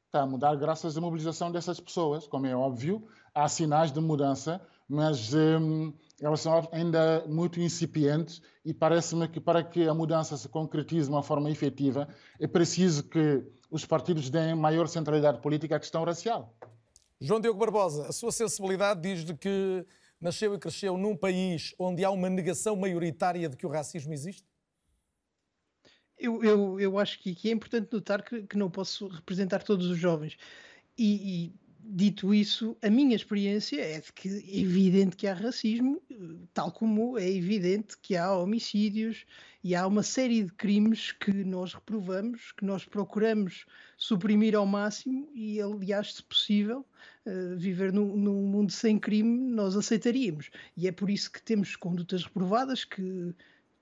Está 0.06 0.22
a 0.22 0.26
mudar 0.28 0.56
graças 0.56 0.96
à 0.96 1.02
mobilização 1.02 1.52
dessas 1.52 1.80
pessoas, 1.80 2.28
como 2.28 2.46
é 2.46 2.56
óbvio. 2.56 3.08
Há 3.34 3.48
sinais 3.48 3.92
de 3.92 4.00
mudança, 4.00 4.62
mas 4.88 5.34
hum, 5.34 5.92
elas 6.22 6.42
são 6.42 6.68
ainda 6.72 7.24
muito 7.28 7.60
incipientes 7.60 8.42
e 8.64 8.74
parece-me 8.74 9.28
que 9.28 9.40
para 9.40 9.64
que 9.64 9.88
a 9.88 9.94
mudança 9.94 10.38
se 10.38 10.48
concretize 10.48 11.08
de 11.08 11.14
uma 11.14 11.24
forma 11.24 11.50
efetiva, 11.50 12.08
é 12.40 12.48
preciso 12.48 13.04
que 13.04 13.44
os 13.72 13.86
partidos 13.86 14.30
deem 14.30 14.54
maior 14.54 14.88
centralidade 14.88 15.42
política 15.42 15.78
à 15.78 15.80
questão 15.80 16.04
racial. 16.04 16.54
João 17.24 17.40
Diogo 17.40 17.58
Barbosa, 17.58 18.06
a 18.06 18.12
sua 18.12 18.34
sensibilidade 18.34 19.00
diz 19.02 19.24
de 19.24 19.34
que 19.34 19.86
nasceu 20.20 20.54
e 20.54 20.60
cresceu 20.60 20.98
num 20.98 21.16
país 21.16 21.74
onde 21.80 22.04
há 22.04 22.12
uma 22.12 22.30
negação 22.30 22.76
maioritária 22.76 23.48
de 23.48 23.56
que 23.56 23.66
o 23.66 23.70
racismo 23.70 24.12
existe? 24.12 24.46
Eu, 26.18 26.44
eu, 26.44 26.80
eu 26.82 27.00
acho 27.00 27.18
que, 27.20 27.34
que 27.34 27.48
é 27.48 27.54
importante 27.54 27.88
notar 27.94 28.22
que, 28.26 28.44
que, 28.44 28.58
não 28.58 28.70
posso 28.70 29.08
representar 29.08 29.64
todos 29.64 29.88
os 29.88 29.98
jovens. 29.98 30.36
E, 30.98 31.46
e, 31.46 31.56
dito 31.86 32.34
isso, 32.34 32.78
a 32.82 32.90
minha 32.90 33.16
experiência 33.16 33.82
é 33.82 34.00
de 34.00 34.12
que 34.14 34.30
é 34.30 34.60
evidente 34.60 35.16
que 35.16 35.28
há 35.28 35.34
racismo, 35.34 36.02
tal 36.54 36.72
como 36.72 37.18
é 37.18 37.30
evidente 37.30 37.98
que 38.02 38.16
há 38.16 38.36
homicídios 38.36 39.26
e 39.64 39.76
há 39.76 39.86
uma 39.86 40.04
série 40.04 40.44
de 40.44 40.52
crimes 40.52 41.12
que 41.12 41.32
nós 41.32 41.74
reprovamos, 41.74 42.52
que 42.54 42.66
nós 42.66 42.86
procuramos 42.86 43.66
suprimir 43.98 44.56
ao 44.56 44.66
máximo 44.66 45.30
e, 45.34 45.62
aliás, 45.62 46.16
se 46.16 46.24
possível, 46.24 46.86
uh, 47.26 47.58
viver 47.58 47.92
num, 47.94 48.16
num, 48.16 48.44
mundo 48.44 48.72
sem 48.72 48.98
crime, 48.98 49.52
nós 49.52 49.76
aceitaríamos. 49.76 50.50
E 50.76 50.88
é 50.88 50.92
por 50.92 51.10
isso 51.10 51.32
que 51.32 51.42
temos 51.42 51.76
condutas 51.76 52.24
reprovadas, 52.24 52.84
que 52.84 53.34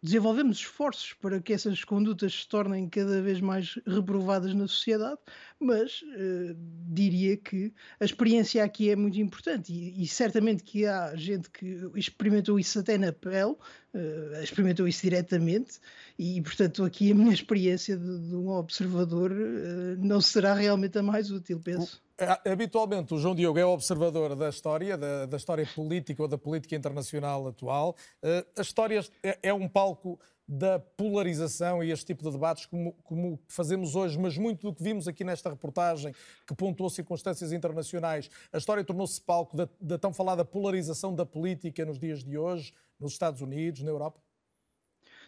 desenvolvemos 0.02 0.58
esforços 0.58 1.14
para 1.14 1.40
que 1.40 1.54
essas 1.54 1.84
condutas 1.84 2.34
se 2.34 2.48
tornem 2.48 2.90
cada 2.90 3.22
vez 3.22 3.40
mais 3.40 3.80
reprovadas 3.86 4.54
na 4.54 4.68
sociedade, 4.68 5.20
mas 5.60 6.02
uh, 6.02 6.56
diria 6.90 7.38
que 7.38 7.72
a 8.00 8.06
experiência 8.06 8.64
aqui 8.64 8.90
é 8.90 8.96
muito 8.96 9.20
importante 9.20 9.72
e, 9.72 10.02
e, 10.02 10.08
certamente 10.08 10.64
que 10.64 10.86
há 10.86 11.16
gente 11.16 11.50
que 11.52 11.80
experimentou 11.96 12.60
isso 12.60 12.80
até 12.80 12.98
na 12.98 13.14
pele, 13.14 13.52
uh, 13.94 14.44
experimentou 14.44 14.88
isso 14.88 15.04
diretamente 15.04 15.80
e, 16.18 16.42
portanto, 16.42 16.84
aqui 16.84 17.12
a 17.12 17.16
minha 17.16 17.34
experiência 17.34 17.96
de, 17.96 18.20
de 18.28 18.36
um 18.36 18.50
observador 18.50 19.32
uh, 19.32 19.98
não 20.00 20.20
será 20.20 20.56
realmente 20.56 20.98
a 20.98 21.04
mais 21.04 21.30
útil, 21.30 21.60
penso. 21.60 22.02
É, 22.22 22.52
habitualmente, 22.52 23.16
o 23.16 23.18
João 23.18 23.34
Diogo 23.34 23.58
é 23.58 23.66
observador 23.66 24.36
da 24.36 24.48
história, 24.48 24.96
da, 24.96 25.26
da 25.26 25.38
história 25.38 25.68
política 25.74 26.22
ou 26.22 26.28
da 26.28 26.38
política 26.38 26.76
internacional 26.76 27.48
atual. 27.48 27.96
Uh, 28.22 28.46
a 28.60 28.62
história 28.62 29.04
é, 29.24 29.40
é, 29.42 29.52
um 29.52 29.68
palco 29.68 30.20
da 30.48 30.78
polarização 30.78 31.84
e 31.84 31.90
este 31.90 32.06
tipo 32.06 32.24
de 32.24 32.30
debates 32.30 32.68
como, 32.68 32.94
como, 33.02 33.40
fazemos 33.48 33.96
hoje, 33.96 34.20
mas 34.20 34.38
muito 34.38 34.70
do 34.70 34.76
que 34.76 34.84
vimos 34.84 35.08
aqui 35.08 35.24
nesta 35.24 35.50
reportagem, 35.50 36.14
que 36.46 36.54
pontuou 36.54 36.92
circunstâncias 36.92 37.52
internacionais, 37.52 38.30
a 38.54 38.58
história 38.60 38.84
tornou-se 38.84 39.20
palco 39.20 39.58
da, 39.58 39.68
da 39.80 39.98
tão 39.98 40.14
falada 40.14 40.46
polarização 40.46 41.16
da 41.16 41.26
política 41.26 41.84
nos 41.84 41.98
dias 41.98 42.24
de 42.24 42.38
hoje, 42.38 42.72
nos 43.00 43.14
Estados 43.14 43.42
Unidos, 43.42 43.82
na 43.82 43.90
Europa? 43.90 44.22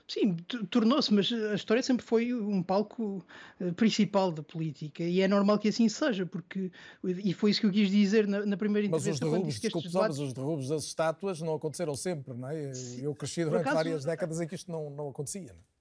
Sim, 0.08 0.36
tornou-se, 0.70 1.14
mas 1.14 1.32
a 1.32 1.56
história 1.56 1.82
sempre 1.82 2.06
foi 2.06 2.34
um 2.34 2.62
palco 2.62 3.26
uh, 3.60 3.74
principal 3.74 4.32
da 4.32 4.44
política 4.44 5.02
e 5.02 5.22
é 5.22 5.28
normal 5.28 5.58
que 5.58 5.70
assim 5.70 5.88
seja, 5.88 6.26
porque, 6.26 6.70
e 7.04 7.34
foi 7.34 7.52
isso 7.52 7.62
que 7.62 7.68
eu 7.68 7.72
quis 7.72 7.90
dizer 7.90 8.28
na, 8.28 8.46
na 8.46 8.58
primeira 8.58 8.88
mas 8.90 9.04
intervenção. 9.04 9.30
Mas 9.30 9.38
os 9.38 9.40
derrubos, 9.40 9.62
desculpe, 9.62 9.88
debates... 9.88 10.18
mas 10.18 10.28
os 10.28 10.34
derrubos 10.34 10.68
das 10.68 10.84
estátuas 10.84 11.42
não 11.42 11.56
aconteceram 11.56 11.96
sempre, 11.96 12.34
não 12.34 12.50
é? 12.50 12.72
Eu 13.02 13.16
cresci 13.16 13.46
durante 13.46 13.62
acaso, 13.62 13.76
várias 13.76 14.04
décadas 14.04 14.42
em 14.42 14.48
que 14.48 14.56
isto 14.56 14.70
não, 14.70 14.90
não 14.90 15.10
acontecia. 15.10 15.54
Não 15.54 15.60
é? 15.60 15.73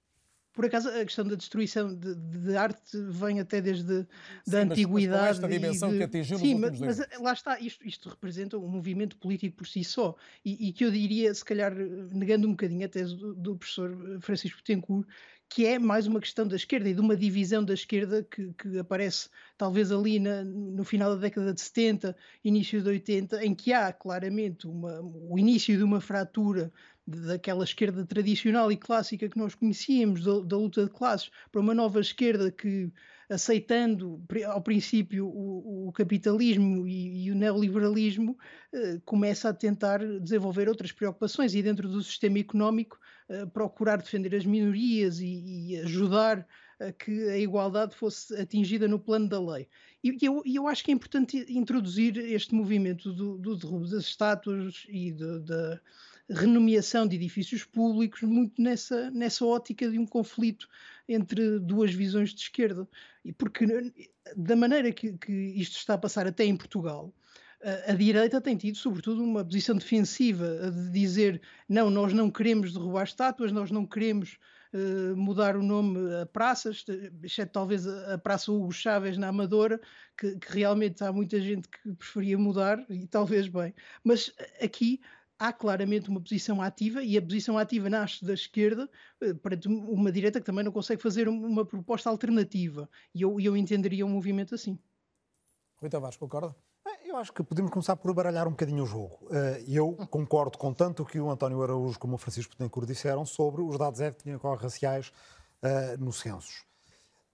Por 0.53 0.67
acaso, 0.67 0.89
a 0.89 1.05
questão 1.05 1.27
da 1.27 1.35
destruição 1.35 1.95
de, 1.95 2.15
de 2.15 2.57
arte 2.57 2.99
vem 3.09 3.41
até 3.41 3.61
desde 3.61 4.07
da 4.47 4.61
antiguidade. 4.61 5.09
Mas, 5.09 5.09
mas 5.09 5.31
esta 5.31 5.49
dimensão 5.49 5.91
de... 5.91 5.99
que 5.99 6.03
atingiu 6.05 6.39
Sim, 6.39 6.55
nos 6.55 6.79
mas, 6.79 6.99
mas 6.99 7.21
lá 7.21 7.33
está, 7.33 7.59
isto, 7.59 7.87
isto, 7.87 8.09
representa 8.09 8.59
um 8.59 8.69
movimento 8.69 9.17
político 9.17 9.57
por 9.57 9.67
si 9.67 9.83
só. 9.83 10.15
E, 10.45 10.69
e, 10.69 10.73
que 10.73 10.85
eu 10.85 10.91
diria, 10.91 11.33
se 11.33 11.45
calhar, 11.45 11.75
negando 11.75 12.47
um 12.47 12.51
bocadinho 12.51 12.85
a 12.85 12.89
tese 12.89 13.17
do, 13.17 13.35
do 13.35 13.57
professor 13.57 14.19
Francisco 14.21 14.63
Tencourt, 14.63 15.07
que 15.55 15.67
é 15.67 15.79
mais 15.79 16.07
uma 16.07 16.19
questão 16.19 16.49
da 16.49 16.57
esquerda 16.57 16.89
e 16.89 16.95
de 16.95 17.01
uma 17.01 17.15
divisão 17.15 17.63
da 17.63 17.75
esquerda 17.75 18.23
que, 18.23 18.55
que 18.55 18.79
aparece 18.79 19.29
talvez 19.59 19.93
ali 19.93 20.19
na, 20.19 20.43
no 20.43 20.83
final 20.83 21.11
da 21.15 21.21
década 21.21 21.53
de 21.53 21.61
70, 21.61 22.17
início 22.43 22.81
de 22.81 22.89
80, 22.89 23.45
em 23.45 23.55
que 23.55 23.71
há 23.71 23.93
claramente 23.93 24.67
uma, 24.67 25.03
o 25.03 25.39
início 25.39 25.77
de 25.77 25.83
uma 25.83 26.01
fratura 26.01 26.73
daquela 27.07 27.65
esquerda 27.65 28.07
tradicional 28.07 28.71
e 28.71 28.77
clássica 28.77 29.29
que 29.29 29.39
nós 29.39 29.55
conhecíamos, 29.55 30.25
da, 30.25 30.41
da, 30.41 30.57
luta 30.57 30.85
de 30.85 30.91
classes, 30.91 31.31
para 31.51 31.61
uma 31.61 31.75
nova 31.75 32.01
esquerda 32.01 32.51
que, 32.51 32.93
aceitando 33.29 34.23
ao 34.47 34.63
princípio 34.63 35.27
o, 35.27 35.89
o 35.89 35.93
capitalismo 35.93 36.87
e, 36.87 37.25
e, 37.25 37.31
o 37.33 37.35
neoliberalismo, 37.35 38.39
eh, 38.73 39.01
começa 39.05 39.49
a 39.49 39.55
tentar 39.55 39.99
desenvolver 40.21 40.69
outras 40.69 40.93
preocupações 40.93 41.55
e, 41.55 41.63
dentro 41.63 41.89
do 41.89 42.03
sistema 42.03 42.39
económico, 42.39 42.99
eh, 43.29 43.47
procurar 43.47 43.97
defender 43.97 44.35
as 44.37 44.47
minorias 44.47 45.19
e, 45.19 45.73
e, 45.73 45.77
ajudar 45.79 46.47
a 46.79 46.93
que 46.93 47.29
a 47.29 47.39
igualdade 47.39 47.97
fosse 47.97 48.35
atingida 48.37 48.87
no 48.87 48.99
plano 48.99 49.29
da 49.29 49.41
lei. 49.41 49.69
E 50.05 50.17
eu, 50.23 50.43
eu 50.45 50.69
acho 50.69 50.85
que 50.85 50.91
é 50.91 50.95
importante 50.95 51.45
introduzir 51.49 52.17
este 52.17 52.55
movimento 52.55 53.13
do, 53.13 53.39
do 53.39 53.57
derrubo 53.57 53.89
das 53.89 54.05
estátuas 54.05 54.85
e 54.89 55.13
da 55.13 55.81
renomeação 56.33 57.07
de 57.07 57.17
edifícios 57.17 57.65
públicos, 57.65 58.23
muito 58.23 58.61
nessa, 58.61 59.11
nessa 59.11 59.45
ótica 59.45 59.91
de 59.91 59.99
um 59.99 60.07
conflito 60.07 60.69
entre 61.09 61.59
duas 61.59 61.93
visões 61.93 62.35
de 62.35 62.41
esquerda. 62.41 62.89
E 63.25 63.33
porque, 63.33 63.67
da 64.37 64.57
maneira 64.57 64.93
que, 64.93 65.13
que 65.15 65.33
isto 65.33 65.77
está 65.77 65.95
a 65.95 65.99
passar 65.99 66.27
até 66.27 66.45
em 66.45 66.57
Portugal, 66.57 67.13
a, 67.87 67.93
direita 67.93 68.41
tem 68.41 68.57
tido, 68.57 68.77
sobretudo, 68.77 69.23
uma 69.23 69.45
posição 69.45 69.77
defensiva 69.77 70.71
de 70.71 70.91
dizer 70.91 71.41
não, 71.69 71.89
nós 71.91 72.13
não 72.13 72.31
queremos 72.31 72.73
derrubar 72.73 73.05
estátuas, 73.05 73.53
nós 73.53 73.71
não 73.71 73.87
queremos 73.87 74.39
Uh, 74.75 75.15
mudar 75.15 75.55
o 75.55 75.63
nome 75.63 75.99
a 76.15 76.25
praças, 76.25 76.83
exceto 77.23 77.53
talvez 77.53 77.87
a, 77.87 78.17
Praça 78.17 78.51
Hugo 78.51 78.73
Chávez 78.73 79.19
na 79.19 79.29
Amadora, 79.29 79.79
que, 80.17 80.39
que, 80.39 80.51
realmente 80.51 81.05
há 81.05 81.13
muita 81.13 81.39
gente 81.39 81.69
que 81.69 81.93
preferia 81.93 82.39
mudar, 82.39 82.83
e 82.89 83.07
talvez 83.07 83.49
bem. 83.49 83.75
Mas 84.03 84.33
aqui 84.63 84.99
há 85.43 85.53
claramente 85.53 86.09
uma 86.09 86.21
posição 86.21 86.63
ativa 86.63 87.03
e 87.03 87.19
a 87.19 87.23
posição 87.23 87.59
ativa 87.59 87.91
nasce 87.91 88.25
da 88.25 88.33
esquerda 88.33 88.89
eh, 89.21 89.35
para 89.35 89.59
uma 89.67 90.13
direita 90.13 90.39
que 90.39 90.47
também 90.47 90.65
não 90.65 90.71
consegue 90.71 91.03
fazer 91.03 91.29
uma 91.29 91.67
proposta 91.67 92.09
alternativa. 92.09 92.89
E 93.13 93.23
eu, 93.23 93.41
eu 93.41 93.57
entenderia 93.57 94.07
um 94.07 94.09
movimento 94.09 94.55
assim. 94.55 94.79
Rui 95.81 95.91
Tavares, 95.91 96.17
concorda? 96.17 96.55
Eu 97.05 97.17
acho 97.17 97.33
que 97.33 97.43
podemos 97.43 97.71
começar 97.71 97.97
por 97.97 98.15
baralhar 98.15 98.47
um 98.47 98.53
bocadinho 98.53 98.85
o 98.85 98.87
jogo. 98.87 99.29
Eh, 99.33 99.65
eu 99.67 99.95
concordo 100.09 100.57
com 100.57 100.73
tanto 100.73 101.03
o 101.03 101.07
que 101.07 101.19
o 101.19 101.29
António 101.29 101.61
Araújo 101.61 101.99
como 101.99 102.15
o 102.15 102.19
Francisco 102.19 102.57
Tencourt 102.57 102.87
disseram 102.87 103.27
sobre 103.27 103.63
os 103.63 103.77
dados 103.77 104.01
étnico-raciais 104.01 105.13
eh, 105.61 105.97
no 105.99 106.13
censos. 106.13 106.65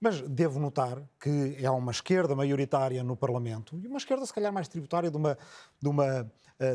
Mas 0.01 0.21
devo 0.23 0.61
notar 0.61 1.03
que 1.21 1.57
é 1.61 1.71
uma 1.71 1.91
esquerda 1.91 2.35
maioritária 2.37 3.03
no 3.03 3.17
Parlamento 3.17 3.79
e 3.79 3.89
uma 3.89 3.99
esquerda, 3.99 4.25
se 4.25 4.33
calhar, 4.33 4.53
mais 4.53 4.69
tributária 4.69 5.11
de 5.11 5.17
uma, 5.17 5.37
de 5.81 5.89
uma 5.89 6.31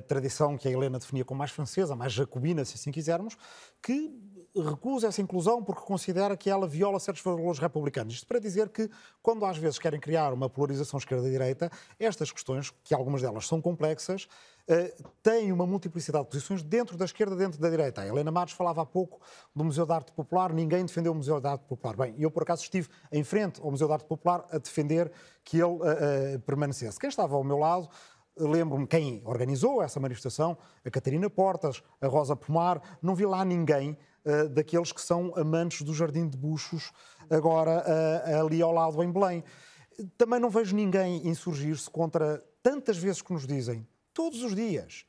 tradição 0.08 0.58
que 0.58 0.68
a 0.68 0.72
Helena 0.72 0.98
definia 0.98 1.26
como 1.26 1.38
mais 1.38 1.52
francesa, 1.52 1.96
mais 1.96 2.14
jacobina, 2.14 2.64
se 2.64 2.76
assim 2.76 2.92
quisermos, 2.92 3.36
que 3.82 4.18
recusa 4.62 5.08
essa 5.08 5.22
inclusão 5.22 5.64
porque 5.64 5.82
considera 5.82 6.38
que 6.38 6.50
ela 6.50 6.68
viola 6.68 7.00
certos 7.00 7.24
valores 7.24 7.60
republicanos. 7.60 8.14
Isto 8.14 8.28
para 8.28 8.40
dizer 8.40 8.70
que, 8.70 8.90
quando 9.22 9.46
às 9.46 9.58
vezes 9.58 9.80
querem 9.80 10.00
criar 10.00 10.32
uma 10.32 10.50
polarização 10.50 10.98
esquerda-direita, 10.98 11.72
estas 12.00 12.32
questões, 12.32 12.72
que 12.84 12.94
algumas 12.94 13.22
delas 13.22 13.48
são 13.48 13.60
complexas, 13.60 14.28
uh, 14.70 15.10
têm 15.24 15.52
uma 15.52 15.66
multiplicidade 15.66 16.26
de 16.26 16.30
posições 16.30 16.62
dentro 16.62 16.96
da 16.96 17.06
esquerda, 17.06 17.36
dentro 17.36 17.60
da 17.60 17.70
direita. 17.70 18.02
A 18.02 18.08
Helena 18.08 18.32
Matos 18.32 18.54
falava 18.54 18.82
há 18.82 18.86
pouco 18.86 19.20
do 19.56 19.64
Museu 19.64 19.86
de 19.86 19.94
Arte 19.94 20.12
Popular, 20.12 20.54
ninguém 20.54 20.86
defendeu 20.86 21.14
o 21.14 21.16
Museu 21.16 21.40
de 21.42 21.48
Arte 21.48 21.66
Popular. 21.66 21.96
Bem, 21.96 22.16
eu 22.20 22.30
por 22.30 22.44
acaso 22.44 22.62
estive 22.62 22.90
em 23.12 23.24
frente 23.24 23.60
ao 23.60 23.72
Museu 23.72 23.88
de 23.88 23.94
Arte 23.94 24.06
Popular 24.06 24.46
a 24.52 24.58
defender 24.60 25.12
que 25.44 25.58
ele 25.58 25.66
uh, 25.66 26.36
uh, 26.36 26.40
permanecesse. 26.42 27.00
Quem 27.00 27.10
estava 27.10 27.36
ao 27.36 27.44
meu 27.44 27.58
lado 27.58 27.90
lembro-me 28.36 28.88
quem 28.88 29.22
organizou 29.26 29.82
essa 29.82 30.00
manifestação, 30.00 30.58
a 30.84 30.90
Catarina 30.90 31.30
Portas, 31.30 31.84
a 32.02 32.08
Rosa 32.08 32.36
Pomar, 32.36 32.82
não 33.02 33.16
vi 33.16 33.26
lá 33.26 33.46
ninguém 33.46 33.98
uh, 34.26 34.50
daqueles 34.50 34.92
que 34.92 35.02
são 35.02 35.34
amantes 35.36 35.82
do 35.82 35.94
Jardim 35.94 36.28
de 36.28 36.38
Buxos, 36.38 36.92
agora 37.30 37.84
uh, 37.84 38.46
ali 38.46 38.62
ao 38.62 38.72
lado 38.72 39.02
em 39.04 39.12
Belém. 39.12 39.44
Também 40.18 40.40
não 40.40 40.50
vejo 40.50 40.76
ninguém 40.76 41.28
insurgir-se 41.28 41.90
contra 41.90 42.44
tantas 42.62 42.98
vezes 42.98 43.22
que 43.22 43.32
nos 43.32 43.46
dizem, 43.46 43.88
todos 44.14 44.42
os 44.44 44.56
dias, 44.56 45.06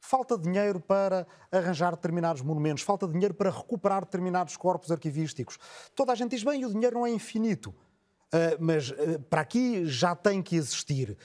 falta 0.00 0.38
dinheiro 0.38 0.80
para 0.80 1.26
arranjar 1.50 1.94
determinados 1.94 2.42
monumentos, 2.42 2.82
falta 2.82 3.08
dinheiro 3.08 3.34
para 3.34 3.50
recuperar 3.50 4.04
determinados 4.04 4.56
corpos 4.56 4.90
arquivísticos. 4.90 5.58
Toda 5.94 6.12
a 6.12 6.14
gente 6.14 6.30
diz, 6.30 6.44
bem, 6.44 6.64
o 6.64 6.70
dinheiro 6.70 6.96
não 6.96 7.06
é 7.06 7.10
infinito, 7.10 7.70
uh, 7.70 8.56
mas 8.58 8.92
para 9.28 9.40
aqui 9.40 9.84
já 9.86 10.14
tem 10.14 10.42
que 10.42 10.56
existir. 10.56 11.16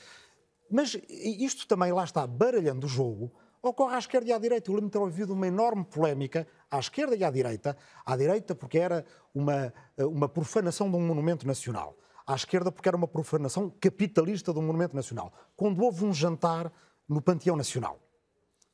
Mas 0.70 0.98
isto 1.08 1.66
também, 1.66 1.92
lá 1.92 2.02
está, 2.02 2.26
baralhando 2.26 2.86
o 2.86 2.90
jogo, 2.90 3.32
ocorre 3.68 3.94
à 3.94 3.98
esquerda 3.98 4.28
e 4.28 4.32
à 4.32 4.38
direita. 4.38 4.70
Eu 4.70 4.74
lembro 4.74 4.88
de 4.88 4.92
ter 4.92 4.98
ouvido 4.98 5.32
uma 5.32 5.46
enorme 5.46 5.84
polémica 5.84 6.46
à 6.70 6.78
esquerda 6.78 7.14
e 7.16 7.24
à 7.24 7.30
direita. 7.30 7.76
À 8.04 8.16
direita 8.16 8.54
porque 8.54 8.78
era 8.78 9.04
uma, 9.34 9.72
uma 9.98 10.28
profanação 10.28 10.90
de 10.90 10.96
um 10.96 11.00
monumento 11.00 11.46
nacional. 11.46 11.96
À 12.26 12.34
esquerda 12.34 12.72
porque 12.72 12.88
era 12.88 12.96
uma 12.96 13.08
profanação 13.08 13.70
capitalista 13.80 14.52
de 14.52 14.58
um 14.58 14.62
monumento 14.62 14.96
nacional. 14.96 15.32
Quando 15.54 15.82
houve 15.82 16.04
um 16.04 16.12
jantar 16.12 16.72
no 17.08 17.22
Panteão 17.22 17.56
Nacional. 17.56 17.98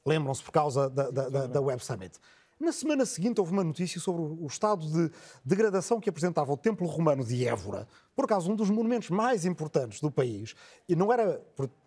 Lembram-se 0.05 0.43
por 0.43 0.53
causa 0.53 0.89
da, 0.89 1.11
da, 1.11 1.29
da, 1.29 1.47
da 1.47 1.61
Web 1.61 1.85
Summit. 1.85 2.19
Na 2.59 2.73
semana 2.73 3.05
seguinte 3.05 3.41
houve 3.41 3.53
uma 3.53 3.65
notícia 3.65 4.01
sobre 4.01 4.23
o 4.23 4.47
estado 4.47 4.87
de 4.87 5.11
degradação 5.45 6.01
que 6.01 6.09
apresentava 6.09 6.53
o 6.53 6.57
Templo 6.57 6.87
Romano 6.87 7.25
de 7.25 7.47
Évora, 7.47 7.89
por 8.15 8.27
causa 8.27 8.51
um 8.51 8.55
dos 8.55 8.71
monumentos 8.71 9.11
mais 9.11 9.45
importantes 9.45 10.01
do 10.01 10.13
país. 10.13 10.55
E 10.89 10.95
não 10.95 11.13
era 11.13 11.45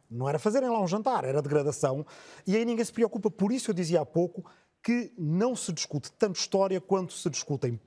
não 0.09 0.27
era 0.27 0.39
fazerem 0.39 0.69
lá 0.69 0.79
um 0.81 0.87
jantar, 0.87 1.23
era 1.23 1.41
degradação. 1.41 2.05
E 2.45 2.55
aí 2.55 2.65
ninguém 2.65 2.85
se 2.85 2.93
preocupa. 2.93 3.29
Por 3.29 3.51
isso 3.51 3.71
eu 3.71 3.75
dizia 3.75 4.01
há 4.01 4.05
pouco 4.05 4.45
que 4.83 5.11
não 5.17 5.55
se 5.55 5.73
discute 5.73 6.11
tanto 6.11 6.39
história 6.39 6.79
quanto 6.79 7.13
se 7.13 7.29
discutem 7.29 7.79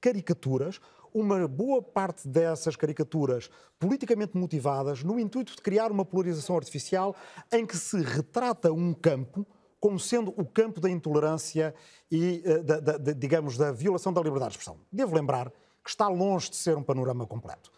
caricaturas. 0.00 0.80
Uma 1.12 1.46
boa 1.48 1.82
parte 1.82 2.28
dessas 2.28 2.76
caricaturas 2.76 3.50
politicamente 3.78 4.36
motivadas, 4.36 5.02
no 5.02 5.18
intuito 5.18 5.54
de 5.54 5.62
criar 5.62 5.90
uma 5.90 6.04
polarização 6.04 6.56
artificial 6.56 7.14
em 7.52 7.64
que 7.64 7.76
se 7.76 8.00
retrata 8.00 8.72
um 8.72 8.92
campo 8.92 9.46
como 9.78 9.98
sendo 10.00 10.34
o 10.36 10.44
campo 10.44 10.80
da 10.80 10.90
intolerância 10.90 11.74
e, 12.10 12.42
eh, 12.44 12.62
da, 12.62 12.80
da, 12.80 12.98
da, 12.98 13.12
digamos, 13.12 13.56
da 13.56 13.70
violação 13.72 14.12
da 14.12 14.20
liberdade 14.20 14.52
de 14.52 14.58
expressão. 14.58 14.80
Devo 14.90 15.14
lembrar 15.14 15.50
que 15.84 15.90
está 15.90 16.08
longe 16.08 16.50
de 16.50 16.56
ser 16.56 16.76
um 16.76 16.82
panorama 16.82 17.26
completo. 17.26 17.70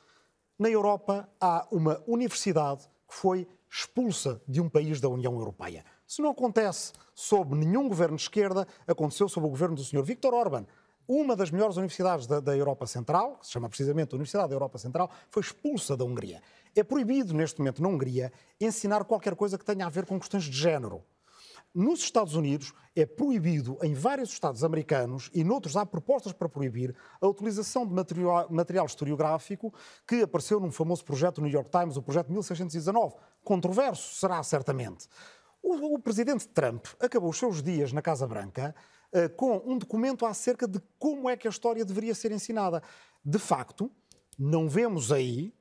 Na 0.58 0.68
Europa 0.70 1.28
há 1.40 1.66
uma 1.70 2.02
universidade 2.06 2.88
que 3.06 3.14
foi 3.14 3.46
expulsa 3.70 4.40
de 4.46 4.60
um 4.60 4.68
país 4.68 5.00
da 5.00 5.08
União 5.08 5.32
Europeia. 5.34 5.84
Se 6.06 6.22
não 6.22 6.30
acontece 6.30 6.92
sob 7.14 7.54
nenhum 7.54 7.88
governo 7.88 8.16
de 8.16 8.22
esquerda, 8.22 8.66
aconteceu 8.86 9.28
sob 9.28 9.46
o 9.46 9.50
governo 9.50 9.76
do 9.76 9.84
Sr. 9.84 10.02
Viktor 10.02 10.32
Orban. 10.32 10.66
Uma 11.06 11.34
das 11.34 11.50
melhores 11.50 11.76
universidades 11.76 12.26
da, 12.26 12.38
da, 12.38 12.56
Europa 12.56 12.86
Central, 12.86 13.38
que 13.38 13.46
se 13.46 13.52
chama 13.52 13.68
precisamente 13.68 14.14
Universidade 14.14 14.48
da 14.48 14.54
Europa 14.54 14.78
Central, 14.78 15.10
foi 15.30 15.42
expulsa 15.42 15.96
da 15.96 16.04
Hungria. 16.04 16.42
É 16.76 16.82
proibido, 16.82 17.32
neste 17.32 17.58
momento, 17.58 17.82
na 17.82 17.88
Hungria, 17.88 18.32
ensinar 18.60 19.04
qualquer 19.04 19.34
coisa 19.34 19.56
que 19.56 19.64
tenha 19.64 19.86
a 19.86 19.88
ver 19.88 20.04
com 20.04 20.18
questões 20.18 20.44
de 20.44 20.56
género. 20.56 21.02
Nos 21.74 22.00
Estados 22.00 22.34
Unidos 22.34 22.72
é 22.96 23.04
proibido 23.04 23.78
em 23.82 23.94
vários 23.94 24.30
estados 24.30 24.64
americanos 24.64 25.30
e 25.34 25.44
noutros 25.44 25.76
há 25.76 25.84
propostas 25.84 26.32
para 26.32 26.48
proibir 26.48 26.94
a 27.20 27.26
utilização 27.26 27.86
de 27.86 27.92
material, 27.92 28.46
material 28.50 28.86
historiográfico 28.86 29.72
que 30.06 30.22
apareceu 30.22 30.58
num 30.58 30.72
famoso 30.72 31.04
projeto 31.04 31.36
do 31.36 31.42
New 31.42 31.52
York 31.52 31.70
Times, 31.70 31.96
o 31.96 32.02
projeto 32.02 32.32
1619. 32.32 33.16
Controverso 33.44 34.14
será 34.14 34.42
certamente. 34.42 35.08
O, 35.62 35.94
o 35.94 35.98
presidente 35.98 36.48
Trump 36.48 36.86
acabou 36.98 37.30
os 37.30 37.38
seus 37.38 37.62
dias 37.62 37.92
na 37.92 38.00
Casa 38.00 38.26
Branca 38.26 38.74
uh, 39.12 39.28
com 39.36 39.62
um 39.66 39.76
documento 39.76 40.24
acerca 40.24 40.66
de 40.66 40.80
como 40.98 41.28
é 41.28 41.36
que 41.36 41.46
a 41.46 41.50
história 41.50 41.84
deveria 41.84 42.14
ser 42.14 42.32
ensinada. 42.32 42.82
De 43.24 43.38
facto, 43.38 43.90
não 44.38 44.68
vemos 44.68 45.12
aí 45.12 45.52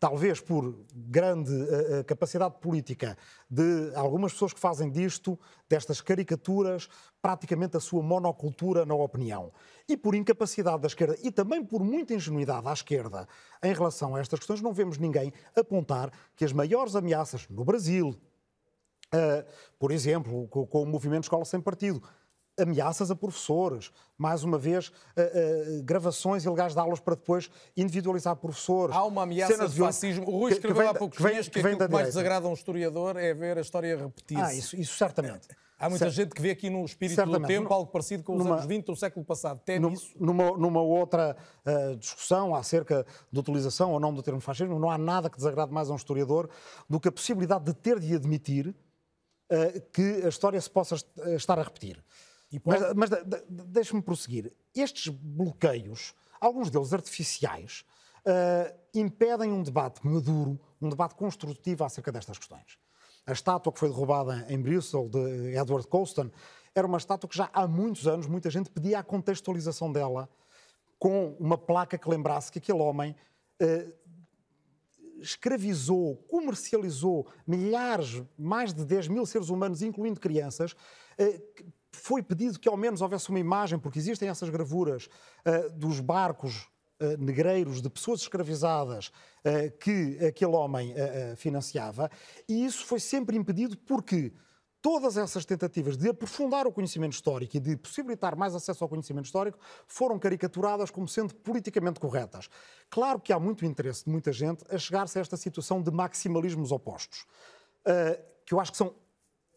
talvez 0.00 0.40
por 0.40 0.74
grande 0.94 1.52
uh, 1.52 2.02
capacidade 2.06 2.54
política 2.58 3.16
de 3.48 3.92
algumas 3.94 4.32
pessoas 4.32 4.54
que 4.54 4.58
fazem 4.58 4.90
disto, 4.90 5.38
destas 5.68 6.00
caricaturas, 6.00 6.88
praticamente 7.20 7.76
a 7.76 7.80
sua 7.80 8.02
monocultura 8.02 8.86
na 8.86 8.94
opinião. 8.94 9.52
E 9.86 9.98
por 9.98 10.14
incapacidade 10.14 10.80
da 10.80 10.86
esquerda 10.86 11.18
e 11.22 11.30
também 11.30 11.62
por 11.62 11.84
muita 11.84 12.14
ingenuidade 12.14 12.66
à 12.66 12.72
esquerda 12.72 13.28
em 13.62 13.74
relação 13.74 14.16
a 14.16 14.20
estas 14.20 14.38
questões, 14.38 14.62
não 14.62 14.72
vemos 14.72 14.96
ninguém 14.96 15.30
apontar 15.54 16.10
que 16.34 16.46
as 16.46 16.52
maiores 16.52 16.96
ameaças 16.96 17.46
no 17.50 17.62
Brasil, 17.62 18.08
uh, 19.14 19.44
por 19.78 19.92
exemplo, 19.92 20.48
com, 20.48 20.66
com 20.66 20.82
o 20.82 20.86
movimento 20.86 21.24
Escola 21.24 21.44
Sem 21.44 21.60
Partido, 21.60 22.02
ameaças 22.60 23.10
a 23.10 23.16
professores, 23.16 23.90
mais 24.16 24.44
uma 24.44 24.58
vez, 24.58 24.88
uh, 24.88 24.90
uh, 24.90 25.82
gravações 25.82 26.44
ilegais 26.44 26.74
de 26.74 26.80
aulas 26.80 27.00
para 27.00 27.14
depois 27.14 27.50
individualizar 27.76 28.36
professores. 28.36 28.94
Há 28.94 29.04
uma 29.04 29.22
ameaça 29.22 29.68
de 29.68 29.78
fascismo. 29.78 30.28
O 30.28 30.38
Rui 30.38 30.52
escreveu 30.52 30.88
há 30.88 30.94
poucos 30.94 31.18
que 31.18 31.30
dias 31.30 31.48
que, 31.48 31.62
que, 31.62 31.68
que, 31.68 31.76
que 31.76 31.88
mais 31.88 32.06
desagrada 32.06 32.46
a 32.46 32.50
um 32.50 32.54
historiador 32.54 33.16
é 33.16 33.32
ver 33.34 33.58
a 33.58 33.60
história 33.60 33.96
repetir-se. 33.96 34.44
Ah, 34.44 34.54
isso, 34.54 34.76
isso 34.76 34.96
certamente. 34.96 35.48
Há 35.78 35.88
muita 35.88 36.04
certo. 36.04 36.14
gente 36.14 36.34
que 36.34 36.42
vê 36.42 36.50
aqui 36.50 36.68
no 36.68 36.84
espírito 36.84 37.16
certamente. 37.16 37.40
do 37.40 37.46
tempo 37.46 37.72
algo 37.72 37.90
parecido 37.90 38.22
com 38.22 38.34
os 38.34 38.44
numa, 38.44 38.56
anos 38.56 38.66
20 38.66 38.84
do 38.84 38.94
século 38.94 39.24
passado. 39.24 39.60
Tem 39.64 39.80
numa, 39.80 39.94
isso? 39.94 40.14
Numa, 40.20 40.50
numa 40.58 40.82
outra 40.82 41.34
uh, 41.64 41.96
discussão 41.96 42.54
acerca 42.54 43.06
da 43.32 43.40
utilização 43.40 43.92
ou 43.92 43.98
não 43.98 44.12
do 44.12 44.22
termo 44.22 44.40
fascismo, 44.40 44.78
não 44.78 44.90
há 44.90 44.98
nada 44.98 45.30
que 45.30 45.38
desagrade 45.38 45.72
mais 45.72 45.88
a 45.88 45.94
um 45.94 45.96
historiador 45.96 46.50
do 46.86 47.00
que 47.00 47.08
a 47.08 47.12
possibilidade 47.12 47.64
de 47.64 47.72
ter 47.72 47.98
de 47.98 48.14
admitir 48.14 48.74
que 49.92 50.22
a 50.24 50.28
história 50.28 50.60
se 50.60 50.70
possa 50.70 50.94
estar 51.34 51.58
a 51.58 51.62
repetir. 51.62 52.00
Mas, 52.64 52.94
mas 52.94 53.10
deixe-me 53.48 54.02
prosseguir. 54.02 54.52
Estes 54.74 55.08
bloqueios, 55.08 56.14
alguns 56.40 56.70
deles 56.70 56.92
artificiais, 56.92 57.84
uh, 58.20 58.78
impedem 58.94 59.52
um 59.52 59.62
debate 59.62 60.04
maduro, 60.04 60.58
um 60.80 60.88
debate 60.88 61.14
construtivo 61.14 61.84
acerca 61.84 62.10
destas 62.10 62.38
questões. 62.38 62.78
A 63.26 63.32
estátua 63.32 63.72
que 63.72 63.78
foi 63.78 63.88
derrubada 63.88 64.46
em 64.48 64.60
Bristol, 64.60 65.08
de 65.08 65.56
Edward 65.56 65.86
Colston, 65.86 66.30
era 66.74 66.86
uma 66.86 66.98
estátua 66.98 67.28
que 67.28 67.36
já 67.36 67.50
há 67.52 67.66
muitos 67.66 68.06
anos 68.06 68.26
muita 68.26 68.50
gente 68.50 68.70
pedia 68.70 68.98
a 68.98 69.02
contextualização 69.02 69.92
dela 69.92 70.28
com 70.98 71.36
uma 71.38 71.58
placa 71.58 71.98
que 71.98 72.08
lembrasse 72.08 72.50
que 72.50 72.58
aquele 72.58 72.80
homem 72.80 73.14
uh, 73.62 73.92
escravizou, 75.20 76.16
comercializou 76.28 77.26
milhares, 77.46 78.22
mais 78.38 78.72
de 78.72 78.84
10 78.84 79.08
mil 79.08 79.26
seres 79.26 79.48
humanos, 79.48 79.82
incluindo 79.82 80.20
crianças, 80.20 80.72
uh, 80.72 81.64
foi 81.92 82.22
pedido 82.22 82.58
que 82.58 82.68
ao 82.68 82.76
menos 82.76 83.00
houvesse 83.00 83.28
uma 83.30 83.38
imagem, 83.38 83.78
porque 83.78 83.98
existem 83.98 84.28
essas 84.28 84.48
gravuras 84.48 85.08
uh, 85.46 85.70
dos 85.70 86.00
barcos 86.00 86.68
uh, 87.00 87.16
negreiros 87.18 87.82
de 87.82 87.90
pessoas 87.90 88.20
escravizadas 88.20 89.08
uh, 89.08 89.78
que 89.78 90.18
aquele 90.24 90.52
homem 90.52 90.94
financiava, 91.36 92.10
e 92.48 92.64
isso 92.64 92.84
foi 92.84 93.00
sempre 93.00 93.36
impedido 93.36 93.76
porque 93.76 94.32
todas 94.80 95.16
essas 95.16 95.44
tentativas 95.44 95.96
de 95.96 96.08
aprofundar 96.08 96.66
o 96.66 96.72
conhecimento 96.72 97.12
histórico 97.12 97.56
e 97.56 97.60
de 97.60 97.76
possibilitar 97.76 98.34
mais 98.34 98.54
acesso 98.54 98.82
ao 98.82 98.88
conhecimento 98.88 99.26
histórico 99.26 99.58
foram 99.86 100.18
caricaturadas 100.18 100.90
como 100.90 101.06
sendo 101.06 101.34
politicamente 101.34 102.00
corretas. 102.00 102.48
Claro 102.88 103.20
que 103.20 103.30
há 103.30 103.38
muito 103.38 103.66
interesse 103.66 104.04
de 104.04 104.10
muita 104.10 104.32
gente 104.32 104.64
a 104.70 104.78
chegar-se 104.78 105.18
a 105.18 105.20
esta 105.20 105.36
situação 105.36 105.82
de 105.82 105.90
maximalismos 105.90 106.72
opostos, 106.72 107.26
que 108.46 108.54
eu 108.54 108.58
acho 108.60 108.72
que 108.72 108.78
são 108.78 108.94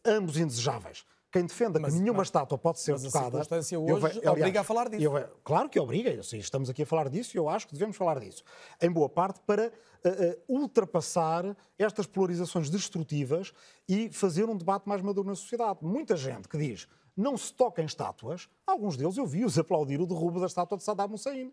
ambos 0.05 0.35
indesejáveis 0.35 1.05
quem 1.33 1.47
defenda 1.47 1.79
mas, 1.79 1.95
que 1.95 1.99
nenhuma 1.99 2.19
mas, 2.19 2.27
estátua 2.27 2.59
pode 2.59 2.79
ser 2.79 2.91
mas 2.91 3.01
tocada. 3.01 3.25
A 3.25 3.31
circunstância 3.31 3.79
hoje 3.79 4.05
aliás, 4.05 4.27
obriga 4.27 4.61
a 4.61 4.63
falar 4.63 4.87
disso. 4.87 5.03
Eu, 5.03 5.29
claro 5.43 5.67
que 5.67 5.79
obriga, 5.79 6.11
eu 6.11 6.23
sei, 6.23 6.39
estamos 6.39 6.69
aqui 6.69 6.83
a 6.83 6.85
falar 6.85 7.09
disso 7.09 7.35
e 7.35 7.39
eu 7.39 7.49
acho 7.49 7.67
que 7.67 7.73
devemos 7.73 7.97
falar 7.97 8.19
disso. 8.19 8.43
Em 8.79 8.91
boa 8.91 9.09
parte 9.09 9.41
para 9.41 9.67
uh, 9.67 10.09
uh, 10.09 10.61
ultrapassar 10.61 11.57
estas 11.77 12.05
polarizações 12.05 12.69
destrutivas 12.69 13.51
e 13.89 14.11
fazer 14.11 14.47
um 14.47 14.55
debate 14.55 14.87
mais 14.87 15.01
maduro 15.01 15.27
na 15.27 15.35
sociedade. 15.35 15.79
Muita 15.81 16.15
gente 16.15 16.47
que 16.47 16.57
diz 16.57 16.87
não 17.17 17.35
se 17.35 17.51
toca 17.51 17.81
em 17.81 17.85
estátuas, 17.85 18.47
alguns 18.65 18.95
deles 18.95 19.17
eu 19.17 19.25
vi-os 19.25 19.57
aplaudir 19.59 19.99
o 19.99 20.05
derrubo 20.05 20.39
da 20.39 20.45
estátua 20.45 20.77
de 20.77 20.83
Saddam 20.83 21.11
Hussein. 21.13 21.51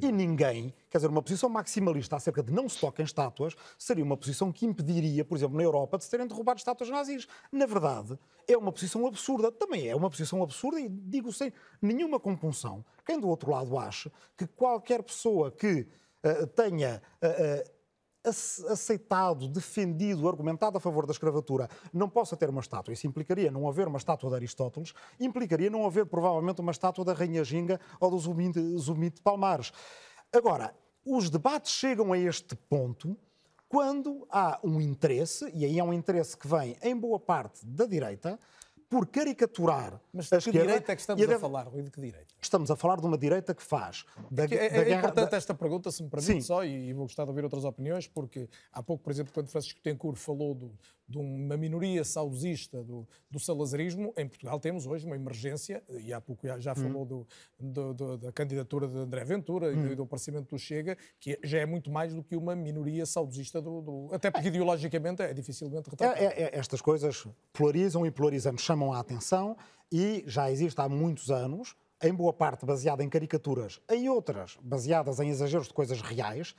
E 0.00 0.12
ninguém, 0.12 0.74
quer 0.90 0.98
dizer, 0.98 1.08
uma 1.08 1.22
posição 1.22 1.48
maximalista 1.48 2.16
acerca 2.16 2.42
de 2.42 2.52
não 2.52 2.68
se 2.68 2.78
toquem 2.78 3.04
estátuas 3.04 3.54
seria 3.78 4.04
uma 4.04 4.16
posição 4.16 4.52
que 4.52 4.66
impediria, 4.66 5.24
por 5.24 5.36
exemplo, 5.36 5.56
na 5.56 5.62
Europa, 5.62 5.96
de 5.96 6.04
se 6.04 6.10
terem 6.10 6.26
derrubado 6.26 6.58
estátuas 6.58 6.90
nazis. 6.90 7.26
Na 7.50 7.66
verdade, 7.66 8.18
é 8.46 8.56
uma 8.56 8.70
posição 8.70 9.06
absurda. 9.06 9.50
Também 9.50 9.88
é 9.88 9.96
uma 9.96 10.10
posição 10.10 10.42
absurda 10.42 10.80
e 10.80 10.88
digo 10.88 11.32
sem 11.32 11.52
nenhuma 11.80 12.20
compunção. 12.20 12.84
Quem 13.04 13.18
do 13.18 13.28
outro 13.28 13.50
lado 13.50 13.78
acha 13.78 14.12
que 14.36 14.46
qualquer 14.46 15.02
pessoa 15.02 15.50
que 15.50 15.86
uh, 16.24 16.46
tenha. 16.48 17.00
Uh, 17.22 17.70
uh, 17.70 17.75
aceitado, 18.26 19.48
defendido, 19.48 20.28
argumentado 20.28 20.76
a 20.76 20.80
favor 20.80 21.06
da 21.06 21.12
escravatura, 21.12 21.68
não 21.92 22.08
possa 22.08 22.36
ter 22.36 22.50
uma 22.50 22.60
estátua. 22.60 22.92
Isso 22.92 23.06
implicaria 23.06 23.50
não 23.50 23.68
haver 23.68 23.86
uma 23.86 23.98
estátua 23.98 24.30
de 24.30 24.36
Aristóteles, 24.36 24.92
implicaria 25.20 25.70
não 25.70 25.86
haver 25.86 26.06
provavelmente 26.06 26.60
uma 26.60 26.72
estátua 26.72 27.04
da 27.04 27.12
Rainha 27.12 27.44
Ginga 27.44 27.80
ou 28.00 28.10
do 28.10 28.18
Zumite 28.18 29.16
de 29.16 29.22
Palmares. 29.22 29.72
Agora, 30.32 30.74
os 31.04 31.30
debates 31.30 31.72
chegam 31.72 32.12
a 32.12 32.18
este 32.18 32.56
ponto 32.56 33.16
quando 33.68 34.26
há 34.30 34.58
um 34.62 34.80
interesse, 34.80 35.50
e 35.52 35.64
aí 35.64 35.78
é 35.78 35.84
um 35.84 35.92
interesse 35.92 36.36
que 36.36 36.46
vem 36.46 36.76
em 36.82 36.96
boa 36.96 37.18
parte 37.18 37.64
da 37.64 37.86
direita, 37.86 38.38
por 38.88 39.06
caricaturar 39.08 40.00
Mas 40.12 40.26
de 40.26 40.30
que 40.30 40.36
esquerda, 40.36 40.60
direita 40.60 40.92
é 40.92 40.94
que 40.94 41.00
estamos 41.00 41.28
a 41.28 41.38
falar, 41.38 41.66
Rui? 41.66 41.82
De 41.82 41.90
que 41.90 42.00
direita? 42.00 42.34
Estamos 42.40 42.70
a 42.70 42.76
falar 42.76 43.00
de 43.00 43.06
uma 43.06 43.18
direita 43.18 43.54
que 43.54 43.62
faz... 43.62 44.04
Da, 44.30 44.44
é, 44.44 44.54
é, 44.54 44.90
é 44.90 44.94
importante 44.94 45.30
da... 45.30 45.36
esta 45.36 45.54
pergunta, 45.54 45.90
se 45.90 46.02
me 46.02 46.08
permite 46.08 46.32
Sim. 46.32 46.40
só, 46.40 46.64
e, 46.64 46.88
e 46.88 46.92
vou 46.92 47.04
gostar 47.04 47.24
de 47.24 47.30
ouvir 47.30 47.44
outras 47.44 47.64
opiniões, 47.64 48.06
porque 48.06 48.48
há 48.72 48.82
pouco, 48.82 49.02
por 49.02 49.10
exemplo, 49.10 49.32
quando 49.32 49.48
Francisco 49.48 49.80
Tencourt 49.80 50.16
falou 50.16 50.54
do, 50.54 50.72
de 51.08 51.18
uma 51.18 51.56
minoria 51.56 52.04
saudosista 52.04 52.82
do, 52.82 53.06
do, 53.30 53.38
salazarismo, 53.38 54.12
em 54.16 54.26
Portugal 54.26 54.58
temos 54.58 54.86
hoje 54.86 55.06
uma 55.06 55.14
emergência, 55.14 55.82
e 56.00 56.12
há 56.12 56.20
pouco 56.20 56.46
já, 56.58 56.72
hum. 56.72 56.74
falou 56.74 57.04
do, 57.04 57.26
do, 57.58 57.94
do, 57.94 58.18
da 58.18 58.32
candidatura 58.32 58.88
de 58.88 58.96
André 58.96 59.24
Ventura 59.24 59.68
hum. 59.68 59.92
e 59.92 59.94
do 59.94 60.02
aparecimento 60.02 60.48
do 60.48 60.58
Chega, 60.58 60.96
que 61.20 61.38
já 61.44 61.58
é 61.58 61.66
muito 61.66 61.90
mais 61.90 62.12
do 62.12 62.22
que 62.22 62.36
uma 62.36 62.56
minoria 62.56 63.06
saudosista 63.06 63.62
do... 63.62 64.08
até 64.12 64.30
porque 64.30 64.48
ideologicamente 64.48 65.22
é 65.22 65.32
dificilmente 65.32 65.88
retratável. 65.90 66.28
É, 66.28 66.42
é, 66.42 66.58
estas 66.58 66.80
coisas 66.80 67.26
polarizam 67.52 68.04
e 68.04 68.10
polarizando, 68.10 68.60
chamam 68.60 68.92
a 68.92 68.98
atenção 68.98 69.56
e 69.92 70.24
já 70.26 70.50
existe 70.50 70.80
há 70.80 70.88
muitos 70.88 71.30
anos, 71.30 71.76
em 72.02 72.12
boa 72.12 72.32
parte 72.32 72.66
baseada 72.66 73.02
em 73.02 73.08
caricaturas, 73.08 73.80
em 73.90 74.08
outras 74.08 74.58
baseadas 74.60 75.18
em 75.20 75.30
exageros 75.30 75.68
de 75.68 75.74
coisas 75.74 76.00
reais, 76.02 76.54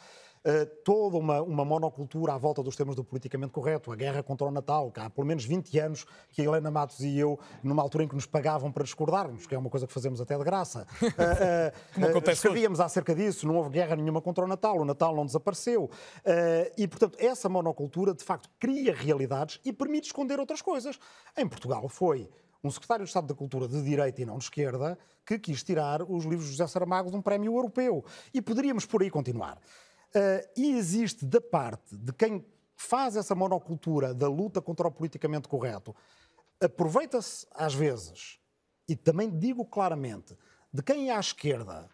toda 0.84 1.18
uma, 1.18 1.42
uma 1.42 1.66
monocultura 1.66 2.34
à 2.34 2.38
volta 2.38 2.64
dos 2.64 2.76
temas 2.76 2.96
do 2.96 3.04
politicamente 3.04 3.52
correto, 3.52 3.92
a 3.92 3.96
guerra 3.96 4.24
contra 4.24 4.48
o 4.48 4.52
Natal, 4.52 4.92
que 4.92 5.00
há 5.00 5.10
pelo 5.10 5.28
menos 5.28 5.46
20 5.46 5.80
anos 5.80 6.06
que 6.32 6.42
a 6.42 6.46
Helena 6.46 6.72
Matos 6.72 7.00
e 7.00 7.18
eu, 7.18 7.40
numa 7.64 7.82
altura 7.82 8.04
em 8.04 8.08
que 8.08 8.16
nos 8.16 8.26
pagavam 8.26 8.72
para 8.72 8.84
discordarmos, 8.84 9.46
que 9.46 9.56
é 9.56 9.58
uma 9.58 9.70
coisa 9.70 9.86
que 9.86 9.94
fazemos 9.94 10.22
até 10.22 10.38
de 10.38 10.44
graça, 10.44 10.88
uh, 11.02 12.18
uh, 12.18 12.32
escrevíamos 12.32 12.80
acerca 12.80 13.14
disso, 13.14 13.48
não 13.48 13.56
houve 13.56 13.70
guerra 13.72 13.96
nenhuma 13.96 14.22
contra 14.22 14.44
o 14.44 14.48
Natal, 14.48 14.78
o 14.80 14.86
Natal 14.86 15.16
não 15.16 15.26
desapareceu. 15.26 15.90
e, 16.78 16.88
portanto, 16.88 17.18
essa 17.20 17.50
monocultura, 17.50 18.14
de 18.14 18.24
facto, 18.24 18.50
cria 18.60 18.94
realidades 18.94 19.60
e 19.66 19.74
permite 19.74 20.08
esconder 20.08 20.40
outras 20.40 20.62
coisas. 20.62 21.00
Em 21.38 21.48
Portugal 21.48 21.88
foi 21.90 22.30
um 22.64 22.72
secretário 22.72 23.06
de 23.06 23.10
Estado 23.10 23.28
da 23.28 23.36
Cultura 23.36 23.68
de 23.68 23.82
direita 23.84 24.22
e 24.22 24.26
não 24.26 24.38
de 24.38 24.46
esquerda 24.46 24.98
que 25.26 25.38
quis 25.38 25.64
tirar 25.64 26.02
os 26.04 26.24
livros 26.24 26.46
de 26.46 26.52
José 26.52 26.68
Saramago 26.68 27.10
de 27.10 27.18
um 27.18 27.22
prémio 27.22 27.54
europeu. 27.54 28.04
E 28.34 28.42
poderíamos 28.42 28.86
por 28.86 29.02
aí 29.02 29.10
continuar. 29.10 29.60
Uh, 30.18 30.50
e 30.56 30.72
existe 30.76 31.28
da 31.28 31.40
parte 31.40 31.96
de 31.96 32.12
quem 32.12 32.44
faz 32.76 33.16
essa 33.16 33.36
monocultura 33.36 34.16
da 34.16 34.28
luta 34.28 34.60
contra 34.60 34.88
o 34.88 34.92
politicamente 34.92 35.48
correto, 35.48 35.96
aproveita-se 36.60 37.46
às 37.52 37.76
vezes, 37.76 38.40
e 38.90 38.96
também 38.96 39.30
digo 39.30 39.64
claramente, 39.64 40.36
de 40.74 40.82
quem 40.82 41.12
é 41.12 41.16
à 41.16 41.20
esquerda 41.20 41.88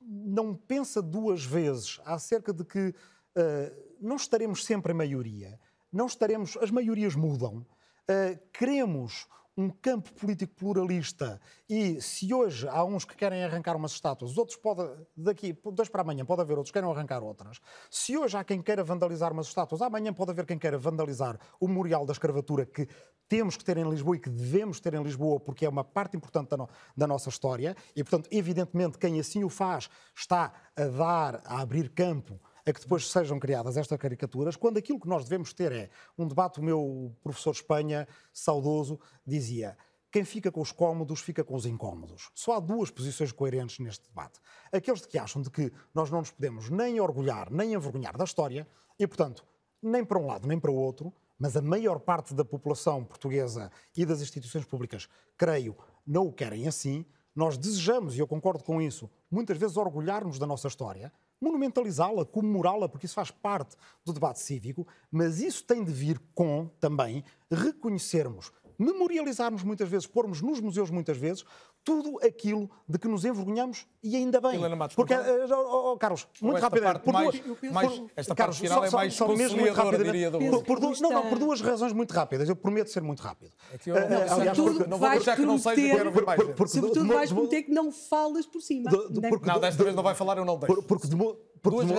não 0.00 0.54
pensa 0.54 1.02
duas 1.02 1.44
vezes 1.44 2.00
acerca 2.04 2.52
de 2.52 2.64
que 2.64 2.88
uh, 2.88 3.94
não 4.00 4.14
estaremos 4.14 4.64
sempre 4.64 4.92
em 4.92 4.96
maioria, 4.96 5.58
não 5.92 6.06
estaremos, 6.06 6.56
as 6.60 6.70
maiorias 6.70 7.16
mudam, 7.16 7.56
uh, 7.58 8.38
queremos 8.52 9.26
um 9.56 9.70
campo 9.70 10.12
político 10.14 10.54
pluralista 10.54 11.40
e 11.68 12.00
se 12.00 12.34
hoje 12.34 12.66
há 12.68 12.84
uns 12.84 13.04
que 13.04 13.14
querem 13.14 13.44
arrancar 13.44 13.76
umas 13.76 13.92
estátuas, 13.92 14.32
os 14.32 14.38
outros 14.38 14.56
podem, 14.56 14.88
daqui, 15.16 15.56
dois 15.72 15.88
para 15.88 16.02
amanhã, 16.02 16.24
pode 16.24 16.42
haver 16.42 16.56
outros 16.56 16.70
que 16.70 16.74
queiram 16.74 16.90
arrancar 16.90 17.22
outras. 17.22 17.60
Se 17.90 18.16
hoje 18.16 18.36
há 18.36 18.42
quem 18.42 18.60
queira 18.60 18.82
vandalizar 18.82 19.32
umas 19.32 19.46
estátuas, 19.46 19.80
amanhã 19.80 20.12
pode 20.12 20.32
haver 20.32 20.44
quem 20.44 20.58
queira 20.58 20.76
vandalizar 20.76 21.38
o 21.60 21.68
memorial 21.68 22.04
da 22.04 22.12
escravatura 22.12 22.66
que 22.66 22.88
temos 23.28 23.56
que 23.56 23.64
ter 23.64 23.76
em 23.76 23.88
Lisboa 23.88 24.16
e 24.16 24.20
que 24.20 24.30
devemos 24.30 24.80
ter 24.80 24.94
em 24.94 25.02
Lisboa 25.02 25.38
porque 25.38 25.64
é 25.64 25.68
uma 25.68 25.84
parte 25.84 26.16
importante 26.16 26.50
da, 26.50 26.56
no, 26.56 26.68
da 26.96 27.06
nossa 27.06 27.28
história 27.28 27.76
e, 27.94 28.02
portanto, 28.02 28.28
evidentemente, 28.32 28.98
quem 28.98 29.20
assim 29.20 29.44
o 29.44 29.48
faz 29.48 29.88
está 30.14 30.52
a 30.76 30.84
dar, 30.84 31.40
a 31.44 31.60
abrir 31.60 31.90
campo 31.90 32.40
a 32.66 32.72
que 32.72 32.80
depois 32.80 33.10
sejam 33.10 33.38
criadas 33.38 33.76
estas 33.76 33.98
caricaturas, 33.98 34.56
quando 34.56 34.78
aquilo 34.78 34.98
que 34.98 35.08
nós 35.08 35.24
devemos 35.24 35.52
ter 35.52 35.72
é 35.72 35.90
um 36.16 36.26
debate, 36.26 36.60
o 36.60 36.62
meu 36.62 37.14
professor 37.22 37.52
Espanha, 37.52 38.08
saudoso, 38.32 38.98
dizia 39.26 39.76
quem 40.14 40.24
fica 40.24 40.52
com 40.52 40.60
os 40.60 40.70
cómodos 40.70 41.20
fica 41.20 41.42
com 41.42 41.56
os 41.56 41.66
incómodos. 41.66 42.30
Só 42.36 42.52
há 42.52 42.60
duas 42.60 42.88
posições 42.88 43.32
coerentes 43.32 43.80
neste 43.80 44.06
debate. 44.06 44.38
Aqueles 44.70 45.04
que 45.04 45.18
acham 45.18 45.42
de 45.42 45.50
que 45.50 45.72
nós 45.92 46.08
não 46.08 46.20
nos 46.20 46.30
podemos 46.30 46.70
nem 46.70 47.00
orgulhar 47.00 47.50
nem 47.50 47.74
envergonhar 47.74 48.16
da 48.16 48.22
história 48.22 48.64
e, 48.96 49.08
portanto, 49.08 49.44
nem 49.82 50.04
para 50.04 50.18
um 50.20 50.26
lado 50.26 50.46
nem 50.46 50.58
para 50.58 50.70
o 50.70 50.74
outro, 50.76 51.12
mas 51.36 51.56
a 51.56 51.60
maior 51.60 51.98
parte 51.98 52.32
da 52.32 52.44
população 52.44 53.04
portuguesa 53.04 53.72
e 53.96 54.06
das 54.06 54.22
instituições 54.22 54.64
públicas, 54.64 55.08
creio, 55.36 55.76
não 56.06 56.28
o 56.28 56.32
querem 56.32 56.68
assim. 56.68 57.04
Nós 57.34 57.58
desejamos, 57.58 58.14
e 58.14 58.20
eu 58.20 58.28
concordo 58.28 58.62
com 58.62 58.80
isso, 58.80 59.10
muitas 59.28 59.58
vezes 59.58 59.76
orgulharmos 59.76 60.38
da 60.38 60.46
nossa 60.46 60.68
história, 60.68 61.12
monumentalizá-la, 61.44 62.24
comemorá-la, 62.24 62.88
porque 62.88 63.06
isso 63.06 63.14
faz 63.14 63.30
parte 63.30 63.76
do 64.04 64.12
debate 64.12 64.40
cívico, 64.40 64.86
mas 65.10 65.40
isso 65.40 65.62
tem 65.64 65.84
de 65.84 65.92
vir 65.92 66.20
com 66.34 66.68
também 66.80 67.22
reconhecermos 67.50 68.50
memorializarmos 68.78 69.62
muitas 69.62 69.88
vezes, 69.88 70.06
pormos 70.06 70.40
nos 70.40 70.60
museus 70.60 70.90
muitas 70.90 71.16
vezes, 71.16 71.44
tudo 71.84 72.18
aquilo 72.24 72.70
de 72.88 72.98
que 72.98 73.06
nos 73.06 73.24
envergonhamos 73.24 73.86
e 74.02 74.16
ainda 74.16 74.40
bem. 74.40 74.58
Matos, 74.74 74.96
porque, 74.96 75.14
oh, 75.14 75.92
oh, 75.92 75.98
Carlos, 75.98 76.26
muito 76.40 76.60
rapidamente. 76.60 77.00
Por 77.00 77.12
mais, 77.12 77.40
duas, 77.40 77.72
mais, 77.72 78.02
esta 78.16 78.34
Carlos, 78.34 78.56
parte 78.58 78.68
final 78.68 78.78
só, 78.78 78.86
é 78.86 78.90
mais 78.90 79.14
só, 79.14 79.26
só 79.26 79.36
mesmo 79.36 79.60
muito 79.60 79.74
rapidamente. 79.74 80.50
Por, 80.50 80.64
por 80.64 80.80
duas, 80.80 81.00
não, 81.00 81.10
não, 81.10 81.28
por 81.28 81.38
duas 81.38 81.60
razões 81.60 81.92
muito 81.92 82.12
rápidas. 82.12 82.48
Eu 82.48 82.56
prometo 82.56 82.90
ser 82.90 83.02
muito 83.02 83.20
rápido. 83.20 83.52
É 83.72 83.78
que 83.78 83.90
eu, 83.90 83.94
não, 83.94 84.02
uh, 84.02 84.32
aliás, 84.32 84.58
porque, 84.58 84.88
não 84.88 84.98
vou 84.98 85.10
deixar 85.10 85.36
que 85.36 85.42
não 85.42 85.58
seja, 85.58 85.96
quero 85.96 86.10
ver 86.10 86.24
mais. 86.24 86.42
Porque, 86.42 86.68
Sobretudo 86.68 87.06
vais 87.06 87.30
prometer 87.30 87.62
que 87.62 87.70
não 87.70 87.92
falas 87.92 88.46
por 88.46 88.62
cima. 88.62 88.90
não, 88.90 89.60
desta 89.60 89.84
vez 89.84 89.94
não 89.94 90.02
vai 90.02 90.14
falar, 90.14 90.38
eu 90.38 90.44
não 90.44 90.58
deixo. 90.58 90.82
Porque, 90.82 91.06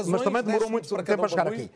mas 0.07 0.21
também 0.21 0.43
demorou 0.43 0.69
muito 0.69 1.03
tempo 1.03 1.25
a 1.25 1.27
chegar 1.27 1.47
aqui. 1.47 1.69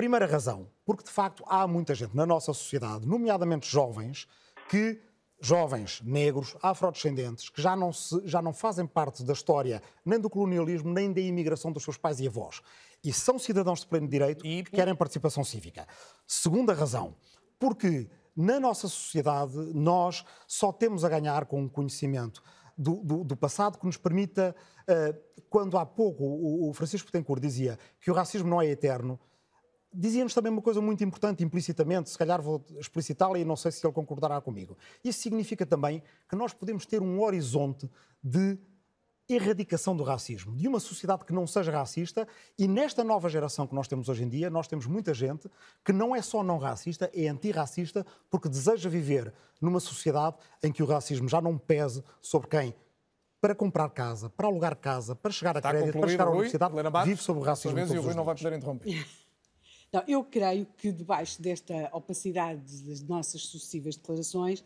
Primeira 0.00 0.24
razão, 0.24 0.66
porque 0.82 1.04
de 1.04 1.10
facto 1.10 1.44
há 1.46 1.66
muita 1.66 1.94
gente 1.94 2.16
na 2.16 2.24
nossa 2.24 2.54
sociedade, 2.54 3.06
nomeadamente 3.06 3.68
jovens, 3.70 4.26
que 4.66 4.98
jovens 5.42 6.00
negros, 6.00 6.56
afrodescendentes, 6.62 7.50
que 7.50 7.60
já 7.60 7.76
não, 7.76 7.92
se, 7.92 8.18
já 8.24 8.40
não 8.40 8.54
fazem 8.54 8.86
parte 8.86 9.22
da 9.22 9.34
história 9.34 9.82
nem 10.02 10.18
do 10.18 10.30
colonialismo, 10.30 10.90
nem 10.90 11.12
da 11.12 11.20
imigração 11.20 11.70
dos 11.70 11.84
seus 11.84 11.98
pais 11.98 12.18
e 12.18 12.26
avós. 12.26 12.62
E 13.04 13.12
são 13.12 13.38
cidadãos 13.38 13.80
de 13.80 13.88
pleno 13.88 14.08
direito 14.08 14.46
e 14.46 14.64
que 14.64 14.70
querem 14.70 14.94
participação 14.94 15.44
cívica. 15.44 15.86
Segunda 16.26 16.72
razão, 16.72 17.14
porque 17.58 18.08
na 18.34 18.58
nossa 18.58 18.88
sociedade 18.88 19.54
nós 19.74 20.24
só 20.46 20.72
temos 20.72 21.04
a 21.04 21.10
ganhar 21.10 21.44
com 21.44 21.62
o 21.62 21.68
conhecimento 21.68 22.42
do, 22.74 23.04
do, 23.04 23.22
do 23.22 23.36
passado 23.36 23.78
que 23.78 23.84
nos 23.84 23.98
permita, 23.98 24.56
uh, 24.88 25.42
quando 25.50 25.76
há 25.76 25.84
pouco 25.84 26.24
o, 26.24 26.70
o 26.70 26.72
Francisco 26.72 27.12
Tencourt 27.12 27.42
dizia 27.42 27.78
que 28.00 28.10
o 28.10 28.14
racismo 28.14 28.48
não 28.48 28.62
é 28.62 28.66
eterno, 28.66 29.20
dizia-nos 29.92 30.34
também 30.34 30.52
uma 30.52 30.62
coisa 30.62 30.80
muito 30.80 31.02
importante, 31.02 31.42
implicitamente, 31.42 32.10
se 32.10 32.18
calhar 32.18 32.40
vou 32.40 32.64
explicitá-la 32.78 33.38
e 33.38 33.44
não 33.44 33.56
sei 33.56 33.72
se 33.72 33.84
ele 33.84 33.92
concordará 33.92 34.40
comigo. 34.40 34.76
Isso 35.02 35.20
significa 35.20 35.66
também 35.66 36.02
que 36.28 36.36
nós 36.36 36.52
podemos 36.52 36.86
ter 36.86 37.02
um 37.02 37.20
horizonte 37.22 37.90
de 38.22 38.58
erradicação 39.28 39.96
do 39.96 40.02
racismo, 40.02 40.56
de 40.56 40.66
uma 40.66 40.80
sociedade 40.80 41.24
que 41.24 41.32
não 41.32 41.46
seja 41.46 41.70
racista, 41.70 42.26
e 42.58 42.66
nesta 42.66 43.04
nova 43.04 43.28
geração 43.28 43.66
que 43.66 43.74
nós 43.74 43.86
temos 43.86 44.08
hoje 44.08 44.24
em 44.24 44.28
dia, 44.28 44.50
nós 44.50 44.66
temos 44.66 44.86
muita 44.86 45.14
gente 45.14 45.48
que 45.84 45.92
não 45.92 46.14
é 46.14 46.20
só 46.20 46.42
não 46.42 46.58
racista, 46.58 47.10
é 47.14 47.28
antirracista, 47.28 48.04
porque 48.28 48.48
deseja 48.48 48.88
viver 48.88 49.32
numa 49.60 49.78
sociedade 49.78 50.36
em 50.62 50.72
que 50.72 50.82
o 50.82 50.86
racismo 50.86 51.28
já 51.28 51.40
não 51.40 51.56
pese 51.56 52.02
sobre 52.20 52.48
quem 52.48 52.74
para 53.40 53.54
comprar 53.54 53.88
casa, 53.90 54.28
para 54.28 54.48
alugar 54.48 54.76
casa, 54.76 55.14
para 55.14 55.30
chegar 55.30 55.56
a 55.56 55.62
crédito, 55.62 55.98
para 55.98 56.08
chegar 56.08 56.26
à 56.26 56.30
universidade, 56.30 56.74
vive 57.04 57.22
sobre 57.22 57.42
o 57.42 57.44
racismo. 57.44 57.74
Vezes, 57.74 57.94
e 57.94 57.98
o 57.98 58.02
Rui 58.02 58.14
não 58.14 58.24
vai 58.24 58.34
poder 58.34 58.52
interromper. 58.52 59.06
Não, 59.92 60.04
eu 60.06 60.22
creio 60.22 60.66
que 60.76 60.92
debaixo 60.92 61.42
desta 61.42 61.90
opacidade 61.92 62.82
das 62.84 63.02
nossas 63.02 63.42
sucessivas 63.42 63.96
declarações 63.96 64.62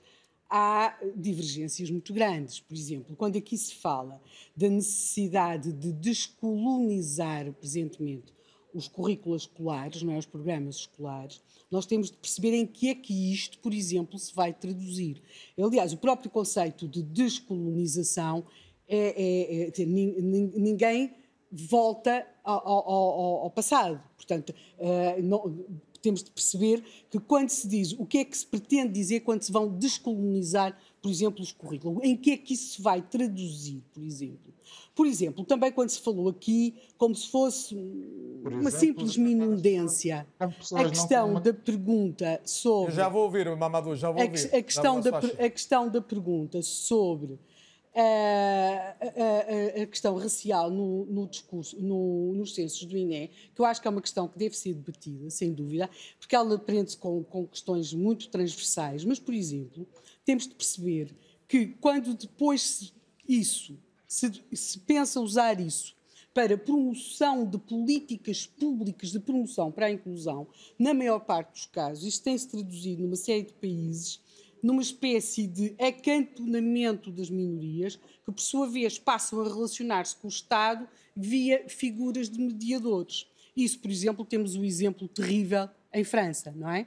há 0.51 0.97
divergências 1.17 1.91
muito 1.91 2.13
grandes. 2.13 2.61
Por 2.61 2.75
exemplo, 2.75 3.17
quando 3.17 3.37
aqui 3.37 3.57
se 3.57 3.75
fala 3.75 4.21
da 4.55 4.69
necessidade 4.69 5.73
de 5.73 5.93
descolonizar 5.93 7.51
presentemente 7.55 8.35
os 8.75 8.87
currículos 8.87 9.43
escolares, 9.43 10.03
não 10.03 10.13
é, 10.13 10.19
os 10.19 10.27
programas 10.27 10.77
escolares, 10.77 11.41
nós 11.71 11.87
temos 11.87 12.11
de 12.11 12.17
perceber 12.17 12.55
em 12.55 12.67
que 12.67 12.91
é 12.91 12.95
que 12.95 13.33
isto, 13.33 13.59
por 13.61 13.73
exemplo, 13.73 14.19
se 14.19 14.35
vai 14.35 14.53
traduzir. 14.53 15.23
Aliás, 15.59 15.93
o 15.93 15.97
próprio 15.97 16.31
conceito 16.31 16.87
de 16.87 17.03
descolonização 17.03 18.45
é, 18.87 19.71
é, 19.79 19.83
é 19.83 19.87
ninguém 19.87 21.15
volta 21.55 22.27
ao, 22.43 22.67
ao, 22.67 23.43
ao 23.45 23.51
passado. 23.51 24.01
Portanto, 24.17 24.55
uh, 24.79 25.23
não, 25.23 25.65
temos 26.05 26.23
de 26.23 26.31
perceber 26.31 26.85
que 27.09 27.19
quando 27.19 27.49
se 27.49 27.67
diz 27.67 27.93
o 27.93 28.05
que 28.05 28.19
é 28.19 28.25
que 28.25 28.37
se 28.37 28.47
pretende 28.47 28.93
dizer 28.93 29.21
quando 29.21 29.43
se 29.43 29.51
vão 29.51 29.69
descolonizar, 29.69 30.77
por 31.01 31.11
exemplo, 31.11 31.43
os 31.43 31.51
currículos, 31.51 32.05
em 32.05 32.15
que 32.15 32.33
é 32.33 32.37
que 32.37 32.53
isso 32.53 32.75
se 32.75 32.83
vai 32.83 33.01
traduzir, 33.01 33.83
por 33.93 34.03
exemplo. 34.03 34.53
Por 34.95 35.07
exemplo, 35.07 35.45
também 35.45 35.73
quando 35.73 35.89
se 35.89 36.01
falou 36.01 36.29
aqui 36.29 36.75
como 36.99 37.15
se 37.15 37.29
fosse 37.29 37.75
uma 37.75 38.69
exemplo, 38.69 38.71
simples 38.71 39.17
minudência, 39.17 40.27
a 40.39 40.89
questão 40.89 41.41
da 41.41 41.55
pergunta 41.55 42.41
sobre... 42.45 42.93
Eu 42.93 42.97
já 42.97 43.09
vou 43.09 43.23
ouvir, 43.23 43.57
Mamadou, 43.57 43.97
já 43.97 44.11
vou 44.11 44.23
ouvir. 44.23 44.51
A, 44.53 44.59
a 44.59 44.63
questão, 44.63 45.01
da, 45.01 45.19
a 45.19 45.51
questão 45.51 45.89
da 45.89 46.03
pergunta 46.03 46.61
sobre 46.63 47.39
a, 47.95 48.97
a, 49.79 49.83
a, 49.83 49.87
questão 49.87 50.17
racial 50.17 50.71
no, 50.71 51.05
no 51.07 51.29
discurso, 51.29 51.81
no, 51.81 52.35
nos 52.35 52.55
censos 52.55 52.85
do 52.85 52.97
INE, 52.97 53.31
que 53.55 53.61
eu 53.61 53.65
acho 53.65 53.81
que 53.81 53.87
é 53.87 53.91
uma 53.91 54.03
questão 54.03 54.27
que 54.27 54.37
deve 54.37 54.57
ser 54.57 54.75
debatida, 54.75 55.31
sem 55.31 55.53
dúvida, 55.53 55.89
porque 56.19 56.35
ela 56.35 56.59
prende-se 56.59 56.97
com, 56.97 57.23
com 57.23 57.47
questões 57.47 57.93
muito 57.95 58.29
transversais. 58.29 59.05
Mas, 59.05 59.19
por 59.19 59.33
exemplo, 59.33 59.87
temos 60.25 60.49
de 60.49 60.55
perceber 60.55 61.15
que 61.47 61.69
quando 61.81 62.15
depois 62.15 62.93
isso 63.29 63.79
se, 64.09 64.43
se 64.53 64.79
pensa 64.81 65.21
usar 65.21 65.61
isso 65.61 65.95
para 66.33 66.59
promoção 66.59 67.47
de 67.49 67.59
políticas 67.59 68.45
públicas 68.45 69.13
de 69.13 69.21
promoção 69.21 69.71
para 69.71 69.87
a 69.87 69.93
inclusão, 69.93 70.49
na 70.77 70.93
maior 70.93 71.21
parte 71.21 71.53
dos 71.53 71.67
casos, 71.67 72.05
isso 72.05 72.23
tem-se 72.23 72.49
traduzido 72.49 73.05
numa 73.05 73.15
série 73.15 73.45
de 73.45 73.53
países 73.53 74.21
numa 74.65 74.81
espécie 74.81 75.47
de 75.47 75.77
acantonamento 75.79 77.13
das 77.13 77.29
minorias, 77.29 77.97
que 78.25 78.33
por 78.33 78.41
sua 78.41 78.67
vez 78.67 78.99
passam 78.99 79.43
a 79.43 79.45
relacionar-se 79.45 80.17
com 80.17 80.27
o 80.27 80.31
Estado 80.31 80.89
via 81.15 81.69
figuras 81.69 82.31
de 82.31 82.39
mediadores. 82.39 83.27
Isso, 83.55 83.79
por 83.79 83.91
exemplo, 83.91 84.25
temos 84.25 84.57
o 84.57 84.65
exemplo 84.65 85.07
terrível 85.07 85.69
em 85.93 86.03
França, 86.03 86.51
não 86.57 86.71
é? 86.71 86.87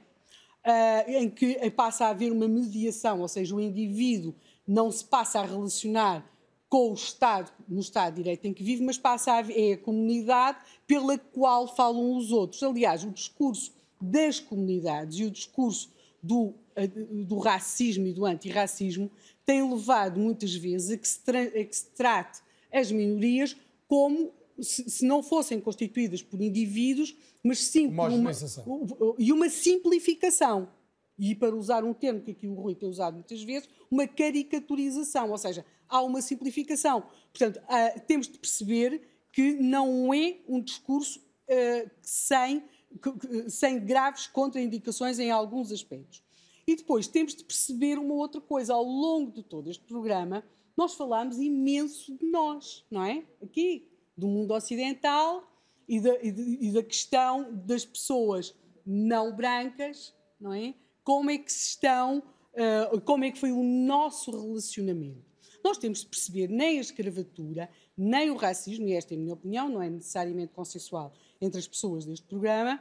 Uh, 0.66 1.10
em 1.22 1.30
que 1.30 1.70
passa 1.70 2.06
a 2.06 2.10
haver 2.10 2.32
uma 2.32 2.48
mediação, 2.48 3.20
ou 3.20 3.28
seja, 3.28 3.54
o 3.54 3.60
indivíduo 3.60 4.34
não 4.66 4.90
se 4.90 5.04
passa 5.04 5.38
a 5.38 5.46
relacionar 5.46 6.28
com 6.68 6.90
o 6.90 6.94
Estado, 6.94 7.52
no 7.68 7.78
Estado 7.78 8.14
de 8.14 8.22
Direito 8.24 8.44
em 8.44 8.52
que 8.52 8.64
vive, 8.64 8.82
mas 8.82 8.98
passa 8.98 9.34
a 9.34 9.52
é 9.52 9.74
a 9.74 9.78
comunidade 9.78 10.58
pela 10.84 11.16
qual 11.16 11.76
falam 11.76 12.16
os 12.16 12.32
outros. 12.32 12.60
Aliás, 12.60 13.04
o 13.04 13.10
discurso 13.12 13.72
das 14.00 14.40
comunidades 14.40 15.20
e 15.20 15.24
o 15.24 15.30
discurso 15.30 15.96
do 16.22 16.54
do 17.26 17.38
racismo 17.38 18.06
e 18.06 18.12
do 18.12 18.24
antirracismo 18.24 19.10
tem 19.44 19.68
levado 19.68 20.20
muitas 20.20 20.54
vezes 20.54 20.90
a 20.90 20.96
que 20.96 21.08
se, 21.08 21.20
a 21.28 21.64
que 21.64 21.76
se 21.76 21.86
trate 21.90 22.40
as 22.72 22.92
minorias 22.92 23.56
como 23.88 24.32
se, 24.60 24.88
se, 24.90 25.04
não 25.04 25.22
fossem 25.22 25.60
constituídas 25.60 26.22
por 26.22 26.40
indivíduos, 26.40 27.16
mas 27.42 27.64
sim 27.64 27.86
uma 27.86 28.04
por 28.04 28.12
uma, 28.12 28.30
e 29.18 29.32
uma 29.32 29.48
simplificação. 29.48 30.68
E 31.18 31.34
para 31.34 31.54
usar 31.54 31.82
um 31.82 31.92
termo 31.92 32.20
que 32.20 32.30
aqui 32.30 32.46
o 32.46 32.54
Rui 32.54 32.74
tem 32.74 32.88
usado 32.88 33.14
muitas 33.14 33.42
vezes, 33.42 33.68
uma 33.90 34.06
caricaturização, 34.06 35.30
ou 35.30 35.38
seja, 35.38 35.64
há 35.88 36.02
uma 36.02 36.22
simplificação. 36.22 37.02
Portanto, 37.32 37.58
uh, 37.64 38.00
temos 38.06 38.28
de 38.28 38.38
perceber 38.38 39.00
que 39.32 39.54
não 39.54 40.12
é 40.14 40.36
um 40.48 40.60
discurso 40.60 41.18
uh, 41.18 41.90
sem, 42.02 42.62
sem 43.48 43.84
graves 43.84 44.26
contraindicações 44.26 45.18
em 45.18 45.30
alguns 45.30 45.70
aspectos. 45.72 46.22
E 46.66 46.76
depois 46.76 47.08
temos 47.08 47.34
de 47.34 47.44
perceber 47.44 47.98
uma 47.98 48.14
outra 48.14 48.40
coisa. 48.40 48.74
Ao 48.74 48.84
longo 48.84 49.32
de 49.32 49.42
todo 49.42 49.70
este 49.70 49.84
programa, 49.84 50.44
nós 50.76 50.94
falamos 50.94 51.38
imenso 51.38 52.14
de 52.16 52.26
nós, 52.26 52.84
não 52.90 53.02
é? 53.02 53.24
Aqui, 53.42 53.88
do 54.16 54.26
mundo 54.26 54.52
ocidental 54.52 55.50
e 55.88 56.00
da, 56.00 56.22
e, 56.22 56.30
de, 56.30 56.66
e 56.66 56.72
da 56.72 56.82
questão 56.82 57.52
das 57.66 57.84
pessoas 57.84 58.54
não 58.84 59.34
brancas, 59.34 60.14
não 60.40 60.52
é? 60.52 60.74
Como 61.02 61.30
é 61.30 61.38
que 61.38 61.50
se 61.50 61.70
estão, 61.70 62.18
uh, 62.18 63.00
como 63.00 63.24
é 63.24 63.30
que 63.30 63.38
foi 63.38 63.50
o 63.50 63.62
nosso 63.62 64.30
relacionamento. 64.30 65.26
Nós 65.64 65.78
temos 65.78 66.00
de 66.00 66.06
perceber 66.06 66.48
nem 66.48 66.78
a 66.78 66.80
escravatura, 66.80 67.70
nem 67.96 68.30
o 68.30 68.36
racismo, 68.36 68.86
e 68.88 68.92
esta 68.92 69.14
é 69.14 69.16
a 69.16 69.20
minha 69.20 69.34
opinião, 69.34 69.68
não 69.68 69.82
é 69.82 69.88
necessariamente 69.88 70.52
consensual 70.52 71.12
entre 71.40 71.58
as 71.58 71.66
pessoas 71.68 72.04
deste 72.04 72.26
programa, 72.26 72.80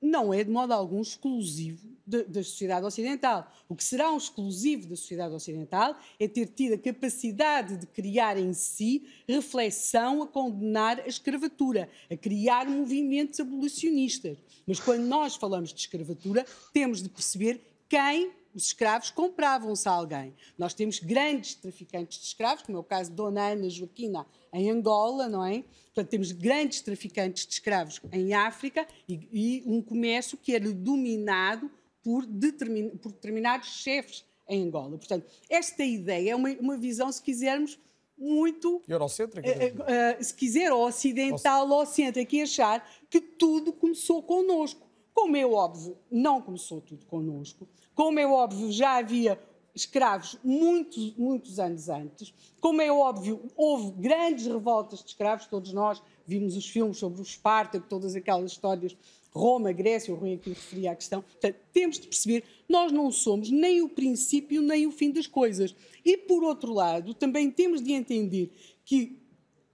não 0.00 0.32
é 0.32 0.44
de 0.44 0.50
modo 0.50 0.72
algum 0.72 1.00
exclusivo 1.00 1.88
da 2.06 2.42
sociedade 2.42 2.86
ocidental. 2.86 3.52
O 3.68 3.74
que 3.74 3.82
será 3.82 4.10
um 4.12 4.16
exclusivo 4.16 4.88
da 4.88 4.96
sociedade 4.96 5.34
ocidental 5.34 5.98
é 6.18 6.28
ter 6.28 6.46
tido 6.46 6.74
a 6.74 6.78
capacidade 6.78 7.76
de 7.76 7.86
criar 7.86 8.38
em 8.38 8.54
si 8.54 9.06
reflexão 9.28 10.22
a 10.22 10.26
condenar 10.26 11.00
a 11.00 11.06
escravatura, 11.06 11.90
a 12.10 12.16
criar 12.16 12.66
movimentos 12.66 13.40
abolicionistas. 13.40 14.38
Mas 14.66 14.78
quando 14.78 15.02
nós 15.02 15.34
falamos 15.34 15.74
de 15.74 15.80
escravatura, 15.80 16.46
temos 16.72 17.02
de 17.02 17.08
perceber 17.08 17.60
quem 17.88 18.30
Os 18.54 18.66
escravos 18.66 19.10
compravam-se 19.10 19.88
a 19.88 19.92
alguém. 19.92 20.34
Nós 20.56 20.74
temos 20.74 20.98
grandes 20.98 21.54
traficantes 21.54 22.18
de 22.18 22.26
escravos, 22.26 22.62
como 22.62 22.78
é 22.78 22.80
o 22.80 22.84
caso 22.84 23.10
de 23.10 23.16
Dona 23.16 23.48
Ana 23.50 23.68
Joaquina 23.68 24.26
em 24.52 24.70
Angola, 24.70 25.28
não 25.28 25.44
é? 25.44 25.64
Portanto, 25.86 26.10
temos 26.10 26.32
grandes 26.32 26.80
traficantes 26.80 27.46
de 27.46 27.52
escravos 27.52 28.00
em 28.12 28.34
África 28.34 28.86
e, 29.08 29.28
e 29.32 29.62
um 29.66 29.82
comércio 29.82 30.38
que 30.38 30.54
era 30.54 30.70
dominado 30.72 31.70
por, 32.02 32.24
determin, 32.24 32.90
por 32.90 33.12
determinados 33.12 33.68
chefes 33.68 34.24
em 34.48 34.64
Angola. 34.64 34.96
Portanto, 34.96 35.26
esta 35.48 35.84
ideia 35.84 36.30
é 36.30 36.36
uma, 36.36 36.50
uma 36.52 36.76
visão, 36.76 37.12
se 37.12 37.22
quisermos, 37.22 37.78
muito. 38.16 38.82
Eurocêntrica? 38.88 39.48
Uh, 39.48 40.20
uh, 40.20 40.24
se 40.24 40.34
quiser, 40.34 40.72
ocidental 40.72 41.70
ocêntrica, 41.70 42.34
e 42.34 42.42
achar 42.42 42.88
que 43.08 43.20
tudo 43.20 43.72
começou 43.72 44.22
connosco. 44.22 44.88
Como 45.14 45.36
é 45.36 45.46
óbvio, 45.46 45.96
não 46.10 46.40
começou 46.40 46.80
tudo 46.80 47.04
connosco. 47.06 47.68
Como 47.98 48.20
é 48.20 48.24
óbvio, 48.28 48.70
já 48.70 48.98
havia 48.98 49.36
escravos 49.74 50.38
muitos, 50.44 51.16
muitos 51.16 51.58
anos 51.58 51.88
antes. 51.88 52.32
Como 52.60 52.80
é 52.80 52.92
óbvio, 52.92 53.50
houve 53.56 53.90
grandes 54.00 54.46
revoltas 54.46 55.00
de 55.00 55.06
escravos, 55.06 55.48
todos 55.48 55.72
nós 55.72 56.00
vimos 56.24 56.56
os 56.56 56.68
filmes 56.68 56.98
sobre 56.98 57.20
o 57.20 57.24
Esparta, 57.24 57.80
todas 57.80 58.14
aquelas 58.14 58.52
histórias 58.52 58.96
Roma, 59.32 59.72
Grécia, 59.72 60.14
o 60.14 60.16
Rui 60.16 60.34
aqui 60.34 60.50
referia 60.50 60.92
à 60.92 60.94
questão. 60.94 61.22
Portanto, 61.22 61.56
temos 61.72 61.98
de 61.98 62.06
perceber, 62.06 62.44
nós 62.68 62.92
não 62.92 63.10
somos 63.10 63.50
nem 63.50 63.82
o 63.82 63.88
princípio 63.88 64.62
nem 64.62 64.86
o 64.86 64.92
fim 64.92 65.10
das 65.10 65.26
coisas. 65.26 65.74
E, 66.04 66.16
por 66.16 66.44
outro 66.44 66.72
lado, 66.72 67.14
também 67.14 67.50
temos 67.50 67.82
de 67.82 67.94
entender 67.94 68.52
que, 68.84 69.18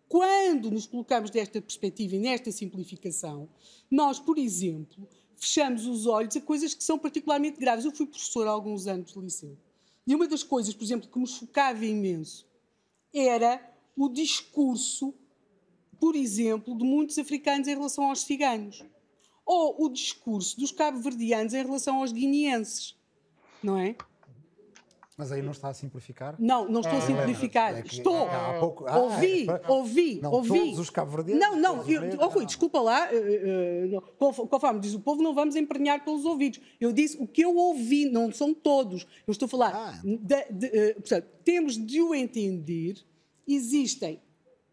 quando 0.09 0.71
nos 0.71 0.87
colocamos 0.87 1.29
desta 1.29 1.61
perspectiva 1.61 2.17
e 2.17 2.19
nesta 2.19 2.51
simplificação, 2.51 3.51
nós, 3.91 4.19
por 4.19 4.39
exemplo, 4.39 5.07
fechamos 5.45 5.87
os 5.87 6.07
olhos 6.07 6.37
a 6.37 6.41
coisas 6.41 6.75
que 6.75 6.83
são 6.83 6.99
particularmente 6.99 7.61
graves. 7.61 7.85
Eu 7.85 7.93
fui 7.93 8.07
professor 8.07 8.47
há 8.47 8.51
alguns 8.51 8.87
anos 8.87 9.13
de 9.13 9.21
liceu. 9.21 9.57
E 10.07 10.15
uma 10.15 10.27
das 10.27 10.43
coisas, 10.43 10.75
por 10.75 10.85
exemplo, 10.85 11.09
que 11.09 11.19
me 11.19 11.27
chocava 11.27 11.85
imenso 11.85 12.47
era 13.13 13.61
o 13.97 14.09
discurso, 14.09 15.15
por 16.01 16.17
exemplo, 16.17 16.77
de 16.77 16.85
muitos 16.85 17.19
africanos 17.19 17.69
em 17.69 17.75
relação 17.75 18.09
aos 18.09 18.23
ciganos 18.23 18.85
ou 19.47 19.85
o 19.85 19.89
discurso 19.91 20.59
dos 20.59 20.73
cabo-verdianos 20.73 21.53
em 21.53 21.63
relação 21.63 21.99
aos 21.99 22.13
guineenses, 22.13 22.97
não 23.63 23.77
é? 23.77 23.95
Mas 25.17 25.31
aí 25.31 25.43
não 25.43 25.53
está 25.53 25.69
a 25.69 25.75
simplificar? 25.75 26.35
Não, 26.39 26.69
não 26.69 26.81
estou 26.81 26.99
a 26.99 27.01
simplificar. 27.01 27.77
É 27.77 27.83
que, 27.83 27.95
estou. 27.95 28.29
É, 28.29 28.59
pouco, 28.59 28.85
ah, 28.87 28.99
ouvi, 28.99 29.47
é, 29.49 29.71
ouvi, 29.71 30.21
não, 30.21 30.33
ouvi. 30.33 30.59
Todos 30.59 30.79
os 30.81 30.91
cabo-verdianos? 30.91 31.41
Não, 31.41 31.57
não. 31.57 31.89
Eu, 31.89 32.03
oh, 32.21 32.29
Rui, 32.29 32.45
desculpa 32.45 32.81
lá. 32.81 33.09
Uh, 33.13 33.97
uh, 33.97 34.49
conforme 34.49 34.81
diz 34.81 34.93
o 34.93 35.01
povo, 35.01 35.23
não 35.23 35.33
vamos 35.33 35.55
emprenhar 35.55 36.05
pelos 36.05 36.25
ouvidos. 36.25 36.61
Eu 36.81 36.93
disse 36.93 37.17
o 37.21 37.29
que 37.29 37.43
eu 37.43 37.55
ouvi, 37.57 38.07
não 38.07 38.33
são 38.33 38.53
todos. 38.53 39.07
Eu 39.27 39.33
estou 39.33 39.47
a 39.47 39.49
falar. 39.49 39.73
Ah. 39.75 40.03
De, 40.03 40.45
de, 40.51 40.67
uh, 40.67 40.95
portanto, 40.95 41.29
temos 41.45 41.77
de 41.77 42.03
o 42.03 42.15
entender. 42.15 42.97
Existem 43.47 44.21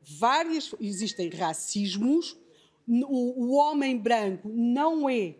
várias, 0.01 0.73
existem 0.79 1.29
racismos 1.29 2.35
o, 2.87 3.45
o 3.45 3.55
homem 3.55 3.97
branco 3.97 4.49
não 4.49 5.09
é 5.09 5.35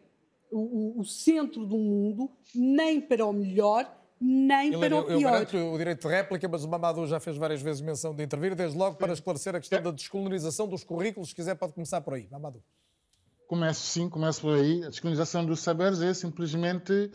o, 0.51 0.99
o, 0.99 1.05
centro 1.05 1.65
do 1.65 1.77
mundo, 1.77 2.29
nem 2.53 2.99
para 2.99 3.25
o 3.25 3.31
melhor, 3.31 4.00
nem 4.21 4.79
para 4.79 4.95
o 4.95 5.05
pior. 5.05 5.11
Eu 5.11 5.21
garanto 5.21 5.57
o 5.57 5.77
direito 5.77 6.07
de 6.07 6.13
réplica, 6.13 6.47
mas 6.47 6.63
o 6.63 6.69
Mamadou 6.69 7.07
já 7.07 7.19
fez 7.19 7.35
várias 7.35 7.61
vezes 7.61 7.81
menção 7.81 8.13
de 8.15 8.23
intervir, 8.23 8.53
desde 8.53 8.77
logo 8.77 8.95
para 8.95 9.13
esclarecer 9.13 9.55
a 9.55 9.59
questão 9.59 9.81
da 9.81 9.91
descolonização 9.91 10.67
dos 10.67 10.83
currículos. 10.83 11.29
Se 11.29 11.35
quiser, 11.35 11.55
pode 11.55 11.73
começar 11.73 11.99
por 12.01 12.13
aí. 12.13 12.27
Mamadou. 12.29 12.63
Começo 13.47 13.81
sim, 13.81 14.07
começo 14.07 14.41
por 14.41 14.53
aí. 14.53 14.83
A 14.83 14.89
descolonização 14.89 15.45
dos 15.45 15.59
saberes 15.59 16.01
é 16.01 16.13
simplesmente 16.13 17.11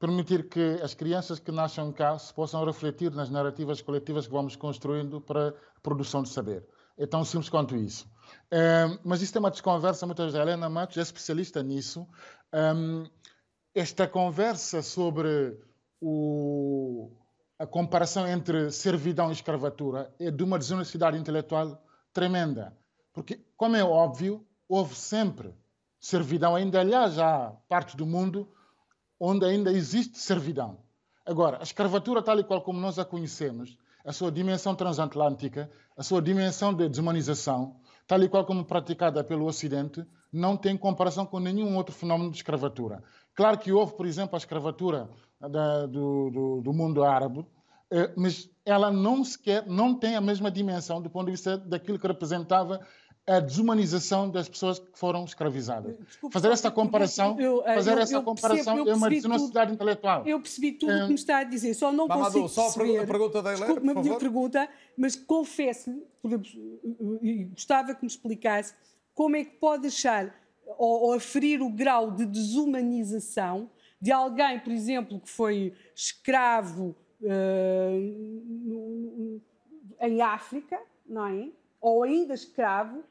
permitir 0.00 0.48
que 0.48 0.80
as 0.82 0.92
crianças 0.94 1.38
que 1.38 1.52
nascem 1.52 1.92
cá 1.92 2.18
se 2.18 2.34
possam 2.34 2.64
refletir 2.64 3.12
nas 3.12 3.30
narrativas 3.30 3.80
coletivas 3.80 4.26
que 4.26 4.32
vamos 4.32 4.56
construindo 4.56 5.20
para 5.20 5.50
a 5.50 5.80
produção 5.82 6.22
de 6.22 6.30
saber. 6.30 6.66
É 6.98 7.06
tão 7.06 7.24
simples 7.24 7.48
quanto 7.48 7.76
isso. 7.76 8.10
Um, 8.52 8.98
mas 9.04 9.22
isso 9.22 9.36
é 9.36 9.40
uma 9.40 9.50
desconversa, 9.50 10.04
muitas 10.04 10.26
vezes. 10.26 10.38
A 10.38 10.42
Helena 10.42 10.68
Matos 10.68 10.96
é 10.98 11.00
especialista 11.00 11.62
nisso. 11.62 12.06
Um, 12.52 13.04
esta 13.74 14.06
conversa 14.06 14.82
sobre 14.82 15.56
o, 16.00 17.10
a 17.58 17.66
comparação 17.66 18.26
entre 18.26 18.70
servidão 18.70 19.28
e 19.28 19.32
escravatura 19.32 20.12
é 20.18 20.30
de 20.30 20.42
uma 20.42 20.58
desonestidade 20.58 21.18
intelectual 21.18 21.82
tremenda. 22.12 22.76
Porque, 23.12 23.44
como 23.56 23.76
é 23.76 23.84
óbvio, 23.84 24.46
houve 24.68 24.94
sempre 24.94 25.54
servidão, 26.00 26.56
ainda 26.56 26.80
aliás 26.80 27.18
há 27.18 27.52
partes 27.68 27.94
do 27.94 28.06
mundo 28.06 28.50
onde 29.18 29.44
ainda 29.44 29.70
existe 29.70 30.18
servidão. 30.18 30.78
Agora, 31.26 31.58
a 31.58 31.62
escravatura, 31.62 32.22
tal 32.22 32.40
e 32.40 32.44
qual 32.44 32.62
como 32.62 32.80
nós 32.80 32.98
a 32.98 33.04
conhecemos, 33.04 33.76
a 34.04 34.12
sua 34.12 34.32
dimensão 34.32 34.74
transatlântica, 34.74 35.70
a 35.96 36.02
sua 36.02 36.22
dimensão 36.22 36.72
de 36.72 36.88
desumanização, 36.88 37.76
tal 38.06 38.22
e 38.22 38.28
qual 38.28 38.46
como 38.46 38.64
praticada 38.64 39.22
pelo 39.22 39.44
Ocidente, 39.44 40.06
não 40.32 40.56
tem 40.56 40.76
comparação 40.76 41.26
com 41.26 41.38
nenhum 41.38 41.76
outro 41.76 41.94
fenómeno 41.94 42.30
de 42.30 42.38
escravatura. 42.38 43.02
Claro 43.34 43.58
que 43.58 43.70
houve, 43.70 43.94
por 43.94 44.06
exemplo, 44.06 44.36
a 44.36 44.38
escravatura 44.38 45.10
da, 45.40 45.86
do, 45.86 46.30
do, 46.30 46.60
do, 46.60 46.72
mundo 46.72 47.02
árabe, 47.02 47.44
eh, 47.90 48.12
mas 48.16 48.50
ela 48.64 48.90
não 48.90 49.24
sequer 49.24 49.66
não 49.66 49.94
tem 49.94 50.16
a 50.16 50.20
mesma 50.20 50.50
dimensão 50.50 51.00
do 51.00 51.08
ponto 51.08 51.26
de 51.26 51.32
vista 51.32 51.56
daquilo 51.56 51.98
que 51.98 52.06
representava 52.06 52.80
a 53.26 53.38
desumanização 53.38 54.28
das 54.28 54.48
pessoas 54.48 54.78
que 54.78 54.98
foram 54.98 55.24
escravizadas. 55.24 55.96
Desculpe, 55.98 56.32
fazer 56.32 56.50
esta 56.50 56.70
comparação, 56.70 57.38
eu, 57.38 57.58
eu, 57.58 57.62
fazer 57.62 57.92
eu, 57.92 57.98
essa 57.98 58.20
comparação 58.22 58.76
percebo, 58.76 58.90
é 58.90 58.94
uma 58.94 59.08
desonestidade 59.08 59.72
intelectual. 59.72 60.26
Eu 60.26 60.40
percebi 60.40 60.72
tudo 60.72 60.90
o 60.90 60.96
é... 60.96 61.02
que 61.02 61.08
me 61.08 61.14
está 61.14 61.38
a 61.38 61.44
dizer, 61.44 61.74
só 61.74 61.92
não 61.92 62.08
Mamadou, 62.08 62.42
consigo 62.42 62.48
só 62.48 62.62
perceber. 62.64 62.96
Só 62.96 63.02
a 63.02 63.06
pergunta 63.06 63.42
da 63.42 63.52
Helena, 63.52 63.74
por 63.74 63.94
favor. 63.94 64.18
pergunta, 64.18 64.68
mas 64.96 65.16
confesso-lhe, 65.16 66.02
gostava 67.54 67.94
que 67.94 68.02
me 68.02 68.08
explicasse 68.08 68.74
como 69.14 69.36
é 69.36 69.44
que 69.44 69.52
pode 69.52 69.86
achar 69.86 70.34
ou, 70.78 71.02
ou 71.04 71.12
aferir 71.12 71.62
o 71.62 71.70
grau 71.70 72.10
de 72.10 72.26
desumanização 72.26 73.70
de 74.00 74.10
alguém, 74.10 74.58
por 74.60 74.72
exemplo, 74.72 75.20
que 75.20 75.28
foi 75.28 75.74
escravo 75.94 76.96
uh, 77.20 78.00
em 80.00 80.22
África, 80.22 80.80
não 81.06 81.26
é? 81.26 81.50
Ou 81.80 82.02
ainda 82.02 82.34
escravo, 82.34 83.04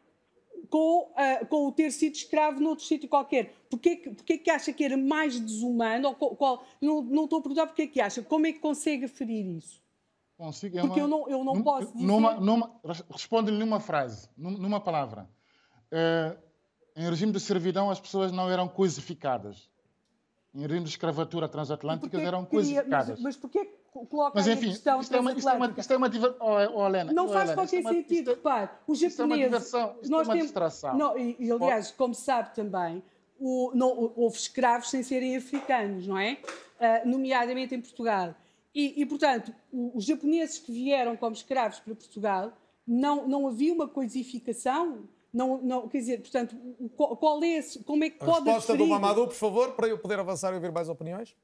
com, 0.69 1.11
uh, 1.11 1.45
com 1.47 1.67
o 1.67 1.71
ter 1.71 1.91
sido 1.91 2.15
escravo 2.15 2.59
noutro 2.59 2.83
sítio 2.83 3.07
qualquer. 3.07 3.53
Porquê, 3.69 3.97
porquê 3.97 4.37
que 4.37 4.49
acha 4.49 4.73
que 4.73 4.83
era 4.83 4.97
mais 4.97 5.39
desumano? 5.39 6.15
Qual, 6.15 6.35
qual, 6.35 6.65
não, 6.81 7.01
não 7.01 7.23
estou 7.25 7.39
a 7.39 7.41
perguntar 7.41 7.67
porquê 7.67 7.87
que 7.87 8.01
acha. 8.01 8.21
Como 8.23 8.47
é 8.47 8.51
que 8.51 8.59
consegue 8.59 9.05
aferir 9.05 9.45
isso? 9.45 9.81
Consigo, 10.37 10.77
é 10.77 10.81
Porque 10.81 11.01
uma, 11.01 11.05
eu 11.05 11.07
não, 11.07 11.29
eu 11.29 11.43
não 11.43 11.61
posso 11.61 11.91
dizer... 11.93 12.05
Numa, 12.05 12.39
numa, 12.39 12.79
Responde-lhe 13.11 13.57
numa 13.57 13.79
frase, 13.79 14.29
numa 14.37 14.79
palavra. 14.79 15.29
Uh, 15.91 16.49
em 16.95 17.09
regime 17.09 17.31
de 17.31 17.39
servidão, 17.39 17.89
as 17.89 17.99
pessoas 17.99 18.31
não 18.31 18.49
eram 18.49 18.67
coisificadas. 18.67 19.69
Em 20.53 20.61
regime 20.61 20.83
de 20.83 20.89
escravatura 20.89 21.47
transatlântica, 21.47 22.19
eram 22.19 22.43
coisificadas. 22.43 23.19
Mas, 23.19 23.21
mas 23.21 23.37
porquê 23.37 23.69
coloca 23.91 24.31
mas, 24.35 24.47
enfim, 24.47 24.69
questão 24.69 24.99
isto 24.99 25.15
é 25.15 25.19
uma, 25.19 25.31
isto 25.31 25.49
é 25.49 25.53
uma, 25.53 25.73
isto 25.77 25.93
é 25.93 25.97
uma 25.97 26.09
diver... 26.09 26.35
oh, 26.39 26.79
oh, 26.79 26.87
Helena, 26.87 27.13
Não 27.13 27.25
oh, 27.25 27.29
faz 27.29 27.49
Helena, 27.49 27.55
qualquer 27.55 27.79
é 27.79 27.89
sentido, 27.89 28.29
repare. 28.31 28.69
Os 28.87 28.99
japoneses... 28.99 29.11
Isto 29.11 29.21
é 29.21 29.25
uma 29.25 29.37
diversão, 29.37 29.95
isto 30.01 30.11
nós 30.11 30.21
é 30.21 30.23
uma 30.23 30.33
temos, 30.33 30.45
distração. 30.45 30.97
Não, 30.97 31.17
e, 31.17 31.35
e, 31.39 31.51
aliás, 31.51 31.91
como 31.91 32.15
sabe 32.15 32.53
também, 32.55 33.03
o, 33.39 33.71
não, 33.75 34.11
houve 34.15 34.37
escravos 34.37 34.89
sem 34.89 35.03
serem 35.03 35.37
africanos, 35.37 36.07
não 36.07 36.17
é? 36.17 36.39
Uh, 36.79 37.07
nomeadamente 37.07 37.75
em 37.75 37.81
Portugal. 37.81 38.33
E, 38.73 39.01
e 39.01 39.05
portanto, 39.05 39.53
o, 39.71 39.97
os 39.97 40.05
japoneses 40.05 40.57
que 40.57 40.71
vieram 40.71 41.15
como 41.15 41.33
escravos 41.33 41.79
para 41.79 41.95
Portugal, 41.95 42.53
não, 42.87 43.27
não 43.27 43.47
havia 43.47 43.73
uma 43.73 43.87
coisificação 43.87 45.07
não, 45.33 45.61
não, 45.61 45.87
quer 45.87 45.99
dizer, 45.99 46.21
portanto, 46.21 46.55
qual 46.95 47.43
é 47.43 47.47
esse, 47.57 47.83
como 47.83 48.03
é 48.03 48.09
que 48.09 48.17
pode 48.19 48.49
A 48.49 48.53
resposta 48.53 48.75
do 48.75 48.87
Mamadou, 48.87 49.27
por 49.27 49.35
favor, 49.35 49.73
para 49.73 49.87
eu 49.87 49.97
poder 49.97 50.19
avançar 50.19 50.51
e 50.51 50.55
ouvir 50.55 50.71
mais 50.71 50.89
opiniões 50.89 51.35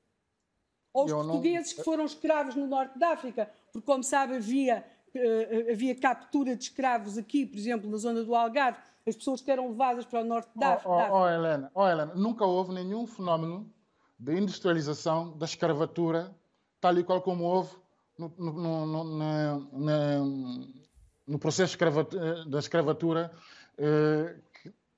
aos 0.95 1.12
eu 1.12 1.18
portugueses 1.18 1.72
não... 1.72 1.78
que 1.78 1.84
foram 1.84 2.06
escravos 2.06 2.56
no 2.56 2.66
norte 2.66 2.98
da 2.98 3.10
África, 3.10 3.52
porque, 3.72 3.86
como 3.86 4.03
sabe, 4.03 4.36
havia, 4.38 4.86
uh, 5.14 5.72
havia 5.72 5.94
captura 5.94 6.56
de 6.56 6.64
escravos 6.64 7.18
aqui, 7.18 7.45
por 7.45 7.57
exemplo, 7.57 7.90
na 7.90 7.98
zona 7.98 8.24
do 8.24 8.34
Algarve, 8.34 8.80
as 9.06 9.16
pessoas 9.16 9.41
que 9.41 9.52
eram 9.52 9.70
levadas 9.70 10.06
para 10.06 10.22
o 10.22 10.24
norte 10.24 10.49
da 10.56 10.74
África. 10.74 10.90
Oh, 10.90 11.18
oh, 11.18 11.22
oh, 11.22 11.28
Helena, 11.30 11.72
oh, 11.76 11.88
Helena, 11.88 12.16
nunca 12.16 12.45
houve 12.45 12.74
nenhum 12.74 13.06
fenómeno 13.06 13.70
de 14.18 14.36
industrialização 14.38 15.38
da 15.38 15.45
escravatura, 15.45 16.34
tal 16.80 16.98
e 16.98 17.03
qual 17.03 17.22
como 17.22 17.44
houve 17.44 17.76
no, 18.18 18.34
no, 18.38 19.03
no, 19.03 20.68
no 21.28 21.40
processo 21.40 21.78
da 22.48 22.60
escravatura, 22.60 23.32
eh, 23.34 23.45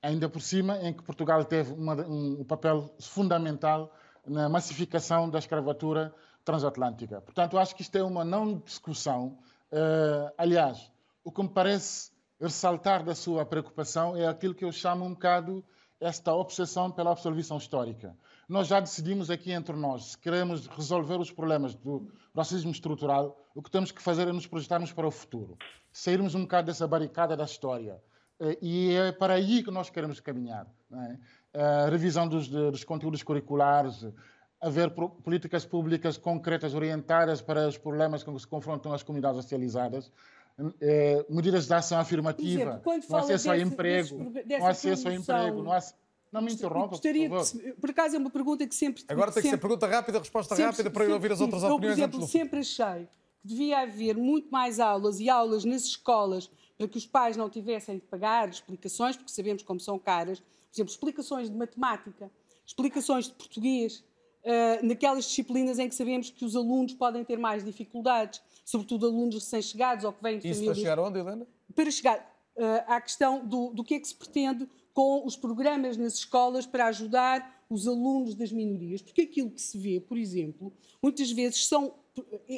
ainda 0.02 0.28
por 0.28 0.40
cima, 0.40 0.78
em 0.78 0.92
que 0.92 1.02
Portugal 1.02 1.44
teve 1.44 1.72
uma, 1.72 1.94
um, 1.94 2.44
papel 2.44 2.94
fundamental 3.00 3.92
na 4.26 4.48
massificação 4.48 5.28
da 5.28 5.38
escravatura 5.38 6.14
transatlântica. 6.44 7.20
Portanto, 7.20 7.58
acho 7.58 7.74
que 7.74 7.82
isto 7.82 7.96
é 7.96 8.02
uma 8.02 8.24
não 8.24 8.58
discussão. 8.58 9.38
Uh, 9.70 10.32
aliás, 10.38 10.90
o 11.22 11.30
que 11.30 11.42
me 11.42 11.48
parece 11.48 12.10
ressaltar 12.40 13.04
da 13.04 13.14
sua 13.14 13.44
preocupação 13.44 14.16
é 14.16 14.26
aquilo 14.26 14.54
que 14.54 14.64
eu 14.64 14.72
chamo 14.72 15.04
um 15.04 15.12
bocado 15.12 15.64
esta 16.00 16.32
obsessão 16.32 16.90
pela 16.90 17.10
absolvição 17.10 17.56
histórica. 17.56 18.16
nós 18.48 18.68
já 18.68 18.78
decidimos 18.78 19.30
aqui 19.30 19.50
entre 19.50 19.74
nós, 19.74 20.12
se 20.12 20.18
queremos 20.18 20.68
resolver 20.68 21.18
os 21.18 21.30
problemas 21.30 21.74
do 21.74 22.08
racismo 22.34 22.70
estrutural, 22.70 23.36
o 23.54 23.60
que 23.60 23.70
temos 23.70 23.90
que 23.90 24.00
fazer 24.00 24.28
é 24.28 24.32
nos 24.32 24.46
projetarmos 24.46 24.92
para 24.92 25.06
o 25.06 25.10
futuro, 25.10 25.58
sairmos 25.92 26.36
um 26.36 26.42
bocado 26.42 26.68
dessa 26.68 26.86
barricada 26.86 27.36
da 27.36 27.44
história. 27.44 28.00
Eh, 28.40 28.58
e 28.60 28.92
é 28.94 29.12
para 29.12 29.34
aí 29.34 29.62
que 29.62 29.70
nós 29.70 29.90
queremos 29.90 30.20
caminhar. 30.20 30.66
É? 31.54 31.60
A 31.60 31.88
revisão 31.88 32.28
dos, 32.28 32.48
dos 32.48 32.84
conteúdos 32.84 33.22
curriculares, 33.22 34.06
haver 34.60 34.90
políticas 34.90 35.64
públicas 35.64 36.16
concretas 36.16 36.74
orientadas 36.74 37.40
para 37.40 37.68
os 37.68 37.78
problemas 37.78 38.22
com 38.22 38.34
que 38.34 38.40
se 38.40 38.46
confrontam 38.46 38.92
as 38.92 39.02
comunidades 39.02 39.44
racializadas, 39.44 40.10
é, 40.80 41.24
medidas 41.28 41.66
de 41.66 41.74
ação 41.74 41.98
afirmativa, 41.98 42.82
exemplo, 42.84 42.92
no 43.08 43.16
acesso 43.16 43.50
ao 43.50 43.56
emprego, 43.56 44.32
no 44.58 44.66
acesso 44.66 45.08
ao 45.08 45.14
emprego, 45.14 45.62
no 45.62 45.72
acesso 45.72 46.08
não 46.30 46.42
me 46.42 46.52
interrompa, 46.52 46.88
Gostaria 46.88 47.28
por 47.28 47.44
favor. 47.44 47.74
Por 47.80 47.90
acaso 47.90 48.16
é 48.16 48.18
uma 48.18 48.30
pergunta 48.30 48.66
que 48.66 48.74
sempre... 48.74 49.02
Agora 49.08 49.32
tem 49.32 49.42
sempre, 49.42 49.50
que 49.50 49.56
ser 49.56 49.60
pergunta 49.60 49.86
rápida, 49.86 50.18
resposta 50.18 50.54
sempre, 50.54 50.70
rápida, 50.70 50.90
para 50.90 51.04
eu 51.04 51.14
ouvir 51.14 51.32
as 51.32 51.40
outras 51.40 51.62
eu, 51.62 51.70
opiniões. 51.70 51.98
Eu, 51.98 52.08
por 52.08 52.16
exemplo, 52.18 52.28
sempre 52.28 52.60
achei 52.60 53.06
que 53.40 53.48
devia 53.48 53.80
haver 53.80 54.16
muito 54.16 54.50
mais 54.50 54.78
aulas 54.78 55.20
e 55.20 55.30
aulas 55.30 55.64
nas 55.64 55.84
escolas 55.84 56.50
para 56.78 56.86
que 56.86 56.96
os 56.96 57.04
pais 57.04 57.36
não 57.36 57.50
tivessem 57.50 57.96
de 57.96 58.06
pagar 58.06 58.48
explicações, 58.48 59.16
porque 59.16 59.32
sabemos 59.32 59.62
como 59.64 59.80
são 59.80 59.98
caras. 59.98 60.38
Por 60.38 60.46
exemplo, 60.74 60.92
explicações 60.92 61.50
de 61.50 61.56
matemática, 61.56 62.30
explicações 62.64 63.26
de 63.26 63.32
português, 63.32 64.04
uh, 64.44 64.86
naquelas 64.86 65.24
disciplinas 65.24 65.78
em 65.80 65.88
que 65.88 65.94
sabemos 65.94 66.30
que 66.30 66.44
os 66.44 66.54
alunos 66.54 66.94
podem 66.94 67.24
ter 67.24 67.36
mais 67.36 67.64
dificuldades, 67.64 68.40
sobretudo 68.64 69.06
alunos 69.06 69.34
recém-chegados 69.34 70.04
ou 70.04 70.12
que 70.12 70.22
vêm 70.22 70.38
de 70.38 70.48
Isso 70.48 70.60
famílias... 70.60 70.78
para 70.78 70.90
chegar 70.90 70.98
onde, 71.00 71.18
Helena? 71.18 71.46
Para 71.74 71.90
chegar 71.90 72.18
uh, 72.56 72.62
à 72.86 73.00
questão 73.00 73.44
do, 73.44 73.72
do 73.72 73.82
que 73.82 73.94
é 73.94 74.00
que 74.00 74.06
se 74.06 74.14
pretende 74.14 74.68
com 74.94 75.26
os 75.26 75.36
programas 75.36 75.96
nas 75.96 76.14
escolas 76.14 76.66
para 76.66 76.86
ajudar 76.86 77.64
os 77.70 77.86
alunos 77.86 78.34
das 78.34 78.50
minorias. 78.50 79.02
Porque 79.02 79.22
aquilo 79.22 79.50
que 79.50 79.60
se 79.60 79.76
vê, 79.78 80.00
por 80.00 80.16
exemplo, 80.16 80.72
muitas 81.02 81.30
vezes 81.30 81.66
são 81.66 81.94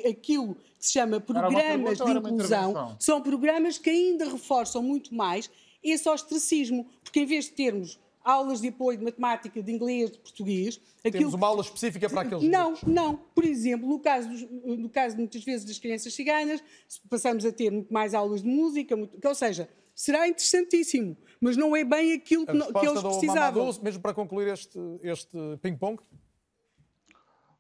aquilo 0.09 0.55
que 0.55 0.87
se 0.87 0.93
chama 0.93 1.20
programas 1.20 1.99
de 1.99 2.11
inclusão, 2.11 2.97
são 2.99 3.20
programas 3.20 3.78
que 3.78 3.91
ainda 3.91 4.24
reforçam 4.27 4.82
muito 4.82 5.15
mais 5.15 5.51
esse 5.82 6.09
ostracismo. 6.09 6.87
Porque 7.03 7.20
em 7.20 7.27
vez 7.27 7.47
de 7.47 7.53
termos 7.53 7.99
aulas 8.23 8.61
de 8.61 8.69
apoio 8.69 8.99
de 8.99 9.05
matemática, 9.05 9.62
de 9.62 9.73
inglês, 9.73 10.11
de 10.11 10.19
português. 10.19 10.81
Temos 11.03 11.35
uma 11.35 11.47
aula 11.47 11.62
específica 11.62 12.09
para 12.09 12.23
aqueles 12.23 12.45
Não, 12.45 12.73
grupos. 12.73 12.89
não. 12.89 13.16
Por 13.35 13.45
exemplo, 13.45 13.89
no 13.89 13.99
caso, 13.99 14.28
dos, 14.28 14.43
no 14.43 14.89
caso 14.89 15.16
muitas 15.16 15.43
vezes 15.43 15.66
das 15.66 15.78
crianças 15.78 16.12
ciganas, 16.12 16.62
passamos 17.09 17.45
a 17.45 17.53
ter 17.53 17.70
muito 17.70 17.93
mais 17.93 18.15
aulas 18.15 18.43
de 18.43 18.49
música, 18.49 18.97
muito, 18.97 19.27
ou 19.27 19.35
seja, 19.35 19.69
será 19.95 20.28
interessantíssimo, 20.28 21.16
mas 21.41 21.57
não 21.57 21.74
é 21.74 21.85
bem 21.85 22.12
aquilo 22.12 22.47
que, 22.47 22.53
que 22.53 22.87
eles 22.87 23.03
precisavam. 23.03 23.65
Mamadou, 23.65 23.82
mesmo 23.82 24.03
para 24.03 24.15
concluir 24.15 24.49
este, 24.49 24.78
este 25.03 25.39
ping-pong? 25.62 26.03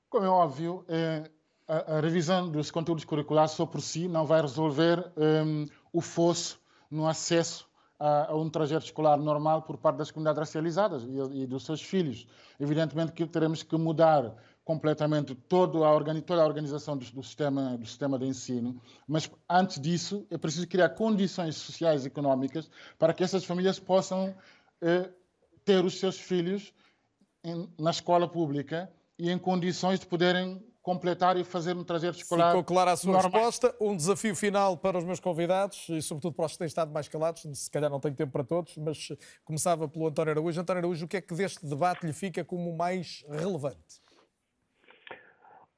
Como 0.08 0.24
é 0.24 0.28
óbvio, 0.28 0.84
é, 0.88 1.30
a, 1.70 1.98
a, 1.98 2.00
revisão 2.00 2.50
dos 2.50 2.68
conteúdos 2.68 3.04
curriculares 3.04 3.52
só 3.52 3.64
por 3.64 3.80
si 3.80 4.08
não 4.08 4.26
vai 4.26 4.40
resolver 4.40 5.12
um, 5.16 5.66
o 5.92 6.00
fosso 6.00 6.60
no 6.90 7.06
acesso 7.06 7.68
a, 7.96 8.32
a, 8.32 8.36
um 8.36 8.50
trajeto 8.50 8.86
escolar 8.86 9.16
normal 9.16 9.62
por 9.62 9.76
parte 9.76 9.98
das 9.98 10.10
comunidades 10.10 10.40
racializadas 10.40 11.04
e, 11.04 11.42
e 11.42 11.46
dos 11.46 11.64
seus 11.64 11.80
filhos. 11.80 12.26
Evidentemente 12.58 13.12
que 13.12 13.24
teremos 13.24 13.62
que 13.62 13.76
mudar 13.76 14.34
completamente 14.64 15.32
toda 15.34 15.78
a, 15.78 16.22
toda 16.22 16.42
a 16.42 16.46
organização 16.46 16.96
do, 16.96 17.04
do, 17.04 17.22
sistema, 17.22 17.78
do 17.78 17.86
sistema 17.86 18.18
de 18.18 18.26
ensino, 18.26 18.80
mas 19.06 19.30
antes 19.48 19.80
disso 19.80 20.26
é 20.28 20.36
preciso 20.36 20.66
criar 20.66 20.90
condições 20.90 21.56
sociais 21.56 22.04
e 22.04 22.08
económicas 22.08 22.68
para 22.98 23.14
que 23.14 23.22
essas 23.22 23.44
famílias 23.44 23.78
possam 23.78 24.34
eh, 24.80 25.08
ter 25.64 25.84
os 25.84 26.00
seus 26.00 26.18
filhos 26.18 26.72
em, 27.44 27.68
na 27.78 27.90
escola 27.90 28.28
pública 28.28 28.90
e 29.18 29.30
em 29.30 29.38
condições 29.38 30.00
de 30.00 30.06
poderem 30.06 30.62
completar 30.82 31.36
e 31.36 31.44
fazer 31.44 31.76
um 31.76 31.84
trajeto 31.84 32.18
escolar. 32.18 32.50
Ficou 32.50 32.64
clara 32.64 32.92
a 32.92 32.96
sua 32.96 33.12
normal. 33.12 33.32
resposta. 33.32 33.74
Um 33.80 33.94
desafio 33.94 34.34
final 34.34 34.76
para 34.76 34.98
os 34.98 35.04
meus 35.04 35.20
convidados 35.20 35.88
e, 35.88 36.00
sobretudo, 36.00 36.34
para 36.34 36.46
os 36.46 36.52
que 36.52 36.58
têm 36.58 36.66
estado 36.66 36.92
mais 36.92 37.08
calados. 37.08 37.42
Se 37.54 37.70
calhar 37.70 37.90
não 37.90 38.00
tenho 38.00 38.14
tempo 38.14 38.32
para 38.32 38.44
todos, 38.44 38.76
mas 38.76 39.08
começava 39.44 39.88
pelo 39.88 40.08
António 40.08 40.32
Araújo. 40.32 40.60
António 40.60 40.80
Araújo, 40.80 41.04
o 41.04 41.08
que 41.08 41.18
é 41.18 41.20
que 41.20 41.34
deste 41.34 41.66
debate 41.66 42.06
lhe 42.06 42.12
fica 42.12 42.44
como 42.44 42.76
mais 42.76 43.24
relevante? 43.28 44.00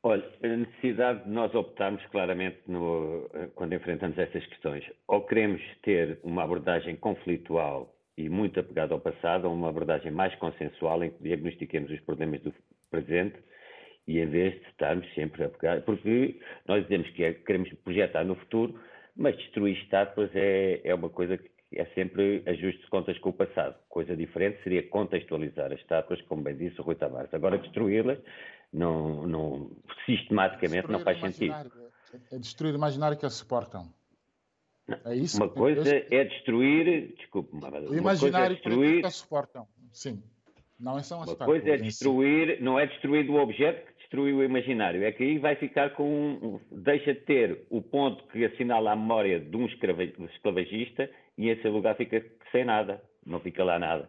Olha, 0.05 0.29
a 0.43 0.49
necessidade 0.49 1.25
de 1.25 1.31
nós 1.31 1.55
optarmos 1.55 2.05
claramente 2.07 2.59
no, 2.67 3.31
quando 3.55 3.73
enfrentamos 3.73 4.19
estas 4.19 4.45
questões. 4.47 4.85
Ou 5.07 5.25
queremos 5.25 5.63
ter 5.83 6.19
uma 6.25 6.43
abordagem 6.43 6.97
conflitual 6.97 7.95
e 8.17 8.29
muito 8.29 8.59
apegada 8.59 8.95
ao 8.95 9.01
passado, 9.01 9.47
ou 9.47 9.55
uma 9.55 9.69
abordagem 9.69 10.11
mais 10.11 10.35
consensual 10.37 11.05
em 11.05 11.11
que 11.11 11.23
diagnostiquemos 11.23 11.91
os 11.91 12.01
problemas 12.01 12.41
do 12.43 12.53
presente 12.91 13.39
e 14.07 14.19
em 14.19 14.27
vez 14.27 14.61
de 14.61 14.69
estarmos 14.69 15.07
sempre 15.15 15.45
a 15.45 15.49
pegar, 15.49 15.83
porque 15.83 16.41
nós 16.67 16.83
dizemos 16.83 17.09
que 17.11 17.25
é, 17.25 17.33
queremos 17.35 17.73
projetar 17.85 18.25
no 18.25 18.35
futuro, 18.35 18.79
mas 19.17 19.37
destruir 19.37 19.77
estátuas 19.79 20.31
é, 20.35 20.81
é 20.85 20.95
uma 20.95 21.09
coisa 21.09 21.39
que 21.39 21.51
é 21.75 21.87
sempre 21.95 22.43
ajuste 22.47 22.81
de 22.83 22.89
contas 22.89 23.19
com 23.19 23.31
o 23.31 23.33
passado. 23.33 23.77
Coisa 23.89 24.17
diferente 24.17 24.63
seria 24.63 24.87
contextualizar 24.89 25.73
as 25.73 25.81
estátuas, 25.81 26.21
como 26.23 26.43
bem 26.43 26.57
disse 26.57 26.81
o 26.81 26.85
Rui 26.85 26.95
Tavares. 26.95 27.33
Agora, 27.33 27.59
destruí-las, 27.59 28.19
não, 28.73 29.27
não, 29.27 29.71
sistematicamente, 30.05 30.91
não 30.91 31.01
faz 31.01 31.19
sentido. 31.21 31.55
É 32.31 32.39
destruir 32.39 32.75
o 32.75 32.77
imaginário 32.77 33.17
que 33.17 33.25
as 33.25 33.35
suportam. 33.35 33.89
É 35.05 35.15
isso? 35.15 35.39
Uma 35.39 35.49
coisa 35.49 35.89
é 36.11 36.25
destruir, 36.25 37.15
desculpe, 37.17 37.51
o 37.55 37.95
imaginário 37.95 38.53
é 38.53 38.55
destruir... 38.57 39.01
que 39.01 39.07
as 39.07 39.15
suportam. 39.17 39.67
Sim. 39.93 40.23
Não 40.79 41.01
são 41.01 41.23
as 41.23 41.29
Uma 41.29 41.37
coisa 41.37 41.71
é 41.71 41.77
destruir, 41.77 42.61
não 42.61 42.79
é 42.79 42.87
destruir 42.87 43.25
do 43.25 43.35
objeto 43.35 43.92
destrui 44.13 44.35
o 44.35 44.45
imaginário, 44.45 45.03
é 45.03 45.11
que 45.11 45.23
aí 45.23 45.39
vai 45.39 45.57
ficar 45.57 45.91
com 45.91 46.05
um, 46.05 46.61
deixa 46.71 47.15
de 47.15 47.21
ter 47.21 47.65
o 47.71 47.81
ponto 47.81 48.23
que 48.25 48.45
assinala 48.45 48.93
a 48.93 48.97
memória 48.97 49.41
de 49.41 49.57
um 49.57 49.67
esclavagista 49.67 51.09
e 51.39 51.51
em 51.51 51.63
seu 51.63 51.73
lugar 51.73 51.97
fica 51.97 52.23
sem 52.53 52.65
nada, 52.65 53.03
não 53.27 53.41
fica 53.41 53.65
lá 53.65 53.79
nada. 53.79 54.05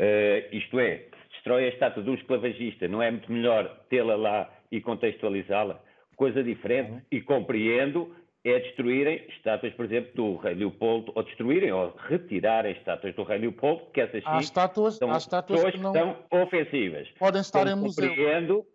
Uh, 0.00 0.54
isto 0.54 0.80
é, 0.80 0.96
se 0.96 1.32
destrói 1.34 1.66
a 1.66 1.68
estátua 1.68 2.02
de 2.02 2.10
um 2.10 2.14
esclavagista, 2.14 2.88
não 2.88 3.00
é 3.00 3.10
muito 3.10 3.30
melhor 3.32 3.84
tê-la 3.88 4.16
lá 4.16 4.50
e 4.70 4.80
contextualizá-la? 4.80 5.80
Coisa 6.16 6.42
diferente, 6.42 6.90
uhum. 6.90 7.00
e 7.12 7.20
compreendo, 7.20 8.14
é 8.44 8.58
destruírem 8.58 9.26
estátuas, 9.28 9.72
por 9.74 9.84
exemplo, 9.84 10.12
do 10.14 10.36
rei 10.36 10.54
Leopoldo, 10.54 11.12
ou 11.14 11.22
destruírem 11.22 11.70
ou 11.72 11.94
retirarem 12.08 12.72
estátuas 12.72 13.14
do 13.14 13.22
rei 13.22 13.38
Leopoldo, 13.38 13.84
que 13.92 14.00
essas 14.00 14.24
sim 14.24 14.38
estátuas, 14.38 14.96
são, 14.96 15.12
há 15.12 15.18
estátuas 15.18 15.70
que, 15.70 15.78
não 15.78 15.92
são 15.92 16.16
ofensivas. 16.30 17.08
Podem 17.18 17.40
estar 17.40 17.64
como 17.64 17.70
em 17.70 17.80
museu. 17.80 18.08
Compreendo, 18.08 18.66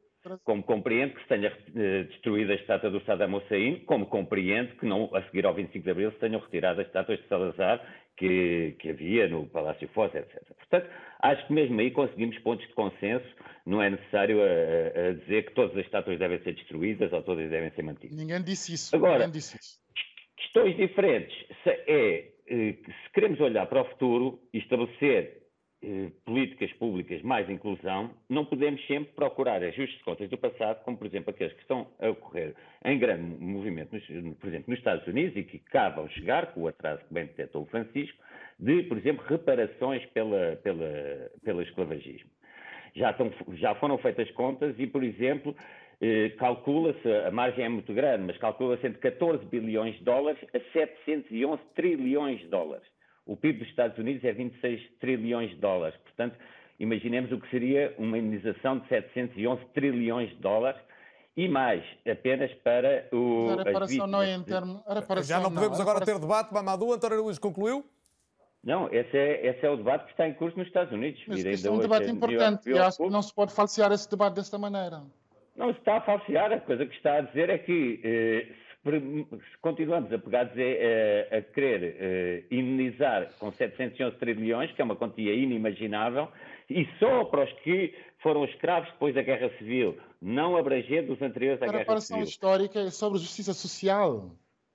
como 0.44 0.64
compreendo 0.64 1.14
que 1.14 1.22
se 1.22 1.28
tenha 1.28 1.50
uh, 1.52 2.04
destruído 2.06 2.52
a 2.52 2.56
estátua 2.56 2.90
do 2.90 3.04
Saddam 3.06 3.36
Hussein, 3.36 3.80
como 3.86 4.06
compreendo 4.06 4.76
que 4.78 4.86
não, 4.86 5.10
a 5.16 5.24
seguir 5.24 5.46
ao 5.46 5.54
25 5.54 5.84
de 5.84 5.92
Abril, 5.92 6.12
se 6.12 6.20
tenham 6.20 6.40
retirado 6.40 6.82
as 6.82 6.88
estátuas 6.88 7.20
de 7.20 7.28
Salazar 7.28 7.82
que, 8.18 8.76
que 8.80 8.90
havia 8.90 9.28
no 9.28 9.48
Palácio 9.48 9.88
Foz, 9.90 10.14
etc. 10.14 10.44
Portanto, 10.56 10.90
acho 11.22 11.48
que 11.48 11.54
mesmo 11.54 11.80
aí 11.80 11.92
conseguimos 11.92 12.38
pontos 12.40 12.68
de 12.68 12.74
consenso, 12.74 13.26
não 13.66 13.82
é 13.82 13.90
necessário 13.90 14.42
a, 14.42 14.46
eh, 14.46 15.10
a 15.10 15.14
dizer 15.14 15.46
que 15.46 15.54
todas 15.54 15.76
as 15.76 15.86
estátuas 15.86 16.20
devem 16.20 16.40
ser 16.44 16.54
destruídas 16.54 17.12
ou 17.14 17.24
todas 17.24 17.50
devem 17.50 17.72
ser 17.72 17.84
mantidas. 17.84 18.18
Ninguém 18.18 18.44
disse 18.44 18.74
isso. 18.74 18.96
Agora, 18.96 19.28
disse 19.28 19.58
isso. 19.58 19.80
questões 20.38 20.76
diferentes 20.78 21.36
se 21.64 21.70
é 21.70 22.32
se 22.52 23.12
queremos 23.14 23.40
olhar 23.40 23.66
para 23.68 23.82
o 23.82 23.86
futuro 23.86 24.40
e 24.54 24.58
estabelecer 24.58 25.41
eh, 25.84 26.12
políticas 26.26 26.72
públicas 26.74 27.22
mais 27.24 27.50
inclusão, 27.50 28.12
não 28.30 28.46
podemos 28.46 28.86
sempre 28.86 29.14
procurar 29.14 29.64
ajustes 29.64 29.98
de 29.98 30.04
contas 30.04 30.30
do 30.30 30.38
passado, 30.38 30.84
como 30.84 30.98
por 30.98 31.08
exemplo 31.08 31.32
aqueles 31.32 31.54
que 31.54 31.62
estão 31.62 31.88
a 32.00 32.10
ocorrer 32.10 32.54
em 32.86 33.00
grande 33.00 33.24
movimento, 33.44 33.90
por 33.90 34.48
exemplo, 34.48 34.66
nos 34.68 34.78
Estados 34.78 35.08
Unidos 35.08 35.36
e 35.36 35.44
que 35.44 35.62
acabam 35.68 36.06
de 36.08 36.14
chegar, 36.14 36.54
com 36.54 36.62
o 36.62 36.68
atraso 36.68 37.04
que 37.08 37.14
bem 37.14 37.26
detectou 37.26 37.64
o 37.64 37.66
Francisco, 37.66 38.18
de, 38.60 38.84
por 38.84 38.98
exemplo, 38.98 39.26
reparações 39.28 40.06
pela, 40.08 40.56
pela, 40.58 41.32
pelo 41.44 41.62
esclavagismo. 41.64 42.30
Já, 42.96 43.12
estão, 43.12 43.32
já 43.54 43.74
foram 43.76 43.98
feitas 43.98 44.30
contas 44.32 44.76
e, 44.78 44.86
por 44.86 45.04
exemplo, 45.04 45.56
eh, 46.00 46.30
calcula-se, 46.38 47.08
a 47.26 47.32
margem 47.32 47.64
é 47.64 47.70
muito 47.70 47.94
grande, 47.94 48.24
mas 48.26 48.38
calcula-se 48.38 48.86
entre 48.86 49.00
14 49.00 49.46
bilhões 49.46 49.96
de 49.98 50.04
dólares 50.04 50.40
a 50.54 50.60
711 50.74 51.62
trilhões 51.74 52.40
de 52.40 52.48
dólares. 52.48 52.91
O 53.26 53.36
PIB 53.36 53.60
dos 53.60 53.68
Estados 53.70 53.98
Unidos 53.98 54.24
é 54.24 54.34
26 54.34 54.82
trilhões 55.00 55.52
de 55.52 55.58
dólares. 55.58 55.98
Portanto, 56.04 56.38
imaginemos 56.80 57.32
o 57.32 57.40
que 57.40 57.50
seria 57.50 57.94
uma 57.98 58.18
indenização 58.18 58.80
de 58.80 58.88
711 58.88 59.66
trilhões 59.74 60.30
de 60.30 60.36
dólares 60.36 60.82
e 61.38 61.48
mais 61.48 61.84
apenas 62.10 62.52
para 62.56 63.08
o. 63.12 63.48
Mas 63.48 63.60
a 63.60 63.64
reparação 63.64 64.08
não 64.08 64.22
é 64.22 64.34
em 64.34 64.44
termos. 64.44 64.82
Já 65.26 65.40
não 65.40 65.52
podemos 65.52 65.78
não. 65.78 65.84
agora 65.84 66.00
reparação... 66.00 66.16
ter 66.16 66.20
debate. 66.20 66.54
Mamadou, 66.54 66.94
António 66.94 67.24
Luís 67.24 67.40
concluiu? 67.40 67.86
Não, 68.64 68.88
esse 68.92 69.18
é, 69.18 69.48
esse 69.48 69.66
é 69.66 69.70
o 69.70 69.76
debate 69.76 70.06
que 70.06 70.12
está 70.12 70.28
em 70.28 70.34
curso 70.34 70.58
nos 70.58 70.68
Estados 70.68 70.94
Unidos. 70.94 71.20
Mas 71.28 71.44
este 71.44 71.68
é 71.68 71.72
um 71.72 71.80
debate 71.80 72.12
importante 72.12 72.70
e 72.70 72.78
acho 72.78 72.98
que 72.98 73.10
não 73.10 73.22
se 73.22 73.34
pode 73.34 73.54
falsear 73.54 73.92
esse 73.92 74.10
debate 74.10 74.36
desta 74.36 74.58
maneira. 74.58 75.02
Não 75.56 75.74
se 75.74 75.80
está 75.80 75.98
a 75.98 76.02
falsear. 76.02 76.52
A 76.52 76.60
coisa 76.60 76.86
que 76.86 76.96
está 76.96 77.18
a 77.18 77.22
dizer 77.22 77.50
é 77.50 77.58
que 77.58 78.00
eh, 78.04 78.54
continuamos 79.62 80.12
apegados 80.12 80.54
a, 80.58 81.36
a, 81.36 81.38
a 81.38 81.42
querer 81.42 82.46
uh, 82.50 82.54
imunizar 82.54 83.32
com 83.40 83.52
711 83.52 84.18
trilhões, 84.18 84.72
que 84.72 84.82
é 84.82 84.86
uma 84.86 84.96
quantia 84.96 85.34
inimaginável, 85.34 86.28
e 86.70 86.88
só 87.00 87.26
para 87.26 87.44
os 87.44 87.54
que 87.62 87.94
foram 88.20 88.46
escravos 88.46 88.90
depois 88.92 89.14
da 89.14 89.22
Guerra 89.22 89.50
Civil, 89.58 89.98
não 90.22 90.58
abrangendo 90.58 91.14
os 91.14 91.22
anteriores 91.22 91.62
à 91.62 91.66
Guerra 91.66 91.72
Civil. 91.72 91.78
A 91.78 91.80
reparação 91.80 92.24
histórica 92.24 92.80
é 92.80 92.90
sobre 92.90 93.20
justiça 93.20 93.54
social 93.54 94.32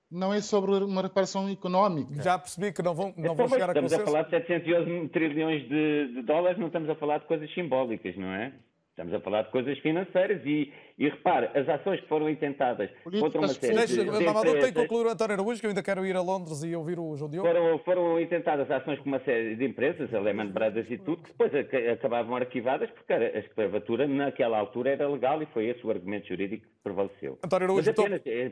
não 0.09 0.33
é 0.33 0.41
sobre 0.41 0.71
uma 0.71 1.01
reparação 1.01 1.49
económica. 1.49 2.21
Já 2.23 2.39
percebi 2.39 2.71
que 2.71 2.81
não 2.81 2.95
vão, 2.95 3.13
não 3.17 3.33
então, 3.33 3.35
vão 3.35 3.49
chegar 3.49 3.69
a 3.69 3.73
Estamos 3.73 3.93
a 3.93 4.05
falar 4.05 4.21
de 4.23 4.29
711 4.29 5.09
trilhões 5.09 5.67
de, 5.67 6.13
de, 6.13 6.21
dólares, 6.21 6.57
não 6.57 6.67
estamos 6.67 6.89
a 6.89 6.95
falar 6.95 7.19
de 7.19 7.25
coisas 7.25 7.53
simbólicas, 7.53 8.15
não 8.15 8.33
é? 8.33 8.53
Estamos 8.97 9.13
a 9.13 9.19
falar 9.19 9.43
de 9.43 9.51
coisas 9.51 9.77
financeiras 9.77 10.41
e, 10.43 10.73
e 10.97 11.07
repare, 11.07 11.51
as 11.53 11.69
ações 11.69 12.01
que 12.01 12.07
foram 12.07 12.27
intentadas 12.27 12.89
contra 13.03 13.37
uma 13.37 13.47
série 13.49 13.75
Deixa, 13.75 14.03
de, 14.03 14.09
Mamadou, 14.09 14.55
tem 14.55 14.73
que 14.73 14.81
concluir 14.81 15.05
o 15.05 15.09
António 15.09 15.35
Araújo, 15.35 15.59
que 15.59 15.67
eu 15.67 15.69
ainda 15.69 15.83
quero 15.83 16.03
ir 16.03 16.15
a 16.15 16.21
Londres 16.21 16.63
e 16.63 16.75
ouvir 16.75 16.97
o 16.97 17.15
João 17.15 17.29
Diogo. 17.29 17.47
Foram, 17.47 17.77
foram 17.85 18.19
intentadas 18.19 18.71
ações 18.71 18.97
com 18.97 19.09
uma 19.09 19.19
série 19.19 19.55
de 19.55 19.65
empresas, 19.65 20.09
Lehman 20.11 20.47
Brothers 20.47 20.89
e 20.89 20.97
tudo, 20.97 21.21
que 21.21 21.29
depois 21.29 21.51
acabavam 21.93 22.37
arquivadas 22.37 22.89
porque 22.89 23.13
a 23.13 23.37
escravatura 23.37 24.07
naquela 24.07 24.57
altura 24.57 24.89
era 24.89 25.07
legal 25.07 25.43
e 25.43 25.45
foi 25.45 25.67
esse 25.67 25.85
o 25.85 25.91
argumento 25.91 26.27
jurídico 26.29 26.65
que 26.65 26.83
prevaleceu. 26.83 27.37
António 27.45 27.65
Araújo, 27.65 27.91
apenas, 27.91 28.21
é, 28.25 28.51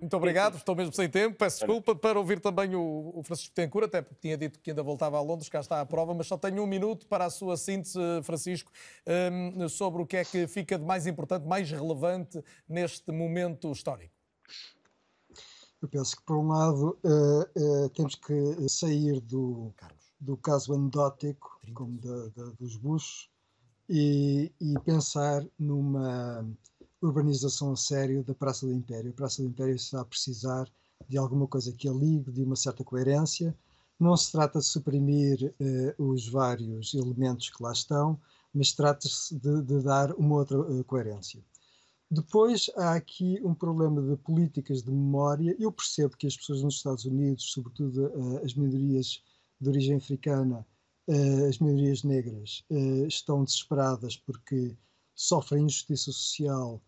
muito 0.00 0.16
obrigado, 0.16 0.56
estou 0.56 0.74
mesmo 0.74 0.92
sem 0.92 1.08
tempo, 1.08 1.36
peço 1.36 1.58
desculpa 1.58 1.94
para 1.94 2.18
ouvir 2.18 2.40
também 2.40 2.74
o, 2.74 3.12
o 3.14 3.22
Francisco 3.22 3.54
Tencourt, 3.54 3.86
até 3.86 4.02
porque 4.02 4.20
tinha 4.20 4.36
dito 4.36 4.58
que 4.58 4.70
ainda 4.70 4.82
voltava 4.82 5.16
a 5.16 5.20
Londres, 5.20 5.48
cá 5.48 5.60
está 5.60 5.80
a 5.80 5.86
prova, 5.86 6.14
mas 6.14 6.26
só 6.26 6.36
tenho 6.36 6.62
um 6.62 6.66
minuto 6.66 7.06
para 7.06 7.24
a 7.24 7.30
sua 7.30 7.56
síntese, 7.56 7.98
Francisco, 8.22 8.70
um, 9.06 9.68
sobre 9.68 10.02
o 10.02 10.06
que 10.06 10.16
é 10.16 10.24
que 10.24 10.46
fica 10.46 10.78
de 10.78 10.84
mais 10.84 11.06
importante, 11.06 11.46
mais 11.46 11.70
relevante 11.70 12.42
neste 12.68 13.10
momento 13.12 13.70
histórico. 13.72 14.14
Eu 15.80 15.88
penso 15.88 16.16
que, 16.16 16.22
por 16.22 16.38
um 16.38 16.48
lado, 16.48 16.98
uh, 17.04 17.84
uh, 17.84 17.88
temos 17.90 18.14
que 18.14 18.68
sair 18.68 19.20
do, 19.20 19.72
do 20.18 20.36
caso 20.36 20.72
anedótico, 20.72 21.60
como 21.74 21.98
da, 21.98 22.28
da, 22.28 22.50
dos 22.58 22.76
Bush, 22.76 23.28
e, 23.88 24.50
e 24.60 24.78
pensar 24.80 25.44
numa 25.58 26.46
urbanização 27.06 27.72
a 27.72 27.76
sério 27.76 28.24
da 28.24 28.34
Praça 28.34 28.66
do 28.66 28.72
Império. 28.72 29.10
A 29.10 29.14
Praça 29.14 29.42
do 29.42 29.48
Império 29.48 29.74
está 29.74 30.00
a 30.00 30.04
precisar 30.04 30.68
de 31.08 31.18
alguma 31.18 31.46
coisa 31.46 31.72
que 31.72 31.88
a 31.88 31.92
ligue, 31.92 32.32
de 32.32 32.42
uma 32.42 32.56
certa 32.56 32.82
coerência. 32.82 33.56
Não 33.98 34.16
se 34.16 34.32
trata 34.32 34.58
de 34.58 34.64
suprimir 34.64 35.54
eh, 35.60 35.94
os 35.98 36.28
vários 36.28 36.94
elementos 36.94 37.50
que 37.50 37.62
lá 37.62 37.72
estão, 37.72 38.18
mas 38.52 38.72
trata-se 38.72 39.34
de, 39.38 39.62
de, 39.62 39.82
dar 39.82 40.12
uma 40.14 40.36
outra 40.36 40.58
uh, 40.58 40.84
coerência. 40.84 41.44
Depois 42.10 42.70
há 42.76 42.94
aqui 42.94 43.40
um 43.42 43.54
problema 43.54 44.00
de 44.00 44.16
políticas 44.22 44.82
de 44.82 44.90
memória. 44.90 45.56
Eu 45.58 45.72
percebo 45.72 46.16
que 46.16 46.26
as 46.26 46.36
pessoas 46.36 46.62
nos 46.62 46.76
Estados 46.76 47.04
Unidos, 47.04 47.50
sobretudo 47.52 48.06
uh, 48.06 48.44
as 48.44 48.54
minorias 48.54 49.22
de 49.60 49.68
origem 49.68 49.96
africana, 49.96 50.64
uh, 51.08 51.48
as 51.48 51.58
minorias 51.58 52.04
negras, 52.04 52.64
estão 53.08 53.42
desesperadas 53.44 54.16
porque 54.16 54.76
sofrem 55.14 55.64
injustiça 55.64 56.12
social 56.12 56.80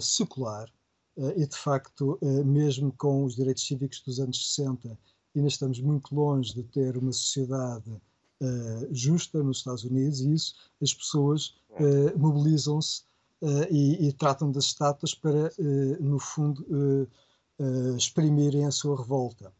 secular 0.00 0.68
uh, 1.16 1.32
e, 1.36 1.46
de 1.46 1.56
facto, 1.56 2.18
uh, 2.20 2.44
mesmo 2.44 2.92
com 2.92 3.24
os 3.24 3.36
direitos 3.36 3.66
cívicos 3.66 4.02
dos 4.02 4.20
anos 4.20 4.46
60, 4.54 4.98
ainda 5.34 5.48
estamos 5.48 5.80
muito 5.80 6.14
longe 6.14 6.54
de 6.54 6.62
ter 6.64 6.96
uma 6.96 7.12
sociedade 7.12 8.00
justa 8.92 9.42
nos 9.42 9.58
Estados 9.58 9.82
Unidos 9.82 10.20
e 10.20 10.32
isso 10.32 10.54
as 10.80 10.94
pessoas 10.94 11.56
mobilizam-se 12.16 13.02
e, 13.68 14.06
e, 14.06 14.12
tratam 14.12 14.52
das 14.52 14.66
estátuas 14.66 15.12
para, 15.12 15.52
no 15.98 16.20
fundo, 16.20 16.64
exprimirem 17.96 18.64
a 18.64 18.70
sua 18.70 18.96
revolta. 18.96 19.52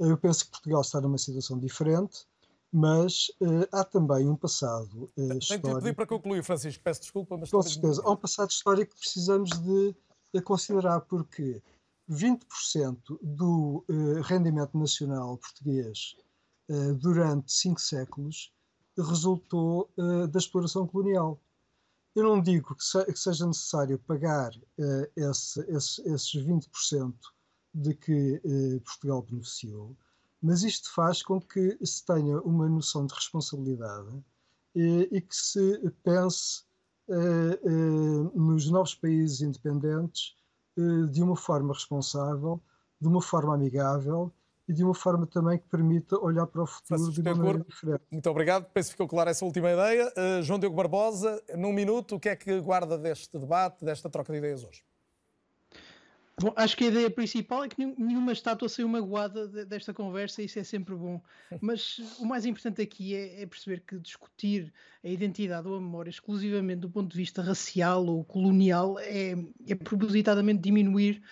Eu 0.00 0.16
penso 0.16 0.46
que 0.46 0.50
Portugal 0.50 0.80
está 0.80 0.98
numa 0.98 1.18
situação 1.18 1.58
diferente 1.58 2.26
mas 2.72 3.28
uh, 3.42 3.68
há 3.70 3.84
também 3.84 4.26
um 4.26 4.34
passado 4.34 5.12
uh, 5.16 5.38
histórico. 5.38 5.62
Tenho 5.62 5.76
que 5.76 5.82
pedir 5.82 5.94
para 5.94 6.06
concluir, 6.06 6.42
Francisco, 6.42 6.82
peço 6.82 7.02
desculpa, 7.02 7.36
mas. 7.36 7.50
Com 7.50 7.62
certeza, 7.62 8.02
há 8.02 8.10
um 8.10 8.16
passado 8.16 8.50
histórico 8.50 8.94
que 8.94 9.00
precisamos 9.00 9.50
de, 9.50 9.94
de 10.32 10.40
considerar, 10.40 11.00
porque 11.02 11.62
20% 12.10 12.98
do 13.20 13.84
uh, 13.88 14.22
rendimento 14.22 14.76
nacional 14.78 15.36
português 15.36 16.16
durante 17.00 17.52
cinco 17.52 17.80
séculos 17.80 18.50
resultou 18.96 19.90
da 20.30 20.38
exploração 20.38 20.86
colonial. 20.86 21.38
Eu 22.14 22.22
não 22.22 22.40
digo 22.40 22.74
que, 22.74 22.82
se, 22.82 23.04
que 23.04 23.18
seja 23.18 23.46
necessário 23.46 23.98
pagar 23.98 24.52
esse, 25.14 25.60
esse, 25.68 26.00
esses 26.08 26.32
20% 26.32 27.12
de 27.74 27.94
que 27.94 28.40
Portugal 28.86 29.20
beneficiou, 29.20 29.94
mas 30.42 30.64
isto 30.64 30.92
faz 30.92 31.22
com 31.22 31.40
que 31.40 31.78
se 31.86 32.04
tenha 32.04 32.40
uma 32.40 32.68
noção 32.68 33.06
de 33.06 33.14
responsabilidade 33.14 34.22
e, 34.74 35.08
e 35.12 35.20
que 35.20 35.36
se 35.36 35.78
pense 36.02 36.62
uh, 37.08 37.68
uh, 37.68 38.38
nos 38.38 38.68
novos 38.68 38.94
países 38.94 39.40
independentes 39.40 40.34
uh, 40.76 41.06
de 41.06 41.22
uma 41.22 41.36
forma 41.36 41.72
responsável, 41.72 42.60
de 43.00 43.06
uma 43.06 43.22
forma 43.22 43.54
amigável 43.54 44.32
e 44.68 44.72
de 44.72 44.82
uma 44.82 44.94
forma 44.94 45.26
também 45.26 45.58
que 45.58 45.68
permita 45.68 46.18
olhar 46.18 46.46
para 46.46 46.62
o 46.62 46.66
futuro 46.66 47.12
de 47.12 47.20
uma 47.20 47.34
maneira 47.34 47.64
diferente. 47.64 48.02
Muito 48.10 48.30
obrigado. 48.30 48.68
Penso 48.72 48.88
que 48.88 48.94
ficou 48.94 49.08
clara 49.08 49.30
essa 49.30 49.44
última 49.44 49.72
ideia. 49.72 50.12
João 50.42 50.58
Diogo 50.58 50.76
Barbosa, 50.76 51.42
num 51.56 51.72
minuto, 51.72 52.14
o 52.14 52.20
que 52.20 52.28
é 52.28 52.36
que 52.36 52.60
guarda 52.60 52.96
deste 52.96 53.36
debate, 53.36 53.84
desta 53.84 54.08
troca 54.08 54.32
de 54.32 54.38
ideias 54.38 54.62
hoje? 54.62 54.84
Bom, 56.42 56.52
acho 56.56 56.76
que 56.76 56.84
a 56.84 56.88
ideia 56.88 57.08
principal 57.08 57.62
é 57.62 57.68
que 57.68 57.86
nenhuma 57.96 58.32
estátua 58.32 58.68
saiu 58.68 58.88
magoada 58.88 59.46
desta 59.64 59.94
conversa 59.94 60.42
isso 60.42 60.58
é 60.58 60.64
sempre 60.64 60.92
bom. 60.96 61.22
Mas 61.60 62.00
o 62.18 62.24
mais 62.24 62.44
importante 62.44 62.82
aqui 62.82 63.14
é, 63.14 63.42
é, 63.42 63.46
perceber 63.46 63.80
que 63.86 63.96
discutir 63.96 64.72
a 65.04 65.08
identidade 65.08 65.68
ou 65.68 65.76
a 65.76 65.80
memória 65.80 66.10
exclusivamente 66.10 66.80
do 66.80 66.90
ponto 66.90 67.12
de 67.12 67.16
vista 67.16 67.42
racial 67.42 68.04
ou 68.06 68.24
colonial 68.24 68.98
é, 68.98 69.34
é 69.68 69.74
propositadamente 69.76 70.60
diminuir 70.60 71.22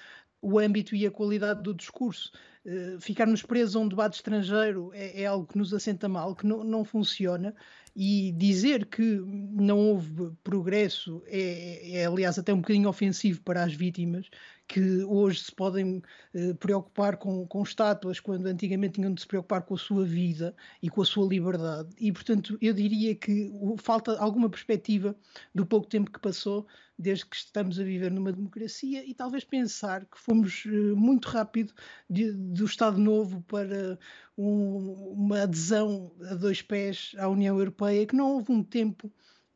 o 0.40 0.60
âmbito 0.60 0.94
e 0.94 1.04
a 1.04 1.10
qualidade 1.10 1.60
do 1.60 1.74
discurso. 1.74 2.30
Uh, 2.64 3.00
ficarmos 3.00 3.42
presos 3.42 3.74
a 3.74 3.78
um 3.78 3.88
debate 3.88 4.16
estrangeiro 4.16 4.90
é, 4.92 5.22
é, 5.22 5.26
algo 5.26 5.46
que 5.46 5.56
nos 5.56 5.72
assenta 5.72 6.08
mal, 6.08 6.34
que 6.36 6.46
não, 6.46 6.62
não 6.62 6.84
funciona, 6.84 7.54
e 7.96 8.32
dizer 8.32 8.86
que 8.86 9.02
não 9.02 9.78
houve 9.78 10.30
progresso 10.44 11.22
é, 11.26 12.00
é, 12.00 12.06
aliás, 12.06 12.38
até 12.38 12.52
um 12.52 12.60
bocadinho 12.60 12.88
ofensivo 12.88 13.40
para 13.42 13.64
as 13.64 13.72
vítimas, 13.72 14.28
que 14.70 15.02
hoje 15.02 15.40
se 15.40 15.52
podem 15.52 16.00
eh, 16.32 16.54
preocupar 16.54 17.16
com, 17.16 17.44
com 17.44 17.60
estátuas, 17.60 18.20
quando 18.20 18.46
antigamente 18.46 18.94
tinham 18.94 19.12
de 19.12 19.20
se 19.20 19.26
preocupar 19.26 19.62
com 19.62 19.74
a 19.74 19.78
sua 19.78 20.04
vida 20.04 20.54
e 20.80 20.88
com 20.88 21.02
a 21.02 21.04
sua 21.04 21.26
liberdade. 21.26 21.88
E, 21.98 22.12
portanto, 22.12 22.56
eu 22.60 22.72
diria 22.72 23.16
que 23.16 23.52
falta 23.78 24.16
alguma 24.18 24.48
perspectiva 24.48 25.16
do 25.52 25.66
pouco 25.66 25.88
tempo 25.88 26.12
que 26.12 26.20
passou 26.20 26.68
desde 27.00 27.26
que 27.26 27.36
estamos 27.36 27.80
a 27.80 27.82
viver 27.82 28.10
numa 28.10 28.32
democracia 28.32 29.04
e 29.04 29.14
talvez 29.14 29.44
pensar 29.44 30.04
que 30.04 30.18
fomos 30.18 30.64
eh, 30.66 30.70
muito 30.94 31.28
rápido 31.28 31.72
de, 32.08 32.30
do 32.32 32.64
Estado 32.64 32.98
Novo 32.98 33.42
para 33.42 33.98
um, 34.36 35.12
uma 35.12 35.42
adesão 35.42 36.12
a 36.30 36.34
dois 36.34 36.60
pés 36.62 37.12
à 37.18 37.28
União 37.28 37.58
Europeia, 37.58 38.06
que 38.06 38.14
não 38.14 38.32
houve 38.34 38.52
um 38.52 38.62
tempo 38.62 39.10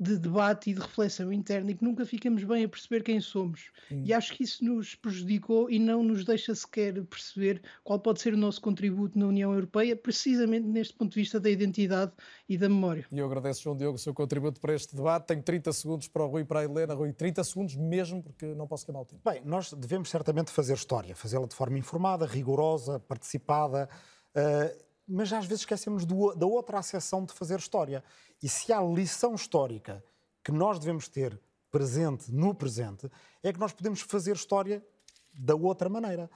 de 0.04 0.18
debate 0.18 0.70
e 0.70 0.74
de 0.74 0.80
reflexão 0.80 1.32
interna 1.32 1.70
e 1.70 1.74
que 1.74 1.82
nunca 1.82 2.04
ficamos 2.04 2.44
bem 2.44 2.64
a 2.64 2.68
perceber 2.68 3.02
quem 3.02 3.20
somos. 3.20 3.70
Sim. 3.88 4.02
E 4.04 4.12
acho 4.12 4.34
que 4.34 4.44
isso 4.44 4.64
nos 4.64 4.94
prejudicou 4.94 5.70
e 5.70 5.78
não 5.78 6.02
nos 6.02 6.24
deixa 6.24 6.54
sequer 6.54 7.02
perceber 7.04 7.62
qual 7.82 7.98
pode 7.98 8.20
ser 8.20 8.34
o 8.34 8.36
nosso 8.36 8.60
contributo 8.60 9.18
na 9.18 9.26
União 9.26 9.52
Europeia, 9.52 9.96
precisamente 9.96 10.66
neste 10.66 10.94
ponto 10.94 11.12
de 11.12 11.20
vista 11.20 11.40
da 11.40 11.48
identidade 11.48 12.12
e 12.48 12.58
da 12.58 12.68
memória. 12.68 13.06
E 13.10 13.18
eu 13.18 13.26
agradeço, 13.26 13.62
João 13.62 13.76
Diogo, 13.76 13.96
o 13.96 13.98
seu 13.98 14.12
contributo 14.12 14.60
para 14.60 14.74
este 14.74 14.94
debate. 14.94 15.26
Tenho 15.26 15.42
30 15.42 15.72
segundos 15.72 16.08
para 16.08 16.24
o 16.24 16.28
Rui 16.28 16.42
e 16.42 16.44
para 16.44 16.60
a 16.60 16.64
Helena. 16.64 16.94
Rui, 16.94 17.12
30 17.12 17.42
segundos 17.44 17.74
mesmo, 17.76 18.22
porque 18.22 18.46
não 18.54 18.66
posso 18.66 18.84
queimar 18.84 19.02
o 19.02 19.06
tempo. 19.06 19.22
Bem, 19.24 19.42
nós 19.44 19.72
devemos 19.72 20.10
certamente 20.10 20.50
fazer 20.50 20.74
história, 20.74 21.16
fazê-la 21.16 21.46
de 21.46 21.54
forma 21.54 21.78
informada, 21.78 22.26
rigorosa, 22.26 23.00
participada. 23.00 23.88
Uh, 24.36 24.83
mas 25.06 25.32
às 25.32 25.46
vezes 25.46 25.62
esquecemos 25.62 26.04
do, 26.04 26.34
da 26.34 26.46
outra 26.46 26.78
acessão 26.78 27.24
de 27.24 27.32
fazer 27.32 27.58
história. 27.58 28.02
E 28.42 28.48
se 28.48 28.72
há 28.72 28.80
lição 28.82 29.34
histórica 29.34 30.02
que 30.42 30.52
nós 30.52 30.78
devemos 30.78 31.08
ter 31.08 31.38
presente 31.70 32.32
no 32.32 32.54
presente, 32.54 33.10
é 33.42 33.52
que 33.52 33.58
nós 33.58 33.72
podemos 33.72 34.00
fazer 34.00 34.36
história 34.36 34.84
da 35.32 35.54
outra 35.54 35.88
maneira. 35.88 36.30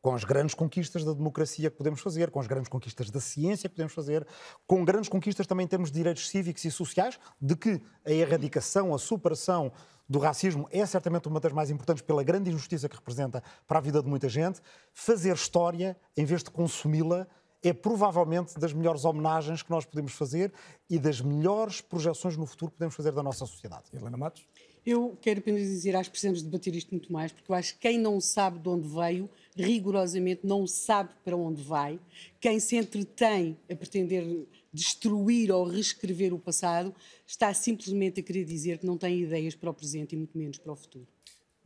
Com 0.00 0.14
as 0.14 0.22
grandes 0.22 0.54
conquistas 0.54 1.04
da 1.04 1.12
democracia 1.12 1.70
que 1.70 1.76
podemos 1.76 2.00
fazer, 2.00 2.30
com 2.30 2.38
as 2.38 2.46
grandes 2.46 2.68
conquistas 2.68 3.10
da 3.10 3.20
ciência 3.20 3.68
que 3.68 3.74
podemos 3.74 3.92
fazer, 3.92 4.26
com 4.66 4.84
grandes 4.84 5.08
conquistas 5.08 5.46
também 5.46 5.64
em 5.64 5.68
termos 5.68 5.90
de 5.90 5.96
direitos 5.96 6.28
cívicos 6.28 6.64
e 6.64 6.70
sociais, 6.70 7.18
de 7.40 7.56
que 7.56 7.82
a 8.04 8.12
erradicação, 8.12 8.94
a 8.94 8.98
superação 8.98 9.72
do 10.08 10.18
racismo 10.18 10.68
é 10.70 10.86
certamente 10.86 11.28
uma 11.28 11.40
das 11.40 11.52
mais 11.52 11.70
importantes 11.70 12.02
pela 12.02 12.22
grande 12.22 12.50
injustiça 12.50 12.88
que 12.88 12.96
representa 12.96 13.42
para 13.66 13.78
a 13.78 13.82
vida 13.82 14.02
de 14.02 14.08
muita 14.08 14.28
gente. 14.28 14.60
Fazer 14.92 15.34
história, 15.34 15.96
em 16.16 16.24
vez 16.24 16.42
de 16.42 16.50
consumi-la, 16.50 17.26
é 17.62 17.72
provavelmente 17.72 18.58
das 18.58 18.72
melhores 18.72 19.04
homenagens 19.04 19.62
que 19.62 19.70
nós 19.70 19.84
podemos 19.84 20.12
fazer 20.12 20.52
e 20.88 20.98
das 20.98 21.20
melhores 21.20 21.80
projeções 21.80 22.36
no 22.36 22.46
futuro 22.46 22.70
que 22.70 22.78
podemos 22.78 22.94
fazer 22.94 23.12
da 23.12 23.22
nossa 23.22 23.44
sociedade. 23.46 23.84
Helena 23.92 24.16
Matos? 24.16 24.46
Eu 24.86 25.18
quero 25.20 25.40
apenas 25.40 25.62
dizer, 25.62 25.94
acho 25.96 26.08
que 26.08 26.12
precisamos 26.12 26.42
debater 26.42 26.74
isto 26.74 26.90
muito 26.92 27.12
mais, 27.12 27.30
porque 27.30 27.50
eu 27.50 27.54
acho 27.54 27.74
que 27.74 27.80
quem 27.80 27.98
não 27.98 28.20
sabe 28.20 28.58
de 28.58 28.68
onde 28.68 28.88
veio, 28.88 29.28
rigorosamente 29.54 30.46
não 30.46 30.66
sabe 30.66 31.10
para 31.24 31.36
onde 31.36 31.62
vai. 31.62 32.00
Quem 32.40 32.58
se 32.58 32.76
entretém 32.76 33.58
a 33.70 33.74
pretender 33.74 34.46
destruir 34.72 35.50
ou 35.50 35.64
reescrever 35.64 36.32
o 36.32 36.38
passado, 36.38 36.94
está 37.26 37.52
simplesmente 37.52 38.20
a 38.20 38.22
querer 38.22 38.44
dizer 38.44 38.78
que 38.78 38.86
não 38.86 38.96
tem 38.96 39.20
ideias 39.20 39.54
para 39.54 39.70
o 39.70 39.74
presente 39.74 40.14
e 40.14 40.16
muito 40.16 40.36
menos 40.38 40.58
para 40.58 40.72
o 40.72 40.76
futuro. 40.76 41.06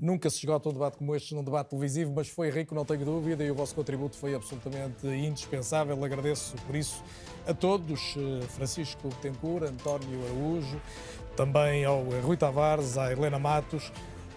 Nunca 0.03 0.29
se 0.29 0.39
esgota 0.39 0.69
um 0.69 0.73
debate 0.73 0.99
como 0.99 1.15
este 1.15 1.33
num 1.33 1.45
debate 1.45 1.69
televisivo, 1.69 2.13
mas 2.13 2.29
foi 2.29 2.51
rico, 2.51 2.75
não 2.75 2.85
tenho 2.85 3.05
dúvida, 3.05 3.45
e 3.45 3.53
o 3.53 3.55
vosso 3.55 3.73
contributo 3.73 4.17
foi 4.17 4.35
absolutamente 4.35 5.07
indispensável. 5.07 6.05
Agradeço 6.05 6.57
por 6.67 6.75
isso 6.75 7.05
a 7.47 7.55
todos, 7.55 8.17
eh, 8.17 8.45
Francisco 8.49 9.09
Betancourt, 9.09 9.63
António 9.63 10.21
Araújo, 10.25 10.83
também 11.37 11.85
ao 11.85 12.03
Rui 12.03 12.37
Tavares, 12.37 12.99
à 12.99 13.13
Helena 13.13 13.39
Matos, 13.39 13.93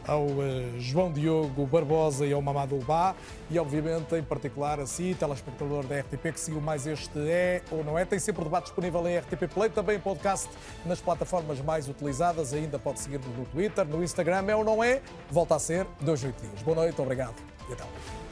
ao 0.07 0.23
uh, 0.23 0.79
João 0.79 1.11
Diogo 1.11 1.65
Barbosa 1.65 2.25
e 2.25 2.33
ao 2.33 2.41
Mamadou 2.41 2.79
Bá 2.79 3.15
e, 3.49 3.59
obviamente, 3.59 4.15
em 4.15 4.23
particular 4.23 4.79
a 4.79 4.85
si, 4.85 5.15
telespectador 5.19 5.85
da 5.85 5.99
RTP, 5.99 6.33
que 6.33 6.39
seguiu 6.39 6.61
mais 6.61 6.87
este 6.87 7.17
É 7.19 7.61
ou 7.71 7.83
Não 7.83 7.97
É. 7.97 8.05
Tem 8.05 8.19
sempre 8.19 8.41
o 8.41 8.45
debate 8.45 8.65
disponível 8.65 9.07
em 9.07 9.17
RTP 9.17 9.47
Play, 9.53 9.69
também 9.69 9.97
em 9.97 9.99
podcast 9.99 10.49
nas 10.85 10.99
plataformas 10.99 11.59
mais 11.61 11.87
utilizadas. 11.87 12.53
Ainda 12.53 12.79
pode 12.79 12.99
seguir-nos 12.99 13.35
no 13.37 13.45
Twitter, 13.45 13.85
no 13.85 14.03
Instagram. 14.03 14.45
É 14.47 14.55
ou 14.55 14.63
Não 14.63 14.83
É? 14.83 15.01
Volta 15.29 15.55
a 15.55 15.59
ser 15.59 15.85
dois, 16.01 16.23
oito 16.23 16.41
dias. 16.41 16.61
Boa 16.61 16.75
noite, 16.75 16.99
obrigado 17.01 17.35
e 17.69 17.73
até 17.73 17.83
lá. 17.83 18.24